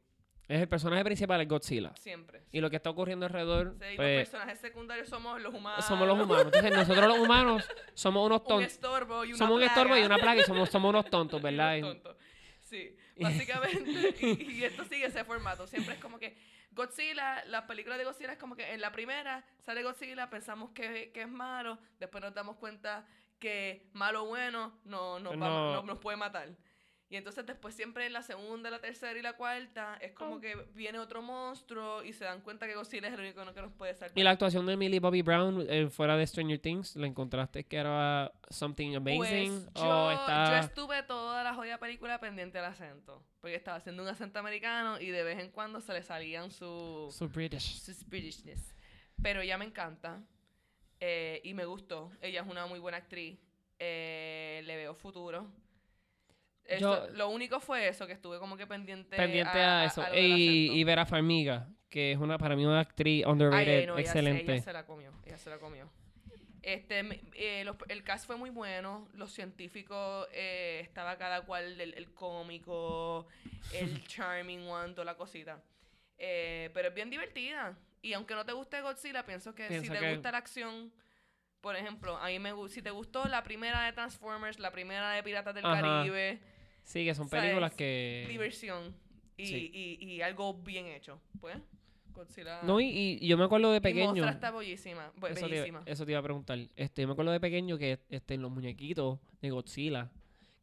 es 0.48 0.60
el 0.60 0.68
personaje 0.68 1.04
principal, 1.04 1.40
es 1.42 1.48
Godzilla. 1.48 1.92
Siempre. 1.96 2.42
Y 2.52 2.60
lo 2.60 2.72
que 2.72 2.78
está 2.78 2.90
ocurriendo 2.90 3.28
alrededor, 3.28 3.76
Sí, 3.80 3.86
los 3.90 3.96
pues, 3.98 4.30
personajes 4.30 4.60
secundarios 4.60 5.08
somos 5.08 5.40
los 5.42 5.54
humanos. 5.54 5.86
somos 5.86 6.08
los 6.08 6.20
humanos. 6.20 6.46
Entonces, 6.46 6.72
nosotros 6.72 7.08
los 7.08 7.20
humanos 7.20 7.70
somos 7.94 8.26
unos 8.26 8.42
Un 8.42 8.48
tontos. 8.48 8.72
estorbo 8.72 9.26
y 9.26 9.30
una 9.30 9.38
Somos 9.38 9.58
un 9.58 9.62
estorbo 9.64 9.96
y 9.96 10.00
plaga. 10.00 10.06
una 10.08 10.18
plaga 10.18 10.42
y 10.42 10.44
somos, 10.46 10.70
somos 10.70 10.90
unos 10.90 11.06
tontos, 11.06 11.40
¿verdad? 11.44 11.78
unos 11.78 11.92
tontos. 12.02 12.16
Sí, 12.62 12.96
básicamente. 13.24 14.16
y, 14.22 14.52
y 14.60 14.64
esto 14.64 14.84
sigue 14.86 15.06
ese 15.06 15.24
formato. 15.24 15.68
Siempre 15.68 15.96
es 15.96 16.00
como 16.00 16.20
que 16.20 16.38
Godzilla, 16.72 17.44
las 17.46 17.64
películas 17.64 17.98
de 17.98 18.06
Godzilla 18.06 18.34
es 18.34 18.38
como 18.40 18.56
que 18.56 18.74
en 18.74 18.82
la 18.82 18.92
primera 18.92 19.44
sale 19.66 19.84
Godzilla, 19.84 20.30
pensamos 20.30 20.72
que, 20.72 21.12
que 21.14 21.22
es 21.24 21.28
malo, 21.30 21.78
después 22.00 22.24
nos 22.24 22.34
damos 22.34 22.58
cuenta 22.58 23.06
que 23.40 23.88
malo 23.94 24.24
o 24.24 24.28
bueno 24.28 24.80
no, 24.84 25.20
nos 25.20 25.34
va- 25.34 25.38
No. 25.38 25.74
no 25.76 25.84
nos 25.84 26.00
puede 26.00 26.18
matar. 26.18 26.50
Y 27.12 27.16
entonces 27.16 27.44
después 27.44 27.74
siempre 27.74 28.06
en 28.06 28.14
la 28.14 28.22
segunda, 28.22 28.70
la 28.70 28.80
tercera 28.80 29.18
y 29.18 29.24
la 29.24 29.34
cuarta 29.34 29.98
es 30.00 30.12
como 30.12 30.36
Oh. 30.36 30.40
que 30.40 30.56
viene 30.76 31.00
otro 31.00 31.24
monstruo 31.24 32.04
y 32.04 32.14
se 32.14 32.24
dan 32.24 32.42
cuenta 32.42 32.68
que 32.68 32.76
Godzilla 32.76 33.08
es 33.08 33.14
el 33.16 33.22
único 33.22 33.44
que 33.52 33.62
nos 33.64 33.72
puede 33.74 33.96
salvar. 33.96 34.16
Y 34.18 34.22
la 34.22 34.30
actuación 34.30 34.68
de 34.68 34.78
Millie 34.78 35.00
Bobby 35.00 35.24
Brown 35.24 35.66
eh, 35.68 35.90
fuera 35.90 36.16
de 36.16 36.28
Stranger 36.28 36.60
Things, 36.60 36.96
¿la 36.96 37.08
encontraste 37.08 37.64
que 37.66 37.78
era 37.78 38.32
something 38.52 38.96
amazing? 38.96 39.64
Pues, 39.74 39.84
¿O 39.84 39.86
yo, 39.86 40.12
está... 40.12 40.52
yo 40.52 40.58
estuve 40.68 41.02
toda 41.02 41.44
la 41.44 41.56
jodida 41.56 41.80
película 41.80 42.20
pendiente 42.20 42.60
del 42.60 42.66
acento. 42.68 43.24
Porque 43.42 43.56
estaba 43.56 43.78
haciendo 43.78 44.04
un 44.04 44.10
acento 44.10 44.38
americano 44.38 45.00
y 45.00 45.08
de 45.08 45.24
vez 45.24 45.40
en 45.40 45.50
cuando 45.50 45.82
se 45.82 45.94
le 45.94 46.04
salían 46.04 46.52
su, 46.52 47.10
So 47.12 47.28
British. 47.28 47.80
sus 47.82 48.06
Britishness. 48.08 48.76
Pero 49.24 49.42
ella 49.42 49.58
me 49.58 49.66
encanta. 49.66 50.22
eh, 51.00 51.42
y 51.44 51.54
me 51.56 51.66
gustó. 51.66 52.12
Ella 52.22 52.42
es 52.42 52.48
una 52.48 52.68
muy 52.68 52.78
buena 52.80 52.98
actriz. 53.00 53.40
eh, 53.80 54.62
le 54.66 54.76
veo 54.76 54.94
futuro. 54.94 55.48
Eso- 56.70 57.08
Yo- 57.08 57.14
lo 57.16 57.30
único 57.30 57.60
fue 57.60 57.88
eso, 57.88 58.06
que 58.08 58.14
estuve 58.14 58.38
como 58.40 58.56
que 58.58 58.68
pendiente, 58.68 59.16
Pendiente 59.18 59.58
a, 59.60 59.86
eso. 59.86 60.02
del 60.04 60.16
y, 60.26 60.72
y 60.80 60.84
Vera 60.84 61.06
Farmiga, 61.06 61.68
que 61.90 62.12
es 62.12 62.18
una 62.20 62.38
para 62.38 62.56
mí 62.56 62.66
una 62.66 62.80
actriz 62.82 63.26
underrated, 63.26 63.80
ay, 63.80 63.86
no, 63.88 63.98
excelente. 63.98 64.54
Ella 64.54 64.62
se 64.64 64.74
la 64.74 64.86
comió, 64.86 65.12
ella 65.26 65.38
se 65.38 65.50
la 65.50 65.58
comió. 65.58 65.90
Este, 66.62 67.22
eh, 67.36 67.64
los- 67.64 67.78
el 67.88 68.04
cast 68.04 68.26
fue 68.28 68.36
muy 68.36 68.50
bueno, 68.50 69.08
los 69.14 69.32
científicos, 69.32 70.28
eh, 70.34 70.82
estaba 70.84 71.18
cada 71.18 71.42
cual, 71.46 71.80
el, 71.80 71.94
el 71.94 72.14
cómico, 72.14 73.28
el 73.74 74.04
charming 74.08 74.68
one, 74.68 74.94
toda 74.94 75.06
la 75.06 75.16
cosita. 75.16 75.64
Eh, 76.18 76.70
pero 76.74 76.90
es 76.90 76.94
bien 76.94 77.10
divertida. 77.10 77.78
Y 78.02 78.14
aunque 78.14 78.36
no 78.36 78.46
te 78.46 78.52
guste 78.52 78.82
Godzilla, 78.82 79.26
pienso 79.26 79.56
que 79.56 79.68
si 79.82 79.90
te 79.90 80.00
que- 80.00 80.14
gusta 80.14 80.32
la 80.32 80.38
acción, 80.38 80.92
por 81.62 81.76
ejemplo, 81.76 82.18
a 82.18 82.28
mí 82.28 82.40
me 82.40 82.52
si 82.70 82.82
te 82.82 82.92
gustó 82.92 83.26
la 83.26 83.42
primera 83.44 83.84
de 83.86 83.94
Transformers, 83.94 84.60
la 84.60 84.72
primera 84.72 85.12
de 85.12 85.24
Piratas 85.24 85.56
del 85.56 85.66
Ajá. 85.66 85.82
Caribe, 85.82 86.40
Sí, 86.90 87.06
que 87.06 87.14
son 87.14 87.30
¿sabes? 87.30 87.44
películas 87.44 87.76
que... 87.76 88.26
diversión 88.28 88.96
y, 89.38 89.46
sí. 89.46 89.72
y, 89.72 90.06
y 90.06 90.22
algo 90.24 90.56
bien 90.56 90.88
hecho, 90.88 91.22
pues, 91.40 91.56
Godzilla... 92.12 92.64
No, 92.64 92.82
y, 92.82 93.20
y 93.22 93.28
yo 93.28 93.38
me 93.38 93.44
acuerdo 93.44 93.72
de 93.72 93.80
pequeño... 93.80 94.08
Mothra 94.08 94.32
está 94.32 94.50
bellísima. 94.50 95.14
Eso 95.30 95.46
te, 95.46 95.54
bellísima. 95.54 95.84
eso 95.86 96.04
te 96.04 96.12
iba 96.14 96.20
a 96.20 96.24
preguntar. 96.24 96.58
Este, 96.76 97.04
yo 97.04 97.08
me 97.08 97.12
acuerdo 97.12 97.32
de 97.32 97.40
pequeño 97.40 97.78
que 97.78 98.00
este, 98.10 98.34
en 98.34 98.42
los 98.42 98.50
muñequitos 98.50 99.20
de 99.40 99.52
Godzilla 99.52 100.10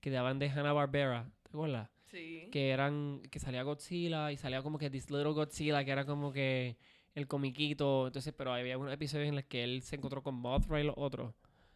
que 0.01 0.11
daban 0.11 0.41
de 0.41 0.51
Hanna-Barbera, 0.51 1.31
¿te 1.45 1.49
acuerdas? 1.51 1.89
Sí. 2.11 2.49
Que 2.51 2.71
eran, 2.71 3.23
que 3.31 3.39
salía 3.39 3.63
Godzilla 3.63 4.33
y 4.33 4.37
salía 4.37 4.63
como 4.63 4.79
que 4.79 4.91
This 4.91 5.09
Little 5.11 5.31
Godzilla, 5.31 5.85
que 5.85 5.93
era 5.93 6.05
como 6.05 6.33
que 6.33 6.77
el 7.15 7.29
comiquito. 7.29 8.09
Entonces, 8.09 8.35
pero 8.37 8.53
había 8.53 8.77
unos 8.79 8.93
episodios 8.93 9.29
en 9.29 9.37
los 9.37 9.45
que 9.45 9.63
él 9.63 9.83
se 9.83 9.95
encontró 9.95 10.25
con 10.25 10.35
Mothra 10.35 10.81
y 10.81 10.85
los 10.85 10.95
otros. 10.99 11.33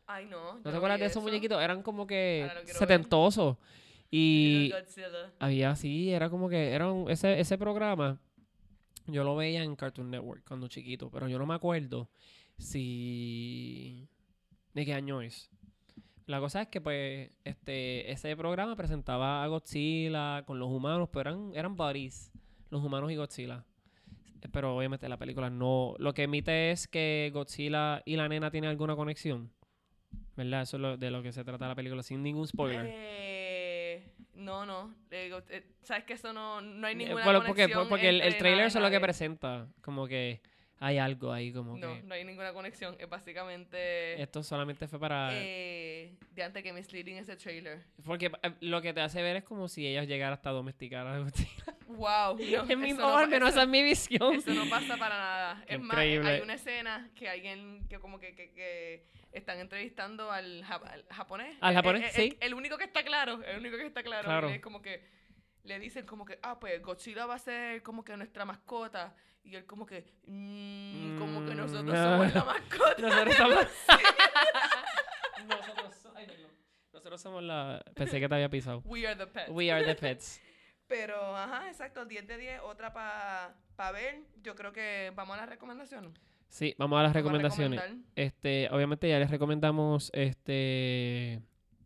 Ay, 0.08 0.26
no. 0.26 0.56
¿No 0.56 0.70
te 0.72 0.76
acuerdas 0.76 0.98
de 0.98 1.06
esos 1.06 1.22
muñequitos? 1.22 1.62
Eran 1.62 1.84
como 1.84 2.04
que 2.04 2.50
ver. 2.52 3.06
Y 4.10 4.72
había 5.38 5.70
así, 5.70 6.10
era 6.10 6.28
como 6.30 6.48
que 6.48 6.70
era 6.72 6.90
un- 6.92 7.10
ese, 7.10 7.38
ese 7.40 7.56
programa. 7.58 8.18
Yo 9.06 9.24
lo 9.24 9.36
veía 9.36 9.62
en 9.62 9.76
Cartoon 9.76 10.10
Network 10.10 10.44
cuando 10.46 10.68
chiquito, 10.68 11.10
pero 11.10 11.28
yo 11.28 11.38
no 11.38 11.46
me 11.46 11.54
acuerdo 11.54 12.08
si 12.58 14.08
de 14.74 14.84
qué 14.84 14.94
año 14.94 15.22
es. 15.22 15.50
La 16.26 16.38
cosa 16.38 16.62
es 16.62 16.68
que 16.68 16.80
pues 16.80 17.30
este 17.44 18.10
ese 18.12 18.36
programa 18.36 18.76
presentaba 18.76 19.42
a 19.42 19.46
Godzilla 19.48 20.44
con 20.46 20.58
los 20.60 20.68
humanos, 20.70 21.08
pero 21.12 21.30
eran 21.30 21.52
eran 21.54 21.76
buddies, 21.76 22.30
los 22.70 22.82
humanos 22.84 23.10
y 23.10 23.16
Godzilla. 23.16 23.64
pero 24.52 24.74
obviamente 24.76 25.06
la 25.08 25.18
película 25.18 25.50
no... 25.50 25.94
Lo 25.98 26.14
que 26.14 26.22
emite 26.22 26.70
es 26.70 26.88
que 26.88 27.30
Godzilla 27.34 28.02
y 28.06 28.16
la 28.16 28.26
nena 28.28 28.50
tienen 28.50 28.70
alguna 28.70 28.96
conexión. 28.96 29.50
¿Verdad? 30.36 30.62
Eso 30.62 30.76
es 30.78 30.80
lo- 30.80 30.96
de 30.96 31.10
lo 31.10 31.22
que 31.22 31.30
se 31.32 31.44
trata 31.44 31.68
la 31.68 31.74
película, 31.74 32.02
sin 32.02 32.22
ningún 32.22 32.46
spoiler. 32.48 32.86
Eh, 32.88 33.39
no, 34.40 34.66
no. 34.66 34.94
eh, 35.10 35.30
eh, 35.50 35.64
Sabes 35.82 36.04
que 36.04 36.14
eso 36.14 36.32
no, 36.32 36.60
no 36.60 36.86
hay 36.86 36.94
Eh, 36.94 36.96
ninguna 36.96 37.24
bueno, 37.24 37.40
porque, 37.40 37.62
conexión 37.62 37.88
porque 37.88 38.08
el, 38.08 38.20
el 38.20 38.36
trailer 38.38 38.66
es 38.66 38.74
lo 38.74 38.90
que 38.90 39.00
presenta. 39.00 39.66
Como 39.82 40.06
que 40.06 40.40
hay 40.82 40.96
algo 40.98 41.30
ahí, 41.30 41.52
como 41.52 41.76
No, 41.76 41.94
que 41.94 42.02
no 42.02 42.14
hay 42.14 42.24
ninguna 42.24 42.52
conexión. 42.54 42.96
Es 42.98 43.06
básicamente... 43.08 44.20
esto 44.20 44.42
solamente 44.42 44.88
fue 44.88 44.98
para... 44.98 45.28
Eh, 45.32 46.16
de 46.32 46.42
antes 46.42 46.62
que 46.62 46.72
misleading 46.72 47.16
ese 47.18 47.36
trailer. 47.36 47.82
Porque 48.02 48.32
eh, 48.42 48.52
lo 48.60 48.80
que 48.80 48.94
te 48.94 49.02
hace 49.02 49.22
ver 49.22 49.36
es 49.36 49.44
como 49.44 49.68
si 49.68 49.86
ellos 49.86 50.06
llegaran 50.06 50.32
hasta 50.32 50.50
domesticar 50.50 51.06
a 51.06 51.18
Godzilla. 51.18 51.50
Wow. 51.90 52.38
no, 52.38 52.70
en 52.70 52.80
mi, 52.80 52.92
no 52.92 53.26
menos 53.26 53.48
esa 53.50 53.62
es 53.62 53.68
mi 53.68 53.82
visión. 53.82 54.34
Eso 54.36 54.54
no 54.54 54.64
pasa 54.70 54.96
para 54.96 55.18
nada. 55.18 55.64
Qué 55.66 55.74
es 55.74 55.80
más, 55.80 55.96
hay 55.98 56.14
increíble. 56.14 56.42
una 56.44 56.54
escena 56.54 57.10
que 57.16 57.28
alguien 57.28 57.84
que 57.88 57.98
como 57.98 58.20
que, 58.20 58.32
que, 58.36 58.52
que 58.52 59.06
están 59.32 59.58
entrevistando 59.58 60.30
al, 60.30 60.62
ja- 60.64 60.76
al 60.76 61.04
japonés. 61.10 61.56
Al 61.60 61.72
Eh, 61.72 61.76
japonés, 61.76 62.02
eh, 62.04 62.06
eh, 62.06 62.12
sí. 62.30 62.36
El, 62.40 62.46
el 62.48 62.54
único 62.54 62.78
que 62.78 62.84
está 62.84 63.02
claro, 63.02 63.42
el 63.44 63.58
único 63.58 63.76
que 63.76 63.86
está 63.86 64.04
claro. 64.04 64.24
Claro. 64.24 64.48
es 64.50 64.60
como 64.60 64.80
que 64.80 65.04
le 65.64 65.80
dicen 65.80 66.06
como 66.06 66.24
que, 66.24 66.38
ah, 66.44 66.60
pues 66.60 66.80
Godzilla 66.80 67.26
va 67.26 67.34
a 67.34 67.38
ser 67.40 67.82
como 67.82 68.04
que 68.04 68.16
nuestra 68.16 68.44
mascota. 68.44 69.14
Y 69.42 69.56
él 69.56 69.64
como 69.66 69.86
que, 69.86 70.04
"Mm, 70.26 71.18
como 71.18 71.44
que 71.46 71.54
Mm, 71.54 71.56
nosotros 71.56 71.84
no. 71.84 71.94
somos 71.96 72.34
la 72.34 72.44
mascota. 72.44 72.94
Nosotros 73.02 73.34
somos... 73.36 73.66
Nosotros, 75.48 75.94
so- 76.02 76.12
ay, 76.16 76.26
perdón. 76.26 76.50
Nosotros 76.92 77.20
somos 77.20 77.42
la... 77.42 77.82
Pensé 77.94 78.20
que 78.20 78.28
te 78.28 78.34
había 78.34 78.48
pisado. 78.48 78.82
We 78.84 79.06
are 79.06 79.16
the 79.16 79.26
pets. 79.26 79.50
We 79.50 79.70
are 79.72 79.84
the 79.84 79.94
pets. 79.94 80.40
Pero, 80.86 81.36
ajá, 81.36 81.68
exacto, 81.68 82.04
10 82.04 82.26
de 82.26 82.36
10, 82.36 82.60
otra 82.64 82.92
para 82.92 83.54
pa 83.76 83.92
ver. 83.92 84.20
Yo 84.42 84.54
creo 84.56 84.72
que 84.72 85.12
vamos 85.14 85.36
a 85.36 85.40
las 85.40 85.48
recomendaciones. 85.48 86.12
Sí, 86.48 86.74
vamos 86.78 86.98
a 86.98 87.04
las 87.04 87.12
Vamos 87.12 87.16
a 87.16 87.18
recomendaciones. 87.20 87.80
recomendar 87.80 88.12
Este, 88.16 88.68
obviamente 88.72 89.08
ya 89.08 89.20
les 89.20 89.30
recomendamos 89.30 90.10
este 90.12 91.40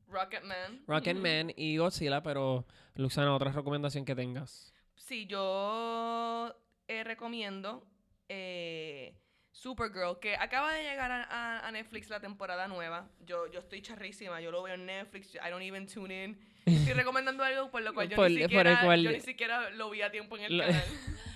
Rocketman. 0.08 0.84
Rocketman 0.86 1.52
y 1.54 1.76
Godzilla, 1.76 2.22
pero 2.22 2.64
Luxana, 2.94 3.34
otra 3.34 3.52
recomendación 3.52 4.06
que 4.06 4.14
tengas. 4.14 4.72
Sí, 4.96 5.26
yo 5.26 6.56
eh, 6.88 7.04
recomiendo 7.04 7.86
eh, 8.28 9.16
Supergirl, 9.52 10.18
que 10.20 10.34
acaba 10.36 10.72
de 10.74 10.82
llegar 10.82 11.10
a, 11.12 11.66
a- 11.66 11.70
Netflix 11.70 12.08
la 12.10 12.20
temporada 12.20 12.66
nueva. 12.68 13.08
Yo, 13.24 13.46
yo 13.52 13.60
estoy 13.60 13.82
charrísima, 13.82 14.40
yo 14.40 14.50
lo 14.50 14.62
veo 14.62 14.74
en 14.74 14.86
Netflix, 14.86 15.34
I 15.36 15.50
don't 15.50 15.62
even 15.62 15.86
tune 15.86 16.24
in. 16.24 16.54
Estoy 16.66 16.94
recomendando 16.94 17.44
algo 17.44 17.70
por 17.70 17.82
lo 17.82 17.92
cual 17.94 18.08
yo, 18.08 18.16
Por- 18.16 18.30
ni, 18.30 18.38
siquiera, 18.42 18.80
cual- 18.82 19.02
yo 19.02 19.10
ni 19.12 19.20
siquiera 19.20 19.70
lo 19.70 19.90
vi 19.90 20.02
a 20.02 20.10
tiempo 20.10 20.36
en 20.38 20.44
el 20.44 20.56
Lo- 20.58 20.64
canal. 20.64 20.82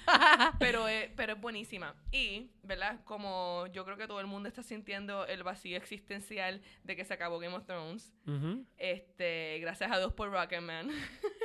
pero, 0.58 0.88
es, 0.88 1.10
pero 1.16 1.34
es 1.34 1.40
buenísima. 1.40 1.94
Y, 2.10 2.50
¿verdad? 2.62 2.98
Como 3.04 3.66
yo 3.72 3.84
creo 3.84 3.96
que 3.98 4.06
todo 4.06 4.20
el 4.20 4.26
mundo 4.26 4.48
está 4.48 4.62
sintiendo 4.62 5.26
el 5.26 5.42
vacío 5.42 5.76
existencial 5.76 6.62
de 6.82 6.96
que 6.96 7.04
se 7.04 7.12
acabó 7.14 7.38
Game 7.38 7.54
of 7.54 7.66
Thrones. 7.66 8.12
Ujú, 8.26 8.64
Este, 8.78 9.58
gracias 9.60 9.90
a 9.92 9.98
Dios 9.98 10.12
por 10.14 10.30
Rocketman 10.30 10.90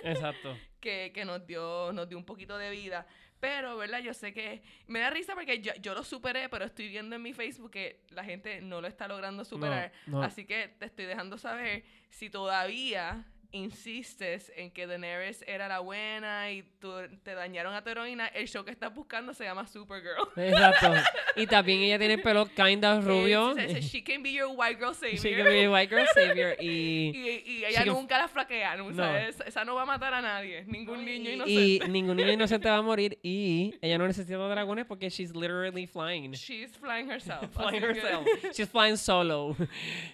Exacto. 0.03 0.57
que, 0.79 1.11
que 1.13 1.25
nos 1.25 1.45
dio 1.45 1.91
nos 1.93 2.07
dio 2.07 2.17
un 2.17 2.25
poquito 2.25 2.57
de 2.57 2.69
vida. 2.71 3.05
Pero, 3.43 3.75
¿verdad? 3.75 3.99
Yo 3.99 4.13
sé 4.13 4.31
que 4.31 4.61
me 4.87 4.99
da 4.99 5.09
risa 5.09 5.33
porque 5.33 5.59
yo, 5.59 5.73
yo 5.81 5.93
lo 5.93 6.05
superé, 6.05 6.47
pero 6.47 6.63
estoy 6.63 6.87
viendo 6.87 7.17
en 7.17 7.21
mi 7.21 7.33
Facebook 7.33 7.71
que 7.71 7.99
la 8.11 8.23
gente 8.23 8.61
no 8.61 8.79
lo 8.79 8.87
está 8.87 9.05
logrando 9.05 9.43
superar. 9.43 9.91
No, 10.05 10.19
no. 10.19 10.23
Así 10.23 10.45
que 10.45 10.69
te 10.79 10.85
estoy 10.85 11.03
dejando 11.03 11.37
saber 11.37 11.83
si 12.09 12.29
todavía 12.29 13.25
insistes 13.53 14.51
en 14.55 14.71
que 14.71 14.85
Daenerys 14.87 15.43
era 15.47 15.67
la 15.67 15.79
buena 15.79 16.51
y 16.51 16.63
tú, 16.79 16.91
te 17.23 17.33
dañaron 17.35 17.73
a 17.73 17.83
tu 17.83 17.89
heroína, 17.91 18.27
el 18.27 18.47
show 18.47 18.65
que 18.65 18.71
estás 18.71 18.93
buscando 18.93 19.33
se 19.33 19.45
llama 19.45 19.65
Supergirl. 19.67 20.27
Exacto. 20.35 20.93
Y 21.35 21.47
también 21.47 21.79
ella 21.81 21.97
tiene 21.97 22.15
el 22.15 22.21
pelo 22.21 22.45
kinda 22.45 23.01
rubio. 23.01 23.57
Eh, 23.57 23.65
dice, 23.67 23.81
she 23.81 24.03
can 24.03 24.21
be 24.21 24.33
your 24.33 24.49
white 24.55 24.77
girl 24.79 24.93
savior. 24.93 25.19
She 25.19 25.35
can 25.35 25.45
be 25.45 25.63
a 25.65 25.71
white 25.71 25.89
girl 25.89 26.05
savior. 26.13 26.55
Y, 26.59 26.65
y, 27.47 27.51
y 27.51 27.65
ella 27.65 27.79
can- 27.83 27.87
nunca 27.93 28.17
la 28.19 28.27
flaquea, 28.27 28.75
¿no? 28.77 28.85
O 28.87 28.93
sea, 28.93 29.11
No. 29.11 29.17
esa, 29.17 29.43
esa 29.45 29.65
no 29.65 29.73
va 29.73 29.81
a 29.81 29.85
matar 29.85 30.13
a 30.13 30.21
nadie, 30.21 30.63
ningún 30.67 31.03
niño 31.05 31.29
y, 31.31 31.33
inocente. 31.33 31.61
y 31.61 31.79
ningún 31.89 32.17
niño 32.17 32.31
inocente 32.33 32.69
va 32.69 32.77
a 32.77 32.81
morir. 32.83 33.17
Y 33.23 33.73
ella 33.81 33.97
no 33.97 34.05
necesita 34.05 34.37
dragones 34.37 34.85
porque 34.85 35.09
she's 35.09 35.33
literally 35.35 35.87
flying. 35.87 36.31
She's 36.33 36.77
flying 36.77 37.09
herself. 37.09 37.51
flying 37.51 37.79
que- 37.81 37.87
herself. 37.89 38.27
She's 38.55 38.69
flying 38.69 38.97
solo. 38.97 39.55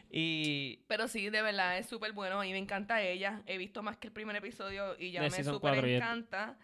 Y 0.09 0.79
Pero 0.87 1.07
sí, 1.09 1.29
de 1.29 1.41
verdad, 1.41 1.77
es 1.77 1.87
súper 1.87 2.13
bueno. 2.13 2.39
A 2.39 2.43
mí 2.43 2.51
me 2.51 2.57
encanta 2.59 3.01
ella. 3.01 3.28
He 3.45 3.57
visto 3.57 3.81
más 3.83 3.97
que 3.97 4.07
el 4.07 4.13
primer 4.13 4.35
episodio 4.35 4.95
y 4.99 5.11
ya 5.11 5.21
De 5.21 5.29
me 5.29 5.37
ya- 5.87 5.97
encanta. 5.97 6.57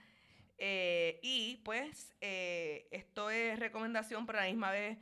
Eh, 0.58 1.20
y 1.22 1.58
pues, 1.66 2.16
eh, 2.22 2.88
esto 2.92 3.30
es 3.30 3.60
recomendación, 3.60 4.26
pero 4.26 4.40
a 4.40 4.44
la 4.44 4.48
misma 4.48 4.72
vez 4.72 4.98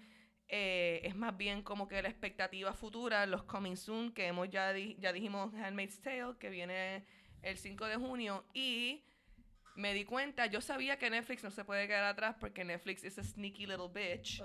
eh, 0.49 1.01
es 1.03 1.15
más 1.15 1.35
bien 1.37 1.61
como 1.63 1.87
que 1.87 2.01
la 2.01 2.09
expectativa 2.09 2.73
futura, 2.73 3.25
los 3.25 3.43
coming 3.43 3.75
soon, 3.75 4.11
que 4.13 4.27
hemos 4.27 4.49
ya, 4.49 4.71
di- 4.73 4.95
ya 4.99 5.11
dijimos 5.13 5.53
Handmaid's 5.55 6.01
Tale, 6.01 6.37
que 6.39 6.49
viene 6.49 7.05
el 7.41 7.57
5 7.57 7.85
de 7.85 7.95
junio. 7.95 8.45
Y 8.53 9.03
me 9.75 9.93
di 9.95 10.05
cuenta, 10.05 10.45
yo 10.45 10.61
sabía 10.61 10.97
que 10.99 11.09
Netflix 11.09 11.43
no 11.43 11.49
se 11.49 11.65
puede 11.65 11.87
quedar 11.87 12.03
atrás 12.03 12.35
porque 12.39 12.63
Netflix 12.63 13.03
es 13.03 13.17
a 13.17 13.23
sneaky 13.23 13.65
little 13.65 13.89
bitch. 13.91 14.41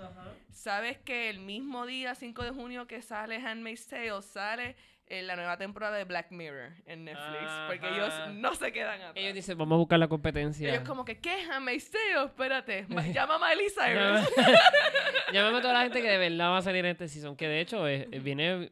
¿Sabes 0.51 0.97
que 0.99 1.29
el 1.29 1.39
mismo 1.39 1.85
día, 1.85 2.15
5 2.15 2.43
de 2.43 2.51
junio, 2.51 2.87
que 2.87 3.01
sale 3.03 3.35
Handmaid's 3.37 3.85
Tale, 3.87 4.21
sale 4.23 4.75
eh, 5.09 5.21
la 5.23 5.35
nueva 5.35 5.57
temporada 5.57 5.97
de 5.97 6.03
Black 6.05 6.31
Mirror 6.31 6.71
en 6.85 7.03
Netflix? 7.05 7.49
Porque 7.67 7.87
ellos 7.89 8.13
Ajá. 8.13 8.27
no 8.27 8.53
se 8.55 8.71
quedan 8.71 8.95
atrás. 9.01 9.13
ellos 9.15 9.33
dicen, 9.33 9.57
vamos 9.57 9.75
a 9.75 9.79
buscar 9.79 9.99
la 9.99 10.07
competencia. 10.07 10.69
Ellos 10.69 10.87
como 10.87 11.03
que, 11.03 11.19
¿qué? 11.19 11.45
Tale, 11.47 11.75
espérate. 12.25 12.85
Ma- 12.89 13.05
Llama 13.13 13.35
a 13.35 13.49
Miley 13.49 13.67
Llama- 13.75 14.25
Cyrus. 14.25 14.35
Llámame 15.33 15.57
a 15.57 15.61
toda 15.61 15.73
la 15.73 15.81
gente 15.83 16.01
que 16.01 16.09
de 16.09 16.17
verdad 16.17 16.49
va 16.51 16.57
a 16.57 16.61
salir 16.61 16.85
en 16.85 16.91
este 16.91 17.07
season. 17.07 17.35
Que 17.35 17.47
de 17.47 17.59
hecho 17.61 17.87
es- 17.87 18.09
viene, 18.23 18.71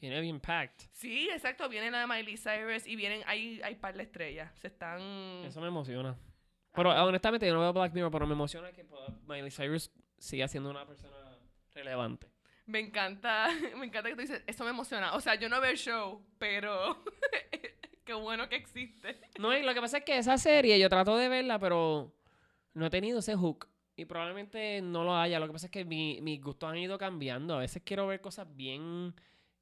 viene 0.00 0.20
bien 0.20 0.40
packed. 0.40 0.86
sí, 0.92 1.28
exacto. 1.32 1.68
Viene 1.68 1.90
la 1.90 2.00
de 2.00 2.06
Miley 2.06 2.36
Cyrus 2.36 2.86
y 2.86 2.96
vienen, 2.96 3.22
hay, 3.26 3.60
hay 3.62 3.74
par 3.76 3.96
de 3.96 4.02
estrellas. 4.02 4.50
Se 4.60 4.68
están... 4.68 5.00
Eso 5.44 5.60
me 5.60 5.68
emociona. 5.68 6.16
Pero 6.72 6.90
honestamente 7.04 7.46
yo 7.46 7.54
no 7.54 7.60
veo 7.60 7.72
Black 7.72 7.92
Mirror, 7.94 8.10
pero 8.12 8.26
me 8.26 8.34
emociona 8.34 8.70
que 8.72 8.84
Miley 9.26 9.50
Cyrus 9.50 9.90
siga 10.18 10.46
siendo 10.46 10.70
una 10.70 10.86
persona 10.86 11.16
relevante. 11.74 12.28
Me 12.70 12.78
encanta, 12.80 13.48
me 13.76 13.86
encanta 13.86 14.08
que 14.10 14.14
tú 14.14 14.20
dices, 14.22 14.42
eso 14.46 14.64
me 14.64 14.70
emociona. 14.70 15.14
O 15.14 15.20
sea, 15.20 15.34
yo 15.34 15.48
no 15.48 15.60
veo 15.60 15.70
el 15.72 15.76
show, 15.78 16.24
pero 16.38 17.02
qué 18.04 18.12
bueno 18.14 18.48
que 18.48 18.56
existe. 18.56 19.18
No, 19.38 19.56
y 19.56 19.62
lo 19.62 19.74
que 19.74 19.80
pasa 19.80 19.98
es 19.98 20.04
que 20.04 20.18
esa 20.18 20.38
serie 20.38 20.78
yo 20.78 20.88
trato 20.88 21.16
de 21.16 21.28
verla, 21.28 21.58
pero 21.58 22.12
no 22.74 22.86
he 22.86 22.90
tenido 22.90 23.18
ese 23.18 23.34
hook. 23.34 23.68
Y 23.96 24.04
probablemente 24.06 24.80
no 24.82 25.04
lo 25.04 25.16
haya. 25.16 25.38
Lo 25.40 25.46
que 25.46 25.52
pasa 25.52 25.66
es 25.66 25.72
que 25.72 25.84
mi- 25.84 26.20
mis 26.22 26.40
gustos 26.40 26.70
han 26.70 26.78
ido 26.78 26.96
cambiando. 26.96 27.54
A 27.56 27.58
veces 27.58 27.82
quiero 27.84 28.06
ver 28.06 28.20
cosas 28.20 28.46
bien 28.56 29.14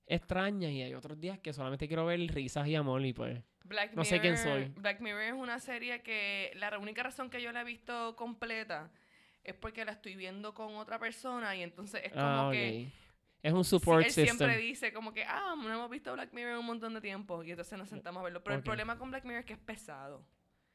extrañas 0.07 0.71
y 0.71 0.83
hay 0.83 0.95
otros 0.95 1.19
días 1.21 1.39
que 1.39 1.53
solamente 1.53 1.87
quiero 1.89 2.07
ver 2.07 2.21
risas 2.33 2.67
y 2.69 2.75
amor 2.75 3.05
y 3.05 3.13
pues... 3.13 3.43
Black 3.65 3.93
No 3.95 4.05
sé 4.05 4.21
quién 4.21 4.35
Mirror- 4.35 4.43
soy. 4.65 4.73
Black 4.81 5.01
Mirror 5.01 5.23
es 5.23 5.33
una 5.35 5.59
serie 5.61 6.03
que 6.03 6.53
la 6.55 6.79
única 6.79 7.03
razón 7.03 7.29
que 7.29 7.43
yo 7.43 7.53
la 7.53 7.61
he 7.61 7.65
visto 7.65 8.17
completa 8.17 8.91
es 9.51 9.55
porque 9.57 9.85
la 9.85 9.93
estoy 9.93 10.17
viendo 10.17 10.55
con 10.55 10.75
otra 10.77 10.99
persona 10.99 11.55
y 11.57 11.63
entonces 11.63 12.03
es 12.05 12.13
como 12.13 12.25
Ah, 12.25 12.51
que 12.53 12.87
ok. 12.89 12.93
Es 13.43 13.53
un 13.53 13.65
sí, 13.65 13.71
support 13.71 14.05
él 14.05 14.11
system. 14.11 14.37
siempre 14.37 14.59
dice 14.59 14.93
como 14.93 15.13
que, 15.15 15.23
ah, 15.25 15.55
no 15.57 15.73
hemos 15.73 15.89
visto 15.91 16.13
Black 16.13 16.33
Mirror 16.33 16.53
en 16.55 16.59
un 16.59 16.67
montón 16.67 16.93
de 16.95 17.01
tiempo 17.01 17.43
y 17.45 17.51
entonces 17.53 17.79
nos 17.79 17.89
sentamos 17.89 18.21
a 18.21 18.25
verlo. 18.25 18.43
Pero 18.43 18.57
el 18.57 18.63
problema 18.63 18.99
con 18.99 19.11
Black 19.11 19.25
Mirror 19.25 19.41
es 19.41 19.47
que 19.47 19.53
es 19.53 19.59
pesado. 19.61 20.27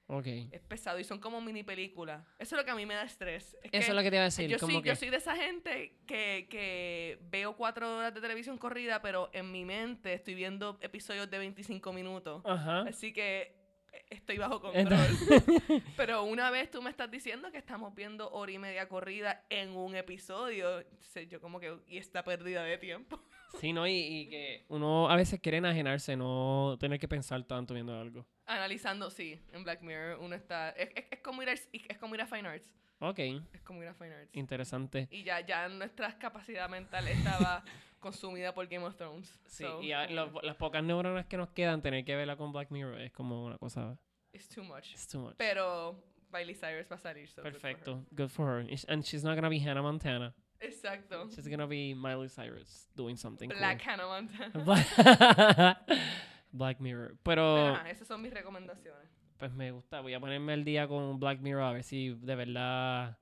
Ok. 0.08 0.28
Es 0.52 0.62
pesado 0.62 1.00
y 1.00 1.04
son 1.04 1.20
como 1.20 1.40
mini 1.42 1.64
películas. 1.64 2.26
Eso 2.40 2.56
es 2.56 2.62
lo 2.62 2.66
que 2.66 2.72
a 2.72 2.76
mí 2.76 2.86
me 2.86 2.94
da 2.94 3.04
estrés. 3.04 3.56
Es 3.64 3.66
Eso 3.66 3.70
que 3.72 3.78
es 3.80 3.90
lo 3.94 4.02
que 4.02 4.10
te 4.10 4.16
iba 4.18 4.22
a 4.24 4.26
decir. 4.26 4.50
yo, 4.50 4.60
soy, 4.60 4.82
que... 4.82 4.90
yo 4.90 4.96
soy 4.96 5.10
de 5.10 5.18
esa 5.18 5.36
gente 5.36 5.98
que, 6.06 6.48
que 6.50 7.20
veo 7.30 7.56
cuatro 7.56 7.98
horas 7.98 8.14
de 8.14 8.20
televisión 8.22 8.58
corrida, 8.58 9.02
pero 9.02 9.30
en 9.34 9.52
mi 9.52 9.66
mente 9.66 10.14
estoy 10.14 10.36
viendo 10.36 10.78
episodios 10.82 11.30
de 11.30 11.38
25 11.38 11.94
minutos. 11.94 12.42
Ajá. 12.46 12.82
Así 12.82 13.12
que 13.14 13.63
estoy 14.10 14.38
bajo 14.38 14.62
control. 14.62 14.82
Entonces- 14.94 15.84
Pero 15.98 16.24
una 16.24 16.50
vez 16.52 16.70
tú 16.72 16.82
me 16.82 16.90
estás 16.90 17.10
diciendo 17.12 17.52
que 17.52 17.58
estamos 17.58 17.94
viendo 17.96 18.30
hora 18.32 18.52
y 18.52 18.60
media 18.60 18.88
corrida 18.88 19.46
en 19.50 19.76
un 19.76 19.96
episodio, 19.96 20.80
entonces 20.80 21.28
yo 21.30 21.40
como 21.42 21.60
que, 21.60 21.78
y 21.88 21.98
esta 21.98 22.24
pérdida 22.24 22.64
de 22.64 22.78
tiempo. 22.78 23.20
sí, 23.60 23.74
¿no? 23.74 23.88
Y, 23.88 23.94
y 23.94 24.30
que 24.30 24.66
uno 24.70 25.10
a 25.10 25.16
veces 25.16 25.40
quiere 25.40 25.58
enajenarse, 25.60 26.16
no 26.16 26.78
tener 26.80 27.00
que 27.00 27.08
pensar 27.08 27.44
tanto 27.44 27.74
viendo 27.74 27.98
algo. 28.00 28.26
Analizando, 28.46 29.10
sí, 29.10 29.40
en 29.54 29.64
Black 29.64 29.82
Mirror 29.82 30.20
uno 30.20 30.36
está, 30.36 30.72
es, 30.72 30.90
es- 30.96 31.06
es 31.12 31.20
como 31.20 31.42
ir 31.44 31.50
a, 31.50 31.54
es 31.54 31.98
como 32.00 32.16
ir 32.16 32.22
a 32.22 32.28
Fine 32.28 32.48
Arts, 32.48 32.70
Ok. 33.10 33.20
es 33.54 33.62
como 33.64 33.82
ir 33.84 33.90
a 33.90 33.94
Fine 33.94 34.14
Arts. 34.16 34.30
Interesante. 34.36 35.08
Y 35.12 35.24
ya, 35.24 35.40
ya 35.42 35.68
nuestra 35.70 36.18
capacidad 36.18 36.70
mental 36.70 37.08
estaba 37.08 37.64
consumida 38.00 38.54
por 38.54 38.68
Game 38.68 38.86
of 38.86 38.96
Thrones. 38.96 39.40
Sí, 39.46 39.64
So, 39.64 39.82
y 39.82 39.92
a- 39.92 40.08
lo- 40.08 40.42
las 40.42 40.56
pocas 40.56 40.84
neuronas 40.84 41.26
que 41.26 41.38
nos 41.38 41.50
quedan, 41.50 41.82
tener 41.82 42.04
que 42.06 42.16
verla 42.16 42.36
con 42.38 42.52
Black 42.52 42.72
Mirror 42.72 43.02
es 43.02 43.12
como 43.12 43.46
una 43.46 43.58
cosa... 43.58 43.98
It's 44.34 44.48
too 44.50 44.64
much. 44.64 44.92
It's 44.94 45.08
too 45.08 45.20
much. 45.20 45.36
Pero 45.38 46.02
Miley 46.32 46.56
Cyrus 46.56 46.88
va 46.92 46.96
a 46.96 47.00
salir. 47.00 47.28
so 47.30 47.44
good 47.44 47.52
for 47.54 47.58
her. 47.70 47.76
Perfecto. 47.76 48.06
Good 48.12 48.30
for 48.30 48.48
her. 48.48 48.60
And 48.88 49.04
she's 49.06 49.24
not 49.24 49.36
gonna 49.36 49.50
be 49.50 49.60
Hannah 49.60 49.84
Montana. 49.84 50.34
Exacto. 50.60 51.30
She's 51.36 51.48
gonna 51.48 51.68
be 51.68 51.94
Miley 51.94 52.30
Cyrus 52.30 52.88
doing 52.96 53.16
something 53.18 53.50
Black 53.50 53.80
cool. 53.84 53.92
Hannah 53.92 54.08
Montana. 54.08 54.64
Black, 54.64 55.78
Black 56.52 56.80
Mirror. 56.80 57.18
Pero, 57.24 57.56
Pero, 57.56 57.76
ajá, 57.76 57.90
esas 57.92 58.08
son 58.08 58.22
mis 58.22 58.34
recomendaciones. 58.34 59.10
Pues 59.38 59.52
me 59.54 59.72
gusta. 59.72 60.02
Voy 60.02 60.14
a 60.14 60.20
ponerme 60.20 60.54
el 60.54 60.64
día 60.64 60.88
con 60.88 61.20
Black 61.20 61.40
Mirror 61.40 61.64
a 61.64 61.72
ver 61.72 61.84
si 61.84 62.10
de 62.10 62.36
verdad 62.36 63.18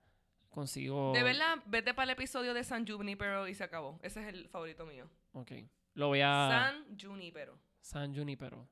consigo... 0.50 1.14
De 1.14 1.24
verdad, 1.24 1.58
vete 1.66 1.94
para 1.94 2.06
el 2.06 2.10
episodio 2.12 2.54
de 2.54 2.64
San 2.64 2.86
Junipero 2.86 3.48
y 3.48 3.56
se 3.56 3.64
acabó. 3.64 4.00
Ese 4.04 4.22
es 4.22 4.28
el 4.34 4.50
favorito 4.50 4.86
mío. 4.86 5.10
Ok. 5.34 5.52
Lo 5.94 6.08
voy 6.08 6.22
a... 6.22 6.48
San 6.50 7.00
Junipero. 7.00 7.58
San 7.82 8.16
Junipero. 8.16 8.68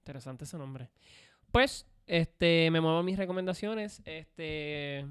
Interesante 0.00 0.44
ese 0.44 0.58
nombre. 0.58 0.90
Pues, 1.50 1.86
este, 2.06 2.70
me 2.70 2.80
muevo 2.80 2.98
a 2.98 3.02
mis 3.02 3.18
recomendaciones. 3.18 4.02
Este, 4.04 5.06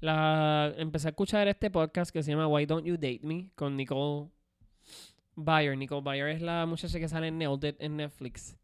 la, 0.00 0.72
empecé 0.76 1.08
a 1.08 1.10
escuchar 1.10 1.48
este 1.48 1.70
podcast 1.70 2.10
que 2.10 2.22
se 2.22 2.30
llama 2.30 2.46
Why 2.46 2.66
Don't 2.66 2.86
You 2.86 2.94
Date 2.94 3.20
Me 3.22 3.50
con 3.54 3.76
Nicole 3.76 4.30
Byer. 5.36 5.76
Nicole 5.76 6.02
Byer 6.02 6.28
es 6.28 6.42
la 6.42 6.66
muchacha 6.66 6.98
que 6.98 7.08
sale 7.08 7.28
en 7.28 7.38
Nailed 7.38 7.64
It 7.64 7.76
en 7.78 7.96
Netflix. 7.96 8.56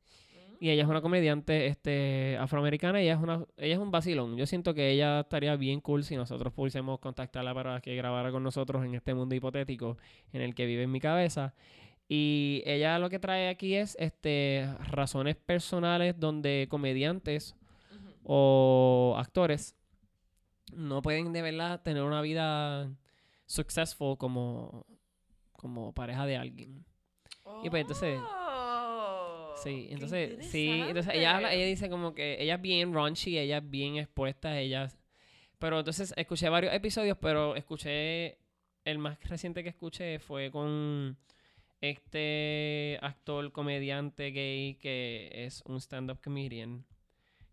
Y 0.59 0.71
ella 0.71 0.83
es 0.85 0.89
una 0.89 1.03
comediante 1.03 1.67
este, 1.67 2.37
afroamericana 2.39 3.01
ella 3.01 3.15
es, 3.15 3.21
una, 3.21 3.45
ella 3.59 3.75
es 3.75 3.79
un 3.81 3.91
vacilón. 3.91 4.37
Yo 4.37 4.47
siento 4.47 4.73
que 4.75 4.91
ella 4.91 5.21
estaría 5.21 5.55
bien 5.57 5.81
cool 5.81 6.03
si 6.05 6.17
nosotros 6.17 6.53
pudiésemos 6.53 6.99
contactarla 6.99 7.53
para 7.55 7.81
que 7.81 7.95
grabara 7.95 8.31
con 8.31 8.43
nosotros 8.43 8.85
en 8.85 8.95
este 8.95 9.13
mundo 9.15 9.35
hipotético 9.35 9.99
en 10.33 10.41
el 10.41 10.55
que 10.55 10.65
vive 10.67 10.85
en 10.85 10.93
mi 10.93 11.01
cabeza. 11.01 11.55
Y 12.09 12.63
ella 12.65 12.99
lo 12.99 13.11
que 13.11 13.19
trae 13.19 13.49
aquí 13.49 13.75
es 13.75 13.97
este, 13.99 14.67
razones 14.89 15.37
personales 15.37 16.19
donde 16.19 16.67
comediantes 16.71 17.55
Ujú. 17.91 18.15
o 18.25 19.15
actores 19.19 19.75
no 20.73 21.03
pueden 21.03 21.33
de 21.33 21.43
verdad 21.43 21.83
tener 21.83 22.03
una 22.03 22.23
vida 22.23 22.89
successful 23.47 24.17
como, 24.17 24.87
como 25.53 25.93
pareja 25.93 26.27
de 26.27 26.37
alguien. 26.37 26.85
Y 27.63 27.71
pues, 27.71 27.83
entonces- 27.83 28.21
Oh, 28.21 28.46
Sí, 29.63 29.89
entonces, 29.91 30.47
sí, 30.47 30.69
entonces 30.69 31.15
ella 31.15 31.37
habla, 31.37 31.55
ella 31.55 31.65
dice 31.65 31.89
como 31.89 32.15
que 32.15 32.37
ella 32.43 32.57
es 32.57 32.61
bien 32.61 32.93
raunchy, 32.93 33.39
ella 33.39 33.59
es 33.59 33.71
bien 33.71 33.97
expuesta, 33.97 34.59
ella... 34.59 34.89
Pero 35.59 35.79
entonces 35.79 36.13
escuché 36.17 36.49
varios 36.51 36.75
episodios, 36.75 37.17
pero 37.19 37.57
escuché, 37.57 38.39
el 38.85 38.99
más 38.99 39.19
reciente 39.25 39.63
que 39.63 39.71
escuché 39.71 40.19
fue 40.19 40.51
con 40.51 41.17
este 41.81 42.99
actor, 43.01 43.51
comediante 43.53 44.31
gay 44.31 44.75
que 44.75 45.31
es 45.33 45.63
un 45.67 45.81
stand-up 45.81 46.21
comedian. 46.23 46.85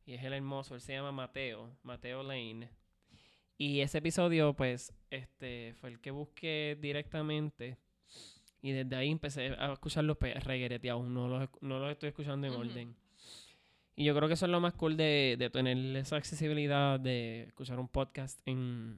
Y 0.06 0.16
es 0.16 0.24
el 0.24 0.34
hermoso, 0.34 0.76
él 0.76 0.82
se 0.82 0.94
llama 0.94 1.14
Mateo, 1.14 1.78
Mateo 1.84 2.24
Lane. 2.24 2.70
Y 3.58 3.80
ese 3.80 4.00
episodio, 4.00 4.54
pues, 4.54 4.94
este, 5.10 5.74
fue 5.80 5.90
el 5.90 6.02
que 6.02 6.12
busqué 6.12 6.78
directamente. 6.82 7.78
Y 8.64 8.72
desde 8.72 8.96
ahí 8.96 9.12
empecé 9.12 9.50
a 9.60 9.74
escucharlos 9.74 10.18
reguereteados, 10.20 11.06
no 11.06 11.28
los, 11.28 11.50
no 11.62 11.80
los 11.80 11.92
estoy 11.92 12.10
escuchando 12.10 12.48
en 12.48 12.54
Ujú. 12.54 12.62
orden. 12.62 12.96
Y 13.96 14.06
yo 14.06 14.16
creo 14.16 14.30
que 14.30 14.36
eso 14.36 14.46
es 14.46 14.52
lo 14.52 14.62
más 14.62 14.74
cool 14.74 14.96
de, 14.96 15.36
de 15.38 15.50
tener 15.50 15.78
esa 15.98 16.16
accesibilidad 16.16 16.98
de 17.00 17.44
escuchar 17.44 17.78
un 17.78 17.90
podcast 17.90 18.40
en 18.48 18.98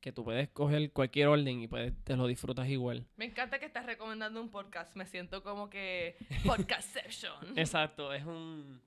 que 0.00 0.12
tú 0.12 0.22
puedes 0.22 0.48
coger 0.50 0.92
cualquier 0.92 1.26
orden 1.26 1.60
y 1.60 1.66
puedes, 1.66 1.92
te 2.04 2.16
lo 2.16 2.28
disfrutas 2.28 2.68
igual. 2.68 3.04
Me 3.16 3.24
encanta 3.24 3.58
que 3.58 3.66
estás 3.66 3.84
recomendando 3.84 4.40
un 4.40 4.48
podcast. 4.48 4.94
Me 4.94 5.04
siento 5.04 5.42
como 5.42 5.68
que 5.68 6.16
podcastception. 6.46 7.34
Exacto, 7.58 8.12
es 8.14 8.24
un 8.24 8.80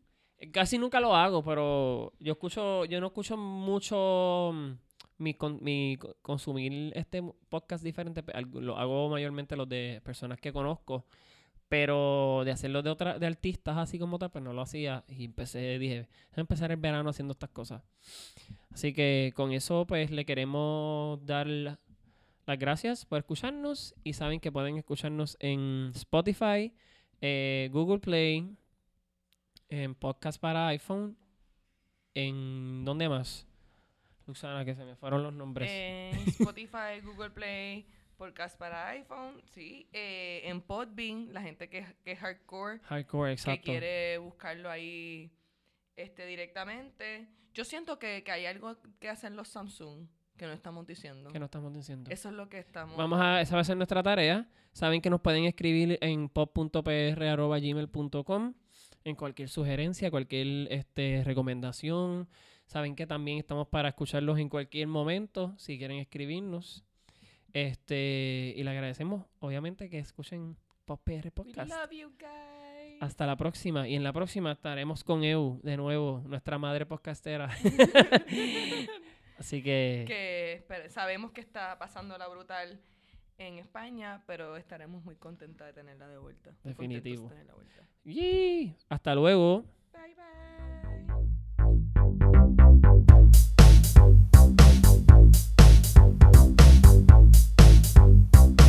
casi 0.54 0.78
nunca 0.78 1.00
lo 1.00 1.16
hago, 1.16 1.44
pero 1.44 2.14
yo 2.20 2.32
escucho, 2.32 2.86
yo 2.86 3.00
no 3.00 3.08
escucho 3.08 3.38
mucho 3.38 4.54
mi, 5.22 5.34
con- 5.34 5.60
mi 5.64 5.98
co- 6.00 6.16
consumir 6.22 6.92
este 6.96 7.22
podcast 7.50 7.84
diferente, 7.84 8.24
lo 8.54 8.78
hago 8.78 9.10
mayormente 9.10 9.56
los 9.56 9.70
de 9.70 10.02
personas 10.04 10.40
que 10.40 10.52
conozco, 10.52 11.06
pero 11.70 12.42
de 12.44 12.52
hacerlo 12.52 12.82
de 12.82 12.90
otra, 12.90 13.18
de 13.18 13.28
artistas 13.28 13.78
así 13.78 13.98
como 13.98 14.20
tal, 14.20 14.32
pues 14.32 14.44
no 14.44 14.52
lo 14.54 14.62
hacía 14.62 15.06
y 15.08 15.26
empecé, 15.26 15.80
dije, 15.80 16.02
voy 16.32 16.38
a 16.38 16.42
empezar 16.42 16.72
el 16.72 16.78
verano 16.78 17.10
haciendo 17.10 17.32
estas 17.32 17.50
cosas. 17.52 17.82
Así 18.72 18.94
que 18.94 19.32
con 19.36 19.52
eso 19.54 19.86
pues 19.88 20.12
le 20.12 20.26
queremos 20.26 21.26
dar 21.26 21.48
la- 21.48 21.80
las 22.48 22.58
gracias 22.60 23.06
por 23.06 23.20
escucharnos 23.20 23.94
y 24.04 24.14
saben 24.14 24.40
que 24.40 24.52
pueden 24.52 24.76
escucharnos 24.78 25.38
en 25.40 25.92
Spotify, 25.96 26.74
eh, 27.22 27.70
Google 27.72 28.00
Play, 28.00 28.58
en 29.70 29.96
podcast 29.96 30.42
para 30.42 30.68
iPhone, 30.68 31.16
en 32.16 32.84
¿dónde 32.84 33.08
más? 33.08 33.48
Que 34.34 34.76
se 34.76 34.86
me 34.86 34.96
fueron 34.96 35.24
los 35.24 35.34
nombres. 35.34 35.70
En 35.70 36.16
Spotify, 36.28 37.02
Google 37.04 37.32
Play, 37.32 37.86
podcast 38.18 38.58
para 38.58 38.90
iPhone, 38.90 39.42
sí. 39.54 39.88
Eh, 39.92 40.42
en 40.46 40.62
Podbean, 40.62 41.34
la 41.34 41.42
gente 41.42 41.70
que, 41.70 41.86
que 42.04 42.14
es 42.14 42.20
hardcore, 42.20 42.80
Hardcore, 42.80 43.30
que 43.30 43.34
exacto. 43.34 43.64
quiere 43.64 44.18
buscarlo 44.18 44.70
ahí 44.70 45.32
este, 45.96 46.26
directamente. 46.26 47.28
Yo 47.54 47.66
siento 47.66 48.00
que, 48.00 48.24
que 48.24 48.32
hay 48.32 48.46
algo 48.46 48.78
que 49.00 49.10
hacen 49.10 49.36
los 49.36 49.50
Samsung 49.50 50.08
que 50.42 50.48
no 50.48 50.54
estamos 50.54 50.88
diciendo. 50.88 51.32
Que 51.32 51.38
no 51.38 51.46
estamos 51.46 51.72
diciendo. 51.72 52.10
Eso 52.10 52.30
es 52.30 52.36
lo 52.36 52.50
que 52.50 52.58
estamos... 52.58 52.98
Vamos 52.98 53.22
a, 53.22 53.42
esa 53.42 53.54
va 53.54 53.62
a 53.62 53.64
ser 53.64 53.78
nuestra 53.78 54.02
tarea. 54.02 54.50
Saben 54.72 55.00
que 55.00 55.12
nos 55.12 55.22
pueden 55.22 55.46
escribir 55.46 56.00
en 56.02 56.30
pop.pr.gmail.com 56.30 58.54
en 59.04 59.16
cualquier 59.16 59.50
sugerencia, 59.50 60.10
cualquier 60.10 60.72
este, 60.72 61.24
recomendación. 61.24 62.28
Saben 62.72 62.96
que 62.96 63.06
también 63.06 63.38
estamos 63.38 63.68
para 63.68 63.90
escucharlos 63.90 64.40
en 64.40 64.48
cualquier 64.48 64.88
momento, 64.88 65.54
si 65.58 65.78
quieren 65.78 65.98
escribirnos. 65.98 66.86
Este, 67.52 68.54
y 68.56 68.64
le 68.64 68.70
agradecemos, 68.70 69.26
obviamente, 69.42 69.90
que 69.90 70.00
escuchen 70.00 70.56
Pop 70.86 71.02
PR 71.04 71.26
We 71.26 71.32
Podcast. 71.32 71.70
love 71.70 71.92
you 71.92 72.12
guys. 72.18 73.02
Hasta 73.02 73.28
la 73.28 73.36
próxima. 73.36 73.90
Y 73.90 73.96
en 73.96 74.06
la 74.06 74.14
próxima 74.14 74.54
estaremos 74.54 75.04
con 75.04 75.26
Eu, 75.26 75.60
de 75.64 75.76
nuevo, 75.76 76.24
nuestra 76.26 76.58
madre 76.58 76.86
podcastera. 76.86 77.50
Así 79.38 79.62
que, 79.62 80.64
sabemos 80.88 81.34
que 81.34 81.42
está 81.42 81.78
pasando 81.78 82.18
la 82.18 82.30
brutal 82.30 82.80
en 83.38 83.58
España, 83.58 84.24
pero 84.26 84.56
estaremos 84.56 85.04
muy 85.04 85.18
contentas 85.18 85.68
de 85.68 85.74
tenerla 85.74 86.08
de 86.08 86.20
vuelta. 86.20 86.52
de 86.64 86.70
Definitivo. 86.70 87.28
tenerla 87.28 87.52
de 87.52 87.56
vuelta. 87.58 87.84
¡yee! 88.06 88.78
hasta 88.88 89.14
luego. 89.14 89.66
Thank 96.02 96.24
you 98.60 98.61